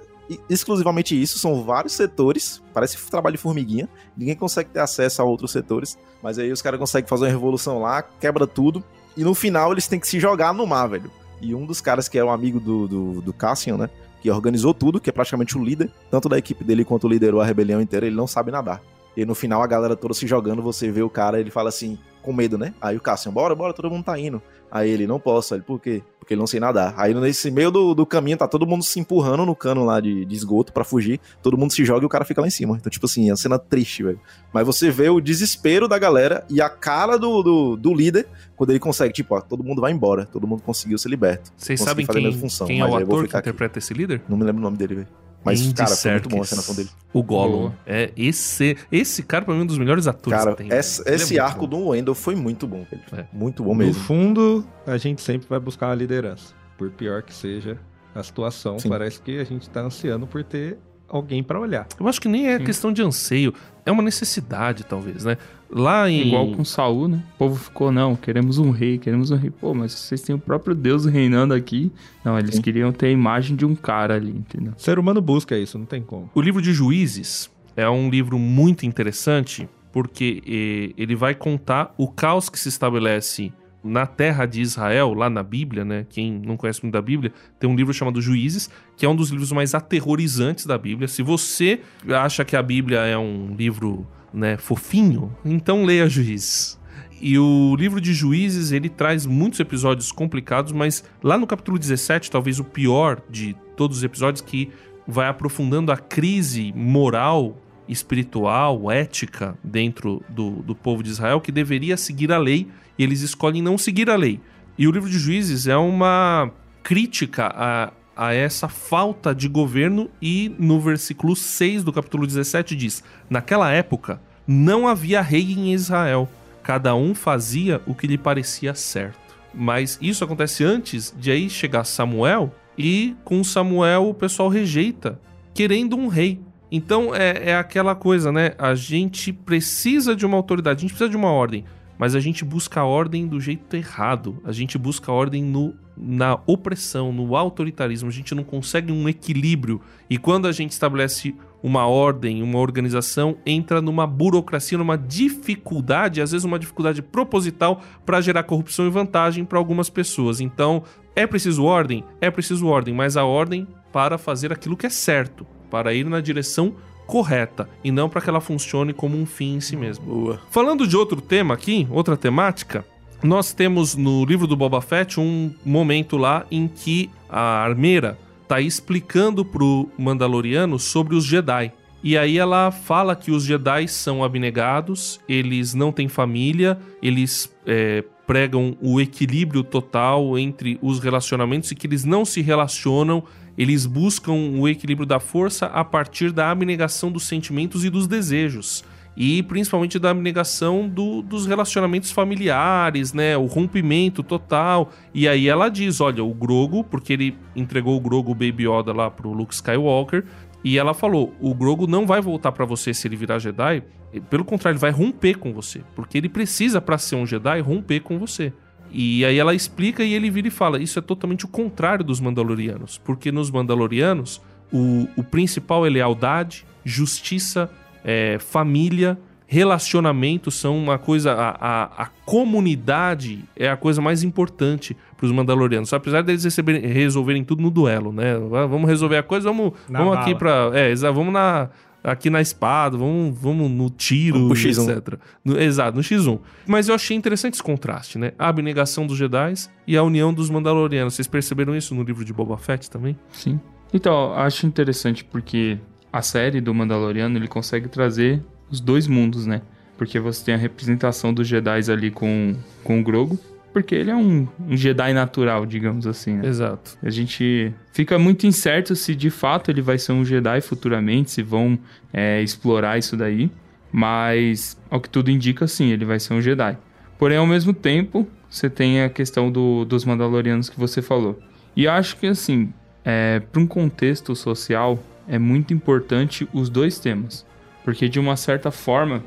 exclusivamente 0.49 1.19
isso, 1.19 1.37
são 1.37 1.63
vários 1.63 1.93
setores, 1.93 2.61
parece 2.73 2.97
trabalho 3.09 3.35
de 3.35 3.41
formiguinha, 3.41 3.89
ninguém 4.15 4.35
consegue 4.35 4.69
ter 4.69 4.79
acesso 4.79 5.21
a 5.21 5.25
outros 5.25 5.51
setores, 5.51 5.97
mas 6.21 6.39
aí 6.39 6.51
os 6.51 6.61
caras 6.61 6.79
conseguem 6.79 7.07
fazer 7.07 7.25
uma 7.25 7.31
revolução 7.31 7.79
lá, 7.79 8.01
quebra 8.01 8.47
tudo, 8.47 8.83
e 9.17 9.23
no 9.23 9.35
final 9.35 9.71
eles 9.71 9.87
têm 9.87 9.99
que 9.99 10.07
se 10.07 10.19
jogar 10.19 10.53
no 10.53 10.65
mar, 10.65 10.87
velho. 10.87 11.11
E 11.41 11.53
um 11.53 11.65
dos 11.65 11.81
caras 11.81 12.07
que 12.07 12.17
é 12.17 12.23
um 12.23 12.31
amigo 12.31 12.59
do, 12.59 12.87
do, 12.87 13.21
do 13.21 13.33
Cassian, 13.33 13.77
né, 13.77 13.89
que 14.21 14.31
organizou 14.31 14.73
tudo, 14.73 15.01
que 15.01 15.09
é 15.09 15.13
praticamente 15.13 15.57
o 15.57 15.63
líder, 15.63 15.91
tanto 16.09 16.29
da 16.29 16.37
equipe 16.37 16.63
dele 16.63 16.85
quanto 16.85 17.07
liderou 17.07 17.41
a 17.41 17.45
rebelião 17.45 17.81
inteira, 17.81 18.05
ele 18.05 18.15
não 18.15 18.25
sabe 18.25 18.51
nadar. 18.51 18.81
E 19.15 19.25
no 19.25 19.35
final 19.35 19.61
a 19.61 19.67
galera 19.67 19.95
toda 19.95 20.13
se 20.13 20.25
jogando, 20.25 20.61
você 20.61 20.91
vê 20.91 21.01
o 21.01 21.09
cara, 21.09 21.39
ele 21.39 21.51
fala 21.51 21.69
assim, 21.69 21.97
com 22.21 22.33
medo, 22.33 22.57
né? 22.57 22.73
Aí 22.81 22.97
o 22.97 23.01
Cassian, 23.01 23.31
bora, 23.31 23.53
bora, 23.53 23.73
todo 23.73 23.89
mundo 23.89 24.03
tá 24.03 24.17
indo. 24.17 24.41
Aí 24.71 24.89
ele, 24.89 25.05
não 25.05 25.19
posso. 25.19 25.53
Ele, 25.53 25.61
por 25.61 25.79
quê? 25.79 26.01
Porque 26.17 26.33
ele 26.33 26.39
não 26.39 26.47
sei 26.47 26.59
nadar. 26.59 26.95
Aí 26.97 27.13
nesse 27.13 27.51
meio 27.51 27.69
do, 27.69 27.93
do 27.93 28.07
caminho 28.07 28.37
tá 28.37 28.47
todo 28.47 28.65
mundo 28.65 28.83
se 28.83 28.99
empurrando 28.99 29.45
no 29.45 29.55
cano 29.55 29.85
lá 29.85 29.99
de, 29.99 30.25
de 30.25 30.35
esgoto 30.35 30.73
pra 30.73 30.83
fugir. 30.83 31.19
Todo 31.43 31.55
mundo 31.55 31.71
se 31.71 31.85
joga 31.85 32.03
e 32.03 32.07
o 32.07 32.09
cara 32.09 32.25
fica 32.25 32.41
lá 32.41 32.47
em 32.47 32.49
cima. 32.49 32.75
Então, 32.77 32.89
tipo 32.89 33.05
assim, 33.05 33.27
é 33.27 33.31
uma 33.31 33.37
cena 33.37 33.59
triste, 33.59 34.01
velho. 34.01 34.19
Mas 34.51 34.65
você 34.65 34.89
vê 34.89 35.09
o 35.09 35.21
desespero 35.21 35.87
da 35.87 35.99
galera 35.99 36.43
e 36.49 36.59
a 36.59 36.69
cara 36.69 37.17
do, 37.17 37.43
do, 37.43 37.77
do 37.77 37.93
líder 37.93 38.27
quando 38.55 38.71
ele 38.71 38.79
consegue, 38.79 39.13
tipo, 39.13 39.35
ó, 39.35 39.41
todo 39.41 39.63
mundo 39.63 39.79
vai 39.79 39.91
embora. 39.91 40.25
Todo 40.25 40.47
mundo 40.47 40.63
conseguiu 40.63 40.97
ser 40.97 41.09
liberto. 41.09 41.51
Vocês 41.55 41.79
sabem 41.79 42.05
fazer 42.05 42.17
a 42.17 42.21
quem, 42.21 42.31
mesma 42.31 42.41
função, 42.41 42.65
quem 42.65 42.79
é 42.79 42.85
o 42.85 42.95
ator 42.95 43.19
que 43.19 43.27
ficar 43.27 43.39
aqui. 43.39 43.49
interpreta 43.49 43.77
esse 43.77 43.93
líder? 43.93 44.23
Não 44.27 44.37
me 44.37 44.43
lembro 44.43 44.59
o 44.59 44.63
nome 44.63 44.77
dele, 44.77 44.95
velho. 44.95 45.22
Mas, 45.45 45.61
Andy 45.61 45.73
cara, 45.73 45.89
foi 45.95 46.11
muito 46.11 46.29
bom 46.29 46.41
a 46.41 46.45
Serkis. 46.45 46.49
cenação 46.49 46.75
dele. 46.75 46.89
O 47.13 47.21
Gollum. 47.23 47.51
Boa. 47.59 47.73
É, 47.85 48.11
esse, 48.15 48.77
esse 48.91 49.23
cara, 49.23 49.43
pra 49.45 49.53
mim, 49.53 49.61
é 49.61 49.63
um 49.63 49.67
dos 49.67 49.77
melhores 49.77 50.07
atores 50.07 50.39
Cara, 50.39 50.55
que 50.55 50.63
tem. 50.63 50.77
esse, 50.77 51.01
é 51.09 51.15
esse 51.15 51.33
muito 51.33 51.43
arco 51.43 51.67
bom. 51.67 51.79
do 51.79 51.87
Wendell 51.89 52.15
foi 52.15 52.35
muito 52.35 52.65
bom. 52.67 52.85
É. 53.11 53.25
Muito 53.33 53.63
bom 53.63 53.71
No 53.73 53.79
mesmo. 53.79 54.01
fundo, 54.03 54.65
a 54.87 54.97
gente 54.97 55.21
sempre 55.21 55.47
vai 55.49 55.59
buscar 55.59 55.87
uma 55.87 55.95
liderança. 55.95 56.53
Por 56.77 56.89
pior 56.91 57.21
que 57.23 57.33
seja 57.33 57.77
a 58.15 58.23
situação, 58.23 58.79
Sim. 58.79 58.89
parece 58.89 59.21
que 59.21 59.39
a 59.39 59.43
gente 59.43 59.69
tá 59.69 59.81
ansiando 59.81 60.25
por 60.27 60.43
ter 60.43 60.77
alguém 61.07 61.43
pra 61.43 61.59
olhar. 61.59 61.87
Eu 61.99 62.07
acho 62.07 62.19
que 62.19 62.27
nem 62.27 62.47
é 62.47 62.57
Sim. 62.57 62.65
questão 62.65 62.91
de 62.91 63.01
anseio, 63.01 63.53
é 63.85 63.91
uma 63.91 64.01
necessidade, 64.03 64.83
talvez, 64.83 65.25
né? 65.25 65.37
Lá 65.69 66.09
em. 66.09 66.27
Igual 66.27 66.51
com 66.51 66.63
Saul, 66.63 67.07
né? 67.07 67.23
O 67.35 67.37
povo 67.37 67.55
ficou, 67.55 67.91
não, 67.91 68.15
queremos 68.15 68.59
um 68.59 68.69
rei, 68.69 68.97
queremos 68.97 69.31
um 69.31 69.35
rei. 69.35 69.49
Pô, 69.49 69.73
mas 69.73 69.91
vocês 69.91 70.21
têm 70.21 70.35
o 70.35 70.39
próprio 70.39 70.75
Deus 70.75 71.05
reinando 71.05 71.53
aqui. 71.53 71.91
Não, 72.23 72.37
eles 72.37 72.55
Sim. 72.55 72.61
queriam 72.61 72.91
ter 72.91 73.07
a 73.07 73.11
imagem 73.11 73.55
de 73.55 73.65
um 73.65 73.75
cara 73.75 74.15
ali, 74.15 74.31
entendeu? 74.31 74.73
O 74.77 74.81
ser 74.81 74.99
humano 74.99 75.19
busca 75.19 75.57
isso, 75.57 75.77
não 75.77 75.85
tem 75.85 76.01
como. 76.01 76.29
O 76.33 76.41
livro 76.41 76.61
de 76.61 76.71
Juízes 76.71 77.49
é 77.75 77.89
um 77.89 78.09
livro 78.09 78.37
muito 78.37 78.85
interessante 78.85 79.67
porque 79.91 80.41
eh, 80.45 81.01
ele 81.01 81.15
vai 81.15 81.35
contar 81.35 81.93
o 81.97 82.07
caos 82.07 82.49
que 82.49 82.59
se 82.59 82.67
estabelece 82.67 83.53
na 83.83 84.05
terra 84.05 84.45
de 84.45 84.61
Israel, 84.61 85.13
lá 85.13 85.29
na 85.29 85.43
Bíblia, 85.43 85.83
né? 85.83 86.05
Quem 86.09 86.31
não 86.31 86.55
conhece 86.55 86.81
muito 86.81 86.93
da 86.93 87.01
Bíblia, 87.01 87.33
tem 87.59 87.69
um 87.69 87.75
livro 87.75 87.93
chamado 87.93 88.21
Juízes, 88.21 88.69
que 88.95 89.05
é 89.05 89.09
um 89.09 89.15
dos 89.15 89.29
livros 89.29 89.51
mais 89.51 89.75
aterrorizantes 89.75 90.65
da 90.65 90.77
Bíblia. 90.77 91.07
Se 91.07 91.21
você 91.21 91.81
acha 92.09 92.45
que 92.45 92.55
a 92.55 92.63
Bíblia 92.63 92.99
é 92.99 93.17
um 93.17 93.53
livro, 93.55 94.07
né, 94.33 94.57
fofinho, 94.57 95.35
então 95.43 95.83
leia 95.83 96.07
Juízes. 96.07 96.79
E 97.25 97.37
o 97.39 97.75
livro 97.77 98.01
de 98.01 98.13
Juízes, 98.13 98.71
ele 98.71 98.89
traz 98.89 99.25
muitos 99.25 99.59
episódios 99.59 100.11
complicados, 100.11 100.73
mas 100.73 101.03
lá 101.21 101.37
no 101.37 101.47
capítulo 101.47 101.79
17, 101.79 102.29
talvez 102.29 102.59
o 102.59 102.65
pior 102.65 103.21
de 103.29 103.55
todos 103.77 103.97
os 103.97 104.03
episódios, 104.03 104.41
que 104.41 104.69
vai 105.07 105.27
aprofundando 105.27 105.91
a 105.91 105.97
crise 105.97 106.73
moral, 106.75 107.57
espiritual, 107.87 108.91
ética 108.91 109.57
dentro 109.63 110.21
do, 110.29 110.61
do 110.63 110.75
povo 110.75 111.03
de 111.03 111.09
Israel, 111.09 111.41
que 111.41 111.51
deveria 111.51 111.97
seguir 111.97 112.31
a 112.31 112.37
lei, 112.37 112.67
e 112.97 113.03
eles 113.03 113.21
escolhem 113.21 113.61
não 113.61 113.77
seguir 113.77 114.09
a 114.09 114.15
lei. 114.15 114.39
E 114.77 114.87
o 114.87 114.91
livro 114.91 115.09
de 115.09 115.19
Juízes 115.19 115.67
é 115.67 115.77
uma 115.77 116.51
crítica 116.81 117.51
a, 117.55 117.91
a 118.15 118.33
essa 118.33 118.67
falta 118.67 119.33
de 119.33 119.47
governo, 119.47 120.09
e 120.21 120.53
no 120.59 120.79
versículo 120.79 121.35
6 121.35 121.83
do 121.83 121.93
capítulo 121.93 122.25
17 122.25 122.75
diz: 122.75 123.03
Naquela 123.29 123.71
época 123.71 124.21
não 124.47 124.87
havia 124.87 125.21
rei 125.21 125.53
em 125.53 125.73
Israel, 125.73 126.29
cada 126.61 126.95
um 126.95 127.13
fazia 127.15 127.81
o 127.85 127.93
que 127.93 128.07
lhe 128.07 128.17
parecia 128.17 128.73
certo. 128.73 129.17
Mas 129.53 129.99
isso 130.01 130.23
acontece 130.23 130.63
antes 130.63 131.13
de 131.17 131.31
aí 131.31 131.49
chegar 131.49 131.83
Samuel, 131.83 132.53
e 132.77 133.15
com 133.23 133.43
Samuel 133.43 134.09
o 134.09 134.13
pessoal 134.13 134.49
rejeita, 134.49 135.19
querendo 135.53 135.95
um 135.95 136.07
rei. 136.07 136.41
Então 136.71 137.13
é, 137.13 137.51
é 137.51 137.55
aquela 137.55 137.93
coisa, 137.93 138.31
né? 138.31 138.53
A 138.57 138.73
gente 138.73 139.31
precisa 139.31 140.15
de 140.15 140.25
uma 140.25 140.37
autoridade, 140.37 140.79
a 140.79 140.81
gente 140.81 140.89
precisa 140.89 141.09
de 141.09 141.15
uma 141.15 141.31
ordem, 141.31 141.63
mas 141.97 142.15
a 142.15 142.19
gente 142.19 142.43
busca 142.43 142.81
a 142.81 142.85
ordem 142.85 143.27
do 143.27 143.39
jeito 143.39 143.75
errado. 143.75 144.41
A 144.43 144.51
gente 144.51 144.77
busca 144.77 145.11
a 145.11 145.15
ordem 145.15 145.43
no, 145.43 145.73
na 145.95 146.39
opressão, 146.45 147.11
no 147.13 147.35
autoritarismo. 147.35 148.09
A 148.09 148.11
gente 148.11 148.33
não 148.33 148.43
consegue 148.43 148.91
um 148.91 149.07
equilíbrio. 149.07 149.81
E 150.09 150.17
quando 150.17 150.47
a 150.47 150.51
gente 150.51 150.71
estabelece 150.71 151.35
uma 151.61 151.87
ordem, 151.87 152.43
uma 152.43 152.59
organização, 152.59 153.37
entra 153.45 153.81
numa 153.81 154.05
burocracia, 154.05 154.77
numa 154.77 154.97
dificuldade, 154.97 156.21
às 156.21 156.31
vezes 156.31 156.43
uma 156.43 156.59
dificuldade 156.59 157.01
proposital 157.01 157.81
para 158.05 158.19
gerar 158.19 158.43
corrupção 158.43 158.85
e 158.85 158.89
vantagem 158.89 159.45
para 159.45 159.57
algumas 159.57 159.89
pessoas. 159.89 160.41
Então, 160.41 160.83
é 161.15 161.25
preciso 161.25 161.63
ordem? 161.63 162.03
É 162.19 162.29
preciso 162.29 162.67
ordem, 162.67 162.93
mas 162.93 163.15
a 163.15 163.23
ordem 163.23 163.65
para 163.93 164.17
fazer 164.17 164.51
aquilo 164.51 164.75
que 164.75 164.87
é 164.87 164.89
certo, 164.89 165.45
para 165.69 165.93
ir 165.93 166.05
na 166.05 166.19
direção 166.19 166.75
correta 167.05 167.69
e 167.83 167.91
não 167.91 168.09
para 168.09 168.21
que 168.21 168.29
ela 168.29 168.41
funcione 168.41 168.93
como 168.93 169.17
um 169.17 169.25
fim 169.25 169.55
em 169.55 169.61
si 169.61 169.75
mesmo. 169.75 170.05
Boa. 170.05 170.41
Falando 170.49 170.87
de 170.87 170.95
outro 170.95 171.21
tema 171.21 171.53
aqui, 171.53 171.87
outra 171.89 172.17
temática, 172.17 172.85
nós 173.23 173.53
temos 173.53 173.95
no 173.95 174.25
livro 174.25 174.45
do 174.45 174.55
Boba 174.55 174.81
Fett 174.81 175.19
um 175.19 175.53
momento 175.65 176.17
lá 176.17 176.45
em 176.51 176.67
que 176.67 177.09
a 177.29 177.63
armeira 177.63 178.17
tá 178.47 178.59
explicando 178.59 179.45
pro 179.45 179.89
Mandaloriano 179.97 180.77
sobre 180.77 181.15
os 181.15 181.23
Jedi. 181.23 181.71
E 182.03 182.17
aí 182.17 182.37
ela 182.37 182.69
fala 182.69 183.15
que 183.15 183.31
os 183.31 183.45
Jedi 183.45 183.87
são 183.87 184.23
abnegados, 184.23 185.21
eles 185.27 185.73
não 185.73 185.89
têm 185.89 186.09
família, 186.09 186.77
eles 187.01 187.55
é, 187.65 188.03
pregam 188.27 188.75
o 188.81 188.99
equilíbrio 188.99 189.63
total 189.63 190.37
entre 190.37 190.77
os 190.81 190.99
relacionamentos 190.99 191.71
e 191.71 191.75
que 191.75 191.87
eles 191.87 192.03
não 192.03 192.25
se 192.25 192.41
relacionam, 192.41 193.23
eles 193.57 193.85
buscam 193.85 194.33
o 194.33 194.67
equilíbrio 194.67 195.05
da 195.05 195.19
força 195.19 195.67
a 195.67 195.83
partir 195.83 196.31
da 196.31 196.49
abnegação 196.49 197.11
dos 197.11 197.23
sentimentos 197.23 197.85
e 197.85 197.89
dos 197.89 198.07
desejos. 198.07 198.83
e 199.15 199.43
principalmente 199.43 199.99
da 199.99 200.09
abnegação 200.09 200.89
do, 200.89 201.21
dos 201.21 201.45
relacionamentos 201.45 202.11
familiares, 202.11 203.13
né? 203.13 203.37
O 203.37 203.45
rompimento 203.45 204.23
total. 204.23 204.91
E 205.13 205.27
aí 205.27 205.47
ela 205.47 205.69
diz: 205.69 206.01
olha, 206.01 206.23
o 206.23 206.33
Grogo, 206.33 206.83
porque 206.83 207.13
ele 207.13 207.37
entregou 207.55 207.95
o 207.95 207.99
Grogo 208.01 208.33
Baby 208.33 208.67
Yoda 208.67 208.91
lá 208.91 209.11
pro 209.11 209.31
Luke 209.31 209.53
Skywalker. 209.53 210.25
E 210.63 210.79
ela 210.79 210.95
falou: 210.95 211.31
o 211.39 211.53
Grogo 211.53 211.85
não 211.85 212.07
vai 212.07 212.21
voltar 212.21 212.51
para 212.51 212.65
você 212.65 212.91
se 212.91 213.07
ele 213.07 213.15
virar 213.15 213.37
Jedi. 213.37 213.83
Pelo 214.29 214.45
contrário, 214.45 214.75
ele 214.75 214.81
vai 214.81 214.91
romper 214.91 215.35
com 215.35 215.53
você. 215.53 215.81
Porque 215.95 216.17
ele 216.17 216.29
precisa, 216.29 216.81
para 216.81 216.97
ser 216.97 217.15
um 217.15 217.25
Jedi, 217.25 217.59
romper 217.59 217.99
com 217.99 218.17
você. 218.17 218.51
E 218.93 219.25
aí 219.25 219.39
ela 219.39 219.55
explica 219.55 220.03
e 220.03 220.13
ele 220.13 220.29
vira 220.29 220.47
e 220.47 220.51
fala: 220.51 220.79
Isso 220.79 220.99
é 220.99 221.01
totalmente 221.01 221.45
o 221.45 221.47
contrário 221.47 222.05
dos 222.05 222.19
Mandalorianos. 222.19 222.99
Porque 223.03 223.31
nos 223.31 223.49
Mandalorianos, 223.49 224.41
o, 224.71 225.07
o 225.17 225.23
principal 225.23 225.85
é 225.85 225.89
lealdade, 225.89 226.65
justiça, 226.85 227.69
é, 228.03 228.37
família, 228.39 229.17
relacionamento 229.47 230.51
são 230.51 230.77
uma 230.77 230.97
coisa. 230.97 231.33
A, 231.33 231.49
a, 231.49 232.03
a, 232.03 232.05
comunidade 232.25 233.43
é 233.55 233.69
a 233.69 233.75
coisa 233.75 234.01
mais 234.01 234.23
importante 234.23 234.95
para 235.17 235.25
os 235.25 235.31
Mandalorianos. 235.31 235.91
Apesar 235.91 236.21
deles 236.21 236.43
receberem, 236.43 236.81
resolverem 236.85 237.43
tudo 237.43 237.61
no 237.61 237.69
duelo, 237.69 238.11
né? 238.13 238.35
Vamos 238.37 238.89
resolver 238.89 239.17
a 239.17 239.23
coisa, 239.23 239.49
vamos, 239.49 239.73
vamos 239.89 240.17
aqui 240.17 240.35
para. 240.35 240.71
É, 240.73 240.93
vamos 240.95 241.33
na 241.33 241.69
aqui 242.03 242.29
na 242.29 242.41
espada, 242.41 242.97
vamos, 242.97 243.37
vamos 243.39 243.71
no 243.71 243.89
tiro, 243.89 244.51
etc. 244.53 245.17
No, 245.43 245.59
exato, 245.59 245.95
no 245.95 246.03
X1. 246.03 246.39
Mas 246.67 246.89
eu 246.89 246.95
achei 246.95 247.15
interessante 247.15 247.53
esse 247.53 247.63
contraste, 247.63 248.17
né? 248.17 248.33
A 248.37 248.49
abnegação 248.49 249.07
dos 249.07 249.17
Jedi 249.17 249.53
e 249.87 249.95
a 249.95 250.03
união 250.03 250.33
dos 250.33 250.49
Mandalorianos. 250.49 251.13
Vocês 251.13 251.27
perceberam 251.27 251.75
isso 251.75 251.95
no 251.95 252.03
livro 252.03 252.25
de 252.25 252.33
Boba 252.33 252.57
Fett 252.57 252.89
também? 252.89 253.17
Sim. 253.31 253.59
Então, 253.93 254.33
acho 254.33 254.65
interessante 254.65 255.23
porque 255.23 255.77
a 256.11 256.21
série 256.21 256.59
do 256.59 256.73
Mandaloriano 256.73 257.37
ele 257.37 257.47
consegue 257.47 257.87
trazer 257.87 258.43
os 258.69 258.79
dois 258.79 259.07
mundos, 259.07 259.45
né? 259.45 259.61
Porque 259.97 260.19
você 260.19 260.43
tem 260.45 260.55
a 260.55 260.57
representação 260.57 261.33
dos 261.33 261.47
Jedi 261.47 261.91
ali 261.91 262.11
com, 262.11 262.55
com 262.83 262.99
o 262.99 263.03
Grogu, 263.03 263.39
porque 263.73 263.95
ele 263.95 264.11
é 264.11 264.15
um, 264.15 264.47
um 264.69 264.77
Jedi 264.77 265.11
natural, 265.13 265.65
digamos 265.65 266.05
assim. 266.05 266.35
Né? 266.35 266.47
Exato. 266.47 266.97
A 267.01 267.09
gente 267.09 267.73
fica 267.91 268.19
muito 268.19 268.45
incerto 268.45 268.95
se 268.95 269.15
de 269.15 269.31
fato 269.31 269.71
ele 269.71 269.81
vai 269.81 269.97
ser 269.97 270.11
um 270.11 270.23
Jedi 270.23 270.61
futuramente, 270.61 271.31
se 271.31 271.41
vão 271.41 271.77
é, 272.13 272.41
explorar 272.41 272.99
isso 272.99 273.17
daí. 273.17 273.49
Mas, 273.91 274.77
ao 274.89 275.01
que 275.01 275.09
tudo 275.09 275.29
indica, 275.29 275.67
sim, 275.67 275.91
ele 275.91 276.05
vai 276.05 276.19
ser 276.19 276.33
um 276.33 276.41
Jedi. 276.41 276.77
Porém, 277.17 277.37
ao 277.37 277.45
mesmo 277.45 277.73
tempo, 277.73 278.27
você 278.49 278.69
tem 278.69 279.01
a 279.01 279.09
questão 279.09 279.51
do, 279.51 279.85
dos 279.85 280.05
Mandalorianos 280.05 280.69
que 280.69 280.79
você 280.79 281.01
falou. 281.01 281.39
E 281.75 281.87
acho 281.87 282.17
que, 282.17 282.27
assim, 282.27 282.73
é, 283.05 283.39
para 283.39 283.61
um 283.61 283.67
contexto 283.67 284.35
social, 284.35 284.97
é 285.27 285.37
muito 285.37 285.73
importante 285.73 286.47
os 286.53 286.69
dois 286.69 286.97
temas. 286.97 287.45
Porque, 287.83 288.09
de 288.09 288.19
uma 288.19 288.35
certa 288.35 288.71
forma, 288.71 289.23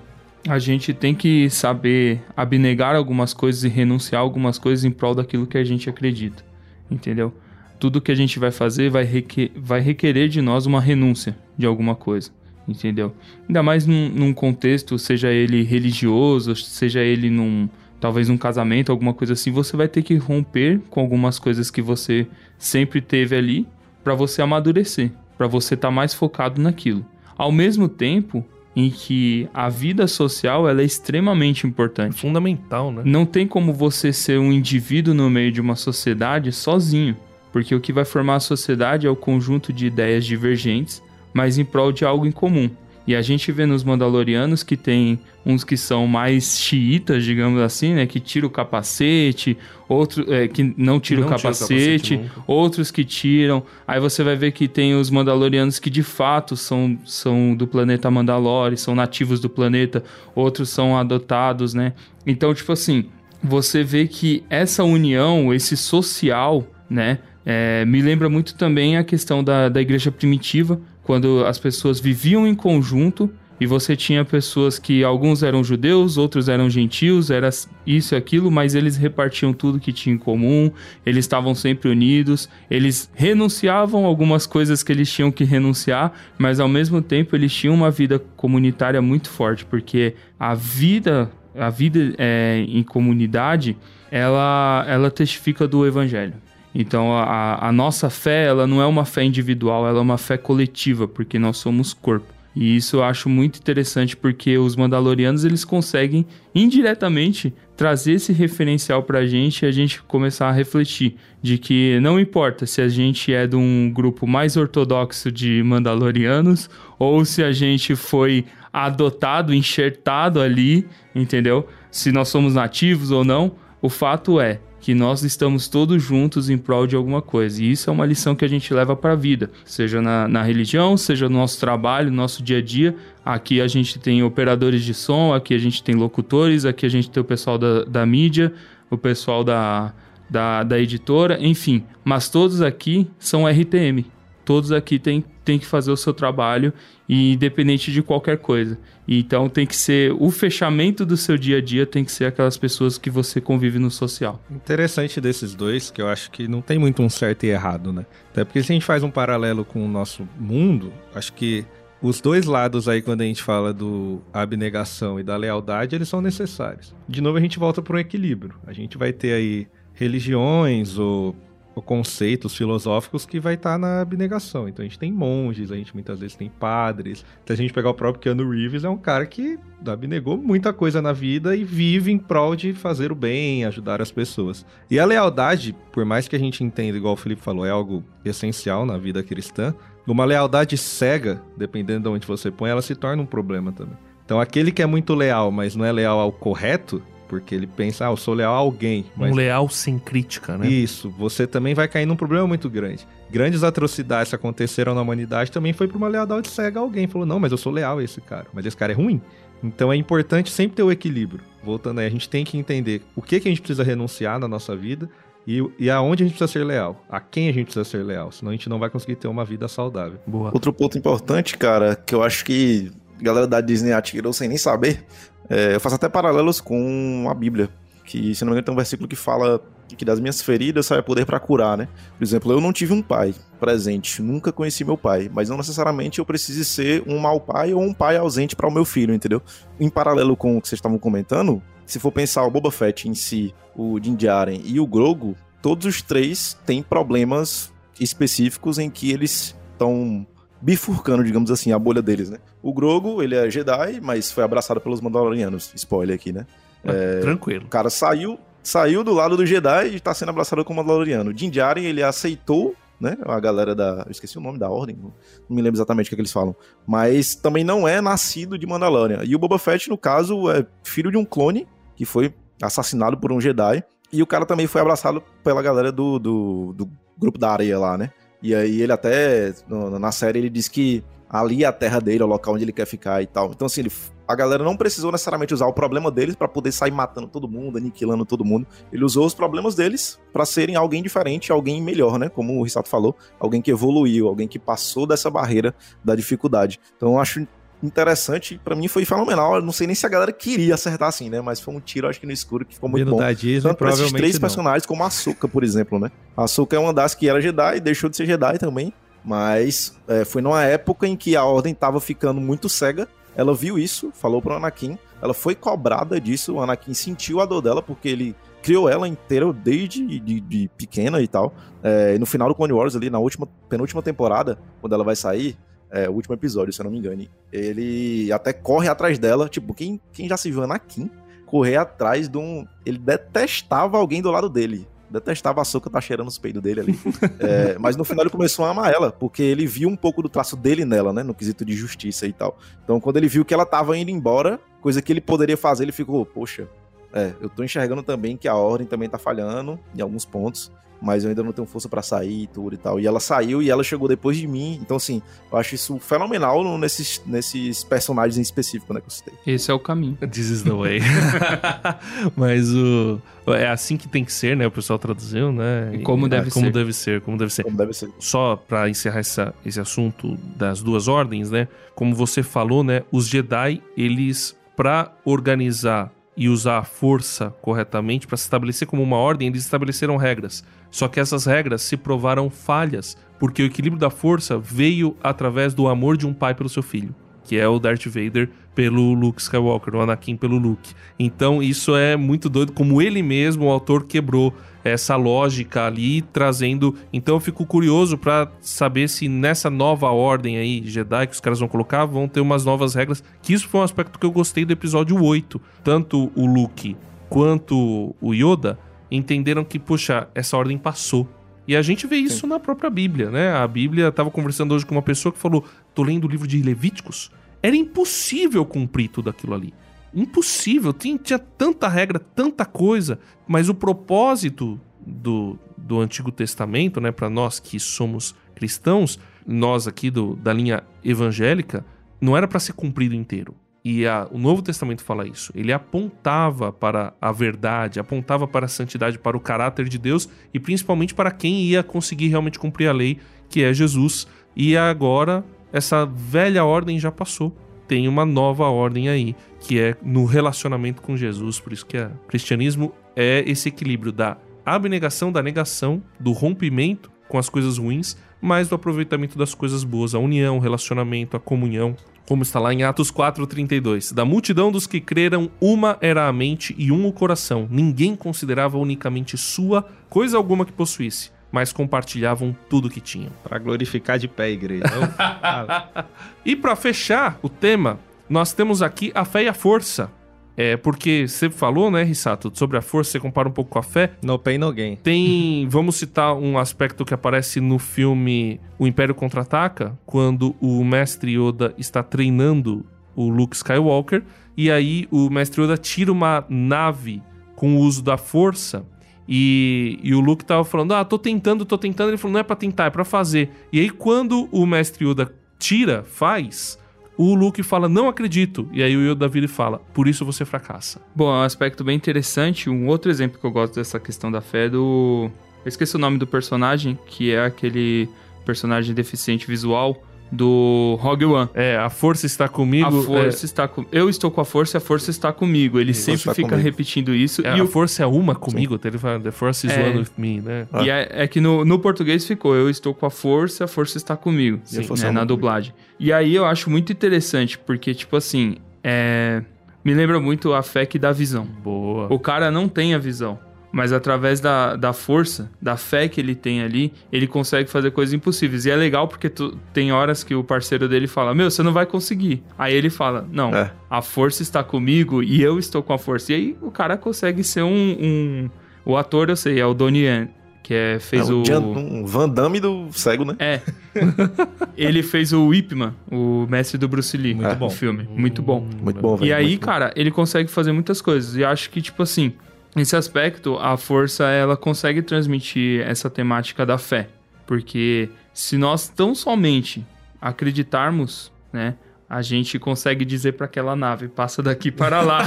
a 0.48 0.58
gente 0.58 0.94
tem 0.94 1.14
que 1.14 1.50
saber 1.50 2.22
abnegar 2.36 2.94
algumas 2.94 3.34
coisas 3.34 3.64
e 3.64 3.68
renunciar 3.68 4.20
algumas 4.20 4.58
coisas 4.58 4.84
em 4.84 4.90
prol 4.90 5.14
daquilo 5.14 5.46
que 5.46 5.58
a 5.58 5.64
gente 5.64 5.90
acredita, 5.90 6.44
entendeu? 6.90 7.34
Tudo 7.78 8.00
que 8.00 8.12
a 8.12 8.14
gente 8.14 8.38
vai 8.38 8.50
fazer 8.50 8.88
vai, 8.90 9.04
requer, 9.04 9.50
vai 9.56 9.80
requerer 9.80 10.28
de 10.28 10.40
nós 10.40 10.64
uma 10.64 10.80
renúncia 10.80 11.36
de 11.58 11.66
alguma 11.66 11.94
coisa, 11.94 12.30
entendeu? 12.66 13.12
Ainda 13.48 13.62
mais 13.62 13.86
num, 13.86 14.08
num 14.08 14.32
contexto, 14.32 14.98
seja 14.98 15.30
ele 15.30 15.62
religioso, 15.62 16.54
seja 16.54 17.00
ele 17.00 17.28
num 17.28 17.68
talvez 17.98 18.28
num 18.28 18.36
casamento, 18.36 18.92
alguma 18.92 19.14
coisa 19.14 19.32
assim, 19.32 19.50
você 19.50 19.76
vai 19.76 19.88
ter 19.88 20.02
que 20.02 20.14
romper 20.16 20.80
com 20.90 21.00
algumas 21.00 21.38
coisas 21.38 21.70
que 21.70 21.80
você 21.80 22.26
sempre 22.58 23.00
teve 23.00 23.34
ali 23.34 23.66
para 24.04 24.14
você 24.14 24.42
amadurecer, 24.42 25.10
para 25.36 25.46
você 25.46 25.74
estar 25.74 25.88
tá 25.88 25.92
mais 25.92 26.14
focado 26.14 26.60
naquilo. 26.60 27.04
Ao 27.36 27.50
mesmo 27.50 27.88
tempo, 27.88 28.44
em 28.76 28.90
que 28.90 29.48
a 29.54 29.70
vida 29.70 30.06
social 30.06 30.68
ela 30.68 30.82
é 30.82 30.84
extremamente 30.84 31.66
importante. 31.66 32.14
Fundamental, 32.14 32.92
né? 32.92 33.00
Não 33.06 33.24
tem 33.24 33.48
como 33.48 33.72
você 33.72 34.12
ser 34.12 34.38
um 34.38 34.52
indivíduo 34.52 35.14
no 35.14 35.30
meio 35.30 35.50
de 35.50 35.62
uma 35.62 35.74
sociedade 35.74 36.52
sozinho, 36.52 37.16
porque 37.50 37.74
o 37.74 37.80
que 37.80 37.90
vai 37.90 38.04
formar 38.04 38.36
a 38.36 38.40
sociedade 38.40 39.06
é 39.06 39.10
o 39.10 39.16
conjunto 39.16 39.72
de 39.72 39.86
ideias 39.86 40.26
divergentes, 40.26 41.02
mas 41.32 41.56
em 41.56 41.64
prol 41.64 41.90
de 41.90 42.04
algo 42.04 42.26
em 42.26 42.30
comum. 42.30 42.68
E 43.06 43.14
a 43.14 43.22
gente 43.22 43.52
vê 43.52 43.64
nos 43.66 43.84
Mandalorianos 43.84 44.62
que 44.62 44.76
tem 44.76 45.18
uns 45.44 45.62
que 45.62 45.76
são 45.76 46.08
mais 46.08 46.58
xiitas, 46.58 47.24
digamos 47.24 47.60
assim, 47.60 47.94
né? 47.94 48.06
Que 48.06 48.18
tira 48.18 48.46
o 48.46 48.50
capacete, 48.50 49.56
outros 49.88 50.28
é, 50.28 50.48
que 50.48 50.74
não 50.76 50.98
tira 50.98 51.20
o 51.20 51.28
capacete, 51.28 52.02
tira 52.02 52.20
o 52.20 52.24
capacete 52.24 52.42
outros 52.46 52.90
que 52.90 53.04
tiram. 53.04 53.62
Aí 53.86 54.00
você 54.00 54.24
vai 54.24 54.34
ver 54.34 54.50
que 54.50 54.66
tem 54.66 54.96
os 54.96 55.08
Mandalorianos 55.08 55.78
que 55.78 55.88
de 55.88 56.02
fato 56.02 56.56
são, 56.56 56.98
são 57.04 57.54
do 57.54 57.66
planeta 57.66 58.10
Mandalore, 58.10 58.76
são 58.76 58.94
nativos 58.94 59.38
do 59.38 59.48
planeta, 59.48 60.02
outros 60.34 60.68
são 60.70 60.96
adotados, 60.96 61.74
né? 61.74 61.92
Então, 62.26 62.52
tipo 62.52 62.72
assim, 62.72 63.04
você 63.40 63.84
vê 63.84 64.08
que 64.08 64.42
essa 64.50 64.82
união, 64.82 65.54
esse 65.54 65.76
social, 65.76 66.66
né? 66.90 67.18
É, 67.48 67.84
me 67.84 68.02
lembra 68.02 68.28
muito 68.28 68.56
também 68.56 68.96
a 68.96 69.04
questão 69.04 69.44
da, 69.44 69.68
da 69.68 69.80
igreja 69.80 70.10
primitiva, 70.10 70.80
quando 71.06 71.44
as 71.46 71.56
pessoas 71.56 72.00
viviam 72.00 72.44
em 72.44 72.54
conjunto 72.54 73.30
e 73.60 73.64
você 73.64 73.94
tinha 73.94 74.24
pessoas 74.24 74.76
que 74.76 75.04
alguns 75.04 75.44
eram 75.44 75.62
judeus, 75.62 76.18
outros 76.18 76.48
eram 76.48 76.68
gentios, 76.68 77.30
era 77.30 77.48
isso 77.86 78.12
e 78.12 78.18
aquilo, 78.18 78.50
mas 78.50 78.74
eles 78.74 78.96
repartiam 78.96 79.52
tudo 79.52 79.78
que 79.78 79.92
tinha 79.92 80.16
em 80.16 80.18
comum, 80.18 80.68
eles 81.06 81.24
estavam 81.24 81.54
sempre 81.54 81.88
unidos, 81.88 82.48
eles 82.68 83.08
renunciavam 83.14 84.04
algumas 84.04 84.48
coisas 84.48 84.82
que 84.82 84.90
eles 84.90 85.10
tinham 85.10 85.30
que 85.30 85.44
renunciar, 85.44 86.12
mas 86.36 86.58
ao 86.58 86.68
mesmo 86.68 87.00
tempo 87.00 87.36
eles 87.36 87.54
tinham 87.54 87.74
uma 87.76 87.90
vida 87.90 88.18
comunitária 88.36 89.00
muito 89.00 89.30
forte, 89.30 89.64
porque 89.64 90.14
a 90.38 90.54
vida, 90.56 91.30
a 91.54 91.70
vida 91.70 92.14
é, 92.18 92.64
em 92.66 92.82
comunidade, 92.82 93.76
ela, 94.10 94.84
ela 94.88 95.08
testifica 95.08 95.68
do 95.68 95.86
evangelho. 95.86 96.34
Então 96.78 97.16
a, 97.16 97.68
a 97.68 97.72
nossa 97.72 98.10
fé, 98.10 98.44
ela 98.44 98.66
não 98.66 98.82
é 98.82 98.86
uma 98.86 99.06
fé 99.06 99.24
individual, 99.24 99.88
ela 99.88 99.98
é 99.98 100.02
uma 100.02 100.18
fé 100.18 100.36
coletiva, 100.36 101.08
porque 101.08 101.38
nós 101.38 101.56
somos 101.56 101.94
corpo. 101.94 102.36
E 102.54 102.76
isso 102.76 102.96
eu 102.96 103.02
acho 103.02 103.30
muito 103.30 103.58
interessante 103.58 104.14
porque 104.14 104.58
os 104.58 104.76
Mandalorianos 104.76 105.44
eles 105.44 105.64
conseguem 105.64 106.26
indiretamente 106.54 107.52
trazer 107.76 108.12
esse 108.12 108.32
referencial 108.32 109.02
pra 109.02 109.26
gente 109.26 109.62
e 109.62 109.66
a 109.66 109.70
gente 109.70 110.02
começar 110.02 110.48
a 110.48 110.52
refletir 110.52 111.16
de 111.42 111.56
que 111.56 111.98
não 112.00 112.20
importa 112.20 112.66
se 112.66 112.82
a 112.82 112.88
gente 112.88 113.32
é 113.32 113.46
de 113.46 113.56
um 113.56 113.90
grupo 113.90 114.26
mais 114.26 114.56
ortodoxo 114.56 115.32
de 115.32 115.62
Mandalorianos 115.62 116.68
ou 116.98 117.24
se 117.24 117.42
a 117.42 117.52
gente 117.52 117.96
foi 117.96 118.44
adotado, 118.70 119.54
enxertado 119.54 120.40
ali, 120.40 120.86
entendeu? 121.14 121.66
Se 121.90 122.12
nós 122.12 122.28
somos 122.28 122.54
nativos 122.54 123.10
ou 123.10 123.24
não, 123.24 123.52
o 123.80 123.88
fato 123.88 124.40
é 124.40 124.60
que 124.86 124.94
nós 124.94 125.24
estamos 125.24 125.66
todos 125.66 126.00
juntos 126.00 126.48
em 126.48 126.56
prol 126.56 126.86
de 126.86 126.94
alguma 126.94 127.20
coisa. 127.20 127.60
E 127.60 127.72
isso 127.72 127.90
é 127.90 127.92
uma 127.92 128.06
lição 128.06 128.36
que 128.36 128.44
a 128.44 128.48
gente 128.48 128.72
leva 128.72 128.94
para 128.94 129.14
a 129.14 129.16
vida, 129.16 129.50
seja 129.64 130.00
na, 130.00 130.28
na, 130.28 130.44
religião, 130.44 130.96
seja 130.96 131.28
no 131.28 131.38
nosso 131.38 131.58
trabalho, 131.58 132.08
no 132.08 132.16
nosso 132.16 132.40
dia 132.40 132.58
a 132.58 132.62
dia. 132.62 132.94
Aqui 133.24 133.60
a 133.60 133.66
gente 133.66 133.98
tem 133.98 134.22
operadores 134.22 134.84
de 134.84 134.94
som, 134.94 135.34
aqui 135.34 135.54
a 135.54 135.58
gente 135.58 135.82
tem 135.82 135.96
locutores, 135.96 136.64
aqui 136.64 136.86
a 136.86 136.88
gente 136.88 137.10
tem 137.10 137.20
o 137.20 137.24
pessoal 137.24 137.58
da, 137.58 137.82
da 137.82 138.06
mídia, 138.06 138.52
o 138.88 138.96
pessoal 138.96 139.42
da, 139.42 139.92
da, 140.30 140.62
da 140.62 140.78
editora, 140.78 141.36
enfim. 141.40 141.82
Mas 142.04 142.28
todos 142.28 142.62
aqui 142.62 143.08
são 143.18 143.44
RTM. 143.44 144.06
Todos 144.46 144.70
aqui 144.70 144.96
têm, 144.96 145.24
que 145.44 145.66
fazer 145.66 145.90
o 145.90 145.96
seu 145.96 146.14
trabalho, 146.14 146.72
independente 147.08 147.90
de 147.90 148.00
qualquer 148.00 148.38
coisa. 148.38 148.78
Então 149.08 149.48
tem 149.48 149.66
que 149.66 149.74
ser 149.74 150.14
o 150.20 150.30
fechamento 150.30 151.04
do 151.04 151.16
seu 151.16 151.36
dia 151.36 151.58
a 151.58 151.60
dia 151.60 151.84
tem 151.84 152.04
que 152.04 152.12
ser 152.12 152.26
aquelas 152.26 152.56
pessoas 152.56 152.96
que 152.96 153.10
você 153.10 153.40
convive 153.40 153.80
no 153.80 153.90
social. 153.90 154.40
Interessante 154.48 155.20
desses 155.20 155.52
dois, 155.52 155.90
que 155.90 156.00
eu 156.00 156.06
acho 156.06 156.30
que 156.30 156.46
não 156.46 156.62
tem 156.62 156.78
muito 156.78 157.02
um 157.02 157.08
certo 157.08 157.42
e 157.42 157.48
errado, 157.48 157.92
né? 157.92 158.06
Até 158.30 158.44
porque 158.44 158.62
se 158.62 158.70
a 158.70 158.74
gente 158.74 158.84
faz 158.84 159.02
um 159.02 159.10
paralelo 159.10 159.64
com 159.64 159.84
o 159.84 159.88
nosso 159.88 160.28
mundo, 160.38 160.92
acho 161.12 161.32
que 161.32 161.66
os 162.00 162.20
dois 162.20 162.46
lados 162.46 162.88
aí, 162.88 163.02
quando 163.02 163.22
a 163.22 163.24
gente 163.24 163.42
fala 163.42 163.74
do 163.74 164.22
abnegação 164.32 165.18
e 165.18 165.24
da 165.24 165.36
lealdade, 165.36 165.96
eles 165.96 166.08
são 166.08 166.20
necessários. 166.20 166.94
De 167.08 167.20
novo, 167.20 167.36
a 167.36 167.40
gente 167.40 167.58
volta 167.58 167.82
para 167.82 167.96
um 167.96 167.98
equilíbrio. 167.98 168.54
A 168.64 168.72
gente 168.72 168.96
vai 168.96 169.12
ter 169.12 169.32
aí 169.32 169.66
religiões 169.92 170.98
ou 170.98 171.34
conceitos 171.82 172.56
filosóficos 172.56 173.26
que 173.26 173.38
vai 173.38 173.54
estar 173.54 173.72
tá 173.72 173.78
na 173.78 174.00
abnegação. 174.00 174.68
Então 174.68 174.82
a 174.82 174.88
gente 174.88 174.98
tem 174.98 175.12
monges, 175.12 175.70
a 175.70 175.76
gente 175.76 175.94
muitas 175.94 176.18
vezes 176.20 176.36
tem 176.36 176.48
padres. 176.48 177.24
Se 177.44 177.52
a 177.52 177.56
gente 177.56 177.72
pegar 177.72 177.90
o 177.90 177.94
próprio 177.94 178.20
Keanu 178.20 178.50
Reeves, 178.50 178.84
é 178.84 178.88
um 178.88 178.96
cara 178.96 179.26
que 179.26 179.58
abnegou 179.86 180.36
muita 180.36 180.72
coisa 180.72 181.02
na 181.02 181.12
vida 181.12 181.54
e 181.54 181.64
vive 181.64 182.10
em 182.10 182.18
prol 182.18 182.56
de 182.56 182.72
fazer 182.72 183.12
o 183.12 183.14
bem, 183.14 183.64
ajudar 183.64 184.00
as 184.00 184.10
pessoas. 184.10 184.64
E 184.90 184.98
a 184.98 185.04
lealdade, 185.04 185.76
por 185.92 186.04
mais 186.04 186.26
que 186.26 186.34
a 186.34 186.38
gente 186.38 186.64
entenda, 186.64 186.96
igual 186.96 187.14
o 187.14 187.16
Felipe 187.16 187.42
falou, 187.42 187.66
é 187.66 187.70
algo 187.70 188.02
essencial 188.24 188.86
na 188.86 188.96
vida 188.96 189.22
cristã, 189.22 189.74
uma 190.06 190.24
lealdade 190.24 190.76
cega, 190.78 191.42
dependendo 191.56 192.04
de 192.04 192.08
onde 192.08 192.26
você 192.26 192.50
põe, 192.50 192.70
ela 192.70 192.82
se 192.82 192.94
torna 192.94 193.22
um 193.22 193.26
problema 193.26 193.72
também. 193.72 193.96
Então 194.24 194.40
aquele 194.40 194.72
que 194.72 194.82
é 194.82 194.86
muito 194.86 195.14
leal, 195.14 195.50
mas 195.50 195.76
não 195.76 195.84
é 195.84 195.92
leal 195.92 196.18
ao 196.18 196.32
correto, 196.32 197.02
porque 197.28 197.54
ele 197.54 197.66
pensa, 197.66 198.06
ah, 198.06 198.10
eu 198.10 198.16
sou 198.16 198.34
leal 198.34 198.54
a 198.54 198.58
alguém. 198.58 199.06
Mas... 199.16 199.32
Um 199.32 199.34
leal 199.34 199.68
sem 199.68 199.98
crítica, 199.98 200.56
né? 200.56 200.68
Isso, 200.68 201.10
você 201.10 201.46
também 201.46 201.74
vai 201.74 201.88
cair 201.88 202.06
num 202.06 202.16
problema 202.16 202.46
muito 202.46 202.68
grande. 202.70 203.06
Grandes 203.30 203.62
atrocidades 203.62 204.30
que 204.30 204.36
aconteceram 204.36 204.94
na 204.94 205.02
humanidade 205.02 205.50
também 205.50 205.72
foi 205.72 205.88
por 205.88 205.96
uma 205.96 206.08
lealdade 206.08 206.48
cega 206.48 206.80
a 206.80 206.82
alguém. 206.82 207.06
Falou, 207.06 207.26
não, 207.26 207.40
mas 207.40 207.52
eu 207.52 207.58
sou 207.58 207.72
leal 207.72 207.98
a 207.98 208.04
esse 208.04 208.20
cara. 208.20 208.46
Mas 208.52 208.64
esse 208.66 208.76
cara 208.76 208.92
é 208.92 208.94
ruim. 208.94 209.20
Então 209.62 209.92
é 209.92 209.96
importante 209.96 210.50
sempre 210.50 210.76
ter 210.76 210.82
o 210.82 210.92
equilíbrio. 210.92 211.40
Voltando 211.62 211.98
aí, 211.98 212.06
a 212.06 212.10
gente 212.10 212.28
tem 212.28 212.44
que 212.44 212.56
entender 212.56 213.02
o 213.14 213.22
que, 213.22 213.40
que 213.40 213.48
a 213.48 213.50
gente 213.50 213.60
precisa 213.60 213.82
renunciar 213.82 214.38
na 214.38 214.46
nossa 214.46 214.76
vida 214.76 215.08
e, 215.46 215.64
e 215.78 215.90
aonde 215.90 216.22
a 216.22 216.26
gente 216.26 216.36
precisa 216.36 216.60
ser 216.60 216.64
leal. 216.64 217.02
A 217.08 217.20
quem 217.20 217.48
a 217.48 217.52
gente 217.52 217.66
precisa 217.66 217.84
ser 217.84 218.04
leal. 218.04 218.30
Senão 218.32 218.50
a 218.50 218.54
gente 218.54 218.68
não 218.68 218.78
vai 218.78 218.90
conseguir 218.90 219.16
ter 219.16 219.28
uma 219.28 219.44
vida 219.44 219.66
saudável. 219.68 220.18
Boa. 220.26 220.50
Outro 220.52 220.72
ponto 220.72 220.98
importante, 220.98 221.56
cara, 221.56 221.96
que 221.96 222.14
eu 222.14 222.22
acho 222.22 222.44
que 222.44 222.92
a 223.18 223.22
galera 223.22 223.46
da 223.46 223.60
Disney 223.60 223.92
atirou 223.92 224.32
sem 224.32 224.48
nem 224.48 224.58
saber, 224.58 225.04
é, 225.48 225.74
eu 225.74 225.80
faço 225.80 225.96
até 225.96 226.08
paralelos 226.08 226.60
com 226.60 227.26
a 227.30 227.34
Bíblia. 227.34 227.68
Que, 228.04 228.34
se 228.34 228.44
não 228.44 228.50
me 228.50 228.54
engano, 228.54 228.64
tem 228.64 228.72
um 228.72 228.76
versículo 228.76 229.08
que 229.08 229.16
fala 229.16 229.60
que 229.96 230.04
das 230.04 230.18
minhas 230.18 230.42
feridas 230.42 230.86
sai 230.86 231.02
poder 231.02 231.24
para 231.26 231.38
curar, 231.38 231.76
né? 231.76 231.88
Por 232.16 232.24
exemplo, 232.24 232.52
eu 232.52 232.60
não 232.60 232.72
tive 232.72 232.92
um 232.92 233.02
pai 233.02 233.34
presente, 233.60 234.20
nunca 234.20 234.52
conheci 234.52 234.84
meu 234.84 234.96
pai, 234.96 235.30
mas 235.32 235.48
não 235.48 235.56
necessariamente 235.56 236.18
eu 236.18 236.24
precise 236.24 236.64
ser 236.64 237.02
um 237.06 237.18
mau 237.18 237.40
pai 237.40 237.72
ou 237.72 237.82
um 237.82 237.92
pai 237.92 238.16
ausente 238.16 238.56
para 238.56 238.68
o 238.68 238.72
meu 238.72 238.84
filho, 238.84 239.14
entendeu? 239.14 239.40
Em 239.78 239.88
paralelo 239.88 240.36
com 240.36 240.56
o 240.56 240.60
que 240.60 240.68
vocês 240.68 240.78
estavam 240.78 240.98
comentando, 240.98 241.62
se 241.84 242.00
for 242.00 242.10
pensar 242.10 242.44
o 242.44 242.50
Boba 242.50 242.70
Fett 242.70 243.08
em 243.08 243.14
si, 243.14 243.54
o 243.74 244.00
Din 244.00 244.16
e 244.64 244.80
o 244.80 244.86
Grogu, 244.86 245.36
todos 245.62 245.86
os 245.86 246.02
três 246.02 246.56
têm 246.66 246.82
problemas 246.82 247.72
específicos 248.00 248.78
em 248.78 248.90
que 248.90 249.10
eles 249.10 249.56
estão 249.72 250.26
bifurcando, 250.60 251.22
digamos 251.22 251.50
assim, 251.50 251.72
a 251.72 251.78
bolha 251.78 252.02
deles, 252.02 252.30
né? 252.30 252.38
O 252.62 252.72
Grogu, 252.72 253.22
ele 253.22 253.34
é 253.34 253.50
Jedi, 253.50 254.00
mas 254.02 254.30
foi 254.30 254.44
abraçado 254.44 254.80
pelos 254.80 255.00
Mandalorianos. 255.00 255.72
Spoiler 255.74 256.14
aqui, 256.14 256.32
né? 256.32 256.46
É, 256.84 257.20
Tranquilo. 257.20 257.66
O 257.66 257.68
cara 257.68 257.90
saiu, 257.90 258.38
saiu 258.62 259.02
do 259.02 259.12
lado 259.12 259.36
do 259.36 259.44
Jedi 259.44 259.96
e 259.96 260.00
tá 260.00 260.14
sendo 260.14 260.30
abraçado 260.30 260.64
como 260.64 260.82
Mandaloriano. 260.82 261.32
Din 261.32 261.50
Djarin, 261.50 261.84
ele 261.84 262.02
aceitou, 262.02 262.74
né? 263.00 263.16
A 263.24 263.38
galera 263.40 263.74
da... 263.74 264.04
Eu 264.06 264.10
esqueci 264.10 264.38
o 264.38 264.40
nome 264.40 264.58
da 264.58 264.70
ordem, 264.70 264.96
não 264.96 265.12
me 265.50 265.62
lembro 265.62 265.76
exatamente 265.76 266.06
o 266.06 266.08
que, 266.08 266.14
é 266.14 266.16
que 266.16 266.22
eles 266.22 266.32
falam. 266.32 266.54
Mas 266.86 267.34
também 267.34 267.64
não 267.64 267.86
é 267.86 268.00
nascido 268.00 268.58
de 268.58 268.66
Mandalorian. 268.66 269.22
E 269.24 269.34
o 269.34 269.38
Boba 269.38 269.58
Fett, 269.58 269.88
no 269.88 269.98
caso, 269.98 270.50
é 270.50 270.64
filho 270.82 271.10
de 271.10 271.16
um 271.16 271.24
clone 271.24 271.66
que 271.94 272.04
foi 272.04 272.34
assassinado 272.62 273.16
por 273.18 273.32
um 273.32 273.40
Jedi. 273.40 273.84
E 274.12 274.22
o 274.22 274.26
cara 274.26 274.46
também 274.46 274.66
foi 274.66 274.80
abraçado 274.80 275.22
pela 275.42 275.60
galera 275.60 275.90
do, 275.90 276.18
do, 276.18 276.72
do 276.72 276.90
grupo 277.18 277.38
da 277.38 277.50
areia 277.50 277.78
lá, 277.78 277.98
né? 277.98 278.10
E 278.42 278.54
aí 278.54 278.82
ele 278.82 278.92
até, 278.92 279.54
no, 279.68 279.98
na 279.98 280.12
série, 280.12 280.38
ele 280.38 280.50
diz 280.50 280.68
que 280.68 281.02
ali 281.28 281.64
é 281.64 281.66
a 281.66 281.72
terra 281.72 282.00
dele, 282.00 282.22
é 282.22 282.24
o 282.24 282.28
local 282.28 282.54
onde 282.54 282.64
ele 282.64 282.72
quer 282.72 282.86
ficar 282.86 283.22
e 283.22 283.26
tal. 283.26 283.50
Então, 283.50 283.66
assim, 283.66 283.80
ele, 283.82 283.92
a 284.26 284.34
galera 284.34 284.62
não 284.62 284.76
precisou 284.76 285.10
necessariamente 285.10 285.52
usar 285.52 285.66
o 285.66 285.72
problema 285.72 286.10
deles 286.10 286.36
para 286.36 286.48
poder 286.48 286.72
sair 286.72 286.90
matando 286.90 287.26
todo 287.26 287.48
mundo, 287.48 287.78
aniquilando 287.78 288.24
todo 288.24 288.44
mundo. 288.44 288.66
Ele 288.92 289.04
usou 289.04 289.26
os 289.26 289.34
problemas 289.34 289.74
deles 289.74 290.18
para 290.32 290.44
serem 290.44 290.76
alguém 290.76 291.02
diferente, 291.02 291.50
alguém 291.50 291.82
melhor, 291.82 292.18
né? 292.18 292.28
Como 292.28 292.58
o 292.58 292.62
Risato 292.62 292.88
falou, 292.88 293.16
alguém 293.38 293.60
que 293.60 293.70
evoluiu, 293.70 294.28
alguém 294.28 294.46
que 294.46 294.58
passou 294.58 295.06
dessa 295.06 295.30
barreira 295.30 295.74
da 296.04 296.14
dificuldade. 296.14 296.78
Então, 296.96 297.12
eu 297.12 297.18
acho 297.18 297.46
interessante. 297.82 298.60
Para 298.62 298.74
mim 298.74 298.88
foi 298.88 299.04
fenomenal. 299.04 299.56
Eu 299.56 299.62
não 299.62 299.72
sei 299.72 299.86
nem 299.86 299.94
se 299.94 300.04
a 300.06 300.08
galera 300.08 300.32
queria 300.32 300.74
acertar 300.74 301.08
assim, 301.08 301.28
né? 301.28 301.40
Mas 301.40 301.60
foi 301.60 301.74
um 301.74 301.80
tiro, 301.80 302.08
acho 302.08 302.20
que 302.20 302.26
no 302.26 302.32
escuro, 302.32 302.64
que 302.64 302.74
ficou 302.74 302.88
muito 302.88 303.04
Vindo 303.04 303.12
bom. 303.12 303.18
da 303.18 303.32
Disney, 303.32 303.70
Tanto 303.70 303.86
esses 303.86 304.12
três 304.12 304.34
não. 304.34 304.40
personagens, 304.40 304.86
como 304.86 305.02
a 305.02 305.06
Asuka, 305.06 305.48
por 305.48 305.62
exemplo, 305.62 305.98
né? 305.98 306.10
A 306.36 306.44
Asuka 306.44 306.76
é 306.76 306.78
uma 306.78 306.92
das 306.92 307.14
que 307.14 307.28
era 307.28 307.40
Jedi, 307.40 307.80
deixou 307.80 308.08
de 308.10 308.16
ser 308.16 308.26
Jedi 308.26 308.58
também. 308.58 308.92
Mas 309.24 309.98
é, 310.06 310.24
foi 310.24 310.40
numa 310.40 310.62
época 310.62 311.06
em 311.06 311.16
que 311.16 311.34
a 311.34 311.44
Ordem 311.44 311.74
tava 311.74 312.00
ficando 312.00 312.40
muito 312.40 312.68
cega. 312.68 313.08
Ela 313.34 313.52
viu 313.54 313.78
isso, 313.78 314.10
falou 314.14 314.40
pro 314.40 314.54
Anakin. 314.54 314.96
Ela 315.20 315.34
foi 315.34 315.54
cobrada 315.54 316.20
disso. 316.20 316.54
O 316.54 316.60
Anakin 316.60 316.94
sentiu 316.94 317.40
a 317.40 317.44
dor 317.44 317.60
dela, 317.60 317.82
porque 317.82 318.08
ele 318.08 318.36
criou 318.62 318.88
ela 318.88 319.06
inteira 319.06 319.52
desde 319.52 320.04
de, 320.20 320.40
de 320.40 320.70
pequena 320.76 321.20
e 321.20 321.28
tal. 321.28 321.52
É, 321.82 322.14
e 322.14 322.18
no 322.18 322.26
final 322.26 322.48
do 322.48 322.54
Clone 322.54 322.72
Wars, 322.72 322.96
ali, 322.96 323.10
na 323.10 323.18
última, 323.18 323.46
penúltima 323.68 324.02
temporada, 324.02 324.58
quando 324.80 324.92
ela 324.92 325.04
vai 325.04 325.16
sair, 325.16 325.56
é, 325.90 326.08
o 326.08 326.12
último 326.12 326.34
episódio, 326.34 326.72
se 326.72 326.80
eu 326.80 326.84
não 326.84 326.90
me 326.90 326.98
engane, 326.98 327.30
ele 327.52 328.30
até 328.32 328.52
corre 328.52 328.88
atrás 328.88 329.18
dela. 329.18 329.48
Tipo, 329.48 329.74
quem, 329.74 330.00
quem 330.12 330.28
já 330.28 330.36
se 330.36 330.50
viu 330.50 330.62
Anakin 330.62 331.10
correr 331.46 331.76
atrás 331.76 332.28
de 332.28 332.36
um. 332.36 332.66
Ele 332.84 332.98
detestava 332.98 333.96
alguém 333.96 334.20
do 334.20 334.30
lado 334.30 334.48
dele. 334.48 334.86
Detestava 335.08 335.62
a 335.62 335.64
Soca 335.64 335.88
tá 335.88 336.00
cheirando 336.00 336.26
os 336.26 336.36
peidos 336.36 336.60
dele 336.60 336.80
ali. 336.80 336.98
É, 337.38 337.78
mas 337.78 337.96
no 337.96 338.04
final 338.04 338.24
ele 338.24 338.30
começou 338.30 338.64
a 338.64 338.70
amar 338.70 338.92
ela, 338.92 339.12
porque 339.12 339.42
ele 339.42 339.66
viu 339.66 339.88
um 339.88 339.96
pouco 339.96 340.20
do 340.20 340.28
traço 340.28 340.56
dele 340.56 340.84
nela, 340.84 341.12
né? 341.12 341.22
No 341.22 341.32
quesito 341.32 341.64
de 341.64 341.74
justiça 341.74 342.26
e 342.26 342.32
tal. 342.32 342.58
Então, 342.82 343.00
quando 343.00 343.16
ele 343.16 343.28
viu 343.28 343.44
que 343.44 343.54
ela 343.54 343.64
tava 343.64 343.96
indo 343.96 344.10
embora, 344.10 344.58
coisa 344.80 345.00
que 345.00 345.12
ele 345.12 345.20
poderia 345.20 345.56
fazer, 345.56 345.84
ele 345.84 345.92
ficou, 345.92 346.26
poxa, 346.26 346.68
é, 347.12 347.32
eu 347.40 347.48
tô 347.48 347.62
enxergando 347.64 348.02
também 348.02 348.36
que 348.36 348.48
a 348.48 348.54
ordem 348.54 348.86
também 348.86 349.08
tá 349.08 349.18
falhando 349.18 349.78
em 349.96 350.00
alguns 350.00 350.24
pontos, 350.24 350.70
mas 351.00 351.24
eu 351.24 351.28
ainda 351.28 351.42
não 351.42 351.52
tenho 351.52 351.66
força 351.66 351.90
pra 351.90 352.00
sair 352.00 352.44
e 352.44 352.46
tudo 352.46 352.74
e 352.74 352.78
tal. 352.78 352.98
E 352.98 353.06
ela 353.06 353.20
saiu 353.20 353.60
e 353.62 353.68
ela 353.68 353.84
chegou 353.84 354.08
depois 354.08 354.38
de 354.38 354.46
mim. 354.48 354.78
Então, 354.80 354.96
assim, 354.96 355.20
eu 355.52 355.58
acho 355.58 355.74
isso 355.74 355.98
fenomenal 355.98 356.64
no- 356.64 356.78
nesses, 356.78 357.20
nesses 357.26 357.84
personagens 357.84 358.38
em 358.38 358.40
específico, 358.40 358.94
né, 358.94 359.00
que 359.00 359.06
eu 359.06 359.10
citei. 359.10 359.34
Esse 359.46 359.70
é 359.70 359.74
o 359.74 359.78
caminho. 359.78 360.16
This 360.16 360.48
is 360.48 360.62
the 360.62 360.70
way. 360.72 361.00
Mas 362.34 362.72
o. 362.74 363.20
É 363.48 363.68
assim 363.68 363.96
que 363.96 364.08
tem 364.08 364.24
que 364.24 364.32
ser, 364.32 364.56
né? 364.56 364.66
O 364.66 364.70
pessoal 364.70 364.98
traduziu, 364.98 365.52
né? 365.52 365.90
E 365.94 365.98
como 366.02 366.28
deve 366.28 366.50
como 366.50 366.66
ser. 366.66 366.72
deve 366.72 366.92
ser, 366.92 367.20
como 367.20 367.36
deve 367.38 367.52
ser. 367.52 367.62
Como 367.62 367.76
deve 367.76 367.92
ser. 367.92 368.10
Só 368.18 368.56
pra 368.56 368.88
encerrar 368.88 369.20
essa, 369.20 369.54
esse 369.64 369.78
assunto 369.78 370.36
das 370.56 370.82
duas 370.82 371.06
ordens, 371.08 371.50
né? 371.50 371.68
Como 371.94 372.14
você 372.14 372.42
falou, 372.42 372.82
né? 372.82 373.02
Os 373.12 373.28
Jedi, 373.28 373.80
eles, 373.96 374.56
pra 374.74 375.12
organizar 375.24 376.10
e 376.36 376.48
usar 376.48 376.78
a 376.78 376.84
força 376.84 377.50
corretamente, 377.62 378.26
pra 378.26 378.36
se 378.36 378.44
estabelecer 378.44 378.86
como 378.86 379.02
uma 379.02 379.16
ordem, 379.16 379.48
eles 379.48 379.62
estabeleceram 379.62 380.16
regras. 380.16 380.64
Só 380.90 381.08
que 381.08 381.18
essas 381.18 381.46
regras 381.46 381.82
se 381.82 381.96
provaram 381.96 382.50
falhas, 382.50 383.16
porque 383.38 383.62
o 383.62 383.66
equilíbrio 383.66 384.00
da 384.00 384.10
força 384.10 384.58
veio 384.58 385.16
através 385.22 385.72
do 385.72 385.88
amor 385.88 386.16
de 386.16 386.26
um 386.26 386.34
pai 386.34 386.54
pelo 386.54 386.68
seu 386.68 386.82
filho, 386.82 387.14
que 387.46 387.56
é 387.56 387.68
o 387.68 387.78
Darth 387.78 388.06
Vader 388.06 388.48
pelo 388.74 389.14
Luke 389.14 389.40
Skywalker, 389.40 389.94
o 389.94 390.00
Anakin 390.00 390.36
pelo 390.36 390.58
Luke. 390.58 390.92
Então 391.18 391.62
isso 391.62 391.96
é 391.96 392.16
muito 392.16 392.48
doido, 392.50 392.72
como 392.72 393.00
ele 393.00 393.22
mesmo, 393.22 393.66
o 393.66 393.70
autor, 393.70 394.04
quebrou 394.04 394.52
essa 394.84 395.16
lógica 395.16 395.86
ali, 395.86 396.22
trazendo. 396.22 396.94
Então 397.12 397.36
eu 397.36 397.40
fico 397.40 397.64
curioso 397.64 398.18
pra 398.18 398.50
saber 398.60 399.08
se 399.08 399.28
nessa 399.28 399.70
nova 399.70 400.10
ordem 400.10 400.58
aí, 400.58 400.82
Jedi, 400.84 401.26
que 401.28 401.34
os 401.34 401.40
caras 401.40 401.58
vão 401.58 401.68
colocar, 401.68 402.04
vão 402.04 402.28
ter 402.28 402.40
umas 402.40 402.64
novas 402.64 402.94
regras. 402.94 403.22
Que 403.40 403.52
isso 403.52 403.68
foi 403.68 403.80
um 403.80 403.84
aspecto 403.84 404.18
que 404.18 404.26
eu 404.26 404.30
gostei 404.30 404.64
do 404.64 404.72
episódio 404.72 405.22
8. 405.22 405.60
Tanto 405.82 406.30
o 406.34 406.46
Luke 406.46 406.96
quanto 407.28 408.14
o 408.20 408.34
Yoda 408.34 408.78
entenderam 409.10 409.64
que, 409.64 409.78
puxa, 409.78 410.28
essa 410.34 410.56
ordem 410.56 410.76
passou. 410.76 411.28
E 411.66 411.74
a 411.74 411.82
gente 411.82 412.06
vê 412.06 412.16
isso 412.16 412.46
na 412.46 412.60
própria 412.60 412.88
Bíblia, 412.88 413.30
né? 413.30 413.52
A 413.52 413.66
Bíblia, 413.66 414.12
tava 414.12 414.30
conversando 414.30 414.74
hoje 414.74 414.86
com 414.86 414.94
uma 414.94 415.02
pessoa 415.02 415.32
que 415.32 415.38
falou: 415.38 415.64
tô 415.94 416.02
lendo 416.02 416.24
o 416.24 416.28
livro 416.28 416.46
de 416.46 416.62
Levíticos. 416.62 417.30
Era 417.62 417.74
impossível 417.74 418.64
cumprir 418.64 419.08
tudo 419.08 419.30
aquilo 419.30 419.54
ali. 419.54 419.74
Impossível. 420.14 420.92
Tinha, 420.92 421.18
tinha 421.18 421.38
tanta 421.38 421.88
regra, 421.88 422.18
tanta 422.18 422.64
coisa. 422.64 423.18
Mas 423.46 423.68
o 423.68 423.74
propósito 423.74 424.80
do, 425.04 425.58
do 425.76 426.00
Antigo 426.00 426.30
Testamento, 426.30 427.00
né, 427.00 427.10
para 427.10 427.28
nós 427.28 427.58
que 427.58 427.80
somos 427.80 428.34
cristãos, 428.54 429.18
nós 429.46 429.88
aqui 429.88 430.10
do, 430.10 430.36
da 430.36 430.52
linha 430.52 430.84
evangélica, 431.04 431.84
não 432.20 432.36
era 432.36 432.46
para 432.46 432.60
ser 432.60 432.72
cumprido 432.72 433.14
inteiro. 433.14 433.54
E 433.88 434.04
a- 434.04 434.26
o 434.32 434.38
Novo 434.38 434.62
Testamento 434.62 435.04
fala 435.04 435.28
isso. 435.28 435.52
Ele 435.54 435.72
apontava 435.72 436.72
para 436.72 437.12
a 437.20 437.30
verdade, 437.30 438.00
apontava 438.00 438.44
para 438.44 438.66
a 438.66 438.68
santidade, 438.68 439.16
para 439.16 439.36
o 439.36 439.40
caráter 439.40 439.88
de 439.88 439.96
Deus 439.96 440.28
e 440.52 440.58
principalmente 440.58 441.14
para 441.14 441.30
quem 441.30 441.62
ia 441.62 441.84
conseguir 441.84 442.26
realmente 442.26 442.58
cumprir 442.58 442.88
a 442.88 442.92
lei, 442.92 443.18
que 443.48 443.62
é 443.62 443.72
Jesus. 443.72 444.26
E 444.56 444.76
agora 444.76 445.44
essa 445.72 446.04
velha 446.04 446.64
ordem 446.64 446.98
já 446.98 447.12
passou. 447.12 447.56
Tem 447.86 448.08
uma 448.08 448.26
nova 448.26 448.64
ordem 448.64 449.08
aí, 449.08 449.36
que 449.60 449.78
é 449.78 449.94
no 450.02 450.24
relacionamento 450.24 451.00
com 451.00 451.16
Jesus. 451.16 451.60
Por 451.60 451.72
isso 451.72 451.86
que 451.86 451.96
o 451.96 452.10
cristianismo 452.26 452.92
é 453.14 453.44
esse 453.46 453.68
equilíbrio 453.68 454.10
da 454.10 454.36
abnegação, 454.64 455.30
da 455.30 455.40
negação, 455.40 456.02
do 456.18 456.32
rompimento 456.32 457.08
com 457.28 457.38
as 457.38 457.48
coisas 457.48 457.78
ruins, 457.78 458.16
mas 458.40 458.66
do 458.68 458.74
aproveitamento 458.74 459.38
das 459.38 459.54
coisas 459.54 459.84
boas, 459.84 460.12
a 460.12 460.18
união, 460.18 460.56
o 460.56 460.60
relacionamento, 460.60 461.36
a 461.36 461.40
comunhão, 461.40 461.94
como 462.26 462.42
está 462.42 462.58
lá 462.58 462.72
em 462.72 462.82
Atos 462.82 463.10
4:32. 463.10 464.12
Da 464.12 464.24
multidão 464.24 464.70
dos 464.70 464.86
que 464.86 465.00
creram, 465.00 465.50
uma 465.60 465.96
era 466.00 466.26
a 466.26 466.32
mente 466.32 466.74
e 466.76 466.90
um 466.90 467.06
o 467.06 467.12
coração. 467.12 467.66
Ninguém 467.70 468.14
considerava 468.16 468.76
unicamente 468.76 469.38
sua 469.38 469.88
coisa 470.08 470.36
alguma 470.36 470.66
que 470.66 470.72
possuísse, 470.72 471.30
mas 471.50 471.72
compartilhavam 471.72 472.54
tudo 472.68 472.90
que 472.90 473.00
tinham. 473.00 473.30
Pra 473.42 473.58
glorificar 473.58 474.18
de 474.18 474.28
pé 474.28 474.44
a 474.44 474.50
igreja. 474.50 474.84
Ah, 475.18 476.04
E 476.44 476.54
para 476.54 476.76
fechar 476.76 477.38
o 477.42 477.48
tema, 477.48 477.98
nós 478.28 478.52
temos 478.52 478.82
aqui 478.82 479.12
a 479.14 479.24
fé 479.24 479.44
e 479.44 479.48
a 479.48 479.54
força. 479.54 480.10
É 480.56 480.76
porque 480.76 481.28
você 481.28 481.50
falou, 481.50 481.90
né, 481.90 482.02
Rissato, 482.02 482.50
sobre 482.54 482.78
a 482.78 482.82
força, 482.82 483.12
você 483.12 483.20
compara 483.20 483.48
um 483.48 483.52
pouco 483.52 483.72
com 483.72 483.78
a 483.78 483.82
fé. 483.82 484.12
no 484.22 484.38
pain, 484.38 484.56
no 484.56 484.72
gain. 484.72 484.96
Tem, 484.96 485.68
vamos 485.68 485.96
citar 485.96 486.34
um 486.34 486.58
aspecto 486.58 487.04
que 487.04 487.12
aparece 487.12 487.60
no 487.60 487.78
filme 487.78 488.58
O 488.78 488.86
Império 488.86 489.14
Contra-Ataca, 489.14 489.98
quando 490.06 490.56
o 490.60 490.82
mestre 490.82 491.36
Yoda 491.38 491.74
está 491.76 492.02
treinando 492.02 492.86
o 493.14 493.28
Luke 493.28 493.54
Skywalker, 493.54 494.22
e 494.56 494.70
aí 494.70 495.06
o 495.10 495.28
mestre 495.28 495.62
Yoda 495.62 495.76
tira 495.76 496.10
uma 496.10 496.44
nave 496.48 497.22
com 497.54 497.76
o 497.76 497.80
uso 497.80 498.02
da 498.02 498.16
força, 498.16 498.84
e, 499.28 499.98
e 500.02 500.14
o 500.14 500.20
Luke 500.20 500.44
tava 500.44 500.64
falando, 500.64 500.94
ah, 500.94 501.04
tô 501.04 501.18
tentando, 501.18 501.64
tô 501.64 501.76
tentando, 501.76 502.10
ele 502.10 502.16
falou, 502.16 502.32
não 502.32 502.40
é 502.40 502.44
pra 502.44 502.56
tentar, 502.56 502.86
é 502.86 502.90
pra 502.90 503.04
fazer. 503.04 503.50
E 503.72 503.80
aí 503.80 503.90
quando 503.90 504.48
o 504.52 504.64
mestre 504.64 505.04
Yoda 505.04 505.34
tira, 505.58 506.04
faz, 506.04 506.78
o 507.16 507.34
Luke 507.34 507.62
fala, 507.62 507.88
não 507.88 508.08
acredito. 508.08 508.68
E 508.72 508.82
aí 508.82 508.96
o 508.96 509.12
Yoda 509.12 509.26
vira 509.28 509.46
e 509.46 509.48
fala, 509.48 509.78
por 509.94 510.06
isso 510.06 510.24
você 510.24 510.44
fracassa. 510.44 511.00
Bom, 511.14 511.28
é 511.28 511.38
um 511.38 511.42
aspecto 511.42 511.82
bem 511.82 511.96
interessante. 511.96 512.68
Um 512.68 512.86
outro 512.88 513.10
exemplo 513.10 513.38
que 513.38 513.46
eu 513.46 513.50
gosto 513.50 513.76
dessa 513.76 513.98
questão 513.98 514.30
da 514.30 514.40
fé 514.40 514.66
é 514.66 514.68
do. 514.68 515.30
Eu 515.64 515.68
esqueci 515.68 515.96
o 515.96 515.98
nome 515.98 516.18
do 516.18 516.26
personagem, 516.26 516.98
que 517.06 517.32
é 517.32 517.44
aquele 517.44 518.08
personagem 518.44 518.94
deficiente 518.94 519.46
visual 519.46 520.00
do 520.30 520.96
Rogue 521.00 521.24
One. 521.24 521.48
É, 521.54 521.76
a 521.76 521.88
força 521.88 522.26
está 522.26 522.48
comigo. 522.48 522.86
a 522.86 523.02
força 523.02 523.44
está 523.44 523.68
com... 523.68 523.84
Eu 523.92 524.08
estou 524.08 524.30
com 524.30 524.40
a 524.40 524.44
força 524.44 524.76
e 524.76 524.78
a 524.78 524.80
força 524.80 525.10
está 525.10 525.32
comigo. 525.32 525.78
Ele 525.78 525.94
sempre 525.94 526.20
fica 526.34 526.48
comigo. 526.48 526.56
repetindo 526.56 527.14
isso. 527.14 527.46
é, 527.46 527.56
e 527.56 527.60
a 527.60 527.64
o 527.64 527.68
força 527.68 528.02
é 528.02 528.06
uma 528.06 528.34
comigo. 528.34 528.78
Ele 528.82 528.98
fala, 528.98 529.20
the 529.20 529.30
force 529.30 529.66
is 529.66 529.72
É. 529.72 529.88
one 529.88 529.98
with 529.98 530.10
me, 530.16 530.40
né? 530.40 530.66
E 530.82 530.90
é, 530.90 531.08
é 531.10 531.26
que 531.26 531.40
no, 531.40 531.64
no 531.64 531.78
português 531.78 532.26
ficou, 532.26 532.54
eu 532.54 532.68
estou 532.68 532.94
com 532.94 533.06
a 533.06 533.10
força, 533.10 533.64
a 533.64 533.68
força 533.68 533.96
está 533.98 534.16
comigo, 534.16 534.60
força 534.86 535.04
né, 535.04 535.10
é 535.10 535.12
na 535.12 535.24
dublagem. 535.24 535.72
E 535.98 536.12
aí 536.12 536.34
eu 536.34 536.44
acho 536.44 536.68
muito 536.70 536.92
interessante, 536.92 537.58
porque, 537.58 537.94
tipo 537.94 538.16
assim, 538.16 538.56
é, 538.82 539.42
me 539.84 539.94
lembra 539.94 540.20
muito 540.20 540.52
a 540.52 540.62
fé 540.62 540.84
que 540.84 540.98
dá 540.98 541.12
visão. 541.12 541.44
Boa. 541.62 542.12
O 542.12 542.18
cara 542.18 542.50
não 542.50 542.68
tem 542.68 542.94
a 542.94 542.98
visão, 542.98 543.38
mas 543.76 543.92
através 543.92 544.40
da, 544.40 544.74
da 544.74 544.94
força, 544.94 545.50
da 545.60 545.76
fé 545.76 546.08
que 546.08 546.18
ele 546.18 546.34
tem 546.34 546.62
ali, 546.62 546.94
ele 547.12 547.26
consegue 547.26 547.68
fazer 547.68 547.90
coisas 547.90 548.14
impossíveis. 548.14 548.64
E 548.64 548.70
é 548.70 548.74
legal 548.74 549.06
porque 549.06 549.28
tu- 549.28 549.54
tem 549.74 549.92
horas 549.92 550.24
que 550.24 550.34
o 550.34 550.42
parceiro 550.42 550.88
dele 550.88 551.06
fala, 551.06 551.34
meu, 551.34 551.50
você 551.50 551.62
não 551.62 551.74
vai 551.74 551.84
conseguir. 551.84 552.42
Aí 552.58 552.72
ele 552.74 552.88
fala, 552.88 553.28
não, 553.30 553.54
É. 553.54 553.70
a 553.90 554.00
força 554.00 554.42
está 554.42 554.64
comigo 554.64 555.22
e 555.22 555.42
eu 555.42 555.58
estou 555.58 555.82
com 555.82 555.92
a 555.92 555.98
força. 555.98 556.32
E 556.32 556.34
aí 556.34 556.56
o 556.62 556.70
cara 556.70 556.96
consegue 556.96 557.44
ser 557.44 557.62
um... 557.64 557.68
um- 558.00 558.50
O 558.86 558.96
ator, 558.96 559.28
eu 559.28 559.36
sei, 559.36 559.60
é 559.60 559.66
o 559.66 559.74
Donnie 559.74 560.04
Yen, 560.06 560.28
que 560.62 560.72
é, 560.72 560.98
fez 560.98 561.28
É 561.28 561.34
um, 561.34 561.42
o... 561.42 561.44
Jan- 561.44 561.60
um 561.60 562.06
Van 562.06 562.28
Damme 562.30 562.58
do 562.60 562.88
cego, 562.92 563.26
né? 563.26 563.34
É. 563.38 563.60
ele 564.76 565.02
fez 565.02 565.32
o 565.32 565.52
Ip 565.52 565.74
Man, 565.74 565.94
o 566.10 566.46
mestre 566.48 566.78
do 566.78 566.88
Bruce 566.88 567.16
Lee. 567.16 567.34
Muito 567.34 567.48
no 567.50 567.56
bom. 567.56 567.70
filme. 567.70 568.08
Muito 568.16 568.40
bom. 568.42 568.66
Muito 568.82 569.00
bom, 569.00 569.16
velho. 569.16 569.28
E 569.28 569.32
aí, 569.32 569.58
cara, 569.58 569.92
ele 569.96 570.10
consegue 570.10 570.50
fazer 570.50 570.72
muitas 570.72 571.00
coisas. 571.02 571.36
E 571.36 571.44
acho 571.44 571.68
que, 571.70 571.82
tipo 571.82 572.02
assim, 572.02 572.32
nesse 572.76 572.94
aspecto, 572.94 573.56
a 573.56 573.76
força, 573.78 574.24
ela 574.28 574.56
consegue 574.56 575.00
transmitir 575.00 575.80
essa 575.80 576.10
temática 576.10 576.66
da 576.66 576.76
fé. 576.76 577.08
Porque 577.46 578.10
se 578.34 578.58
nós 578.58 578.88
tão 578.88 579.14
somente 579.14 579.84
acreditarmos, 580.20 581.32
né? 581.52 581.74
A 582.08 582.22
gente 582.22 582.56
consegue 582.56 583.04
dizer 583.04 583.32
para 583.32 583.46
aquela 583.46 583.74
nave, 583.74 584.06
passa 584.06 584.40
daqui 584.40 584.70
para 584.70 585.00
lá, 585.00 585.24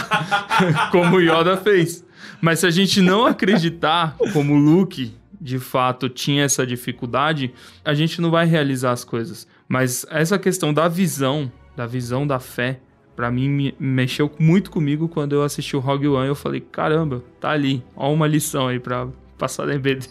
como 0.92 1.20
Yoda 1.20 1.58
fez. 1.58 2.06
Mas 2.40 2.60
se 2.60 2.68
a 2.68 2.72
gente 2.72 3.02
não 3.02 3.26
acreditar, 3.26 4.16
como 4.32 4.56
Luke 4.56 5.14
de 5.42 5.60
fato 5.60 6.08
tinha 6.08 6.44
essa 6.44 6.66
dificuldade, 6.66 7.54
a 7.84 7.94
gente 7.94 8.22
não 8.22 8.32
vai 8.32 8.46
realizar 8.46 8.92
as 8.92 9.04
coisas. 9.04 9.46
Mas 9.68 10.06
essa 10.10 10.40
questão 10.40 10.74
da 10.74 10.88
visão, 10.88 11.52
da 11.76 11.86
visão 11.86 12.26
da 12.26 12.40
fé, 12.40 12.80
Pra 13.20 13.30
mim, 13.30 13.50
me 13.50 13.76
mexeu 13.78 14.32
muito 14.40 14.72
comigo 14.72 15.10
quando 15.10 15.34
eu 15.34 15.44
assisti 15.44 15.76
o 15.76 15.80
Rogue 15.82 16.08
One. 16.08 16.30
Eu 16.30 16.36
falei, 16.36 16.62
caramba, 16.62 17.22
tá 17.38 17.50
ali. 17.50 17.84
Ó 17.94 18.14
uma 18.14 18.26
lição 18.26 18.70
aí 18.70 18.80
pra 18.80 19.10
passar 19.38 19.66
na 19.66 19.74
EBD. 19.74 20.08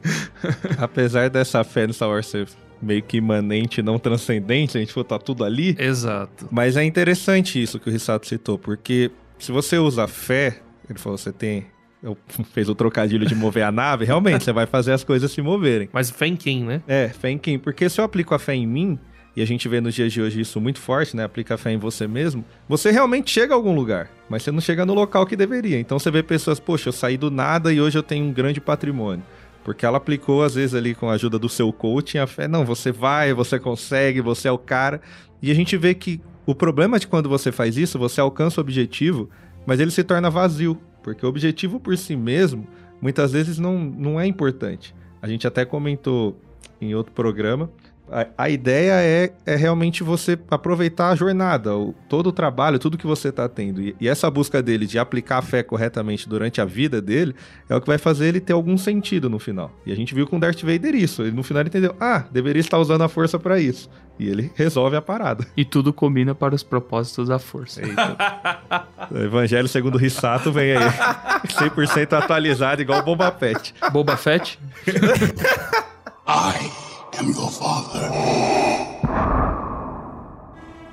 Apesar 0.80 1.28
dessa 1.28 1.62
fé 1.62 1.86
no 1.86 1.92
Star 1.92 2.08
Wars 2.08 2.24
ser 2.24 2.48
meio 2.80 3.02
que 3.02 3.18
imanente, 3.18 3.82
não 3.82 3.98
transcendente, 3.98 4.78
a 4.78 4.80
gente 4.80 4.90
for 4.90 5.04
tá 5.04 5.18
tudo 5.18 5.44
ali. 5.44 5.76
Exato. 5.78 6.48
Mas 6.50 6.78
é 6.78 6.84
interessante 6.84 7.62
isso 7.62 7.78
que 7.78 7.90
o 7.90 7.92
Risato 7.92 8.26
citou, 8.26 8.56
porque 8.56 9.10
se 9.38 9.52
você 9.52 9.76
usa 9.76 10.08
fé, 10.08 10.62
ele 10.88 10.98
falou, 10.98 11.18
você 11.18 11.32
tem. 11.32 11.66
Eu 12.02 12.16
fez 12.54 12.70
o 12.70 12.74
trocadilho 12.74 13.26
de 13.26 13.34
mover 13.34 13.64
a 13.64 13.70
nave, 13.70 14.06
realmente, 14.06 14.44
você 14.44 14.52
vai 14.54 14.64
fazer 14.64 14.92
as 14.92 15.04
coisas 15.04 15.30
se 15.30 15.42
moverem. 15.42 15.90
Mas 15.92 16.08
fé 16.08 16.26
em 16.26 16.36
quem, 16.36 16.64
né? 16.64 16.80
É, 16.88 17.10
fé 17.10 17.28
em 17.28 17.36
quem? 17.36 17.58
Porque 17.58 17.86
se 17.90 18.00
eu 18.00 18.04
aplico 18.06 18.34
a 18.34 18.38
fé 18.38 18.54
em 18.54 18.66
mim, 18.66 18.98
e 19.36 19.42
a 19.42 19.46
gente 19.46 19.68
vê 19.68 19.82
nos 19.82 19.94
dias 19.94 20.10
de 20.10 20.22
hoje 20.22 20.40
isso 20.40 20.58
muito 20.58 20.80
forte, 20.80 21.14
né? 21.14 21.22
Aplica 21.22 21.58
fé 21.58 21.70
em 21.70 21.76
você 21.76 22.08
mesmo, 22.08 22.42
você 22.66 22.90
realmente 22.90 23.30
chega 23.30 23.52
a 23.52 23.56
algum 23.56 23.74
lugar, 23.74 24.10
mas 24.30 24.42
você 24.42 24.50
não 24.50 24.62
chega 24.62 24.86
no 24.86 24.94
local 24.94 25.26
que 25.26 25.36
deveria. 25.36 25.78
Então 25.78 25.98
você 25.98 26.10
vê 26.10 26.22
pessoas, 26.22 26.58
poxa, 26.58 26.88
eu 26.88 26.92
saí 26.92 27.18
do 27.18 27.30
nada 27.30 27.70
e 27.70 27.78
hoje 27.78 27.98
eu 27.98 28.02
tenho 28.02 28.24
um 28.24 28.32
grande 28.32 28.62
patrimônio. 28.62 29.22
Porque 29.62 29.84
ela 29.84 29.98
aplicou, 29.98 30.42
às 30.42 30.54
vezes, 30.54 30.74
ali 30.74 30.94
com 30.94 31.10
a 31.10 31.14
ajuda 31.14 31.38
do 31.38 31.48
seu 31.48 31.72
coaching, 31.72 32.18
a 32.18 32.26
fé, 32.26 32.46
não, 32.46 32.64
você 32.64 32.92
vai, 32.92 33.34
você 33.34 33.58
consegue, 33.58 34.20
você 34.20 34.46
é 34.46 34.52
o 34.52 34.56
cara. 34.56 35.00
E 35.42 35.50
a 35.50 35.54
gente 35.54 35.76
vê 35.76 35.92
que 35.92 36.20
o 36.46 36.54
problema 36.54 36.98
de 37.00 37.08
quando 37.08 37.28
você 37.28 37.50
faz 37.50 37.76
isso, 37.76 37.98
você 37.98 38.20
alcança 38.20 38.60
o 38.60 38.62
objetivo, 38.62 39.28
mas 39.66 39.80
ele 39.80 39.90
se 39.90 40.04
torna 40.04 40.30
vazio. 40.30 40.80
Porque 41.02 41.26
o 41.26 41.28
objetivo 41.28 41.80
por 41.80 41.98
si 41.98 42.14
mesmo, 42.14 42.66
muitas 43.02 43.32
vezes 43.32 43.58
não, 43.58 43.76
não 43.76 44.20
é 44.20 44.26
importante. 44.26 44.94
A 45.20 45.26
gente 45.28 45.46
até 45.46 45.64
comentou 45.64 46.40
em 46.80 46.94
outro 46.94 47.12
programa. 47.12 47.68
A, 48.10 48.44
a 48.44 48.48
ideia 48.48 48.92
é, 48.92 49.32
é 49.44 49.56
realmente 49.56 50.02
você 50.02 50.38
aproveitar 50.50 51.10
a 51.10 51.16
jornada, 51.16 51.76
o, 51.76 51.94
todo 52.08 52.28
o 52.28 52.32
trabalho, 52.32 52.78
tudo 52.78 52.96
que 52.96 53.06
você 53.06 53.28
está 53.28 53.48
tendo. 53.48 53.80
E, 53.80 53.96
e 54.00 54.08
essa 54.08 54.30
busca 54.30 54.62
dele 54.62 54.86
de 54.86 54.98
aplicar 54.98 55.38
a 55.38 55.42
fé 55.42 55.62
corretamente 55.62 56.28
durante 56.28 56.60
a 56.60 56.64
vida 56.64 57.02
dele 57.02 57.34
é 57.68 57.74
o 57.74 57.80
que 57.80 57.86
vai 57.86 57.98
fazer 57.98 58.28
ele 58.28 58.40
ter 58.40 58.52
algum 58.52 58.78
sentido 58.78 59.28
no 59.28 59.38
final. 59.38 59.72
E 59.84 59.92
a 59.92 59.96
gente 59.96 60.14
viu 60.14 60.26
com 60.26 60.38
Darth 60.38 60.62
Vader 60.62 60.94
isso. 60.94 61.22
Ele, 61.22 61.32
no 61.32 61.42
final 61.42 61.62
ele 61.62 61.68
entendeu: 61.68 61.96
ah, 62.00 62.24
deveria 62.30 62.60
estar 62.60 62.78
usando 62.78 63.02
a 63.02 63.08
força 63.08 63.38
para 63.38 63.58
isso. 63.58 63.90
E 64.18 64.28
ele 64.28 64.50
resolve 64.56 64.96
a 64.96 65.02
parada. 65.02 65.46
e 65.56 65.64
tudo 65.64 65.92
combina 65.92 66.34
para 66.34 66.54
os 66.54 66.62
propósitos 66.62 67.28
da 67.28 67.38
força. 67.38 67.82
O 69.10 69.18
Evangelho 69.18 69.68
segundo 69.68 69.98
Rissato 69.98 70.52
vem 70.52 70.76
aí. 70.76 70.84
100% 71.46 72.12
atualizado, 72.12 72.82
igual 72.82 73.00
o 73.00 73.02
Boba 73.02 73.30
Fett. 73.32 73.74
Boba 73.92 74.16
Fett? 74.16 74.58
I 76.28 76.85
am 77.18 77.28
your 77.30 77.50
father. 77.50 78.10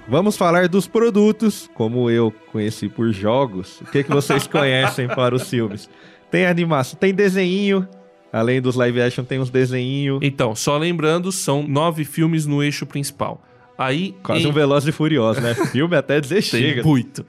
Vamos 0.08 0.36
falar 0.36 0.68
dos 0.68 0.86
produtos, 0.88 1.70
como 1.74 2.10
eu 2.10 2.34
conheci 2.52 2.90
por 2.90 3.12
jogos. 3.12 3.80
O 3.82 3.86
que, 3.86 4.04
que 4.04 4.10
vocês 4.10 4.46
conhecem 4.48 5.08
para 5.08 5.34
os 5.34 5.50
filmes? 5.50 5.90
Tem 6.30 6.46
animação, 6.46 6.98
tem 7.00 7.14
desenho. 7.14 7.88
Além 8.32 8.62
dos 8.62 8.76
live 8.76 9.02
action, 9.02 9.24
tem 9.24 9.40
uns 9.40 9.50
desenhos. 9.50 10.20
Então, 10.22 10.56
só 10.56 10.78
lembrando, 10.78 11.32
são 11.32 11.66
nove 11.68 12.04
filmes 12.04 12.46
no 12.46 12.64
eixo 12.64 12.86
principal. 12.86 13.42
Aí. 13.78 14.16
Quase 14.24 14.44
em- 14.44 14.48
um 14.48 14.52
Veloz 14.52 14.86
e 14.88 14.92
Furioso, 14.92 15.42
né? 15.42 15.54
Filme 15.72 15.96
até 15.96 16.20
dizer 16.22 16.36
Tem 16.36 16.44
chega. 16.44 16.84
muito. 16.84 17.26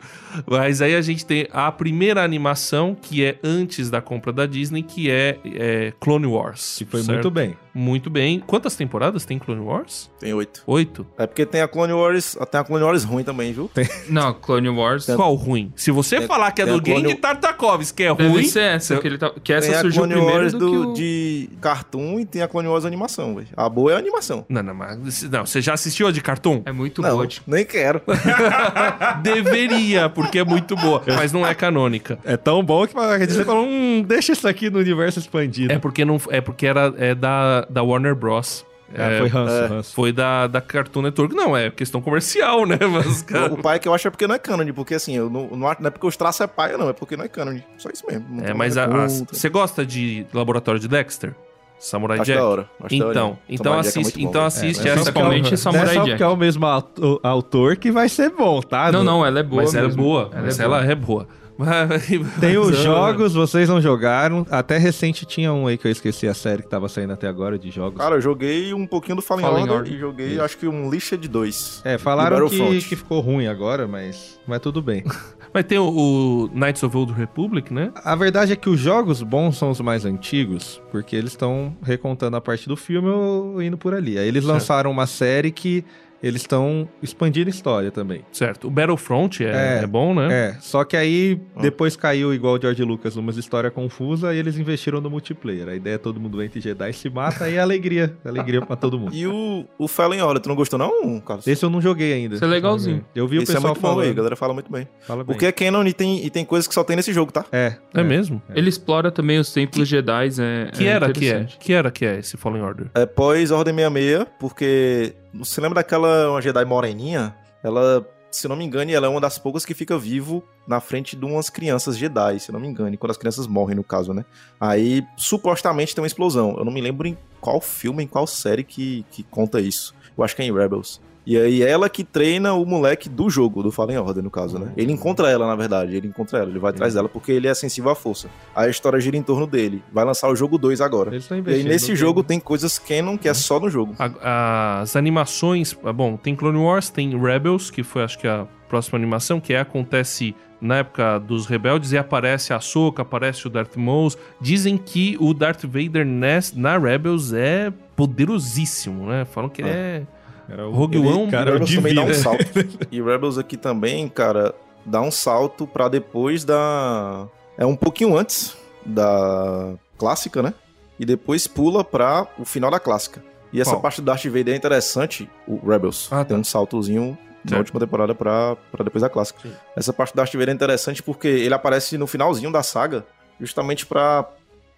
Mas 0.50 0.82
aí 0.82 0.94
a 0.96 1.00
gente 1.00 1.24
tem 1.24 1.46
a 1.52 1.70
primeira 1.70 2.22
animação, 2.24 2.94
que 3.00 3.24
é 3.24 3.38
antes 3.42 3.88
da 3.88 4.00
compra 4.00 4.32
da 4.32 4.46
Disney, 4.46 4.82
que 4.82 5.08
é, 5.10 5.38
é 5.44 5.92
Clone 6.00 6.26
Wars. 6.26 6.74
Que 6.78 6.84
foi 6.84 7.00
certo? 7.02 7.12
muito 7.14 7.30
bem. 7.30 7.56
Muito 7.72 8.10
bem. 8.10 8.40
Quantas 8.44 8.74
temporadas 8.76 9.24
tem 9.24 9.38
Clone 9.38 9.60
Wars? 9.60 10.10
Tem 10.20 10.32
oito. 10.34 10.62
Oito? 10.66 11.06
É 11.18 11.26
porque 11.26 11.44
tem 11.46 11.60
a 11.60 11.68
Clone 11.68 11.92
Wars, 11.92 12.36
tem 12.50 12.60
a 12.60 12.64
Clone 12.64 12.84
Wars 12.84 13.04
ruim 13.04 13.22
também, 13.24 13.52
viu? 13.52 13.70
Não, 14.08 14.34
Clone 14.34 14.68
Wars. 14.68 15.06
Qual 15.06 15.34
ruim? 15.34 15.72
Se 15.76 15.90
você 15.90 16.18
Tem- 16.18 16.26
falar 16.26 16.50
que 16.52 16.62
é 16.62 16.64
tem 16.66 16.74
do 16.76 16.82
Clone- 16.82 17.08
Genki 17.08 17.20
Tartakovsky, 17.20 17.96
que 17.96 18.02
é 18.04 18.14
Deve 18.14 18.28
ruim. 18.28 18.44
ser 18.44 18.60
essa, 18.62 18.96
que, 18.98 19.06
ele 19.06 19.18
tá- 19.18 19.32
que 19.42 19.52
essa 19.52 19.68
tem 19.68 19.76
a 19.76 19.80
surgiu 19.80 20.02
Clone 20.02 20.14
primeiro 20.14 20.38
Wars 20.40 20.52
do, 20.52 20.58
do, 20.58 20.90
o... 20.90 20.94
de 20.94 21.48
cartoon 21.60 22.20
e 22.20 22.24
tem 22.26 22.42
a 22.42 22.48
Clone 22.48 22.68
Wars 22.68 22.84
animação, 22.84 23.34
velho. 23.36 23.48
A 23.56 23.68
boa 23.68 23.92
é 23.92 23.94
a 23.94 23.98
animação. 23.98 24.44
Não, 24.48 24.62
não, 24.62 24.74
mas. 24.74 25.22
Não, 25.24 25.46
você 25.46 25.60
já 25.60 25.74
assistiu 25.74 26.06
a 26.08 26.12
de 26.12 26.20
cartoon? 26.20 26.43
É 26.64 26.72
muito 26.72 27.00
Não, 27.02 27.10
boa. 27.10 27.26
tipo, 27.26 27.50
nem 27.50 27.64
quero. 27.64 28.00
Deveria, 29.22 30.08
porque 30.08 30.38
é 30.38 30.44
muito 30.44 30.76
boa, 30.76 31.02
mas 31.06 31.32
não 31.32 31.46
é 31.46 31.54
canônica. 31.54 32.18
É 32.24 32.36
tão 32.36 32.62
bom 32.62 32.86
que 32.86 32.94
quer 32.94 33.26
dizer, 33.26 33.44
fala, 33.44 33.60
hum, 33.62 34.02
deixa 34.06 34.32
isso 34.32 34.46
aqui 34.48 34.70
no 34.70 34.78
universo 34.78 35.18
expandido. 35.18 35.72
É 35.72 35.78
porque 35.78 36.04
não 36.04 36.20
é 36.30 36.40
porque 36.40 36.66
era 36.66 36.92
é 36.98 37.14
da, 37.14 37.62
da 37.68 37.82
Warner 37.82 38.14
Bros. 38.14 38.64
Ah, 38.96 39.18
foi 39.18 39.28
ranço, 39.28 39.52
é. 39.54 39.66
ranço. 39.66 39.94
Foi 39.94 40.12
da, 40.12 40.46
da 40.46 40.60
Cartoon 40.60 41.02
Network. 41.02 41.34
Não, 41.34 41.56
é 41.56 41.68
questão 41.68 42.00
comercial, 42.00 42.64
né? 42.64 42.78
Mas, 42.88 43.22
cara, 43.22 43.52
O 43.52 43.60
pai 43.60 43.80
que 43.80 43.88
eu 43.88 43.94
acho 43.94 44.06
é 44.06 44.10
porque 44.10 44.26
não 44.26 44.36
é 44.36 44.38
canon, 44.38 44.72
porque 44.72 44.94
assim, 44.94 45.16
eu 45.16 45.28
não, 45.28 45.48
não, 45.48 45.56
não 45.58 45.86
é 45.86 45.90
porque 45.90 46.06
os 46.06 46.16
traços 46.16 46.40
é 46.42 46.46
paia, 46.46 46.78
não, 46.78 46.88
é 46.88 46.92
porque 46.92 47.16
não 47.16 47.24
é 47.24 47.28
canon. 47.28 47.58
Só 47.76 47.90
isso 47.90 48.04
mesmo. 48.06 48.44
É, 48.44 48.54
mas 48.54 48.76
a- 48.76 48.84
a- 48.84 49.08
você 49.08 49.48
gosta 49.48 49.84
de 49.84 50.24
Laboratório 50.32 50.78
de 50.78 50.86
Dexter? 50.86 51.34
Samurai 51.78 52.18
Acho 52.18 52.26
Jack? 52.26 52.38
da 52.40 52.46
hora. 52.48 52.70
Acho 52.82 52.98
da 52.98 53.04
hora. 53.06 53.12
Então, 53.14 53.38
então 53.48 53.64
Samurai 53.72 53.82
Jack 53.84 53.98
é 53.98 54.00
assiste, 54.00 54.18
bom, 54.22 54.28
então 54.30 54.44
assiste 54.44 54.78
É, 54.78 54.90
essa 54.90 54.94
principalmente 54.94 55.54
é- 55.54 55.56
Samurai 55.56 55.84
Não 55.84 55.90
é 55.90 55.94
só 55.94 56.00
Jack. 56.00 56.10
porque 56.10 56.22
é 56.22 56.26
o 56.28 56.36
mesmo 56.36 56.66
auto- 56.66 57.20
autor 57.22 57.76
que 57.76 57.90
vai 57.92 58.08
ser 58.08 58.30
bom, 58.30 58.60
tá? 58.62 58.90
Não, 58.90 59.04
não, 59.04 59.24
ela 59.26 59.40
é 59.40 59.42
boa 59.42 59.62
Mas 59.62 59.74
ela 59.74 59.88
é 59.88 59.94
boa. 59.94 60.30
Ela 60.32 60.42
mas 60.42 60.58
é 60.60 60.64
ela 60.64 60.78
boa. 60.80 60.92
é 60.92 60.94
boa. 60.94 61.28
Tem 62.40 62.58
os 62.58 62.76
jogos, 62.82 63.32
vocês 63.34 63.68
não 63.68 63.80
jogaram. 63.80 64.44
Até 64.50 64.76
recente 64.76 65.24
tinha 65.24 65.52
um 65.52 65.68
aí 65.68 65.78
que 65.78 65.86
eu 65.86 65.92
esqueci 65.92 66.26
a 66.26 66.34
série 66.34 66.62
que 66.62 66.68
tava 66.68 66.88
saindo 66.88 67.12
até 67.12 67.28
agora 67.28 67.56
de 67.56 67.70
jogos. 67.70 67.96
Cara, 67.98 68.16
eu 68.16 68.20
joguei 68.20 68.74
um 68.74 68.86
pouquinho 68.86 69.14
do 69.16 69.22
Fallen, 69.22 69.44
Fallen 69.44 69.62
Order, 69.62 69.76
Order. 69.76 69.92
e 69.92 69.98
joguei, 69.98 70.40
acho 70.40 70.58
que 70.58 70.66
um 70.66 70.90
lixa 70.90 71.16
de 71.16 71.28
dois. 71.28 71.80
É, 71.84 71.96
falaram 71.96 72.48
que, 72.48 72.78
que 72.82 72.96
ficou 72.96 73.20
ruim 73.20 73.46
agora, 73.46 73.86
mas, 73.86 74.36
mas 74.48 74.60
tudo 74.60 74.82
bem. 74.82 75.04
Mas 75.54 75.64
tem 75.66 75.78
o, 75.78 75.88
o 75.88 76.48
Knights 76.52 76.82
of 76.82 76.96
Old 76.96 77.12
Republic, 77.12 77.72
né? 77.72 77.92
A 78.04 78.16
verdade 78.16 78.52
é 78.52 78.56
que 78.56 78.68
os 78.68 78.80
jogos 78.80 79.22
bons 79.22 79.56
são 79.56 79.70
os 79.70 79.80
mais 79.80 80.04
antigos, 80.04 80.82
porque 80.90 81.14
eles 81.14 81.30
estão 81.30 81.76
recontando 81.80 82.36
a 82.36 82.40
parte 82.40 82.66
do 82.66 82.76
filme 82.76 83.08
ou 83.08 83.62
indo 83.62 83.78
por 83.78 83.94
ali. 83.94 84.18
Aí 84.18 84.26
eles 84.26 84.42
Certo. 84.42 84.52
lançaram 84.52 84.90
uma 84.90 85.06
série 85.06 85.52
que 85.52 85.84
eles 86.26 86.40
estão 86.42 86.88
expandindo 87.02 87.50
história 87.50 87.90
também. 87.90 88.22
Certo. 88.32 88.66
O 88.68 88.70
Battlefront 88.70 89.44
é, 89.44 89.78
É, 89.78 89.80
é 89.82 89.86
bom, 89.86 90.14
né? 90.14 90.28
É, 90.32 90.56
só 90.60 90.84
que 90.84 90.96
aí 90.96 91.40
Ah. 91.56 91.60
depois 91.60 91.96
caiu 91.96 92.32
igual 92.32 92.54
o 92.54 92.60
George 92.60 92.82
Lucas 92.82 93.14
numas 93.16 93.36
histórias 93.36 93.72
confusas 93.72 94.34
e 94.34 94.38
eles 94.38 94.56
investiram 94.58 95.00
no 95.00 95.10
multiplayer. 95.10 95.68
A 95.68 95.74
ideia 95.74 95.94
é 95.96 95.98
todo 95.98 96.18
mundo 96.20 96.42
entra 96.42 96.58
em 96.58 96.62
Jedi 96.62 96.92
se 96.92 97.10
mata 97.10 97.48
e 97.48 97.54
é 97.56 97.60
alegria. 97.60 98.16
Alegria 98.24 98.60
pra 98.62 98.74
todo 98.76 98.98
mundo. 98.98 99.14
E 99.14 99.26
o, 99.26 99.64
o 99.78 99.86
Fallen 99.86 100.20
Order, 100.22 100.42
tu 100.42 100.48
não 100.48 100.56
gostou 100.56 100.78
não, 100.78 101.20
Carlos? 101.20 101.46
Esse 101.46 101.64
eu 101.64 101.70
não 101.70 101.80
joguei 101.80 102.12
ainda. 102.12 102.34
Isso 102.36 102.44
é 102.44 102.48
legalzinho. 102.48 103.04
Eu 103.14 103.28
vi 103.28 103.38
o 103.38 103.42
Esse 103.42 103.52
é 103.52 103.54
pessoal 103.56 103.72
muito 103.74 103.82
bom 103.82 103.88
falando. 103.88 104.04
aí, 104.04 104.10
a 104.10 104.14
galera 104.14 104.36
fala 104.36 104.54
muito 104.54 104.70
bem. 104.72 104.88
Fala 105.00 105.22
bem. 105.24 105.26
Porque 105.34 105.46
é 105.46 105.52
canon 105.52 105.84
e 105.84 105.92
tem, 105.92 106.24
e 106.24 106.30
tem 106.30 106.44
coisas 106.44 106.66
que 106.66 106.74
só 106.74 106.82
tem 106.82 106.96
nesse 106.96 107.12
jogo, 107.12 107.30
tá? 107.30 107.44
É. 107.52 107.74
É, 107.92 108.02
mesmo? 108.02 108.40
Ele 108.54 108.68
explora 108.68 109.10
também 109.10 109.38
os 109.38 109.52
templos 109.52 109.86
Jedi. 109.86 110.28
É, 110.40 110.70
Que 110.72 110.86
é 110.86 110.90
era 110.90 111.12
que 111.12 111.28
é? 111.28 111.44
Que 111.58 111.72
era 111.72 111.90
que 111.90 112.04
é 112.04 112.18
esse 112.18 112.36
Fallen 112.36 112.62
Order? 112.62 112.86
É 112.94 113.04
pós 113.06 113.50
Ordem 113.50 113.74
66, 113.74 114.26
porque 114.40 115.14
você 115.34 115.60
lembra 115.60 115.76
daquela 115.76 116.30
uma 116.30 116.40
Jedi 116.40 116.64
moreninha? 116.64 117.34
Ela, 117.62 118.06
se 118.30 118.46
não 118.46 118.56
me 118.56 118.64
engano, 118.64 118.90
ela 118.90 119.06
é 119.06 119.08
uma 119.08 119.20
das 119.20 119.38
poucas 119.38 119.64
que 119.64 119.74
fica 119.74 119.98
vivo 119.98 120.44
na 120.66 120.80
frente 120.80 121.16
de 121.16 121.24
umas 121.24 121.50
crianças 121.50 121.96
Jedi, 121.96 122.40
se 122.40 122.52
não 122.52 122.60
me 122.60 122.68
engano, 122.68 122.96
quando 122.96 123.10
as 123.10 123.16
crianças 123.16 123.46
morrem, 123.46 123.76
no 123.76 123.84
caso, 123.84 124.12
né? 124.12 124.24
Aí, 124.60 125.04
supostamente, 125.16 125.94
tem 125.94 126.02
uma 126.02 126.06
explosão. 126.06 126.56
Eu 126.56 126.64
não 126.64 126.72
me 126.72 126.80
lembro 126.80 127.08
em 127.08 127.16
qual 127.40 127.60
filme, 127.60 128.04
em 128.04 128.06
qual 128.06 128.26
série 128.26 128.64
que, 128.64 129.04
que 129.10 129.22
conta 129.22 129.60
isso. 129.60 129.94
Eu 130.16 130.22
acho 130.22 130.36
que 130.36 130.42
é 130.42 130.44
em 130.44 130.52
Rebels. 130.52 131.00
E 131.26 131.36
aí, 131.38 131.62
ela 131.62 131.88
que 131.88 132.04
treina 132.04 132.52
o 132.52 132.66
moleque 132.66 133.08
do 133.08 133.30
jogo, 133.30 133.62
do 133.62 133.72
Fallen 133.72 133.98
Order, 133.98 134.22
no 134.22 134.30
caso, 134.30 134.58
né? 134.58 134.72
Ele 134.76 134.92
encontra 134.92 135.30
ela, 135.30 135.46
na 135.46 135.56
verdade. 135.56 135.96
Ele 135.96 136.08
encontra 136.08 136.40
ela, 136.40 136.50
ele 136.50 136.58
vai 136.58 136.70
atrás 136.70 136.94
dela, 136.94 137.08
porque 137.08 137.32
ele 137.32 137.48
é 137.48 137.54
sensível 137.54 137.90
à 137.90 137.94
força. 137.94 138.28
Aí 138.54 138.66
a 138.66 138.70
história 138.70 139.00
gira 139.00 139.16
em 139.16 139.22
torno 139.22 139.46
dele. 139.46 139.82
Vai 139.92 140.04
lançar 140.04 140.28
o 140.28 140.36
jogo 140.36 140.58
2 140.58 140.80
agora. 140.80 141.10
Eles 141.10 141.24
estão 141.24 141.38
E 141.38 141.54
aí, 141.54 141.64
nesse 141.64 141.96
jogo, 141.96 142.22
tem 142.22 142.38
coisas 142.38 142.78
canon 142.78 143.16
que 143.16 143.28
é 143.28 143.34
só 143.34 143.58
no 143.58 143.70
jogo. 143.70 143.94
As 143.98 144.96
animações. 144.96 145.76
ah, 145.84 145.92
Bom, 145.92 146.16
tem 146.16 146.36
Clone 146.36 146.58
Wars, 146.58 146.90
tem 146.90 147.18
Rebels, 147.18 147.70
que 147.70 147.82
foi 147.82 148.02
acho 148.02 148.18
que 148.18 148.26
a 148.28 148.46
próxima 148.68 148.98
animação, 148.98 149.40
que 149.40 149.54
é, 149.54 149.60
acontece 149.60 150.34
na 150.60 150.78
época 150.78 151.18
dos 151.18 151.46
rebeldes 151.46 151.92
e 151.92 151.98
aparece 151.98 152.52
a 152.52 152.56
Ahsoka, 152.56 153.02
aparece 153.02 153.46
o 153.46 153.50
Darth 153.50 153.76
Maul. 153.76 154.08
Dizem 154.40 154.76
que 154.78 155.16
o 155.20 155.34
Darth 155.34 155.64
Vader 155.64 156.06
na 156.54 156.78
Rebels 156.78 157.32
é 157.32 157.72
poderosíssimo, 157.94 159.06
né? 159.06 159.24
Falam 159.24 159.50
que 159.50 159.62
ele 159.62 159.70
é. 159.70 160.02
Era 160.48 160.68
o 160.68 160.72
Rogue 160.72 160.98
One, 160.98 161.30
cara, 161.30 161.52
Rebels 161.52 161.74
também 161.74 161.94
dá 161.94 162.02
um 162.02 162.14
salto. 162.14 162.44
e 162.90 163.00
Rebels 163.02 163.38
aqui 163.38 163.56
também, 163.56 164.08
cara, 164.08 164.54
dá 164.84 165.00
um 165.00 165.10
salto 165.10 165.66
pra 165.66 165.88
depois 165.88 166.44
da. 166.44 167.26
É 167.56 167.64
um 167.64 167.76
pouquinho 167.76 168.16
antes 168.16 168.56
da 168.84 169.74
clássica, 169.96 170.42
né? 170.42 170.52
E 170.98 171.04
depois 171.04 171.46
pula 171.46 171.82
pra 171.82 172.26
o 172.38 172.44
final 172.44 172.70
da 172.70 172.78
clássica. 172.78 173.22
E 173.52 173.60
essa 173.60 173.70
Qual? 173.72 173.80
parte 173.82 174.00
do 174.00 174.04
Darth 174.04 174.24
Vader 174.24 174.52
é 174.52 174.56
interessante, 174.56 175.28
o 175.46 175.56
Rebels. 175.68 176.08
Ah, 176.10 176.24
Tem 176.24 176.36
tá. 176.36 176.40
um 176.40 176.44
saltozinho 176.44 177.16
na 177.44 177.50
Certo. 177.50 177.58
última 177.60 177.80
temporada 177.80 178.14
pra, 178.14 178.56
pra 178.72 178.82
depois 178.84 179.02
da 179.02 179.08
clássica. 179.08 179.40
Sim. 179.42 179.52
Essa 179.76 179.92
parte 179.92 180.12
do 180.12 180.16
Darth 180.16 180.32
Vader 180.32 180.48
é 180.50 180.52
interessante 180.52 181.02
porque 181.02 181.28
ele 181.28 181.54
aparece 181.54 181.96
no 181.98 182.06
finalzinho 182.06 182.50
da 182.50 182.62
saga, 182.62 183.04
justamente 183.40 183.86
pra. 183.86 184.28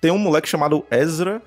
Tem 0.01 0.11
um 0.11 0.19
moleque 0.19 0.49
chamado 0.49 0.85
Ezra 0.91 1.41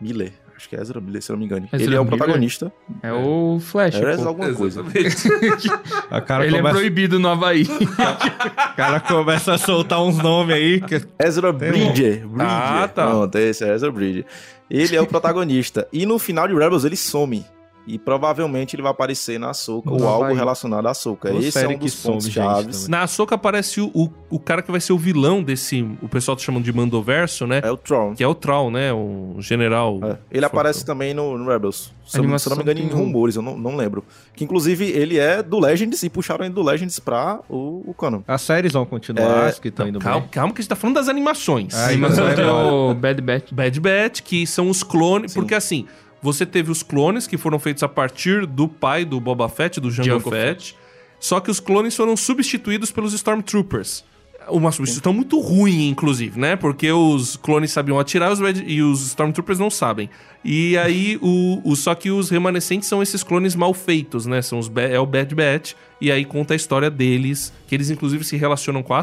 Miller. 0.00 0.32
Acho 0.56 0.68
que 0.70 0.76
é 0.76 0.80
Ezra 0.80 1.00
Miller, 1.00 1.20
se 1.22 1.30
eu 1.30 1.34
não 1.34 1.40
me 1.40 1.44
engano. 1.46 1.66
Ezra 1.72 1.86
ele 1.86 1.94
é 1.94 2.00
o 2.00 2.04
Miller? 2.04 2.18
protagonista. 2.18 2.72
É 3.02 3.12
o 3.12 3.58
Flash. 3.60 3.94
É 3.96 4.14
alguma 4.22 4.52
coisa. 4.54 4.82
A 6.10 6.20
cara 6.20 6.46
Ele 6.46 6.56
é 6.56 6.58
começa, 6.58 6.76
proibido 6.76 7.18
no 7.18 7.28
Havaí. 7.28 7.64
o 7.64 8.76
cara 8.76 9.00
começa 9.00 9.52
a 9.54 9.58
soltar 9.58 10.02
uns 10.02 10.16
nomes 10.18 10.54
aí. 10.56 10.80
Que... 10.80 11.02
Ezra 11.18 11.52
Bridger. 11.52 12.26
Bridger. 12.26 12.28
Ah, 12.38 12.88
tá. 12.92 13.06
Pronto, 13.06 13.36
esse 13.36 13.64
é 13.64 13.74
Ezra 13.74 13.90
Bridger. 13.90 14.24
Ele 14.70 14.96
é 14.96 15.00
o 15.00 15.06
protagonista. 15.06 15.86
e 15.92 16.04
no 16.06 16.18
final 16.18 16.48
de 16.48 16.54
Rebels 16.54 16.84
ele 16.84 16.96
some. 16.96 17.44
E 17.86 17.98
provavelmente 17.98 18.74
ele 18.74 18.82
vai 18.82 18.90
aparecer 18.90 19.38
na 19.38 19.50
Ahsoka 19.50 19.90
ou 19.90 20.08
algo 20.08 20.24
vai. 20.26 20.34
relacionado 20.34 20.86
à. 20.86 20.90
Ô, 20.90 21.38
Esse 21.38 21.48
é 21.48 21.50
série 21.52 21.74
um 21.76 21.78
dos 21.78 21.94
pontos 21.94 22.24
gente, 22.24 22.34
chaves. 22.34 22.88
Na 22.88 23.02
Ahsoka 23.02 23.34
aparece 23.36 23.80
o, 23.80 23.90
o, 23.94 24.10
o 24.28 24.38
cara 24.40 24.60
que 24.60 24.70
vai 24.72 24.80
ser 24.80 24.92
o 24.92 24.98
vilão 24.98 25.42
desse. 25.42 25.82
O 26.02 26.08
pessoal 26.08 26.36
tá 26.36 26.42
chamando 26.42 26.64
de 26.64 26.72
Mandoverso, 26.72 27.46
né? 27.46 27.60
É 27.62 27.70
o 27.70 27.76
Tron. 27.76 28.14
Que 28.14 28.24
é 28.24 28.26
o 28.28 28.34
Troll, 28.34 28.70
né? 28.72 28.92
O 28.92 29.36
general. 29.38 30.00
É, 30.02 30.16
Ele 30.32 30.44
aparece 30.44 30.84
também 30.84 31.14
no, 31.14 31.38
no 31.38 31.48
Rebels. 31.48 31.92
Se 32.06 32.18
eu, 32.18 32.24
não- 32.24 32.38
se 32.38 32.46
eu 32.48 32.50
não 32.50 32.56
me 32.58 32.62
engano, 32.62 32.80
em 32.80 32.92
um- 32.92 32.96
rumores, 33.04 33.36
eu 33.36 33.42
não, 33.42 33.56
não 33.58 33.76
lembro. 33.76 34.04
Que 34.34 34.42
inclusive 34.44 34.84
ele 34.90 35.18
é 35.18 35.42
do 35.42 35.58
Legends 35.60 36.02
e 36.02 36.08
puxaram 36.10 36.44
ele 36.44 36.54
do 36.54 36.62
Legends 36.62 36.98
pra 37.00 37.40
o, 37.48 37.82
o 37.88 37.94
Canon. 37.94 38.22
As 38.26 38.42
séries 38.42 38.72
vão 38.72 38.84
continuar, 38.86 39.48
É, 39.48 39.52
que 39.52 39.68
estão 39.68 39.86
indo 39.88 39.98
Calma, 39.98 40.20
bem. 40.20 40.28
calma 40.30 40.52
que 40.52 40.60
a 40.60 40.62
gente 40.62 40.68
tá 40.68 40.76
falando 40.76 40.96
das 40.96 41.08
animações. 41.08 41.74
Ah, 41.74 41.86
A 41.86 41.88
animação 41.88 42.34
tem 42.34 42.44
o 42.44 42.94
Bad 42.94 43.20
Batch. 43.22 43.52
Bad 43.52 43.80
Batch, 43.80 44.20
que 44.22 44.46
são 44.46 44.68
os 44.70 44.82
clones. 44.82 45.32
Sim. 45.32 45.40
Porque 45.40 45.54
assim, 45.54 45.86
você 46.26 46.44
teve 46.44 46.72
os 46.72 46.82
clones 46.82 47.24
que 47.28 47.38
foram 47.38 47.56
feitos 47.56 47.84
a 47.84 47.88
partir 47.88 48.46
do 48.46 48.66
pai 48.66 49.04
do 49.04 49.20
Boba 49.20 49.48
Fett, 49.48 49.80
do 49.80 49.92
Jango 49.92 50.08
Jango 50.08 50.30
Fett. 50.30 50.76
Só 51.20 51.38
que 51.38 51.52
os 51.52 51.60
clones 51.60 51.94
foram 51.94 52.16
substituídos 52.16 52.90
pelos 52.90 53.12
Stormtroopers. 53.12 54.04
Uma 54.48 54.70
substituição 54.72 55.12
muito 55.12 55.40
ruim, 55.40 55.88
inclusive, 55.88 56.38
né? 56.38 56.56
Porque 56.56 56.90
os 56.92 57.36
clones 57.36 57.72
sabiam 57.72 57.98
atirar 57.98 58.30
os 58.32 58.40
Bad- 58.40 58.64
e 58.66 58.80
os 58.82 59.04
Stormtroopers 59.06 59.58
não 59.58 59.70
sabem. 59.70 60.08
E 60.44 60.76
aí, 60.78 61.18
o, 61.20 61.60
o- 61.64 61.74
só 61.74 61.94
que 61.94 62.10
os 62.10 62.30
remanescentes 62.30 62.88
são 62.88 63.02
esses 63.02 63.22
clones 63.24 63.56
mal 63.56 63.74
feitos, 63.74 64.26
né? 64.26 64.40
São 64.42 64.58
os, 64.58 64.70
é 64.76 64.98
o 65.00 65.06
Bad 65.06 65.34
Batch. 65.34 65.72
E 66.00 66.12
aí 66.12 66.24
conta 66.26 66.52
a 66.52 66.56
história 66.56 66.90
deles, 66.90 67.52
que 67.66 67.74
eles 67.74 67.88
inclusive 67.90 68.22
se 68.22 68.36
relacionam 68.36 68.82
com 68.82 68.92
a 68.92 69.02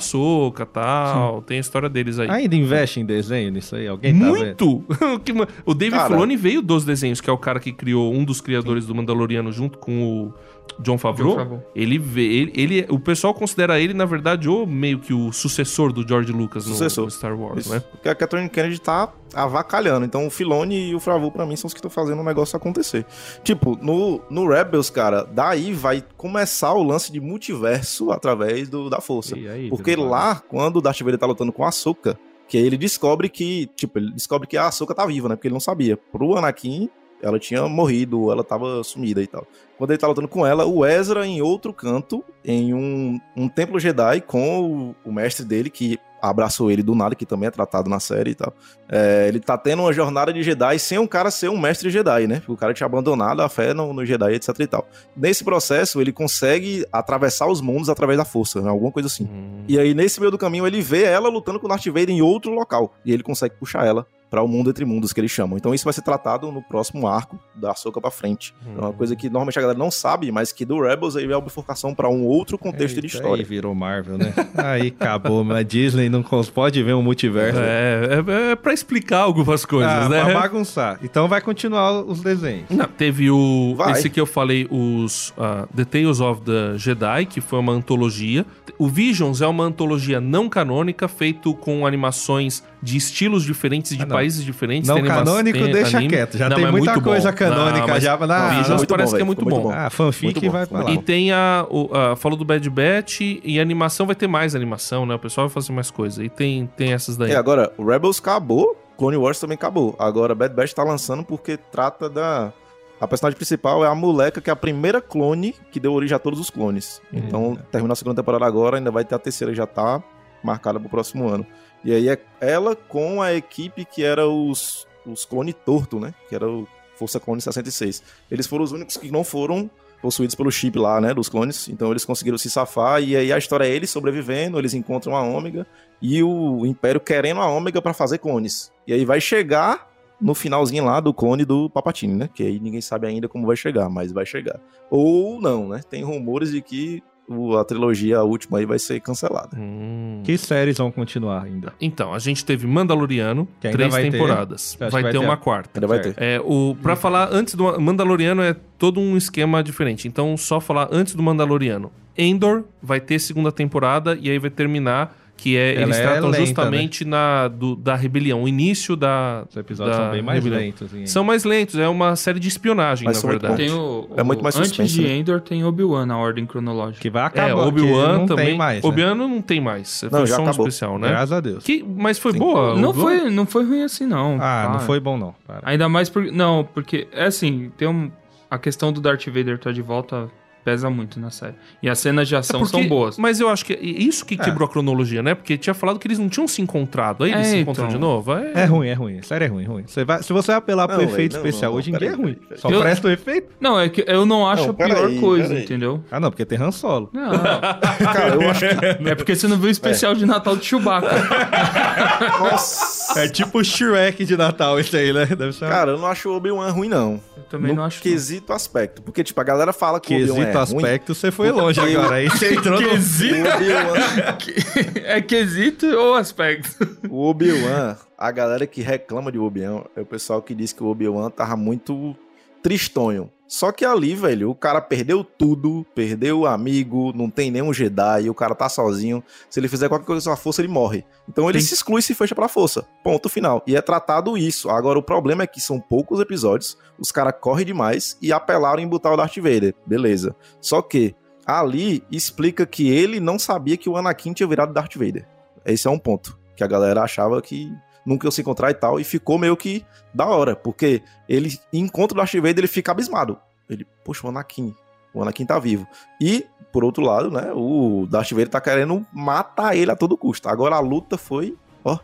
e 0.61 0.65
tal. 0.67 1.41
Tem 1.41 1.57
a 1.57 1.59
história 1.61 1.89
deles 1.89 2.19
aí. 2.19 2.29
Ainda 2.29 2.55
investe 2.55 2.99
em 2.99 3.05
desenho 3.05 3.51
nisso 3.51 3.75
aí? 3.75 3.87
Alguém 3.87 4.13
tá 4.17 4.25
vendo? 4.31 4.37
Muito! 4.37 4.83
Ma- 5.33 5.47
o 5.65 5.73
Dave 5.73 5.95
Cara. 5.95 6.07
Filoni 6.09 6.37
veio 6.37 6.61
dos 6.61 6.85
desenhos, 6.85 7.19
que 7.19 7.29
é 7.29 7.33
o 7.33 7.37
cara 7.37 7.59
que 7.59 7.73
criou 7.73 8.13
um 8.13 8.23
dos 8.23 8.39
criadores 8.39 8.85
do 8.85 8.93
Mandaloriano 8.93 9.51
junto 9.51 9.79
com 9.79 10.03
o 10.03 10.33
John 10.79 10.97
Favreau. 10.97 11.29
John 11.31 11.35
Favreau. 11.37 11.63
Ele 11.75 11.99
vê, 11.99 12.23
ele, 12.23 12.51
ele- 12.55 12.85
o 12.89 12.99
pessoal 12.99 13.33
considera 13.33 13.79
ele, 13.79 13.93
na 13.93 14.05
verdade, 14.05 14.49
o 14.49 14.65
meio 14.65 14.99
que 14.99 15.13
o 15.13 15.31
sucessor 15.31 15.93
do 15.93 16.07
George 16.07 16.31
Lucas 16.31 16.65
no, 16.65 16.71
Sucessor. 16.73 17.05
no 17.05 17.11
Star 17.11 17.39
Wars, 17.39 17.65
Isso. 17.65 17.73
né? 17.73 17.79
Porque 17.79 18.09
a 18.09 18.15
Kathleen 18.15 18.47
Kennedy 18.47 18.81
tá 18.81 19.13
avacalhando. 19.35 20.05
Então 20.05 20.25
o 20.25 20.29
Filoni 20.31 20.89
e 20.89 20.95
o 20.95 20.99
Favreau, 20.99 21.31
pra 21.31 21.45
mim, 21.45 21.55
são 21.55 21.67
os 21.67 21.73
que 21.73 21.77
estão 21.79 21.91
fazendo 21.91 22.19
o 22.21 22.23
negócio 22.23 22.57
acontecer. 22.57 23.05
Tipo, 23.43 23.77
no, 23.81 24.19
no 24.29 24.47
Rebels, 24.47 24.89
cara, 24.89 25.23
daí 25.23 25.73
vai 25.73 26.03
começar 26.17 26.73
o 26.73 26.81
lance 26.83 27.11
de 27.11 27.19
multiverso 27.19 28.11
através 28.11 28.67
do, 28.69 28.89
da 28.89 28.99
força. 28.99 29.37
E 29.37 29.47
aí, 29.47 29.69
Porque 29.69 29.95
lá, 29.95 30.41
quando 30.47 30.77
o 30.77 30.81
Darth 30.81 30.99
Vader 31.01 31.19
tá 31.19 31.25
lutando 31.27 31.51
com 31.53 31.63
a 31.63 31.67
Ahsoka, 31.69 32.17
que 32.47 32.57
aí 32.57 32.65
ele 32.65 32.77
descobre 32.77 33.29
que, 33.29 33.69
tipo, 33.75 33.99
ele 33.99 34.11
descobre 34.11 34.47
que 34.47 34.57
a 34.57 34.67
Ahsoka 34.67 34.93
tá 34.95 35.05
viva, 35.05 35.29
né? 35.29 35.35
Porque 35.35 35.47
ele 35.47 35.53
não 35.53 35.59
sabia. 35.59 35.97
Pro 35.97 36.35
Anakin, 36.35 36.89
ela 37.23 37.39
tinha 37.39 37.67
morrido, 37.67 38.31
ela 38.31 38.43
tava 38.43 38.83
sumida 38.83 39.23
e 39.23 39.27
tal. 39.27 39.47
Quando 39.77 39.91
ele 39.91 39.97
tá 39.97 40.07
lutando 40.07 40.27
com 40.27 40.45
ela, 40.45 40.65
o 40.65 40.85
Ezra, 40.85 41.25
em 41.25 41.41
outro 41.41 41.73
canto, 41.73 42.23
em 42.43 42.73
um, 42.73 43.19
um 43.35 43.47
templo 43.47 43.79
Jedi 43.79 44.21
com 44.21 44.93
o, 45.03 45.09
o 45.09 45.11
mestre 45.11 45.45
dele, 45.45 45.69
que 45.69 45.97
abraçou 46.21 46.71
ele 46.71 46.81
do 46.81 46.95
nada, 46.95 47.15
que 47.15 47.25
também 47.25 47.47
é 47.47 47.51
tratado 47.51 47.89
na 47.89 47.99
série 47.99 48.31
e 48.31 48.35
tal. 48.35 48.53
É, 48.89 49.25
ele 49.27 49.41
tá 49.41 49.57
tendo 49.57 49.81
uma 49.81 49.91
jornada 49.91 50.31
de 50.31 50.41
Jedi 50.41 50.79
sem 50.79 50.97
um 50.97 51.05
cara 51.05 51.29
ser 51.29 51.49
um 51.49 51.59
mestre 51.59 51.89
Jedi, 51.89 52.27
né? 52.27 52.41
O 52.47 52.55
cara 52.55 52.73
tinha 52.73 52.85
abandonado 52.85 53.41
a 53.41 53.49
fé 53.49 53.73
no, 53.73 53.93
no 53.93 54.05
Jedi, 54.05 54.35
etc 54.35 54.57
e 54.59 54.67
tal. 54.67 54.87
Nesse 55.17 55.43
processo, 55.43 55.99
ele 55.99 56.13
consegue 56.13 56.85
atravessar 56.93 57.47
os 57.47 57.59
mundos 57.59 57.89
através 57.89 58.17
da 58.17 58.23
força, 58.23 58.61
né? 58.61 58.69
alguma 58.69 58.91
coisa 58.91 59.07
assim. 59.07 59.25
Hum. 59.25 59.65
E 59.67 59.77
aí, 59.77 59.93
nesse 59.93 60.19
meio 60.19 60.31
do 60.31 60.37
caminho, 60.37 60.65
ele 60.65 60.81
vê 60.81 61.03
ela 61.03 61.27
lutando 61.27 61.59
com 61.59 61.65
o 61.65 61.69
Darth 61.69 61.85
Vader 61.87 62.11
em 62.11 62.21
outro 62.21 62.53
local. 62.53 62.93
E 63.03 63.11
ele 63.11 63.23
consegue 63.23 63.55
puxar 63.55 63.85
ela 63.85 64.07
para 64.33 64.41
o 64.41 64.47
mundo 64.47 64.71
entre 64.71 64.83
mundos 64.83 65.13
que 65.13 65.21
eles 65.21 65.29
chamam. 65.29 65.59
Então 65.59 65.75
isso 65.75 65.83
vai 65.83 65.93
ser 65.93 66.01
tratado 66.01 66.51
no 66.51 66.59
próximo 66.59 67.05
arco 67.05 67.39
da 67.53 67.69
Ahsoka 67.69 68.01
pra 68.01 68.09
frente. 68.09 68.51
É 68.65 68.79
uma 68.79 68.91
coisa 68.91 69.15
que 69.15 69.29
normalmente 69.29 69.59
a 69.59 69.61
galera 69.61 69.77
não 69.77 69.91
sabe, 69.91 70.31
mas 70.31 70.51
que 70.51 70.65
do 70.65 70.81
Rebels 70.81 71.15
aí 71.15 71.25
é 71.25 71.35
uma 71.35 71.41
bifurcação 71.41 71.93
pra 71.93 72.09
um 72.09 72.25
outro 72.25 72.57
contexto 72.57 72.99
de 72.99 73.05
Eita, 73.05 73.17
história. 73.17 73.43
Aí 73.43 73.47
virou 73.47 73.75
Marvel, 73.75 74.17
né? 74.17 74.33
Aí 74.57 74.87
acabou, 74.87 75.43
mas 75.43 75.57
a 75.57 75.61
Disney 75.61 76.09
não 76.09 76.23
pode 76.23 76.81
ver 76.81 76.95
um 76.95 77.03
multiverso. 77.03 77.59
É, 77.59 78.23
é, 78.25 78.51
é 78.53 78.55
pra 78.55 78.73
explicar 78.73 79.19
algumas 79.19 79.65
coisas, 79.65 79.91
ah, 79.91 80.09
né? 80.09 80.23
pra 80.23 80.33
bagunçar. 80.33 80.97
Então 81.03 81.27
vai 81.27 81.39
continuar 81.39 81.91
os 82.03 82.21
desenhos. 82.21 82.65
Não, 82.71 82.87
teve 82.87 83.29
o. 83.29 83.75
Vai. 83.75 83.91
Esse 83.91 84.09
que 84.09 84.19
eu 84.19 84.25
falei, 84.25 84.67
os 84.71 85.31
ah, 85.37 85.67
The 85.75 85.85
Tales 85.85 86.19
of 86.19 86.41
the 86.41 86.75
Jedi, 86.75 87.27
que 87.27 87.39
foi 87.39 87.59
uma 87.59 87.73
antologia. 87.73 88.47
O 88.79 88.87
Visions 88.87 89.41
é 89.41 89.47
uma 89.47 89.63
antologia 89.63 90.19
não 90.19 90.49
canônica, 90.49 91.07
feito 91.07 91.53
com 91.53 91.85
animações 91.85 92.63
de 92.83 92.97
estilos 92.97 93.43
diferentes, 93.43 93.95
de 93.95 94.03
Ah, 94.03 94.07
países 94.07 94.43
diferentes. 94.43 94.87
Não 94.89 95.01
canônico, 95.01 95.57
tem 95.57 95.71
deixa 95.71 95.97
anime. 95.97 96.13
quieto. 96.13 96.37
Já 96.37 96.49
Não, 96.49 96.55
tem 96.57 96.65
mas 96.65 96.71
muita 96.73 96.91
muito 96.91 97.03
coisa 97.05 97.31
bom. 97.31 97.37
canônica 97.37 97.79
Não, 97.79 97.87
mas 97.87 98.03
já. 98.03 98.17
Na, 98.27 98.49
Visions 98.49 98.77
muito 98.77 98.89
parece 98.89 99.11
bom, 99.11 99.15
que 99.15 99.21
é 99.21 99.25
muito 99.25 99.39
ficou 99.39 99.51
bom. 99.51 99.61
muito 99.63 99.73
bom. 99.75 99.85
Ah, 99.85 99.89
fanfic 99.89 100.23
Muito 100.25 100.41
bom, 100.41 100.51
vai 100.51 100.65
pra 100.67 100.77
muito 100.79 100.89
lá. 100.89 100.93
E 100.95 101.01
tem 101.01 101.31
a, 101.31 101.65
o, 101.69 101.89
a. 101.95 102.15
Falou 102.17 102.37
do 102.37 102.43
Bad 102.43 102.69
Batch 102.69 103.21
e 103.21 103.59
animação 103.59 104.05
vai 104.05 104.15
ter 104.15 104.27
mais 104.27 104.53
animação, 104.53 105.05
né? 105.05 105.15
O 105.15 105.19
pessoal 105.19 105.47
vai 105.47 105.53
fazer 105.53 105.71
mais 105.71 105.89
coisa. 105.89 106.23
E 106.23 106.29
tem, 106.29 106.69
tem 106.75 106.91
essas 106.91 107.15
daí. 107.15 107.31
E 107.31 107.35
agora, 107.35 107.71
o 107.77 107.85
Rebels 107.85 108.19
acabou, 108.19 108.75
Clone 108.97 109.15
Wars 109.17 109.39
também 109.39 109.55
acabou. 109.55 109.95
Agora, 109.97 110.35
Bad 110.35 110.53
Batch 110.53 110.73
tá 110.73 110.83
lançando 110.83 111.23
porque 111.23 111.55
trata 111.57 112.09
da. 112.09 112.51
A 112.99 113.07
personagem 113.07 113.35
principal 113.37 113.83
é 113.83 113.87
a 113.87 113.95
moleca 113.95 114.39
que 114.39 114.49
é 114.49 114.53
a 114.53 114.55
primeira 114.55 115.01
clone 115.01 115.53
que 115.71 115.79
deu 115.79 115.93
origem 115.93 116.15
a 116.15 116.19
todos 116.19 116.39
os 116.39 116.49
clones. 116.49 117.01
Então, 117.11 117.57
terminou 117.71 117.91
a 117.93 117.95
segunda 117.95 118.15
temporada 118.21 118.45
agora, 118.45 118.77
ainda 118.77 118.91
vai 118.91 119.03
ter 119.03 119.15
a 119.15 119.19
terceira, 119.19 119.53
já 119.53 119.65
tá 119.65 120.01
marcada 120.43 120.79
pro 120.79 120.89
próximo 120.89 121.27
ano. 121.27 121.45
E 121.83 121.93
aí 121.93 122.09
é 122.09 122.19
ela 122.39 122.75
com 122.75 123.21
a 123.21 123.33
equipe 123.33 123.85
que 123.85 124.03
era 124.03 124.27
os, 124.27 124.87
os 125.05 125.25
clone 125.25 125.53
torto, 125.53 125.99
né? 125.99 126.13
Que 126.29 126.35
era 126.35 126.49
o 126.49 126.67
Força 126.95 127.19
Clone 127.19 127.41
66. 127.41 128.03
Eles 128.31 128.47
foram 128.47 128.63
os 128.63 128.71
únicos 128.71 128.95
que 128.97 129.11
não 129.11 129.23
foram 129.23 129.69
possuídos 130.01 130.35
pelo 130.35 130.51
chip 130.51 130.77
lá, 130.77 130.99
né, 131.01 131.13
dos 131.13 131.29
clones. 131.29 131.67
Então 131.69 131.89
eles 131.91 132.03
conseguiram 132.05 132.37
se 132.37 132.49
safar 132.49 133.01
e 133.01 133.15
aí 133.15 133.31
a 133.31 133.37
história 133.37 133.65
é 133.65 133.69
eles 133.69 133.89
sobrevivendo, 133.89 134.59
eles 134.59 134.73
encontram 134.73 135.15
a 135.15 135.21
Ômega 135.21 135.65
e 136.01 136.21
o 136.21 136.65
Império 136.65 136.99
querendo 136.99 137.39
a 137.39 137.47
Ômega 137.49 137.81
pra 137.81 137.93
fazer 137.93 138.17
clones. 138.17 138.71
E 138.85 138.93
aí 138.93 139.05
vai 139.05 139.19
chegar 139.21 139.89
no 140.21 140.33
finalzinho 140.35 140.85
lá 140.85 140.99
do 140.99 141.13
clone 141.13 141.43
do 141.45 141.69
Papatini, 141.69 142.13
né? 142.15 142.29
Que 142.33 142.43
aí 142.43 142.59
ninguém 142.59 142.81
sabe 142.81 143.07
ainda 143.07 143.27
como 143.27 143.47
vai 143.47 143.55
chegar, 143.55 143.89
mas 143.89 144.11
vai 144.11 144.25
chegar. 144.25 144.59
Ou 144.89 145.41
não, 145.41 145.69
né? 145.69 145.81
Tem 145.89 146.03
rumores 146.03 146.51
de 146.51 146.61
que 146.61 147.01
o- 147.01 147.12
a 147.59 147.63
trilogia 147.63 148.17
a 148.17 148.23
última 148.23 148.57
aí 148.59 148.65
vai 148.65 148.77
ser 148.77 148.99
cancelada. 148.99 149.57
Hum. 149.57 150.21
Que 150.23 150.37
séries 150.37 150.77
vão 150.77 150.91
continuar 150.91 151.43
ainda? 151.43 151.73
Então, 151.79 152.13
a 152.13 152.19
gente 152.19 152.43
teve 152.43 152.67
Mandaloriano, 152.67 153.47
três 153.59 153.91
vai 153.91 154.03
ter. 154.03 154.11
temporadas. 154.11 154.77
Acha 154.79 154.89
Vai, 154.91 155.03
vai 155.03 155.11
ter 155.11 155.19
ter? 155.19 155.25
uma 155.25 155.37
quarta. 155.37 155.69
Ainda 155.79 155.87
vai 155.87 155.99
ter. 156.01 156.13
É, 156.17 156.39
o, 156.43 156.75
pra 156.81 156.95
falar 156.95 157.29
antes 157.31 157.55
do 157.55 157.79
Mandaloriano 157.79 158.41
é 158.41 158.55
todo 158.77 158.99
um 158.99 159.15
esquema 159.15 159.63
diferente. 159.63 160.07
Então, 160.07 160.35
só 160.37 160.59
falar 160.59 160.89
antes 160.91 161.15
do 161.15 161.23
Mandaloriano. 161.23 161.91
Endor 162.17 162.63
vai 162.81 162.99
ter 162.99 163.17
segunda 163.19 163.51
temporada 163.51 164.17
e 164.19 164.29
aí 164.29 164.37
vai 164.37 164.49
terminar. 164.49 165.17
Que 165.43 165.57
é, 165.57 165.73
Ela 165.75 165.81
eles 165.83 165.97
é 165.97 166.01
tratam 166.03 166.29
lenta, 166.29 166.45
justamente 166.45 167.03
na, 167.03 167.49
do- 167.49 167.75
da 167.75 167.95
rebelião, 167.97 168.43
o 168.43 168.47
início 168.47 168.95
da. 168.95 169.43
Os 169.49 169.57
episódios 169.57 169.97
da 169.97 170.03
são 170.03 170.11
bem 170.13 170.21
mais 170.21 170.41
rebelião. 170.41 170.65
lentos. 170.67 170.93
hein? 170.93 171.05
São 171.05 171.21
mais 171.21 171.43
lentos, 171.43 171.77
é 171.77 171.85
uma 171.89 172.15
série 172.15 172.39
de 172.39 172.47
espionagem, 172.47 173.05
Mas 173.05 173.21
na 173.21 173.29
verdade. 173.29 173.57
Tem 173.57 173.69
o, 173.69 174.07
É 174.15 174.23
muito 174.23 174.41
mais 174.41 174.55
Antes 174.55 174.69
suspense, 174.69 174.93
de 174.93 175.03
né? 175.03 175.15
Endor 175.17 175.41
tem 175.41 175.61
Obi-Wan 175.65 176.05
na 176.05 176.17
ordem 176.17 176.45
cronológica. 176.45 177.01
Que 177.01 177.09
vai 177.09 177.23
acabar. 177.23 177.49
É, 177.49 177.53
Obi-Wan 177.53 178.17
não 178.19 178.25
também. 178.25 178.45
tem 178.45 178.57
mais. 178.57 178.81
né? 178.81 178.89
Obi-Wan 178.89 179.15
não 179.15 179.41
tem 179.41 179.59
mais. 179.59 180.05
Não, 180.09 180.25
já 180.25 180.39
um 180.39 180.43
acabou. 180.43 180.65
especial, 180.65 180.97
né? 180.97 181.09
Graças 181.09 181.31
a 181.33 181.41
Deus. 181.41 181.61
Que, 181.61 181.83
mas 181.83 182.17
foi 182.17 182.31
Sim. 182.31 182.39
boa. 182.39 182.75
Não 182.79 182.91
Obi-Wan? 182.91 183.19
foi, 183.19 183.29
não 183.29 183.45
foi 183.45 183.65
ruim 183.65 183.83
assim, 183.83 184.05
não. 184.05 184.37
Ah, 184.39 184.63
não 184.63 184.71
Para. 184.77 184.79
foi 184.85 184.99
bom, 185.01 185.17
não. 185.17 185.35
Para. 185.45 185.59
Ainda 185.63 185.89
mais 185.89 186.07
porque. 186.09 186.31
Não, 186.31 186.63
porque 186.73 187.05
é 187.11 187.25
assim, 187.25 187.69
tem 187.75 187.85
um, 187.87 188.09
a 188.49 188.57
questão 188.57 188.93
do 188.93 189.01
Darth 189.01 189.25
Vader 189.27 189.55
estar 189.55 189.73
de 189.73 189.81
volta 189.81 190.29
pesa 190.63 190.89
muito 190.89 191.19
na 191.19 191.29
série. 191.29 191.55
E 191.81 191.89
as 191.89 191.99
cenas 191.99 192.27
de 192.27 192.35
É 192.35 192.37
ação 192.37 192.61
porque- 192.61 192.77
são 192.77 192.87
boas. 192.87 193.17
Mas 193.17 193.39
eu 193.39 193.49
acho 193.49 193.65
que 193.65 193.73
é 193.73 193.79
isso 193.81 194.25
que 194.25 194.37
quebrou 194.37 194.67
a 194.67 194.69
cronologia, 194.71 195.21
né? 195.21 195.35
Porque 195.35 195.57
tinha 195.57 195.73
falado 195.73 195.99
que 195.99 196.07
eles 196.07 196.19
não 196.19 196.29
tinham 196.29 196.47
se 196.47 196.61
encontrado. 196.61 197.23
Aí 197.23 197.31
eles 197.33 197.47
É, 197.47 197.49
se 197.51 197.57
encontram 197.57 197.85
então. 197.85 197.95
de 197.97 198.01
novo. 198.01 198.33
É, 198.33 198.51
É 198.63 198.65
ruim, 198.65 198.87
é 198.87 198.93
ruim. 198.93 199.21
Sério, 199.21 199.45
é 199.45 199.47
ruim, 199.47 199.65
ruim. 199.65 199.83
Você 199.87 200.03
vai, 200.05 200.23
se 200.23 200.31
você 200.31 200.51
apelar 200.51 200.87
pro 200.87 201.01
efeito 201.01 201.33
não, 201.37 201.45
especial 201.45 201.71
não, 201.71 201.77
hoje 201.79 201.91
em 201.91 201.97
dia 201.97 202.09
é 202.09 202.13
ruim. 202.13 202.37
Só 202.55 202.69
Eu- 202.69 202.81
presta 202.81 203.07
o 203.07 203.11
efeito? 203.11 203.49
Não, 203.59 203.79
é 203.79 203.89
que 203.89 204.03
eu 204.07 204.25
não 204.25 204.47
acho 204.49 204.63
Não, 204.63 204.69
a 204.71 204.73
pior 204.73 204.87
peraí, 204.87 205.19
coisa, 205.19 205.59
entendeu? 205.59 206.03
Ah, 206.11 206.19
não, 206.19 206.29
porque 206.29 206.45
tem 206.45 206.57
Han 206.61 206.71
Solo. 206.71 207.09
Não, 207.13 207.31
Cara, 208.13 208.35
eu 208.35 208.49
acho 208.49 208.59
que. 208.61 208.65
é 209.09 209.15
porque 209.15 209.35
você 209.35 209.47
não 209.47 209.57
viu 209.57 209.67
o 209.67 209.71
especial 209.71 210.13
de 210.15 210.25
Natal 210.25 210.55
do 210.55 210.63
Chewbacca. 210.63 211.09
Nossa! 212.39 213.19
É 213.19 213.27
tipo 213.27 213.59
o 213.59 213.63
Shrek 213.63 214.25
de 214.25 214.35
Natal 214.37 214.79
esse 214.79 214.95
aí, 214.95 215.13
né? 215.13 215.25
Deve 215.25 215.51
ser 215.53 215.67
Cara, 215.69 215.91
eu 215.91 215.97
não 215.97 216.07
acho 216.07 216.29
o 216.29 216.35
Obi-Wan 216.35 216.69
ruim, 216.71 216.89
não. 216.89 217.19
Eu 217.37 217.43
também 217.43 217.71
no 217.71 217.77
não 217.77 217.83
acho. 217.83 217.97
não. 217.97 218.03
quesito 218.03 218.53
aspecto. 218.53 219.01
Porque, 219.01 219.23
tipo, 219.23 219.39
a 219.39 219.43
galera 219.43 219.71
fala 219.73 219.99
que 219.99 220.13
o 220.15 220.17
Quesito 220.59 220.75
é 220.75 220.77
aspecto, 220.77 221.15
você 221.15 221.31
foi 221.31 221.51
longe 221.51 221.79
agora. 221.79 222.15
Aí 222.15 222.29
você 222.29 222.55
entrou 222.55 222.81
no... 222.81 222.89
Quesito? 222.89 223.33
É 225.03 225.21
quesito 225.21 225.85
ou 225.87 226.15
aspecto? 226.15 226.97
o 227.09 227.29
Obi-Wan, 227.29 227.97
a 228.17 228.31
galera 228.31 228.65
que 228.65 228.81
reclama 228.81 229.31
de 229.31 229.37
Obi-Wan 229.37 229.83
é 229.95 230.01
o 230.01 230.05
pessoal 230.05 230.41
que 230.41 230.55
diz 230.55 230.73
que 230.73 230.83
o 230.83 230.87
Obi-Wan 230.87 231.29
tava 231.29 231.55
muito 231.55 232.15
tristonho. 232.61 233.29
Só 233.55 233.71
que 233.71 233.85
ali, 233.85 234.15
velho, 234.15 234.49
o 234.49 234.55
cara 234.55 234.81
perdeu 234.81 235.23
tudo, 235.23 235.85
perdeu 235.93 236.39
o 236.39 236.47
amigo, 236.47 237.13
não 237.13 237.29
tem 237.29 237.51
nenhum 237.51 237.71
Jedi, 237.71 238.27
o 238.27 238.33
cara 238.33 238.55
tá 238.55 238.67
sozinho. 238.67 239.23
Se 239.47 239.59
ele 239.59 239.67
fizer 239.67 239.87
qualquer 239.87 240.07
coisa 240.07 240.27
com 240.27 240.33
a 240.33 240.35
força, 240.35 240.59
ele 240.59 240.67
morre. 240.73 241.05
Então 241.29 241.47
ele 241.47 241.59
Tem- 241.59 241.67
se 241.67 241.75
exclui 241.75 241.99
e 241.99 242.01
se 242.01 242.15
fecha 242.15 242.33
pra 242.33 242.47
força. 242.47 242.83
Ponto 243.03 243.29
final. 243.29 243.61
E 243.67 243.75
é 243.75 243.81
tratado 243.83 244.35
isso. 244.35 244.71
Agora, 244.71 244.97
o 244.97 245.03
problema 245.03 245.43
é 245.43 245.47
que 245.47 245.61
são 245.61 245.79
poucos 245.79 246.19
episódios, 246.19 246.75
os 246.97 247.11
caras 247.11 247.35
correm 247.39 247.63
demais 247.63 248.17
e 248.19 248.33
apelaram 248.33 248.81
em 248.81 248.87
botar 248.87 249.13
o 249.13 249.17
Darth 249.17 249.37
Vader. 249.37 249.75
Beleza. 249.85 250.35
Só 250.59 250.81
que 250.81 251.15
ali 251.45 252.03
explica 252.11 252.65
que 252.65 252.89
ele 252.89 253.19
não 253.19 253.37
sabia 253.37 253.77
que 253.77 253.87
o 253.87 253.95
Anakin 253.95 254.33
tinha 254.33 254.47
virado 254.47 254.73
Darth 254.73 254.95
Vader. 254.95 255.27
Esse 255.63 255.87
é 255.87 255.91
um 255.91 255.99
ponto. 255.99 256.39
Que 256.55 256.63
a 256.63 256.67
galera 256.67 257.03
achava 257.03 257.39
que 257.39 257.71
nunca 258.05 258.25
iam 258.25 258.31
se 258.31 258.41
encontrar 258.41 258.71
e 258.71 258.73
tal. 258.73 258.99
E 258.99 259.03
ficou 259.03 259.37
meio 259.37 259.55
que 259.57 259.85
da 260.13 260.25
hora. 260.25 260.55
Porque 260.55 261.01
ele 261.27 261.57
encontra 261.71 262.15
o 262.15 262.17
Darth 262.17 262.35
Vader 262.35 262.59
ele 262.59 262.67
fica 262.67 262.91
abismado. 262.91 263.37
Ele, 263.69 263.85
poxa, 264.03 264.25
o 264.25 264.29
Anakin. 264.29 264.73
O 265.13 265.21
Anakin 265.21 265.45
tá 265.45 265.59
vivo. 265.59 265.87
E, 266.19 266.45
por 266.71 266.83
outro 266.83 267.03
lado, 267.03 267.29
né, 267.29 267.51
o 267.53 268.07
Darth 268.09 268.31
Vader 268.31 268.49
tá 268.49 268.61
querendo 268.61 269.05
matar 269.11 269.75
ele 269.75 269.91
a 269.91 269.95
todo 269.95 270.17
custo. 270.17 270.49
Agora 270.49 270.75
a 270.75 270.79
luta 270.79 271.17
foi, 271.17 271.55
ó, 271.83 271.97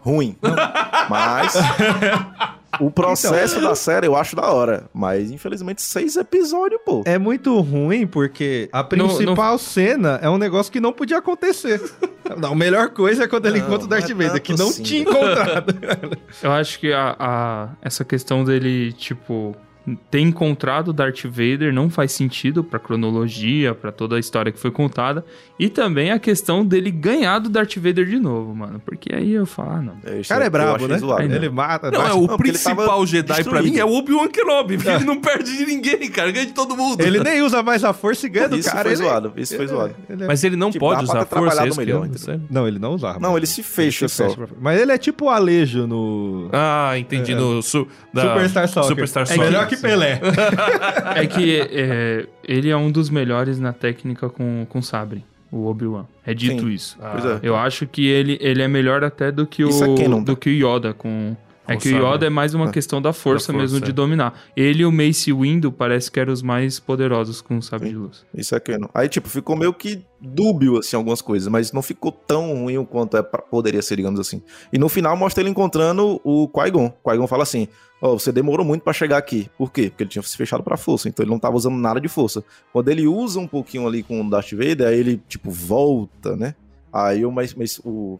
ruim. 0.00 0.36
Mas 1.08 1.54
o 2.80 2.90
processo 2.90 3.60
da 3.60 3.74
série 3.74 4.06
eu 4.06 4.14
acho 4.16 4.36
da 4.36 4.50
hora. 4.52 4.84
Mas, 4.92 5.30
infelizmente, 5.30 5.80
seis 5.82 6.16
episódios, 6.16 6.80
pô. 6.84 7.02
É 7.06 7.18
muito 7.18 7.58
ruim 7.60 8.06
porque 8.06 8.68
a 8.72 8.84
principal 8.84 9.58
cena 9.58 10.18
é 10.22 10.28
um 10.28 10.38
negócio 10.38 10.70
que 10.72 10.80
não 10.80 10.92
podia 10.92 11.18
acontecer. 11.18 11.80
Não, 12.36 12.52
a 12.52 12.54
melhor 12.54 12.90
coisa 12.90 13.24
é 13.24 13.26
quando 13.26 13.46
ele 13.46 13.58
Não, 13.58 13.66
encontra 13.68 13.86
o 13.86 13.88
não 13.88 13.96
é 13.96 14.00
Darth 14.00 14.10
Vader, 14.12 14.30
tanto 14.32 14.42
que 14.42 14.54
não 14.58 14.68
assim. 14.68 14.82
tinha 14.82 15.00
encontrado. 15.00 15.74
Eu 16.42 16.52
acho 16.52 16.78
que 16.78 16.92
a, 16.92 17.16
a- 17.18 17.68
essa 17.80 18.04
questão 18.04 18.44
dele, 18.44 18.92
tipo, 18.92 19.56
ter 20.10 20.20
encontrado 20.20 20.88
o 20.88 20.92
Darth 20.92 21.24
Vader 21.24 21.72
não 21.72 21.88
faz 21.90 22.12
sentido 22.12 22.62
pra 22.64 22.78
cronologia, 22.78 23.74
pra 23.74 23.90
toda 23.92 24.16
a 24.16 24.18
história 24.18 24.50
que 24.52 24.58
foi 24.58 24.70
contada. 24.70 25.24
E 25.58 25.68
também 25.68 26.10
a 26.12 26.18
questão 26.18 26.64
dele 26.64 26.90
ganhar 26.90 27.38
do 27.40 27.48
Darth 27.48 27.76
Vader 27.76 28.06
de 28.06 28.18
novo, 28.18 28.54
mano. 28.54 28.80
Porque 28.84 29.14
aí 29.14 29.32
eu 29.32 29.46
falo, 29.46 29.70
ah, 29.70 29.82
não. 29.82 29.94
Eu 30.04 30.20
O 30.20 30.26
cara 30.28 30.44
é 30.44 30.50
brabo, 30.50 30.86
né? 30.86 30.98
zoado. 30.98 31.22
Ainda. 31.22 31.36
Ele 31.36 31.48
mata. 31.48 31.90
Não, 31.90 32.00
é 32.00 32.04
bate- 32.04 32.16
o 32.16 32.20
Não, 32.26 32.34
ele 32.34 32.36
principal 32.38 33.06
Jedi 33.06 33.26
pra 33.26 33.36
destruído. 33.36 33.72
mim 33.72 33.78
é 33.78 33.84
o 33.84 33.92
Obi-Wan 33.92 34.28
Kenobi, 34.28 34.76
porque 34.76 34.90
ele 34.90 35.04
não 35.04 35.20
perde 35.20 35.56
de 35.56 35.66
ninguém, 35.66 36.10
cara, 36.10 36.30
ganha 36.30 36.46
de 36.46 36.52
todo 36.52 36.76
mundo. 36.76 37.00
Ele 37.02 37.20
nem 37.20 37.42
usa 37.42 37.62
mais 37.62 37.84
a 37.84 37.92
força 37.92 38.26
e 38.26 38.28
ganha 38.28 38.48
do 38.48 38.56
Isso 38.56 38.68
cara. 38.70 38.82
foi 38.82 38.92
ele- 38.92 38.96
zoado, 39.02 39.32
isso 39.36 39.54
foi 39.56 39.64
ele- 39.64 39.72
zoado. 39.72 39.94
ele 40.08 40.24
é- 40.24 40.26
Mas 40.26 40.44
ele 40.44 40.56
não 40.56 40.70
Tipo, 40.70 40.86
pode 40.86 41.04
usar 41.04 41.20
a 41.22 41.26
força, 41.26 41.66
é 41.66 41.74
melhor, 41.76 42.06
eu- 42.06 42.18
sério. 42.18 42.42
Não, 42.50 42.66
ele 42.68 42.78
não 42.78 42.92
usava. 42.94 43.18
Não, 43.18 43.36
ele 43.36 43.46
se 43.46 43.62
fecha 43.62 44.08
se 44.08 44.14
só. 44.16 44.24
fecha 44.28 44.36
pra- 44.36 44.56
Mas 44.60 44.80
ele 44.80 44.92
é 44.92 44.98
tipo 44.98 45.26
o 45.26 45.28
Alejo 45.30 45.86
no 45.86 46.48
Ah, 46.52 46.92
entendi. 46.98 47.34
No 47.34 47.62
su, 47.62 47.86
da 48.12 48.22
Superstar 48.22 48.68
Soccer. 48.68 48.88
Superstar 48.88 49.22
É 49.24 49.26
Soccer. 49.26 49.44
melhor 49.44 49.66
que 49.66 49.76
Pelé. 49.80 50.20
É 51.14 51.26
que 51.26 51.60
é, 51.60 52.26
ele 52.44 52.70
é 52.70 52.76
um 52.76 52.90
dos 52.90 53.10
melhores 53.10 53.58
na 53.58 53.72
técnica 53.72 54.28
com, 54.28 54.66
com 54.68 54.82
sabre, 54.82 55.24
o 55.50 55.66
Obi-Wan. 55.66 56.04
É 56.24 56.34
dito 56.34 56.62
Sim. 56.64 56.70
isso. 56.72 56.98
Ah, 57.00 57.10
Pois 57.12 57.24
é. 57.24 57.40
Eu 57.42 57.56
acho 57.56 57.86
que 57.86 58.06
ele, 58.06 58.38
ele 58.40 58.62
é 58.62 58.68
melhor 58.68 59.02
até 59.04 59.32
do 59.32 59.46
que 59.46 59.64
o, 59.64 59.68
é 59.70 60.02
canon, 60.02 60.18
tá? 60.18 60.32
do 60.32 60.36
que 60.36 60.50
o 60.50 60.52
Yoda 60.52 60.92
com. 60.92 61.36
É 61.68 61.76
que 61.76 61.92
o. 61.92 62.12
Yoda 62.14 62.26
é 62.26 62.30
mais 62.30 62.54
uma 62.54 62.70
questão 62.70 63.00
da 63.02 63.12
força, 63.12 63.52
Da 63.52 63.58
força, 63.58 63.72
mesmo 63.74 63.84
de 63.84 63.90
é. 63.90 63.92
dominar. 63.94 64.34
Ele 64.56 64.82
e 64.82 64.86
o 64.86 64.90
Mace 64.92 65.32
Windu 65.32 65.70
parece 65.70 66.10
que 66.10 66.18
eram 66.18 66.32
os 66.32 66.42
mais 66.42 66.80
poderosos 66.80 67.40
com 67.40 67.58
o 67.58 67.62
sabre 67.62 67.90
de 67.90 67.94
luz. 67.96 68.24
Isso 68.34 68.54
é 68.54 68.60
canon. 68.60 68.88
Aí, 68.94 69.08
tipo, 69.08 69.28
ficou 69.28 69.54
meio 69.54 69.72
que 69.74 70.02
dúbio, 70.20 70.78
assim, 70.78 70.96
algumas 70.96 71.20
coisas, 71.22 71.46
mas 71.48 71.70
não 71.72 71.82
ficou 71.82 72.10
tão 72.10 72.54
ruim 72.54 72.84
quanto 72.84 73.16
é 73.16 73.22
pra- 73.22 73.42
poderia 73.42 73.82
ser, 73.82 73.96
digamos 73.96 74.18
assim. 74.18 74.42
E 74.72 74.78
no 74.78 74.88
final 74.88 75.16
mostra 75.16 75.42
ele 75.42 75.50
encontrando 75.50 76.20
o 76.24 76.48
Qui-Gon. 76.48 76.90
Qui-Gon 77.04 77.26
fala 77.26 77.42
assim, 77.44 77.68
ó, 78.02 78.14
você 78.14 78.32
demorou 78.32 78.64
muito 78.66 78.82
pra 78.82 78.92
chegar 78.92 79.16
aqui. 79.18 79.48
Por 79.56 79.70
quê? 79.70 79.90
Porque 79.90 80.02
ele 80.04 80.10
tinha 80.10 80.22
se 80.22 80.36
fechado 80.36 80.62
pra 80.62 80.76
força, 80.76 81.08
então 81.08 81.22
ele 81.22 81.30
não 81.30 81.38
tava 81.38 81.56
usando 81.56 81.76
nada 81.76 82.00
de 82.00 82.08
força. 82.08 82.42
Quando 82.72 82.88
ele 82.88 83.06
usa 83.06 83.38
um 83.38 83.46
pouquinho 83.46 83.86
ali 83.86 84.02
com 84.02 84.20
o 84.20 84.28
Darth 84.30 84.52
Vader, 84.52 84.88
aí 84.88 84.98
ele, 84.98 85.22
tipo, 85.28 85.50
volta, 85.50 86.34
né? 86.36 86.54
Aí 86.92 87.24
o, 87.24 87.30
mas, 87.30 87.54
mas 87.54 87.78
o 87.84 88.18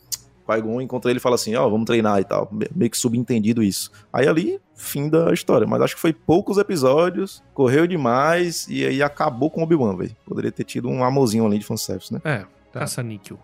Qui-Gon 0.49 0.81
encontra 0.81 1.11
ele 1.11 1.19
e 1.19 1.21
fala 1.21 1.35
assim, 1.35 1.55
ó, 1.55 1.69
vamos 1.69 1.85
treinar 1.87 2.21
e 2.21 2.25
tal. 2.25 2.49
Me- 2.51 2.67
Meio 2.75 2.91
que 2.91 2.97
subentendido 2.97 3.63
isso. 3.63 3.91
Aí 4.13 4.27
ali, 4.27 4.59
fim 4.75 5.09
da 5.09 5.33
história. 5.33 5.67
Mas 5.67 5.83
acho 5.83 5.95
que 5.95 6.01
foi 6.01 6.13
poucos 6.13 6.57
episódios, 6.59 7.43
correu 7.53 7.87
demais 7.87 8.67
e 8.69 8.85
aí 8.87 9.03
acabou 9.03 9.51
com 9.51 9.61
o 9.61 9.65
Obi-Wan, 9.65 9.97
velho. 9.97 10.17
Poderia 10.25 10.51
ter 10.53 10.65
tido 10.65 10.89
um 10.89 11.05
amorzinho 11.05 11.45
ali 11.47 11.59
de 11.59 11.65
fanservice, 11.65 12.13
né? 12.13 12.21
É, 12.25 12.39
Tá. 12.73 12.81
caça-níquel. 12.81 13.39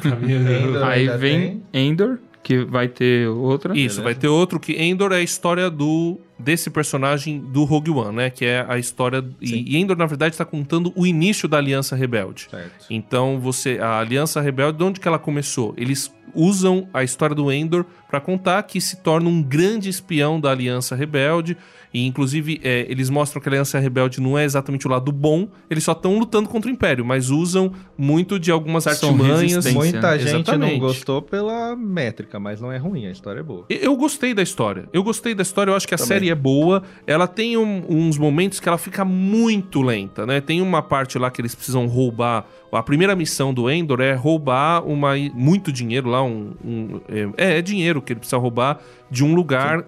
pra 0.00 0.16
mim, 0.16 0.32
é- 0.32 0.62
Endor 0.62 0.84
Aí 0.84 1.08
vem 1.18 1.62
Endor, 1.72 2.18
que 2.42 2.64
vai 2.64 2.88
ter 2.88 3.28
outra. 3.28 3.76
Isso, 3.76 4.02
vai 4.02 4.14
ter 4.14 4.28
outro 4.28 4.58
que 4.60 4.72
Endor 4.80 5.12
é 5.12 5.16
a 5.16 5.20
história 5.22 5.68
do 5.68 6.18
desse 6.38 6.70
personagem 6.70 7.38
do 7.40 7.64
Rogue 7.64 7.90
One, 7.90 8.16
né? 8.16 8.30
Que 8.30 8.44
é 8.44 8.64
a 8.68 8.78
história. 8.78 9.24
E, 9.40 9.74
e 9.74 9.76
Endor, 9.76 9.96
na 9.96 10.06
verdade, 10.06 10.34
está 10.34 10.44
contando 10.44 10.92
o 10.94 11.06
início 11.06 11.48
da 11.48 11.58
Aliança 11.58 11.96
Rebelde. 11.96 12.48
Certo. 12.50 12.86
Então, 12.88 13.40
você. 13.40 13.78
A 13.80 13.98
Aliança 13.98 14.40
Rebelde, 14.40 14.78
de 14.78 14.84
onde 14.84 15.00
que 15.00 15.08
ela 15.08 15.18
começou? 15.18 15.74
Eles 15.76 16.12
usam 16.34 16.88
a 16.92 17.02
história 17.02 17.34
do 17.34 17.50
Endor 17.50 17.84
para 18.08 18.20
contar 18.20 18.62
que 18.62 18.80
se 18.80 18.96
torna 19.02 19.28
um 19.28 19.42
grande 19.42 19.88
espião 19.88 20.40
da 20.40 20.50
Aliança 20.50 20.94
Rebelde. 20.94 21.56
E, 21.92 22.06
inclusive, 22.06 22.60
é, 22.62 22.86
eles 22.88 23.08
mostram 23.08 23.40
que 23.40 23.48
a 23.48 23.52
Aliança 23.52 23.78
Rebelde 23.78 24.20
não 24.20 24.36
é 24.36 24.44
exatamente 24.44 24.86
o 24.86 24.90
lado 24.90 25.10
bom, 25.10 25.48
eles 25.70 25.84
só 25.84 25.92
estão 25.92 26.18
lutando 26.18 26.46
contra 26.48 26.70
o 26.70 26.72
Império, 26.72 27.02
mas 27.02 27.30
usam 27.30 27.72
muito 27.96 28.38
de 28.38 28.50
algumas 28.50 28.84
São 28.84 28.92
artimanhas. 28.92 29.72
Muita 29.72 30.10
né? 30.10 30.18
gente 30.18 30.32
não 30.32 30.40
Exatamente. 30.40 30.80
gostou 30.80 31.22
pela 31.22 31.74
métrica, 31.74 32.38
mas 32.38 32.60
não 32.60 32.70
é 32.70 32.76
ruim, 32.76 33.06
a 33.06 33.10
história 33.10 33.40
é 33.40 33.42
boa. 33.42 33.64
Eu 33.70 33.96
gostei 33.96 34.34
da 34.34 34.42
história. 34.42 34.86
Eu 34.92 35.02
gostei 35.02 35.34
da 35.34 35.42
história, 35.42 35.70
eu 35.70 35.76
acho 35.76 35.88
que 35.88 35.94
a 35.94 35.98
Também. 35.98 36.08
série 36.08 36.27
é 36.28 36.34
boa. 36.34 36.82
Ela 37.06 37.26
tem 37.26 37.56
um- 37.56 37.84
uns 37.88 38.16
momentos 38.18 38.60
que 38.60 38.68
ela 38.68 38.78
fica 38.78 39.04
muito 39.04 39.80
lenta, 39.82 40.24
né? 40.26 40.40
Tem 40.40 40.60
uma 40.62 40.82
parte 40.82 41.18
lá 41.18 41.30
que 41.30 41.40
eles 41.40 41.54
precisam 41.54 41.86
roubar. 41.86 42.46
A 42.72 42.82
primeira 42.82 43.14
missão 43.16 43.52
do 43.54 43.70
Endor 43.70 44.00
é 44.00 44.12
roubar 44.14 44.84
uma, 44.86 45.14
muito 45.34 45.72
dinheiro 45.72 46.08
lá, 46.08 46.22
um. 46.22 46.52
um- 46.64 47.00
é, 47.36 47.58
é 47.58 47.62
dinheiro 47.62 48.00
que 48.02 48.12
ele 48.12 48.20
precisa 48.20 48.36
roubar 48.38 48.78
de 49.10 49.24
um 49.24 49.34
lugar. 49.34 49.80
Sim, 49.80 49.86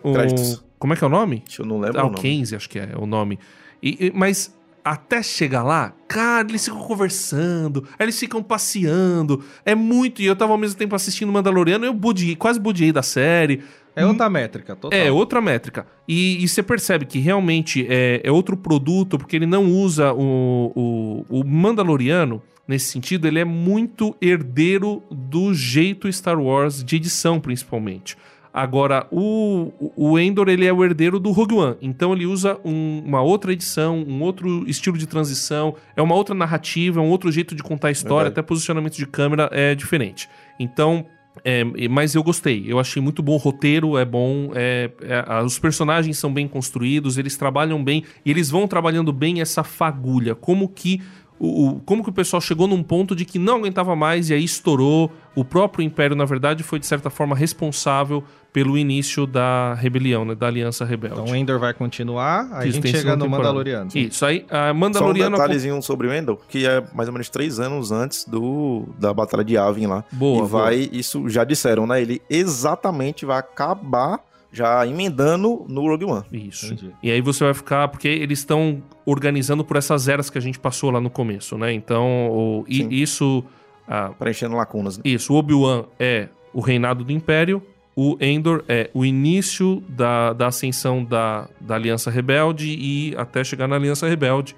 um- 0.54 0.58
como 0.78 0.92
é 0.92 0.96
que 0.96 1.04
é 1.04 1.06
o 1.06 1.10
nome? 1.10 1.42
Eu 1.58 1.64
não 1.66 1.78
lembro 1.78 1.98
o 2.00 2.02
nome. 2.04 2.16
Alkense, 2.16 2.56
acho 2.56 2.68
que 2.68 2.78
é 2.78 2.90
o 2.96 3.04
nome. 3.06 3.38
E- 3.82 4.06
e- 4.06 4.12
mas 4.14 4.58
até 4.82 5.22
chegar 5.22 5.62
lá, 5.62 5.92
cara, 6.08 6.48
eles 6.48 6.64
ficam 6.64 6.80
conversando, 6.80 7.86
eles 7.98 8.18
ficam 8.18 8.42
passeando. 8.42 9.44
É 9.64 9.74
muito. 9.74 10.22
E 10.22 10.26
eu 10.26 10.34
tava 10.34 10.52
ao 10.52 10.58
mesmo 10.58 10.78
tempo 10.78 10.94
assistindo 10.94 11.30
Mandaloriano, 11.30 11.84
eu 11.84 11.92
budiei, 11.92 12.34
quase 12.34 12.58
budiei 12.58 12.90
da 12.92 13.02
série. 13.02 13.60
É 13.96 14.06
outra 14.06 14.30
métrica, 14.30 14.76
total. 14.76 14.98
É, 14.98 15.10
outra 15.10 15.40
métrica. 15.40 15.86
E, 16.08 16.42
e 16.42 16.48
você 16.48 16.62
percebe 16.62 17.04
que 17.04 17.18
realmente 17.18 17.86
é, 17.88 18.20
é 18.24 18.30
outro 18.30 18.56
produto, 18.56 19.18
porque 19.18 19.36
ele 19.36 19.46
não 19.46 19.66
usa 19.66 20.12
o, 20.12 21.24
o, 21.28 21.40
o 21.40 21.44
Mandaloriano, 21.46 22.42
nesse 22.66 22.86
sentido, 22.92 23.26
ele 23.26 23.38
é 23.40 23.44
muito 23.44 24.16
herdeiro 24.20 25.02
do 25.10 25.52
jeito 25.52 26.10
Star 26.12 26.40
Wars, 26.40 26.84
de 26.84 26.96
edição 26.96 27.40
principalmente. 27.40 28.16
Agora, 28.52 29.06
o, 29.12 29.70
o 29.96 30.18
Endor, 30.18 30.48
ele 30.48 30.66
é 30.66 30.72
o 30.72 30.84
herdeiro 30.84 31.20
do 31.20 31.30
Rogue 31.30 31.54
One. 31.54 31.76
Então, 31.80 32.12
ele 32.12 32.26
usa 32.26 32.58
um- 32.64 33.00
uma 33.06 33.22
outra 33.22 33.52
edição, 33.52 33.98
um 34.06 34.20
outro 34.22 34.64
estilo 34.68 34.98
de 34.98 35.06
transição, 35.06 35.76
é 35.94 36.02
uma 36.02 36.16
outra 36.16 36.34
narrativa, 36.34 36.98
é 36.98 37.02
um 37.02 37.08
outro 37.10 37.30
jeito 37.30 37.54
de 37.54 37.62
contar 37.62 37.88
a 37.88 37.90
história, 37.92 38.24
Verdade. 38.24 38.40
até 38.40 38.42
posicionamento 38.42 38.96
de 38.96 39.06
câmera 39.06 39.48
é 39.52 39.72
diferente. 39.76 40.28
Então, 40.58 41.06
é, 41.44 41.64
mas 41.88 42.14
eu 42.14 42.22
gostei. 42.22 42.64
Eu 42.66 42.78
achei 42.78 43.00
muito 43.00 43.22
bom 43.22 43.34
o 43.34 43.36
roteiro, 43.38 43.96
é 43.96 44.04
bom. 44.04 44.50
é- 44.54 44.90
é- 45.02 45.42
os 45.44 45.58
personagens 45.58 46.18
são 46.18 46.32
bem 46.32 46.46
construídos, 46.48 47.16
eles 47.18 47.36
trabalham 47.36 47.82
bem 47.82 48.04
e 48.24 48.30
eles 48.30 48.50
vão 48.50 48.66
trabalhando 48.66 49.12
bem 49.12 49.40
essa 49.40 49.62
fagulha. 49.62 50.34
Como 50.34 50.68
que 50.68 51.00
o, 51.38 51.68
o- 51.68 51.80
como 51.80 52.02
que 52.02 52.10
o 52.10 52.12
pessoal 52.12 52.40
chegou 52.40 52.66
num 52.68 52.82
ponto 52.82 53.16
de 53.16 53.24
que 53.24 53.38
não 53.38 53.56
aguentava 53.56 53.96
mais 53.96 54.28
e 54.28 54.34
aí 54.34 54.44
estourou. 54.44 55.10
O 55.34 55.44
próprio 55.44 55.82
Império, 55.82 56.14
na 56.14 56.24
verdade, 56.26 56.62
foi 56.62 56.78
de 56.78 56.86
certa 56.86 57.08
forma 57.08 57.34
responsável 57.34 58.22
pelo 58.52 58.76
início 58.76 59.26
da 59.26 59.74
rebelião, 59.74 60.24
né, 60.24 60.34
da 60.34 60.48
Aliança 60.48 60.84
Rebelde. 60.84 61.20
Então 61.20 61.32
o 61.32 61.36
Endor 61.36 61.58
vai 61.60 61.72
continuar, 61.72 62.48
aí 62.52 62.68
a 62.68 62.72
gente 62.72 62.88
chega 62.88 63.14
no 63.14 63.24
temporada. 63.24 63.48
Mandaloriano. 63.48 63.90
Isso, 63.94 64.26
aí 64.26 64.44
a 64.50 64.66
Só 64.66 64.70
um 64.72 64.74
Mandaloriano... 64.74 65.36
detalhezinho 65.36 65.80
sobre 65.82 66.08
o 66.08 66.12
Endor, 66.12 66.38
que 66.48 66.66
é 66.66 66.82
mais 66.94 67.08
ou 67.08 67.12
menos 67.12 67.28
três 67.28 67.60
anos 67.60 67.92
antes 67.92 68.24
do, 68.26 68.86
da 68.98 69.14
Batalha 69.14 69.44
de 69.44 69.54
Yavin 69.54 69.86
lá. 69.86 70.04
Boa, 70.10 70.44
e 70.44 70.48
vai, 70.48 70.88
isso 70.92 71.28
já 71.28 71.44
disseram, 71.44 71.86
né? 71.86 72.02
Ele 72.02 72.20
exatamente 72.28 73.24
vai 73.24 73.38
acabar 73.38 74.20
já 74.52 74.84
emendando 74.84 75.64
no 75.68 75.82
Rogue 75.82 76.04
One. 76.06 76.24
Isso. 76.32 76.66
Entendi. 76.66 76.90
E 77.02 77.08
aí 77.10 77.20
você 77.20 77.44
vai 77.44 77.54
ficar, 77.54 77.86
porque 77.86 78.08
eles 78.08 78.40
estão 78.40 78.82
organizando 79.06 79.64
por 79.64 79.76
essas 79.76 80.08
eras 80.08 80.28
que 80.28 80.36
a 80.36 80.40
gente 80.40 80.58
passou 80.58 80.90
lá 80.90 81.00
no 81.00 81.08
começo, 81.08 81.56
né? 81.56 81.72
Então, 81.72 82.28
o- 82.32 82.64
e 82.68 83.00
isso, 83.00 83.44
ah, 83.86 84.10
Preenchendo 84.18 84.56
lacunas, 84.56 84.96
né? 84.98 85.02
isso, 85.06 85.32
o 85.32 85.36
Obi-Wan 85.36 85.84
é 86.00 86.28
o 86.52 86.60
reinado 86.60 87.04
do 87.04 87.12
Império, 87.12 87.62
o 88.02 88.16
Endor 88.18 88.64
é 88.66 88.88
o 88.94 89.04
início 89.04 89.84
da, 89.86 90.32
da 90.32 90.46
ascensão 90.46 91.04
da, 91.04 91.46
da 91.60 91.74
Aliança 91.74 92.10
Rebelde 92.10 92.70
e 92.70 93.14
até 93.14 93.44
chegar 93.44 93.68
na 93.68 93.76
Aliança 93.76 94.08
Rebelde, 94.08 94.56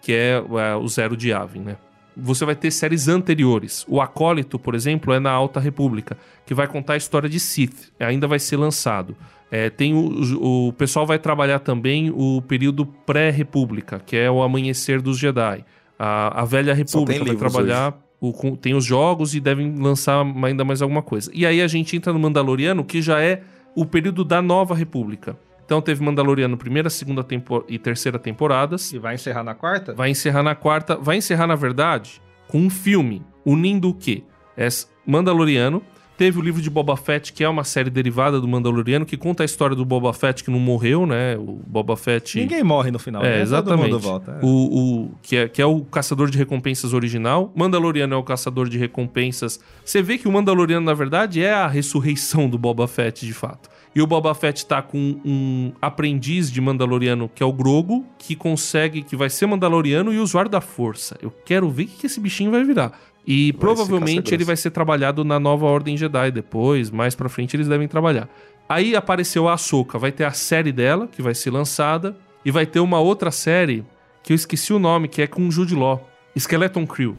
que 0.00 0.10
é, 0.10 0.36
é, 0.36 0.74
o 0.74 0.88
Zero 0.88 1.14
de 1.14 1.28
Yavin, 1.28 1.60
né? 1.60 1.76
Você 2.16 2.46
vai 2.46 2.56
ter 2.56 2.70
séries 2.70 3.06
anteriores. 3.06 3.84
O 3.86 4.00
Acólito, 4.00 4.58
por 4.58 4.74
exemplo, 4.74 5.12
é 5.12 5.20
na 5.20 5.30
Alta 5.30 5.60
República, 5.60 6.16
que 6.46 6.54
vai 6.54 6.66
contar 6.66 6.94
a 6.94 6.96
história 6.96 7.28
de 7.28 7.38
Sith. 7.38 7.92
Ainda 8.00 8.26
vai 8.26 8.38
ser 8.38 8.56
lançado. 8.56 9.14
É, 9.50 9.68
tem 9.68 9.92
o, 9.92 10.68
o 10.68 10.72
pessoal 10.72 11.04
vai 11.04 11.18
trabalhar 11.18 11.58
também 11.58 12.10
o 12.10 12.40
período 12.40 12.86
pré-república, 12.86 14.00
que 14.00 14.16
é 14.16 14.30
o 14.30 14.42
amanhecer 14.42 15.02
dos 15.02 15.18
Jedi. 15.18 15.62
A, 15.98 16.40
a 16.40 16.44
velha 16.46 16.72
república 16.72 17.22
vai 17.22 17.36
trabalhar. 17.36 18.07
O- 18.20 18.56
tem 18.56 18.74
os 18.74 18.84
jogos 18.84 19.34
e 19.34 19.40
devem 19.40 19.74
lançar 19.76 20.24
ainda 20.44 20.64
mais 20.64 20.82
alguma 20.82 21.02
coisa. 21.02 21.30
E 21.34 21.46
aí 21.46 21.60
a 21.62 21.68
gente 21.68 21.96
entra 21.96 22.12
no 22.12 22.18
Mandaloriano, 22.18 22.84
que 22.84 23.00
já 23.02 23.20
é 23.22 23.42
o 23.74 23.84
período 23.86 24.24
da 24.24 24.42
nova 24.42 24.74
república. 24.74 25.36
Então 25.64 25.80
teve 25.82 26.02
Mandaloriano 26.02 26.56
primeira, 26.56 26.88
segunda 26.88 27.22
tempo 27.22 27.64
e 27.68 27.78
terceira 27.78 28.18
temporadas. 28.18 28.92
E 28.92 28.98
vai 28.98 29.14
encerrar 29.14 29.44
na 29.44 29.54
quarta? 29.54 29.92
Vai 29.94 30.10
encerrar 30.10 30.42
na 30.42 30.54
quarta. 30.54 30.96
Vai 30.96 31.16
encerrar, 31.18 31.46
na 31.46 31.54
verdade, 31.54 32.20
com 32.48 32.58
um 32.58 32.70
filme 32.70 33.22
unindo 33.44 33.88
o 33.90 33.94
quê? 33.94 34.22
É 34.56 34.66
Mandaloriano. 35.06 35.82
Teve 36.18 36.36
o 36.36 36.42
livro 36.42 36.60
de 36.60 36.68
Boba 36.68 36.96
Fett, 36.96 37.32
que 37.32 37.44
é 37.44 37.48
uma 37.48 37.62
série 37.62 37.88
derivada 37.88 38.40
do 38.40 38.48
Mandaloriano, 38.48 39.06
que 39.06 39.16
conta 39.16 39.44
a 39.44 39.46
história 39.46 39.76
do 39.76 39.84
Boba 39.84 40.12
Fett 40.12 40.42
que 40.42 40.50
não 40.50 40.58
morreu, 40.58 41.06
né? 41.06 41.36
O 41.36 41.60
Boba 41.64 41.96
Fett. 41.96 42.40
Ninguém 42.40 42.64
morre 42.64 42.90
no 42.90 42.98
final. 42.98 43.22
É, 43.22 43.26
né? 43.26 43.32
Todo 43.34 43.42
exatamente. 43.42 43.82
mundo 43.84 43.98
volta. 44.00 44.32
é. 44.32 44.44
O, 44.44 44.48
o- 44.48 45.10
que, 45.22 45.36
é, 45.36 45.48
que 45.48 45.62
é 45.62 45.66
o 45.66 45.80
caçador 45.82 46.28
de 46.28 46.36
recompensas 46.36 46.92
original. 46.92 47.52
Mandaloriano 47.54 48.14
é 48.14 48.16
o 48.18 48.24
caçador 48.24 48.68
de 48.68 48.76
recompensas. 48.76 49.60
Você 49.84 50.02
vê 50.02 50.18
que 50.18 50.26
o 50.26 50.32
Mandaloriano, 50.32 50.84
na 50.84 50.92
verdade, 50.94 51.40
é 51.40 51.52
a 51.54 51.68
ressurreição 51.68 52.50
do 52.50 52.58
Boba 52.58 52.88
Fett, 52.88 53.24
de 53.24 53.32
fato. 53.32 53.70
E 53.94 54.02
o 54.02 54.06
Boba 54.06 54.34
Fett 54.34 54.66
tá 54.66 54.82
com 54.82 55.20
um 55.24 55.70
aprendiz 55.80 56.50
de 56.50 56.60
Mandaloriano, 56.60 57.30
que 57.32 57.44
é 57.44 57.46
o 57.46 57.52
Grogo, 57.52 58.04
que 58.18 58.34
consegue, 58.34 59.02
que 59.02 59.14
vai 59.14 59.30
ser 59.30 59.46
Mandaloriano 59.46 60.12
e 60.12 60.18
usuário 60.18 60.50
da 60.50 60.60
força. 60.60 61.16
Eu 61.22 61.30
quero 61.30 61.70
ver 61.70 61.84
o 61.84 61.86
que 61.86 62.06
esse 62.06 62.18
bichinho 62.18 62.50
vai 62.50 62.64
virar. 62.64 62.92
E 63.30 63.52
provavelmente 63.52 64.06
caça-grossa. 64.06 64.34
ele 64.34 64.44
vai 64.44 64.56
ser 64.56 64.70
trabalhado 64.70 65.22
na 65.22 65.38
nova 65.38 65.66
Ordem 65.66 65.98
Jedi 65.98 66.30
depois, 66.30 66.90
mais 66.90 67.14
pra 67.14 67.28
frente 67.28 67.54
eles 67.54 67.68
devem 67.68 67.86
trabalhar. 67.86 68.26
Aí 68.66 68.96
apareceu 68.96 69.46
a 69.46 69.52
Ahsoka, 69.52 69.98
vai 69.98 70.10
ter 70.10 70.24
a 70.24 70.32
série 70.32 70.72
dela, 70.72 71.06
que 71.06 71.20
vai 71.20 71.34
ser 71.34 71.50
lançada, 71.50 72.16
e 72.42 72.50
vai 72.50 72.64
ter 72.64 72.80
uma 72.80 72.98
outra 73.00 73.30
série, 73.30 73.84
que 74.22 74.32
eu 74.32 74.34
esqueci 74.34 74.72
o 74.72 74.78
nome, 74.78 75.08
que 75.08 75.20
é 75.20 75.26
com 75.26 75.46
o 75.46 75.50
Jude 75.50 75.74
Law, 75.74 76.08
Skeleton 76.34 76.86
Crew. 76.86 77.16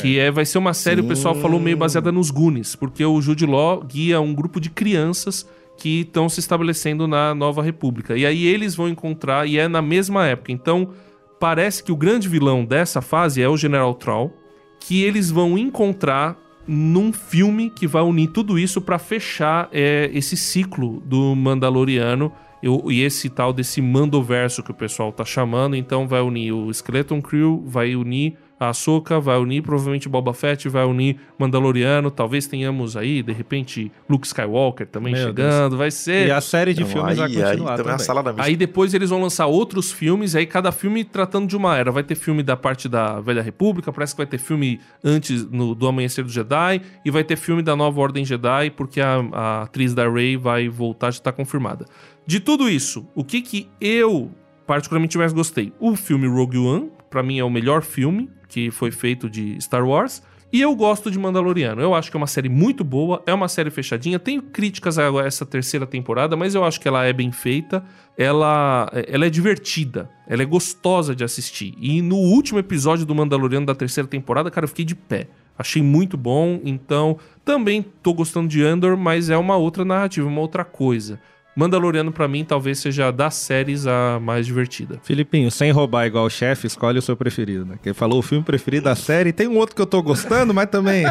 Que 0.00 0.18
é, 0.18 0.32
vai 0.32 0.44
ser 0.44 0.58
uma 0.58 0.74
série, 0.74 1.00
o 1.00 1.06
pessoal 1.06 1.34
falou 1.36 1.60
meio 1.60 1.76
baseada 1.76 2.10
nos 2.10 2.30
Goonies, 2.32 2.74
porque 2.74 3.04
o 3.04 3.20
Jude 3.22 3.46
Law 3.46 3.84
guia 3.84 4.20
um 4.20 4.34
grupo 4.34 4.58
de 4.58 4.68
crianças 4.68 5.48
que 5.78 6.00
estão 6.00 6.28
se 6.28 6.40
estabelecendo 6.40 7.06
na 7.06 7.36
Nova 7.36 7.62
República. 7.62 8.16
E 8.16 8.26
aí 8.26 8.46
eles 8.46 8.74
vão 8.74 8.88
encontrar, 8.88 9.46
e 9.46 9.58
é 9.58 9.68
na 9.68 9.82
mesma 9.82 10.26
época. 10.26 10.50
Então, 10.50 10.90
parece 11.38 11.84
que 11.84 11.92
o 11.92 11.96
grande 11.96 12.28
vilão 12.28 12.64
dessa 12.64 13.00
fase 13.00 13.40
é 13.40 13.48
o 13.48 13.56
General 13.56 13.94
Troll, 13.94 14.41
que 14.86 15.02
eles 15.02 15.30
vão 15.30 15.56
encontrar 15.56 16.36
num 16.66 17.12
filme 17.12 17.70
que 17.70 17.86
vai 17.86 18.02
unir 18.02 18.28
tudo 18.28 18.58
isso 18.58 18.80
pra 18.80 18.98
fechar 18.98 19.68
é, 19.72 20.10
esse 20.12 20.36
ciclo 20.36 21.00
do 21.04 21.34
Mandaloriano 21.34 22.32
eu- 22.62 22.84
e 22.90 23.00
esse 23.02 23.28
tal 23.28 23.52
desse 23.52 23.82
Mandoverso 23.82 24.62
que 24.62 24.70
o 24.70 24.74
pessoal 24.74 25.10
tá 25.12 25.24
chamando. 25.24 25.74
Então 25.74 26.06
vai 26.06 26.20
unir 26.20 26.52
o 26.52 26.70
Skeleton 26.70 27.20
Crew, 27.20 27.62
vai 27.66 27.96
unir 27.96 28.36
a 28.64 28.68
Ahsoka, 28.68 29.18
vai 29.20 29.38
unir 29.38 29.62
provavelmente 29.62 30.08
Boba 30.08 30.32
Fett, 30.32 30.68
vai 30.68 30.84
unir 30.84 31.16
Mandaloriano. 31.38 32.10
Talvez 32.10 32.46
tenhamos 32.46 32.96
aí, 32.96 33.22
de 33.22 33.32
repente, 33.32 33.90
Luke 34.08 34.26
Skywalker 34.26 34.86
também 34.86 35.12
Meu 35.14 35.26
chegando. 35.26 35.76
Vai 35.76 35.90
ser. 35.90 36.28
E 36.28 36.30
a 36.30 36.40
série 36.40 36.72
de 36.74 36.82
Então, 36.82 36.92
filmes 36.92 37.16
vai 37.18 37.26
aí, 37.26 37.32
continuar 37.34 37.50
aí 37.50 37.76
também 37.76 37.94
é 37.94 38.22
também. 38.22 38.44
Aí 38.44 38.56
depois 38.56 38.94
eles 38.94 39.10
vão 39.10 39.20
lançar 39.20 39.46
outros 39.46 39.90
filmes, 39.90 40.34
aí 40.36 40.46
cada 40.46 40.70
filme 40.72 41.04
tratando 41.04 41.46
de 41.46 41.56
uma 41.56 41.76
era. 41.76 41.90
Vai 41.90 42.02
ter 42.02 42.14
filme 42.14 42.42
da 42.42 42.56
parte 42.56 42.88
da 42.88 43.20
Velha 43.20 43.42
República, 43.42 43.92
parece 43.92 44.14
que 44.14 44.18
vai 44.18 44.26
ter 44.26 44.38
filme 44.38 44.80
antes 45.02 45.44
no- 45.50 45.74
do 45.74 45.86
Amanhecer 45.86 46.24
do 46.24 46.30
Jedi, 46.30 46.80
e 47.04 47.10
vai 47.10 47.24
ter 47.24 47.36
filme 47.36 47.62
da 47.62 47.74
Nova 47.74 48.00
Ordem 48.00 48.24
Jedi, 48.24 48.70
porque 48.70 49.00
a, 49.00 49.16
a 49.32 49.62
atriz 49.62 49.92
da 49.94 50.08
Rey 50.08 50.36
vai 50.36 50.68
voltar, 50.68 51.10
já 51.10 51.20
tá 51.20 51.32
confirmada. 51.32 51.84
De 52.26 52.38
tudo 52.38 52.68
isso, 52.70 53.06
o 53.14 53.24
que 53.24 53.42
que 53.42 53.68
eu 53.80 54.30
particularmente 54.66 55.18
mais 55.18 55.32
gostei? 55.32 55.72
O 55.80 55.96
filme 55.96 56.26
Rogue 56.28 56.58
One, 56.58 56.90
pra 57.10 57.22
mim 57.22 57.38
é 57.38 57.44
o 57.44 57.50
melhor 57.50 57.82
filme 57.82 58.30
que 58.52 58.70
foi 58.70 58.90
feito 58.90 59.30
de 59.30 59.58
Star 59.60 59.86
Wars. 59.86 60.22
E 60.52 60.60
eu 60.60 60.76
gosto 60.76 61.10
de 61.10 61.18
Mandaloriano. 61.18 61.80
Eu 61.80 61.94
acho 61.94 62.10
que 62.10 62.16
é 62.16 62.20
uma 62.20 62.26
série 62.26 62.50
muito 62.50 62.84
boa, 62.84 63.22
é 63.26 63.32
uma 63.32 63.48
série 63.48 63.70
fechadinha. 63.70 64.18
Tenho 64.18 64.42
críticas 64.42 64.98
a 64.98 65.04
essa 65.24 65.46
terceira 65.46 65.86
temporada, 65.86 66.36
mas 66.36 66.54
eu 66.54 66.62
acho 66.62 66.78
que 66.78 66.86
ela 66.86 67.06
é 67.06 67.12
bem 67.12 67.32
feita. 67.32 67.82
Ela, 68.18 68.92
ela 69.08 69.24
é 69.24 69.30
divertida, 69.30 70.10
ela 70.28 70.42
é 70.42 70.44
gostosa 70.44 71.16
de 71.16 71.24
assistir. 71.24 71.74
E 71.78 72.02
no 72.02 72.16
último 72.16 72.58
episódio 72.58 73.06
do 73.06 73.14
Mandaloriano 73.14 73.64
da 73.64 73.74
terceira 73.74 74.06
temporada, 74.06 74.50
cara, 74.50 74.64
eu 74.64 74.68
fiquei 74.68 74.84
de 74.84 74.94
pé. 74.94 75.28
Achei 75.58 75.80
muito 75.80 76.18
bom, 76.18 76.60
então 76.62 77.16
também 77.42 77.82
tô 78.02 78.12
gostando 78.12 78.48
de 78.48 78.62
Andor, 78.62 78.94
mas 78.94 79.30
é 79.30 79.36
uma 79.38 79.56
outra 79.56 79.86
narrativa, 79.86 80.28
uma 80.28 80.40
outra 80.40 80.64
coisa. 80.66 81.18
Mandaloriano 81.54 82.10
pra 82.10 82.26
mim 82.26 82.44
talvez 82.44 82.78
seja 82.78 83.10
das 83.10 83.34
séries 83.34 83.86
a 83.86 84.18
mais 84.20 84.46
divertida. 84.46 84.98
Filipinho, 85.02 85.50
sem 85.50 85.70
roubar 85.70 86.06
igual 86.06 86.24
o 86.24 86.30
chefe, 86.30 86.66
escolhe 86.66 86.98
o 86.98 87.02
seu 87.02 87.16
preferido, 87.16 87.64
né? 87.64 87.78
Que 87.82 87.90
ele 87.90 87.94
falou 87.94 88.18
o 88.18 88.22
filme 88.22 88.42
preferido 88.42 88.84
da 88.84 88.94
série. 88.94 89.32
Tem 89.32 89.46
um 89.46 89.58
outro 89.58 89.76
que 89.76 89.82
eu 89.82 89.86
tô 89.86 90.02
gostando, 90.02 90.54
mas 90.54 90.70
também. 90.70 91.04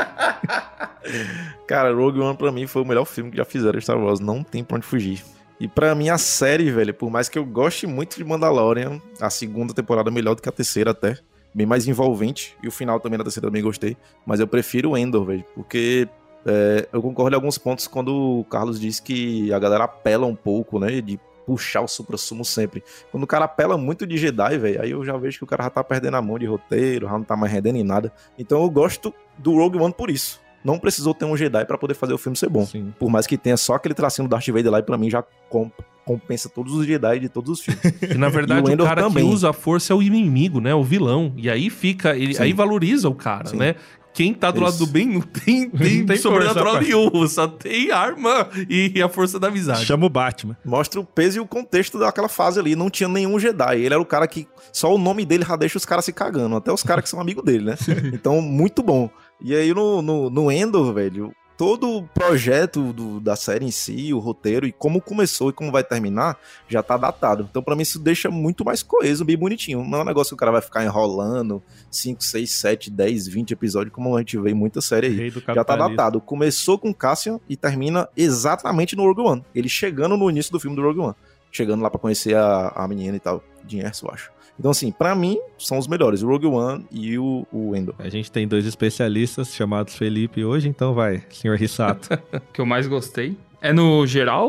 Cara, 1.68 1.94
Rogue 1.94 2.20
One 2.20 2.38
pra 2.38 2.52
mim 2.52 2.66
foi 2.68 2.82
o 2.82 2.86
melhor 2.86 3.06
filme 3.06 3.32
que 3.32 3.38
já 3.38 3.46
fizeram 3.46 3.80
Star 3.80 4.00
Wars. 4.00 4.20
Não 4.20 4.44
tem 4.44 4.64
pra 4.64 4.78
onde 4.78 4.86
fugir. 4.86 5.24
E 5.60 5.68
pra 5.68 5.94
mim 5.94 6.10
a 6.10 6.18
série, 6.18 6.72
velho, 6.72 6.94
por 6.94 7.12
mais 7.12 7.30
que 7.30 7.38
eu 7.38 7.46
goste 7.46 7.86
muito 7.86 8.18
de 8.18 8.24
Mandalorian, 8.24 9.00
a 9.20 9.30
segunda 9.30 9.76
temporada 9.76 10.10
é 10.10 10.14
melhor 10.14 10.34
do 10.34 10.42
que 10.42 10.50
a 10.50 10.52
terceira 10.52 10.90
até. 10.90 11.18
Bem 11.54 11.68
mais 11.68 11.88
envolvente. 11.88 12.56
E 12.64 12.68
o 12.68 12.72
final 12.72 13.00
também 13.00 13.18
da 13.18 13.24
terceira 13.24 13.48
também 13.48 13.62
gostei. 13.62 13.96
Mas 14.26 14.40
eu 14.40 14.48
prefiro 14.48 14.92
o 14.92 14.98
Endor, 14.98 15.24
velho. 15.24 15.46
Porque 15.54 16.08
é, 16.46 16.88
eu 16.92 17.02
concordo 17.02 17.36
em 17.36 17.38
alguns 17.38 17.58
pontos 17.58 17.88
quando 17.88 18.40
o 18.40 18.44
Carlos 18.46 18.80
disse 18.80 19.02
que 19.02 19.52
a 19.54 19.60
galera 19.60 19.84
apela 19.86 20.26
um 20.26 20.36
pouco, 20.36 20.80
né? 20.80 21.02
De 21.02 21.20
puxar 21.46 21.82
o 21.82 21.88
supra-sumo 21.88 22.46
sempre. 22.46 22.84
Quando 23.12 23.24
o 23.24 23.28
cara 23.28 23.46
apela 23.46 23.78
muito 23.78 24.06
de 24.06 24.16
Jedi, 24.18 24.58
velho, 24.58 24.82
aí 24.82 24.92
eu 24.92 25.04
já 25.04 25.18
vejo 25.18 25.40
que 25.40 25.44
o 25.44 25.48
cara 25.48 25.64
já 25.64 25.70
tá 25.70 25.84
perdendo 25.84 26.16
a 26.18 26.22
mão 26.22 26.38
de 26.38 26.46
roteiro, 26.46 27.08
já 27.08 27.14
não 27.14 27.24
tá 27.24 27.36
mais 27.36 27.52
rendendo 27.52 27.78
em 27.78 27.84
nada. 27.84 28.12
Então 28.38 28.62
eu 28.62 28.70
gosto 28.70 29.14
do 29.38 29.56
Rogue 29.56 29.78
One 29.80 29.94
por 29.94 30.10
isso. 30.10 30.40
Não 30.64 30.78
precisou 30.78 31.14
ter 31.16 31.26
um 31.26 31.36
Jedi 31.36 31.66
pra 31.66 31.78
poder 31.78 31.96
fazer 31.96 32.14
o 32.14 32.18
filme 32.20 32.38
ser 32.38 32.48
bom. 32.48 32.64
Sim. 32.66 32.94
Por 33.00 33.10
mais 33.10 33.26
que 33.26 33.36
tenha 33.38 33.58
só 33.58 33.74
aquele 33.74 33.96
tracinho 33.96 34.28
do 34.28 34.32
Darth 34.32 34.48
Vader 34.48 34.72
lá, 34.72 34.78
e 34.80 34.84
pra 34.84 34.96
mim 34.98 35.10
já 35.10 35.24
comp- 35.50 35.74
compensa 36.06 36.48
todos 36.48 36.74
os 36.74 36.86
Jedi 36.86 37.20
de 37.20 37.30
todos 37.30 37.50
os 37.50 37.62
filmes. 37.66 37.82
E 38.14 38.14
na 38.18 38.30
verdade 38.30 38.70
E 38.70 38.76
o 38.76 38.76
o, 38.76 38.86
cara 38.86 39.02
também. 39.02 39.26
que 39.28 39.34
usa 39.34 39.50
a 39.50 39.54
força 39.54 39.92
é 39.92 39.96
o 39.96 40.04
inimigo, 40.04 40.62
né? 40.62 40.74
O 40.76 40.84
vilão. 40.84 41.34
E 41.36 41.50
aí 41.50 41.72
fica, 41.72 42.16
ele, 42.16 42.36
Sim. 42.36 42.44
aí 42.44 42.54
valoriza 42.54 43.10
o 43.10 43.16
cara, 43.16 43.48
Sim. 43.48 43.58
né? 43.58 43.76
Quem 44.14 44.34
tá 44.34 44.52
do 44.52 44.60
lado 44.60 44.74
Isso. 44.74 44.86
do 44.86 44.92
bem 44.92 45.08
não 45.08 45.22
tem, 45.22 45.70
tem, 45.72 46.00
Não 46.00 46.06
tem 46.06 46.18
sobrenatural 46.18 46.76
força, 46.76 46.88
nenhum, 46.88 47.28
só 47.28 47.48
tem 47.48 47.92
arma 47.92 48.50
e 48.70 49.02
a 49.02 49.08
força 49.08 49.40
da 49.40 49.48
amizade. 49.48 49.86
Chama 49.86 50.06
o 50.06 50.10
Batman. 50.10 50.58
Mostra 50.66 51.00
o 51.00 51.06
peso 51.06 51.38
e 51.38 51.40
o 51.40 51.48
contexto 51.48 51.98
daquela 51.98 52.28
fase 52.28 52.60
ali. 52.60 52.76
Não 52.76 52.90
tinha 52.90 53.08
nenhum 53.08 53.40
Jedi. 53.40 53.78
Ele 53.78 53.94
era 53.94 54.02
o 54.02 54.06
cara 54.06 54.28
que 54.28 54.48
só 54.74 54.94
o 54.94 54.98
nome 54.98 55.26
dele 55.26 55.46
já 55.48 55.56
deixa 55.56 55.78
os 55.78 55.86
caras 55.86 56.06
se 56.06 56.14
cagando. 56.14 56.56
Até 56.56 56.72
os 56.72 56.84
caras 56.84 57.04
que 57.04 57.10
são 57.10 57.20
amigos 57.20 57.44
dele, 57.44 57.66
né? 57.66 57.76
Então, 58.14 58.42
muito 58.42 58.84
bom. 58.84 59.10
E 59.42 59.56
aí 59.56 59.74
no, 59.74 60.02
no, 60.02 60.30
no 60.30 60.52
Endor, 60.52 60.94
velho, 60.94 61.34
todo 61.62 61.98
o 61.98 62.08
projeto 62.08 62.92
do- 62.92 63.20
da 63.20 63.36
série 63.36 63.64
em 63.64 63.70
si, 63.70 64.12
o 64.16 64.18
roteiro 64.18 64.66
e 64.66 64.72
como 64.72 65.00
começou 65.00 65.52
e 65.52 65.54
como 65.54 65.72
vai 65.72 65.84
terminar, 65.84 66.36
já 66.68 66.82
tá 66.82 66.98
datado. 66.98 67.48
Então, 67.48 67.62
pra 67.62 67.76
mim, 67.76 67.84
isso 67.84 68.00
deixa 68.00 68.32
muito 68.32 68.66
mais 68.66 68.82
coeso, 68.82 69.24
bem 69.24 69.38
bonitinho. 69.38 69.84
Não 69.84 70.00
é 70.00 70.02
um 70.02 70.06
negócio 70.06 70.32
que 70.32 70.34
o 70.34 70.38
cara 70.38 70.52
vai 70.52 70.62
ficar 70.62 70.84
enrolando 70.84 71.62
5, 71.92 72.24
6, 72.24 72.52
7, 72.52 72.90
10, 72.90 73.28
20 73.28 73.52
episódios, 73.52 73.94
como 73.94 74.16
a 74.16 74.20
gente 74.22 74.40
vê 74.40 74.50
em 74.50 74.56
muita 74.56 74.82
série 74.82 75.06
aí. 75.06 75.16
Já 75.54 75.64
tá 75.64 75.76
datado. 75.90 76.20
Começou 76.20 76.80
com 76.80 76.92
Cassian 76.92 77.40
e 77.48 77.56
termina 77.56 78.10
exatamente 78.18 78.96
no 78.96 79.04
Rogue 79.04 79.22
One. 79.22 79.46
Ele 79.54 79.70
chegando 79.70 80.18
no 80.18 80.32
início 80.32 80.52
do 80.52 80.60
filme 80.60 80.76
do 80.76 80.82
Rogue 80.82 81.00
One. 81.02 81.16
Chegando 81.52 81.84
lá 81.84 81.92
pra 81.92 82.00
conhecer 82.00 82.36
a, 82.36 82.70
a 82.70 82.88
menina 82.88 83.18
e 83.18 83.20
tal. 83.20 83.44
De 83.64 83.78
Erso, 83.78 84.08
eu 84.08 84.12
acho. 84.12 84.32
Então, 84.60 84.72
assim, 84.72 84.92
pra 84.92 85.16
mim, 85.16 85.40
são 85.58 85.78
os 85.78 85.88
melhores. 85.88 86.22
O 86.22 86.28
Rogue 86.28 86.46
One 86.46 86.86
e 86.92 87.18
o, 87.18 87.48
o 87.52 87.76
Endor. 87.76 87.96
A 87.98 88.10
gente 88.10 88.32
tem 88.32 88.48
dois 88.48 88.66
especialistas 88.66 89.54
chamados 89.54 89.96
Felipe 89.96 90.44
hoje, 90.44 90.70
então 90.70 90.94
vai, 90.94 91.24
senhor 91.30 91.58
Rissato. 91.58 92.10
que 92.54 92.62
eu 92.62 92.66
mais 92.66 92.88
gostei. 92.88 93.38
É 93.62 93.72
no 93.72 94.06
geral. 94.08 94.48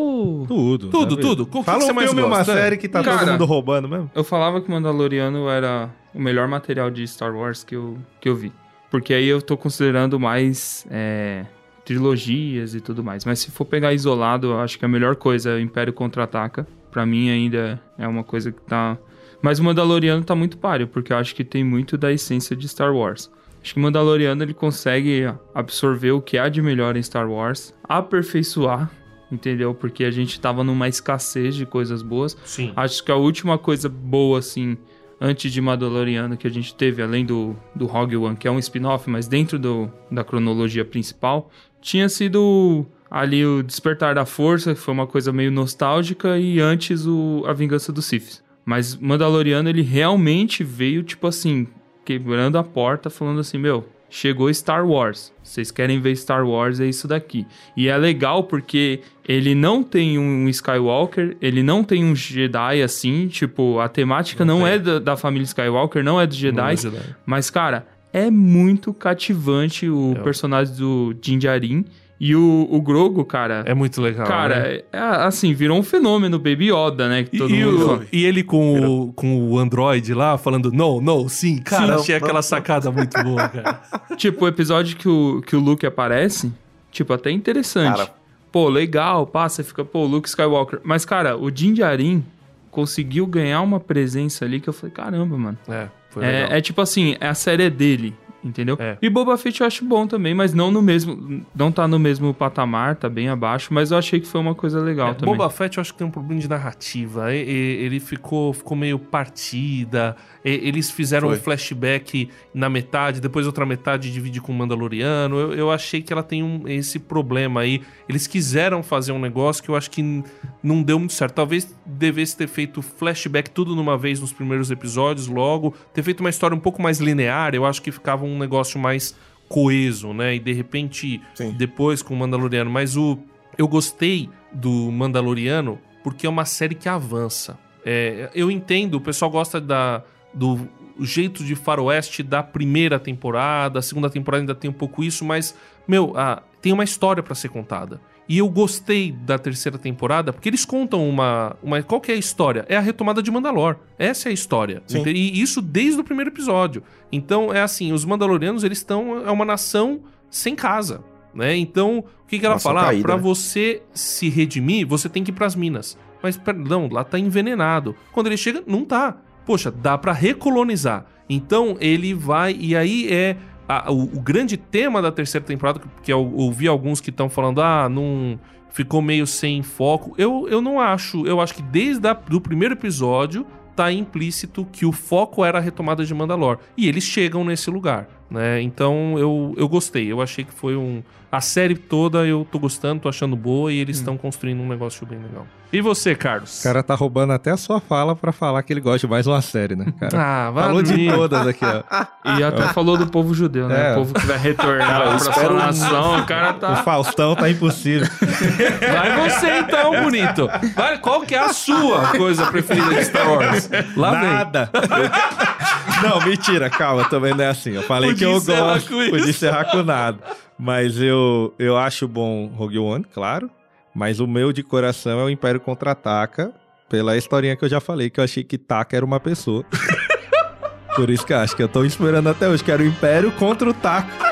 tudo. 0.49 0.89
Tudo, 0.89 1.17
né, 1.17 1.23
tudo. 1.23 1.47
Qual 1.47 1.63
que 1.63 1.71
Fala 1.71 1.83
você 1.83 1.93
um 1.93 1.95
mais 1.95 2.09
filme, 2.09 2.23
uma 2.25 2.39
gosta? 2.39 2.55
série 2.55 2.79
que 2.79 2.89
tá 2.89 3.03
Cara, 3.03 3.19
todo 3.19 3.31
mundo 3.33 3.45
roubando 3.45 3.87
mesmo. 3.89 4.11
Eu 4.15 4.25
falava 4.25 4.61
que 4.61 4.71
Mandaloriano 4.71 5.49
era 5.51 5.91
o 6.15 6.21
melhor 6.21 6.49
material 6.49 6.91
de 6.91 7.07
Star 7.07 7.35
Wars 7.35 7.63
que 7.63 7.77
eu, 7.77 7.99
que 8.21 8.29
eu 8.29 8.35
vi. 8.35 8.53
Porque 8.91 9.13
aí 9.13 9.27
eu 9.29 9.43
tô 9.43 9.57
considerando 9.57 10.19
mais 10.19 10.87
é, 10.91 11.45
trilogias 11.85 12.75
e 12.75 12.81
tudo 12.81 13.05
mais. 13.05 13.25
Mas 13.25 13.39
se 13.41 13.51
for 13.51 13.67
pegar 13.67 13.93
isolado, 13.93 14.49
eu 14.49 14.61
acho 14.61 14.79
que 14.79 14.85
a 14.85 14.89
melhor 14.89 15.17
coisa 15.17 15.51
é 15.51 15.55
o 15.57 15.61
Império 15.61 15.93
Contra-Ataca. 15.93 16.67
Pra 16.91 17.05
mim 17.05 17.31
ainda 17.31 17.81
é 17.99 18.09
uma 18.09 18.25
coisa 18.25 18.51
que 18.51 18.61
tá... 18.63 18.97
Mas 19.43 19.59
o 19.59 19.65
Mandaloriano 19.65 20.23
tá 20.23 20.35
muito 20.35 20.57
páreo, 20.57 20.87
porque 20.87 21.13
eu 21.13 21.17
acho 21.17 21.35
que 21.35 21.45
tem 21.45 21.65
muito 21.65 21.99
da 21.99 22.13
essência 22.13 22.55
de 22.55 22.69
Star 22.69 22.95
Wars. 22.95 23.31
Acho 23.63 23.75
que 23.75 23.81
o 23.81 23.83
Mandaloriano 23.83 24.43
ele 24.43 24.55
consegue 24.55 25.25
absorver 25.55 26.13
o 26.13 26.23
que 26.23 26.39
há 26.39 26.49
de 26.49 26.63
melhor 26.63 26.97
em 26.97 27.03
Star 27.03 27.31
Wars, 27.31 27.75
aperfeiçoar, 27.85 28.91
entendeu? 29.31 29.75
Porque 29.75 30.05
a 30.05 30.11
gente 30.11 30.41
tava 30.41 30.65
numa 30.65 30.89
escassez 30.89 31.55
de 31.55 31.67
coisas 31.67 32.03
boas. 32.03 32.37
Sim. 32.45 32.73
Acho 32.75 33.05
que 33.05 33.11
a 33.13 33.17
última 33.17 33.59
coisa 33.59 33.89
boa, 33.89 34.39
assim, 34.39 34.77
antes 35.21 35.53
de 35.53 35.61
Mandaloriano 35.61 36.37
que 36.37 36.47
a 36.47 36.51
gente 36.51 36.75
teve, 36.75 37.03
além 37.03 37.25
do, 37.25 37.57
do 37.75 37.87
Rogue 37.87 38.17
One, 38.17 38.37
que 38.37 38.49
é 38.49 38.51
um 38.51 38.59
spin-off, 38.59 39.09
mas 39.09 39.29
dentro 39.29 39.59
do, 39.59 39.91
da 40.11 40.25
cronologia 40.25 40.85
principal, 40.85 41.51
tinha 41.81 42.09
sido 42.09 42.85
ali 43.09 43.47
o 43.47 43.63
Despertar 43.63 44.17
da 44.17 44.27
Força, 44.27 44.75
que 44.75 44.81
foi 44.81 44.93
uma 44.93 45.07
coisa 45.07 45.33
meio 45.33 45.53
nostálgica, 45.53 46.37
e 46.39 46.59
antes 46.59 47.07
o 47.07 47.45
A 47.47 47.53
Vingança 47.53 47.93
dos 47.93 48.07
Sith. 48.07 48.42
Mas 48.65 48.97
Mandaloriano, 48.97 49.69
ele 49.69 49.83
realmente 49.83 50.63
veio, 50.63 51.03
tipo 51.03 51.27
assim, 51.27 51.67
quebrando 52.05 52.59
a 52.59 52.65
porta, 52.65 53.11
falando 53.11 53.41
assim, 53.41 53.59
meu, 53.59 53.89
chegou 54.09 54.53
Star 54.53 54.87
Wars. 54.87 55.33
Vocês 55.43 55.71
querem 55.71 56.01
ver 56.01 56.15
Star 56.17 56.47
Wars, 56.47 56.79
é 56.81 56.87
isso 56.87 57.09
daqui. 57.09 57.47
E 57.77 57.89
é 57.89 57.97
legal 57.97 58.45
porque 58.45 59.01
ele 59.27 59.55
não 59.55 59.83
tem 59.83 60.19
um 60.19 60.49
Skywalker, 60.49 61.37
ele 61.41 61.63
não 61.63 61.83
tem 61.83 62.05
um 62.05 62.15
Jedi 62.15 62.83
assim, 62.83 63.27
tipo, 63.29 63.81
a 63.81 63.89
temática 63.89 64.45
não, 64.45 64.61
Não 64.61 64.67
é 64.67 64.79
da, 64.79 64.99
da 64.99 65.17
família 65.17 65.45
Skywalker, 65.45 66.05
não 66.05 66.21
é 66.21 66.27
dos 66.27 66.37
Jedi, 66.37 66.57
Não 66.57 66.69
é 66.69 66.77
Jedi. 66.77 67.17
mas, 67.27 67.51
cara, 67.51 67.87
é 68.13 68.31
muito 68.31 68.93
cativante 68.93 69.89
o 69.89 70.15
É. 70.17 70.21
personagem 70.21 70.75
do 70.77 71.15
Din 71.21 71.39
Djarin. 71.39 71.85
E 72.25 72.37
o, 72.37 72.69
o 72.71 72.81
Grogo, 72.81 73.25
cara... 73.25 73.65
É 73.67 73.75
muito 73.75 74.01
legal. 74.01 74.25
Cara, 74.25 74.61
né? 74.61 74.69
é- 74.77 74.85
é, 74.93 74.99
assim, 75.01 75.53
virou 75.55 75.77
um 75.77 75.83
fenômeno, 75.83 76.39
Baby 76.39 76.71
Yoda, 76.73 77.09
né? 77.09 77.25
Que 77.25 77.35
E, 77.35 77.39
todo 77.41 77.53
e 77.53 77.65
mundo 77.65 78.07
e 78.13 78.25
ele 78.25 78.45
com 78.45 78.81
o, 79.09 79.13
com 79.13 79.51
o 79.51 79.59
Android 79.59 80.15
lá, 80.15 80.39
falando 80.39 80.71
no, 80.71 81.01
no, 81.01 81.29
sim. 81.29 81.59
Cara, 81.59 81.99
Sim. 81.99 82.13
Não, 82.13 82.17
aquela 82.19 82.35
não. 82.35 82.43
sacada 82.43 82.93
muito 82.93 83.21
boa, 83.25 83.49
cara. 83.49 83.83
Tipo, 84.17 84.45
o 84.45 84.49
episódio 84.49 84.97
que 84.97 85.09
o, 85.09 85.43
que 85.45 85.57
o 85.57 85.59
Luke 85.59 85.85
aparece, 85.85 86.53
tipo, 86.93 87.13
até 87.13 87.29
interessante. 87.33 87.97
Cara. 87.97 88.11
Pô, 88.53 88.69
legal, 88.69 89.29
você 89.33 89.65
fica, 89.65 89.85
pô, 89.85 90.05
Luke 90.05 90.29
Skywalker. 90.29 90.79
Mas, 90.85 91.05
cara, 91.05 91.37
o 91.37 91.51
Din 91.51 91.73
Djarin 91.75 92.23
conseguiu 92.71 93.27
ganhar 93.27 93.61
uma 93.63 93.81
presença 93.81 94.45
ali 94.45 94.61
que 94.61 94.69
eu 94.69 94.73
falei, 94.73 94.95
caramba, 94.95 95.37
mano. 95.37 95.59
É. 95.69 95.89
É, 96.21 96.59
é 96.59 96.61
tipo 96.61 96.81
assim, 96.81 97.17
é 97.21 97.29
a 97.29 97.35
série 97.35 97.65
é 97.65 97.71
dele, 97.71 98.15
entendeu? 98.45 98.77
É. 98.79 98.97
E 99.01 99.09
Boba 99.09 99.37
Fett 99.39 99.61
eu 99.61 99.67
acho 99.67 99.85
bom 99.85 100.07
também, 100.07 100.35
mas 100.35 100.53
não 100.55 100.71
no 100.71 100.83
mesmo, 100.83 101.43
não 101.55 101.71
tá 101.71 101.87
no 101.87 101.99
mesmo 101.99 102.33
patamar, 102.35 102.97
tá 102.97 103.09
bem 103.09 103.29
abaixo, 103.29 103.73
mas 103.73 103.91
eu 103.91 103.99
achei 103.99 104.21
que 104.21 104.27
foi 104.27 104.41
uma 104.41 104.55
coisa 104.55 104.81
legal 104.81 105.11
É, 105.11 105.15
também. 105.15 105.35
Boba 105.35 105.49
Fett 105.51 105.79
eu 105.79 105.81
acho 105.81 105.93
que 105.93 105.99
tem 105.99 106.07
um 106.07 106.11
problema 106.11 106.41
de 106.41 106.49
narrativa. 106.49 107.33
Ele 107.35 108.01
ficou, 108.01 108.53
ficou 108.53 108.77
meio 108.77 108.99
partida. 108.99 110.17
E- 110.45 110.51
Eles 110.69 110.91
fizeram 110.91 111.29
Foi. 111.29 111.37
um 111.37 111.41
flashback 111.41 112.29
na 112.55 112.69
metade, 112.69 113.21
depois 113.21 113.47
outra 113.47 113.65
metade 113.67 114.13
divide 114.13 114.41
com 114.41 114.53
o 114.53 114.55
Mandaloriano. 114.55 115.37
Eu, 115.39 115.53
eu 115.55 115.71
achei 115.71 116.03
que 116.03 116.13
ela 116.13 116.23
tem 116.23 116.43
um- 116.43 116.67
esse 116.67 116.99
problema 116.99 117.61
aí. 117.61 117.83
Eles 118.09 118.27
quiseram 118.27 118.83
fazer 118.83 119.13
um 119.13 119.19
negócio 119.19 119.63
que 119.63 119.69
eu 119.69 119.77
acho 119.77 119.91
que 119.91 120.23
não 120.63 120.83
deu 120.83 120.99
muito 120.99 121.13
certo. 121.13 121.35
Talvez 121.35 121.75
devesse 121.87 122.37
ter 122.37 122.49
feito 122.49 122.83
flashback 122.83 123.51
tudo 123.51 123.75
numa 123.77 123.97
vez 123.97 124.21
nos 124.21 124.33
primeiros 124.33 124.71
episódios, 124.71 125.27
logo. 125.27 125.75
Ter 125.93 126.03
feito 126.03 126.21
uma 126.21 126.31
história 126.31 126.57
um 126.57 126.61
pouco 126.61 126.83
mais 126.83 126.99
linear. 127.01 127.55
Eu 127.55 127.65
acho 127.65 127.81
que 127.83 127.91
ficava 127.93 128.25
um 128.25 128.32
negócio 128.39 128.79
mais 128.79 129.15
coeso, 129.49 130.13
né? 130.13 130.35
E 130.35 130.39
de 130.39 130.53
repente, 130.53 131.21
Sim. 131.35 131.53
depois 131.53 132.03
com 132.03 132.15
o 132.15 132.17
Mandaloriano. 132.17 132.71
Mas 132.71 132.97
o, 132.97 133.19
eu 133.59 133.69
gostei 133.69 134.29
do 134.53 134.91
Mandaloriano 134.91 135.79
porque 136.03 136.27
é 136.27 136.31
uma 136.31 136.45
série 136.45 136.75
que 136.75 136.89
avança. 136.89 137.59
É, 137.85 138.31
eu 138.35 138.51
entendo, 138.51 138.95
o 138.95 139.01
pessoal 139.01 139.31
gosta 139.31 139.61
da, 139.61 140.03
do 140.33 140.69
jeito 141.01 141.45
de 141.45 141.55
faroeste 141.55 142.23
da 142.23 142.43
primeira 142.43 142.99
temporada, 142.99 143.79
a 143.79 143.83
segunda 143.83 144.09
temporada 144.09 144.43
ainda 144.43 144.55
tem 144.55 144.71
um 144.71 144.75
pouco 144.75 145.03
isso, 145.03 145.25
mas, 145.25 145.55
meu, 145.87 146.13
ah, 146.17 146.43
tem 146.61 146.73
uma 146.73 146.85
história 146.85 147.23
pra 147.23 147.35
ser 147.35 147.49
contada. 147.49 148.01
E 148.29 148.39
eu 148.39 148.49
gostei 148.49 149.13
da 149.13 149.39
terceira 149.39 149.77
temporada 149.77 150.33
porque 150.33 150.49
eles 150.49 150.65
contam 150.65 151.09
uma, 151.09 151.57
uma. 151.63 151.83
Qual 151.83 152.01
que 152.01 152.13
é 152.13 152.15
a 152.15 152.19
história? 152.19 152.65
É 152.69 152.77
a 152.77 152.81
retomada 152.81 153.23
de 153.23 153.31
Mandalor. 153.31 153.77
Essa 153.99 154.29
é 154.29 154.31
a 154.31 154.33
história. 154.33 154.83
Sim. 154.87 155.03
E 155.07 155.41
isso 155.41 155.61
desde 155.61 156.01
o 156.01 156.05
primeiro 156.05 156.31
episódio. 156.31 156.83
Então, 157.11 157.53
é 157.53 157.61
assim: 157.61 157.93
os 157.93 158.05
Mandalorianos, 158.05 158.65
eles 158.65 158.79
estão. 158.79 159.27
É 159.27 159.31
uma 159.31 159.45
nação 159.45 160.03
sem 160.31 160.55
casa. 160.55 161.05
Né? 161.35 161.57
Então, 161.57 161.99
o 161.99 162.27
que, 162.27 162.39
que 162.39 162.47
ela 162.47 162.57
Nação 162.57 162.73
fala? 162.73 162.83
Ah, 162.83 162.91
caída, 162.91 163.03
pra 163.03 163.17
né? 163.17 163.23
você 163.23 163.83
se 163.95 164.29
redimir, 164.29 164.87
você 164.87 165.09
tem 165.09 165.25
que 165.25 165.31
ir 165.31 165.35
pras 165.35 165.55
minas. 165.55 165.99
Mas, 166.23 166.37
perdão, 166.37 166.89
lá 166.91 167.03
tá 167.03 167.19
envenenado. 167.19 167.97
Quando 168.13 168.27
ele 168.27 168.37
chega, 168.37 168.63
não 168.67 168.85
tá. 168.85 169.17
Poxa, 169.45 169.71
dá 169.71 169.99
pra 169.99 170.13
recolonizar. 170.13 171.07
Então, 171.29 171.77
ele 171.81 172.15
vai. 172.15 172.57
E 172.59 172.77
aí 172.77 173.09
é. 173.11 173.37
A- 173.79 173.91
o, 173.91 174.03
o 174.03 174.21
grande 174.21 174.57
tema 174.57 175.01
da 175.03 175.11
terceira 175.13 175.47
temporada, 175.47 175.81
que 176.03 176.13
eu 176.13 176.33
ouvi 176.35 176.67
alguns 176.69 177.01
que 177.01 177.11
estão 177.11 177.29
falando, 177.29 177.61
ah, 177.63 177.89
não. 177.89 178.39
Ficou 178.71 179.03
meio 179.03 179.27
sem 179.27 179.63
foco. 179.63 180.15
Eu, 180.17 180.49
eu 180.49 180.63
não 180.63 180.81
acho. 180.81 181.27
Eu 181.27 181.43
acho 181.43 181.55
que 181.55 181.63
desde 181.63 182.09
o 182.09 182.15
do 182.15 182.41
primeiro 182.41 182.73
episódio 182.75 183.47
tá 183.77 183.93
implícito 183.93 184.67
que 184.73 184.87
o 184.87 184.93
foco 184.93 185.45
era 185.45 185.59
a 185.59 185.61
retomada 185.61 186.05
de 186.07 186.15
Mandalor. 186.15 186.59
E 186.75 186.89
eles 186.89 187.05
chegam 187.05 187.45
nesse 187.45 187.69
lugar, 187.71 188.09
né? 188.33 188.61
Então 188.63 189.19
eu, 189.19 189.55
eu 189.57 189.69
gostei. 189.69 190.11
Eu 190.11 190.21
achei 190.21 190.45
que 190.45 190.53
foi 190.53 190.77
um. 190.77 191.03
A 191.31 191.41
série 191.41 191.75
toda 191.75 192.27
eu 192.27 192.47
tô 192.51 192.59
gostando, 192.59 193.01
tô 193.01 193.09
achando 193.09 193.35
boa 193.35 193.73
e 193.73 193.79
eles 193.79 193.97
estão 193.97 194.19
construindo 194.19 194.61
um 194.61 194.69
negócio 194.69 195.07
bem 195.07 195.19
legal. 195.19 195.47
E 195.73 195.81
você, 195.81 196.15
Carlos? 196.15 196.61
O 196.61 196.63
cara 196.65 196.83
tá 196.83 196.95
roubando 196.95 197.33
até 197.33 197.51
a 197.51 197.57
sua 197.57 197.81
fala 197.81 198.15
pra 198.15 198.31
falar 198.31 198.63
que 198.63 198.71
ele 198.71 198.81
gosta 198.81 199.07
de 199.07 199.11
mais 199.11 199.27
uma 199.27 199.41
série, 199.41 199.75
né, 199.75 199.87
cara? 199.99 200.19
Ah, 200.21 200.51
vai 200.51 200.65
Falou 200.65 200.83
de 200.83 201.09
todas 201.09 201.47
aqui, 201.47 201.65
ó. 201.65 201.83
E 202.39 202.43
até 202.45 202.69
falou 202.69 202.99
do 202.99 203.07
povo 203.07 203.33
judeu, 203.33 203.69
né? 203.69 203.89
É. 203.89 203.93
O 203.93 203.95
povo 203.97 204.15
que 204.15 204.27
vai 204.27 204.37
retornar 204.37 204.87
Cara, 204.87 205.05
eu 205.07 205.11
pra 205.11 205.19
sua 205.33 205.53
nação. 205.55 206.21
O 206.21 206.27
cara 206.27 206.51
O 206.51 206.55
tá. 206.55 206.77
Faustão 206.77 207.35
tá 207.35 207.49
impossível. 207.49 208.07
Vai 208.21 209.29
você 209.31 209.59
então, 209.59 210.03
bonito. 210.03 210.49
Vai, 210.77 210.99
qual 210.99 211.23
que 211.23 211.35
é 211.35 211.39
a 211.39 211.53
sua 211.53 212.09
coisa 212.09 212.47
preferida 212.47 212.95
de 212.95 213.05
Star 213.05 213.29
Wars? 213.29 213.71
Lá 213.97 214.11
vem. 214.13 214.31
Nada. 214.31 214.71
não, 216.03 216.21
mentira, 216.21 216.69
calma, 216.69 217.09
também 217.09 217.35
não 217.35 217.45
é 217.45 217.49
assim. 217.49 217.71
Eu 217.73 217.83
falei 217.83 218.11
Podia 218.11 218.27
que 218.29 218.33
eu 218.35 218.41
gosto, 218.43 218.89
com 218.93 219.03
isso. 219.03 219.11
podia 219.11 219.31
encerrar 219.31 219.65
com 219.71 219.83
nada. 219.83 220.19
Mas 220.59 221.01
eu, 221.01 221.55
eu 221.59 221.77
acho 221.77 222.07
bom 222.07 222.47
Rogue 222.47 222.79
One, 222.79 223.05
claro. 223.13 223.51
Mas 223.95 224.21
o 224.21 224.27
meu 224.27 224.53
de 224.53 224.63
coração 224.63 225.21
é 225.21 225.25
o 225.25 225.31
Império 225.31 225.61
Contra-Ataca, 225.61 226.53
pela 226.89 227.17
historinha 227.17 227.57
que 227.57 227.65
eu 227.65 227.69
já 227.69 227.81
falei, 227.81 228.09
que 228.11 228.21
eu 228.21 228.25
achei 228.25 228.43
que 228.45 228.57
Taka 228.59 228.97
era 228.97 229.05
uma 229.05 229.21
pessoa. 229.21 229.65
Por 230.97 231.09
isso 231.09 231.25
que 231.27 231.33
eu 231.33 231.39
acho 231.39 231.57
que 231.57 231.63
eu 231.63 231.69
tô 231.69 231.85
esperando 231.85 232.29
até 232.29 232.49
hoje, 232.49 232.63
que 232.63 232.71
era 232.71 232.83
o 232.83 232.87
Império 232.87 233.33
contra 233.33 233.69
o 233.69 233.73
Taka. 233.75 234.32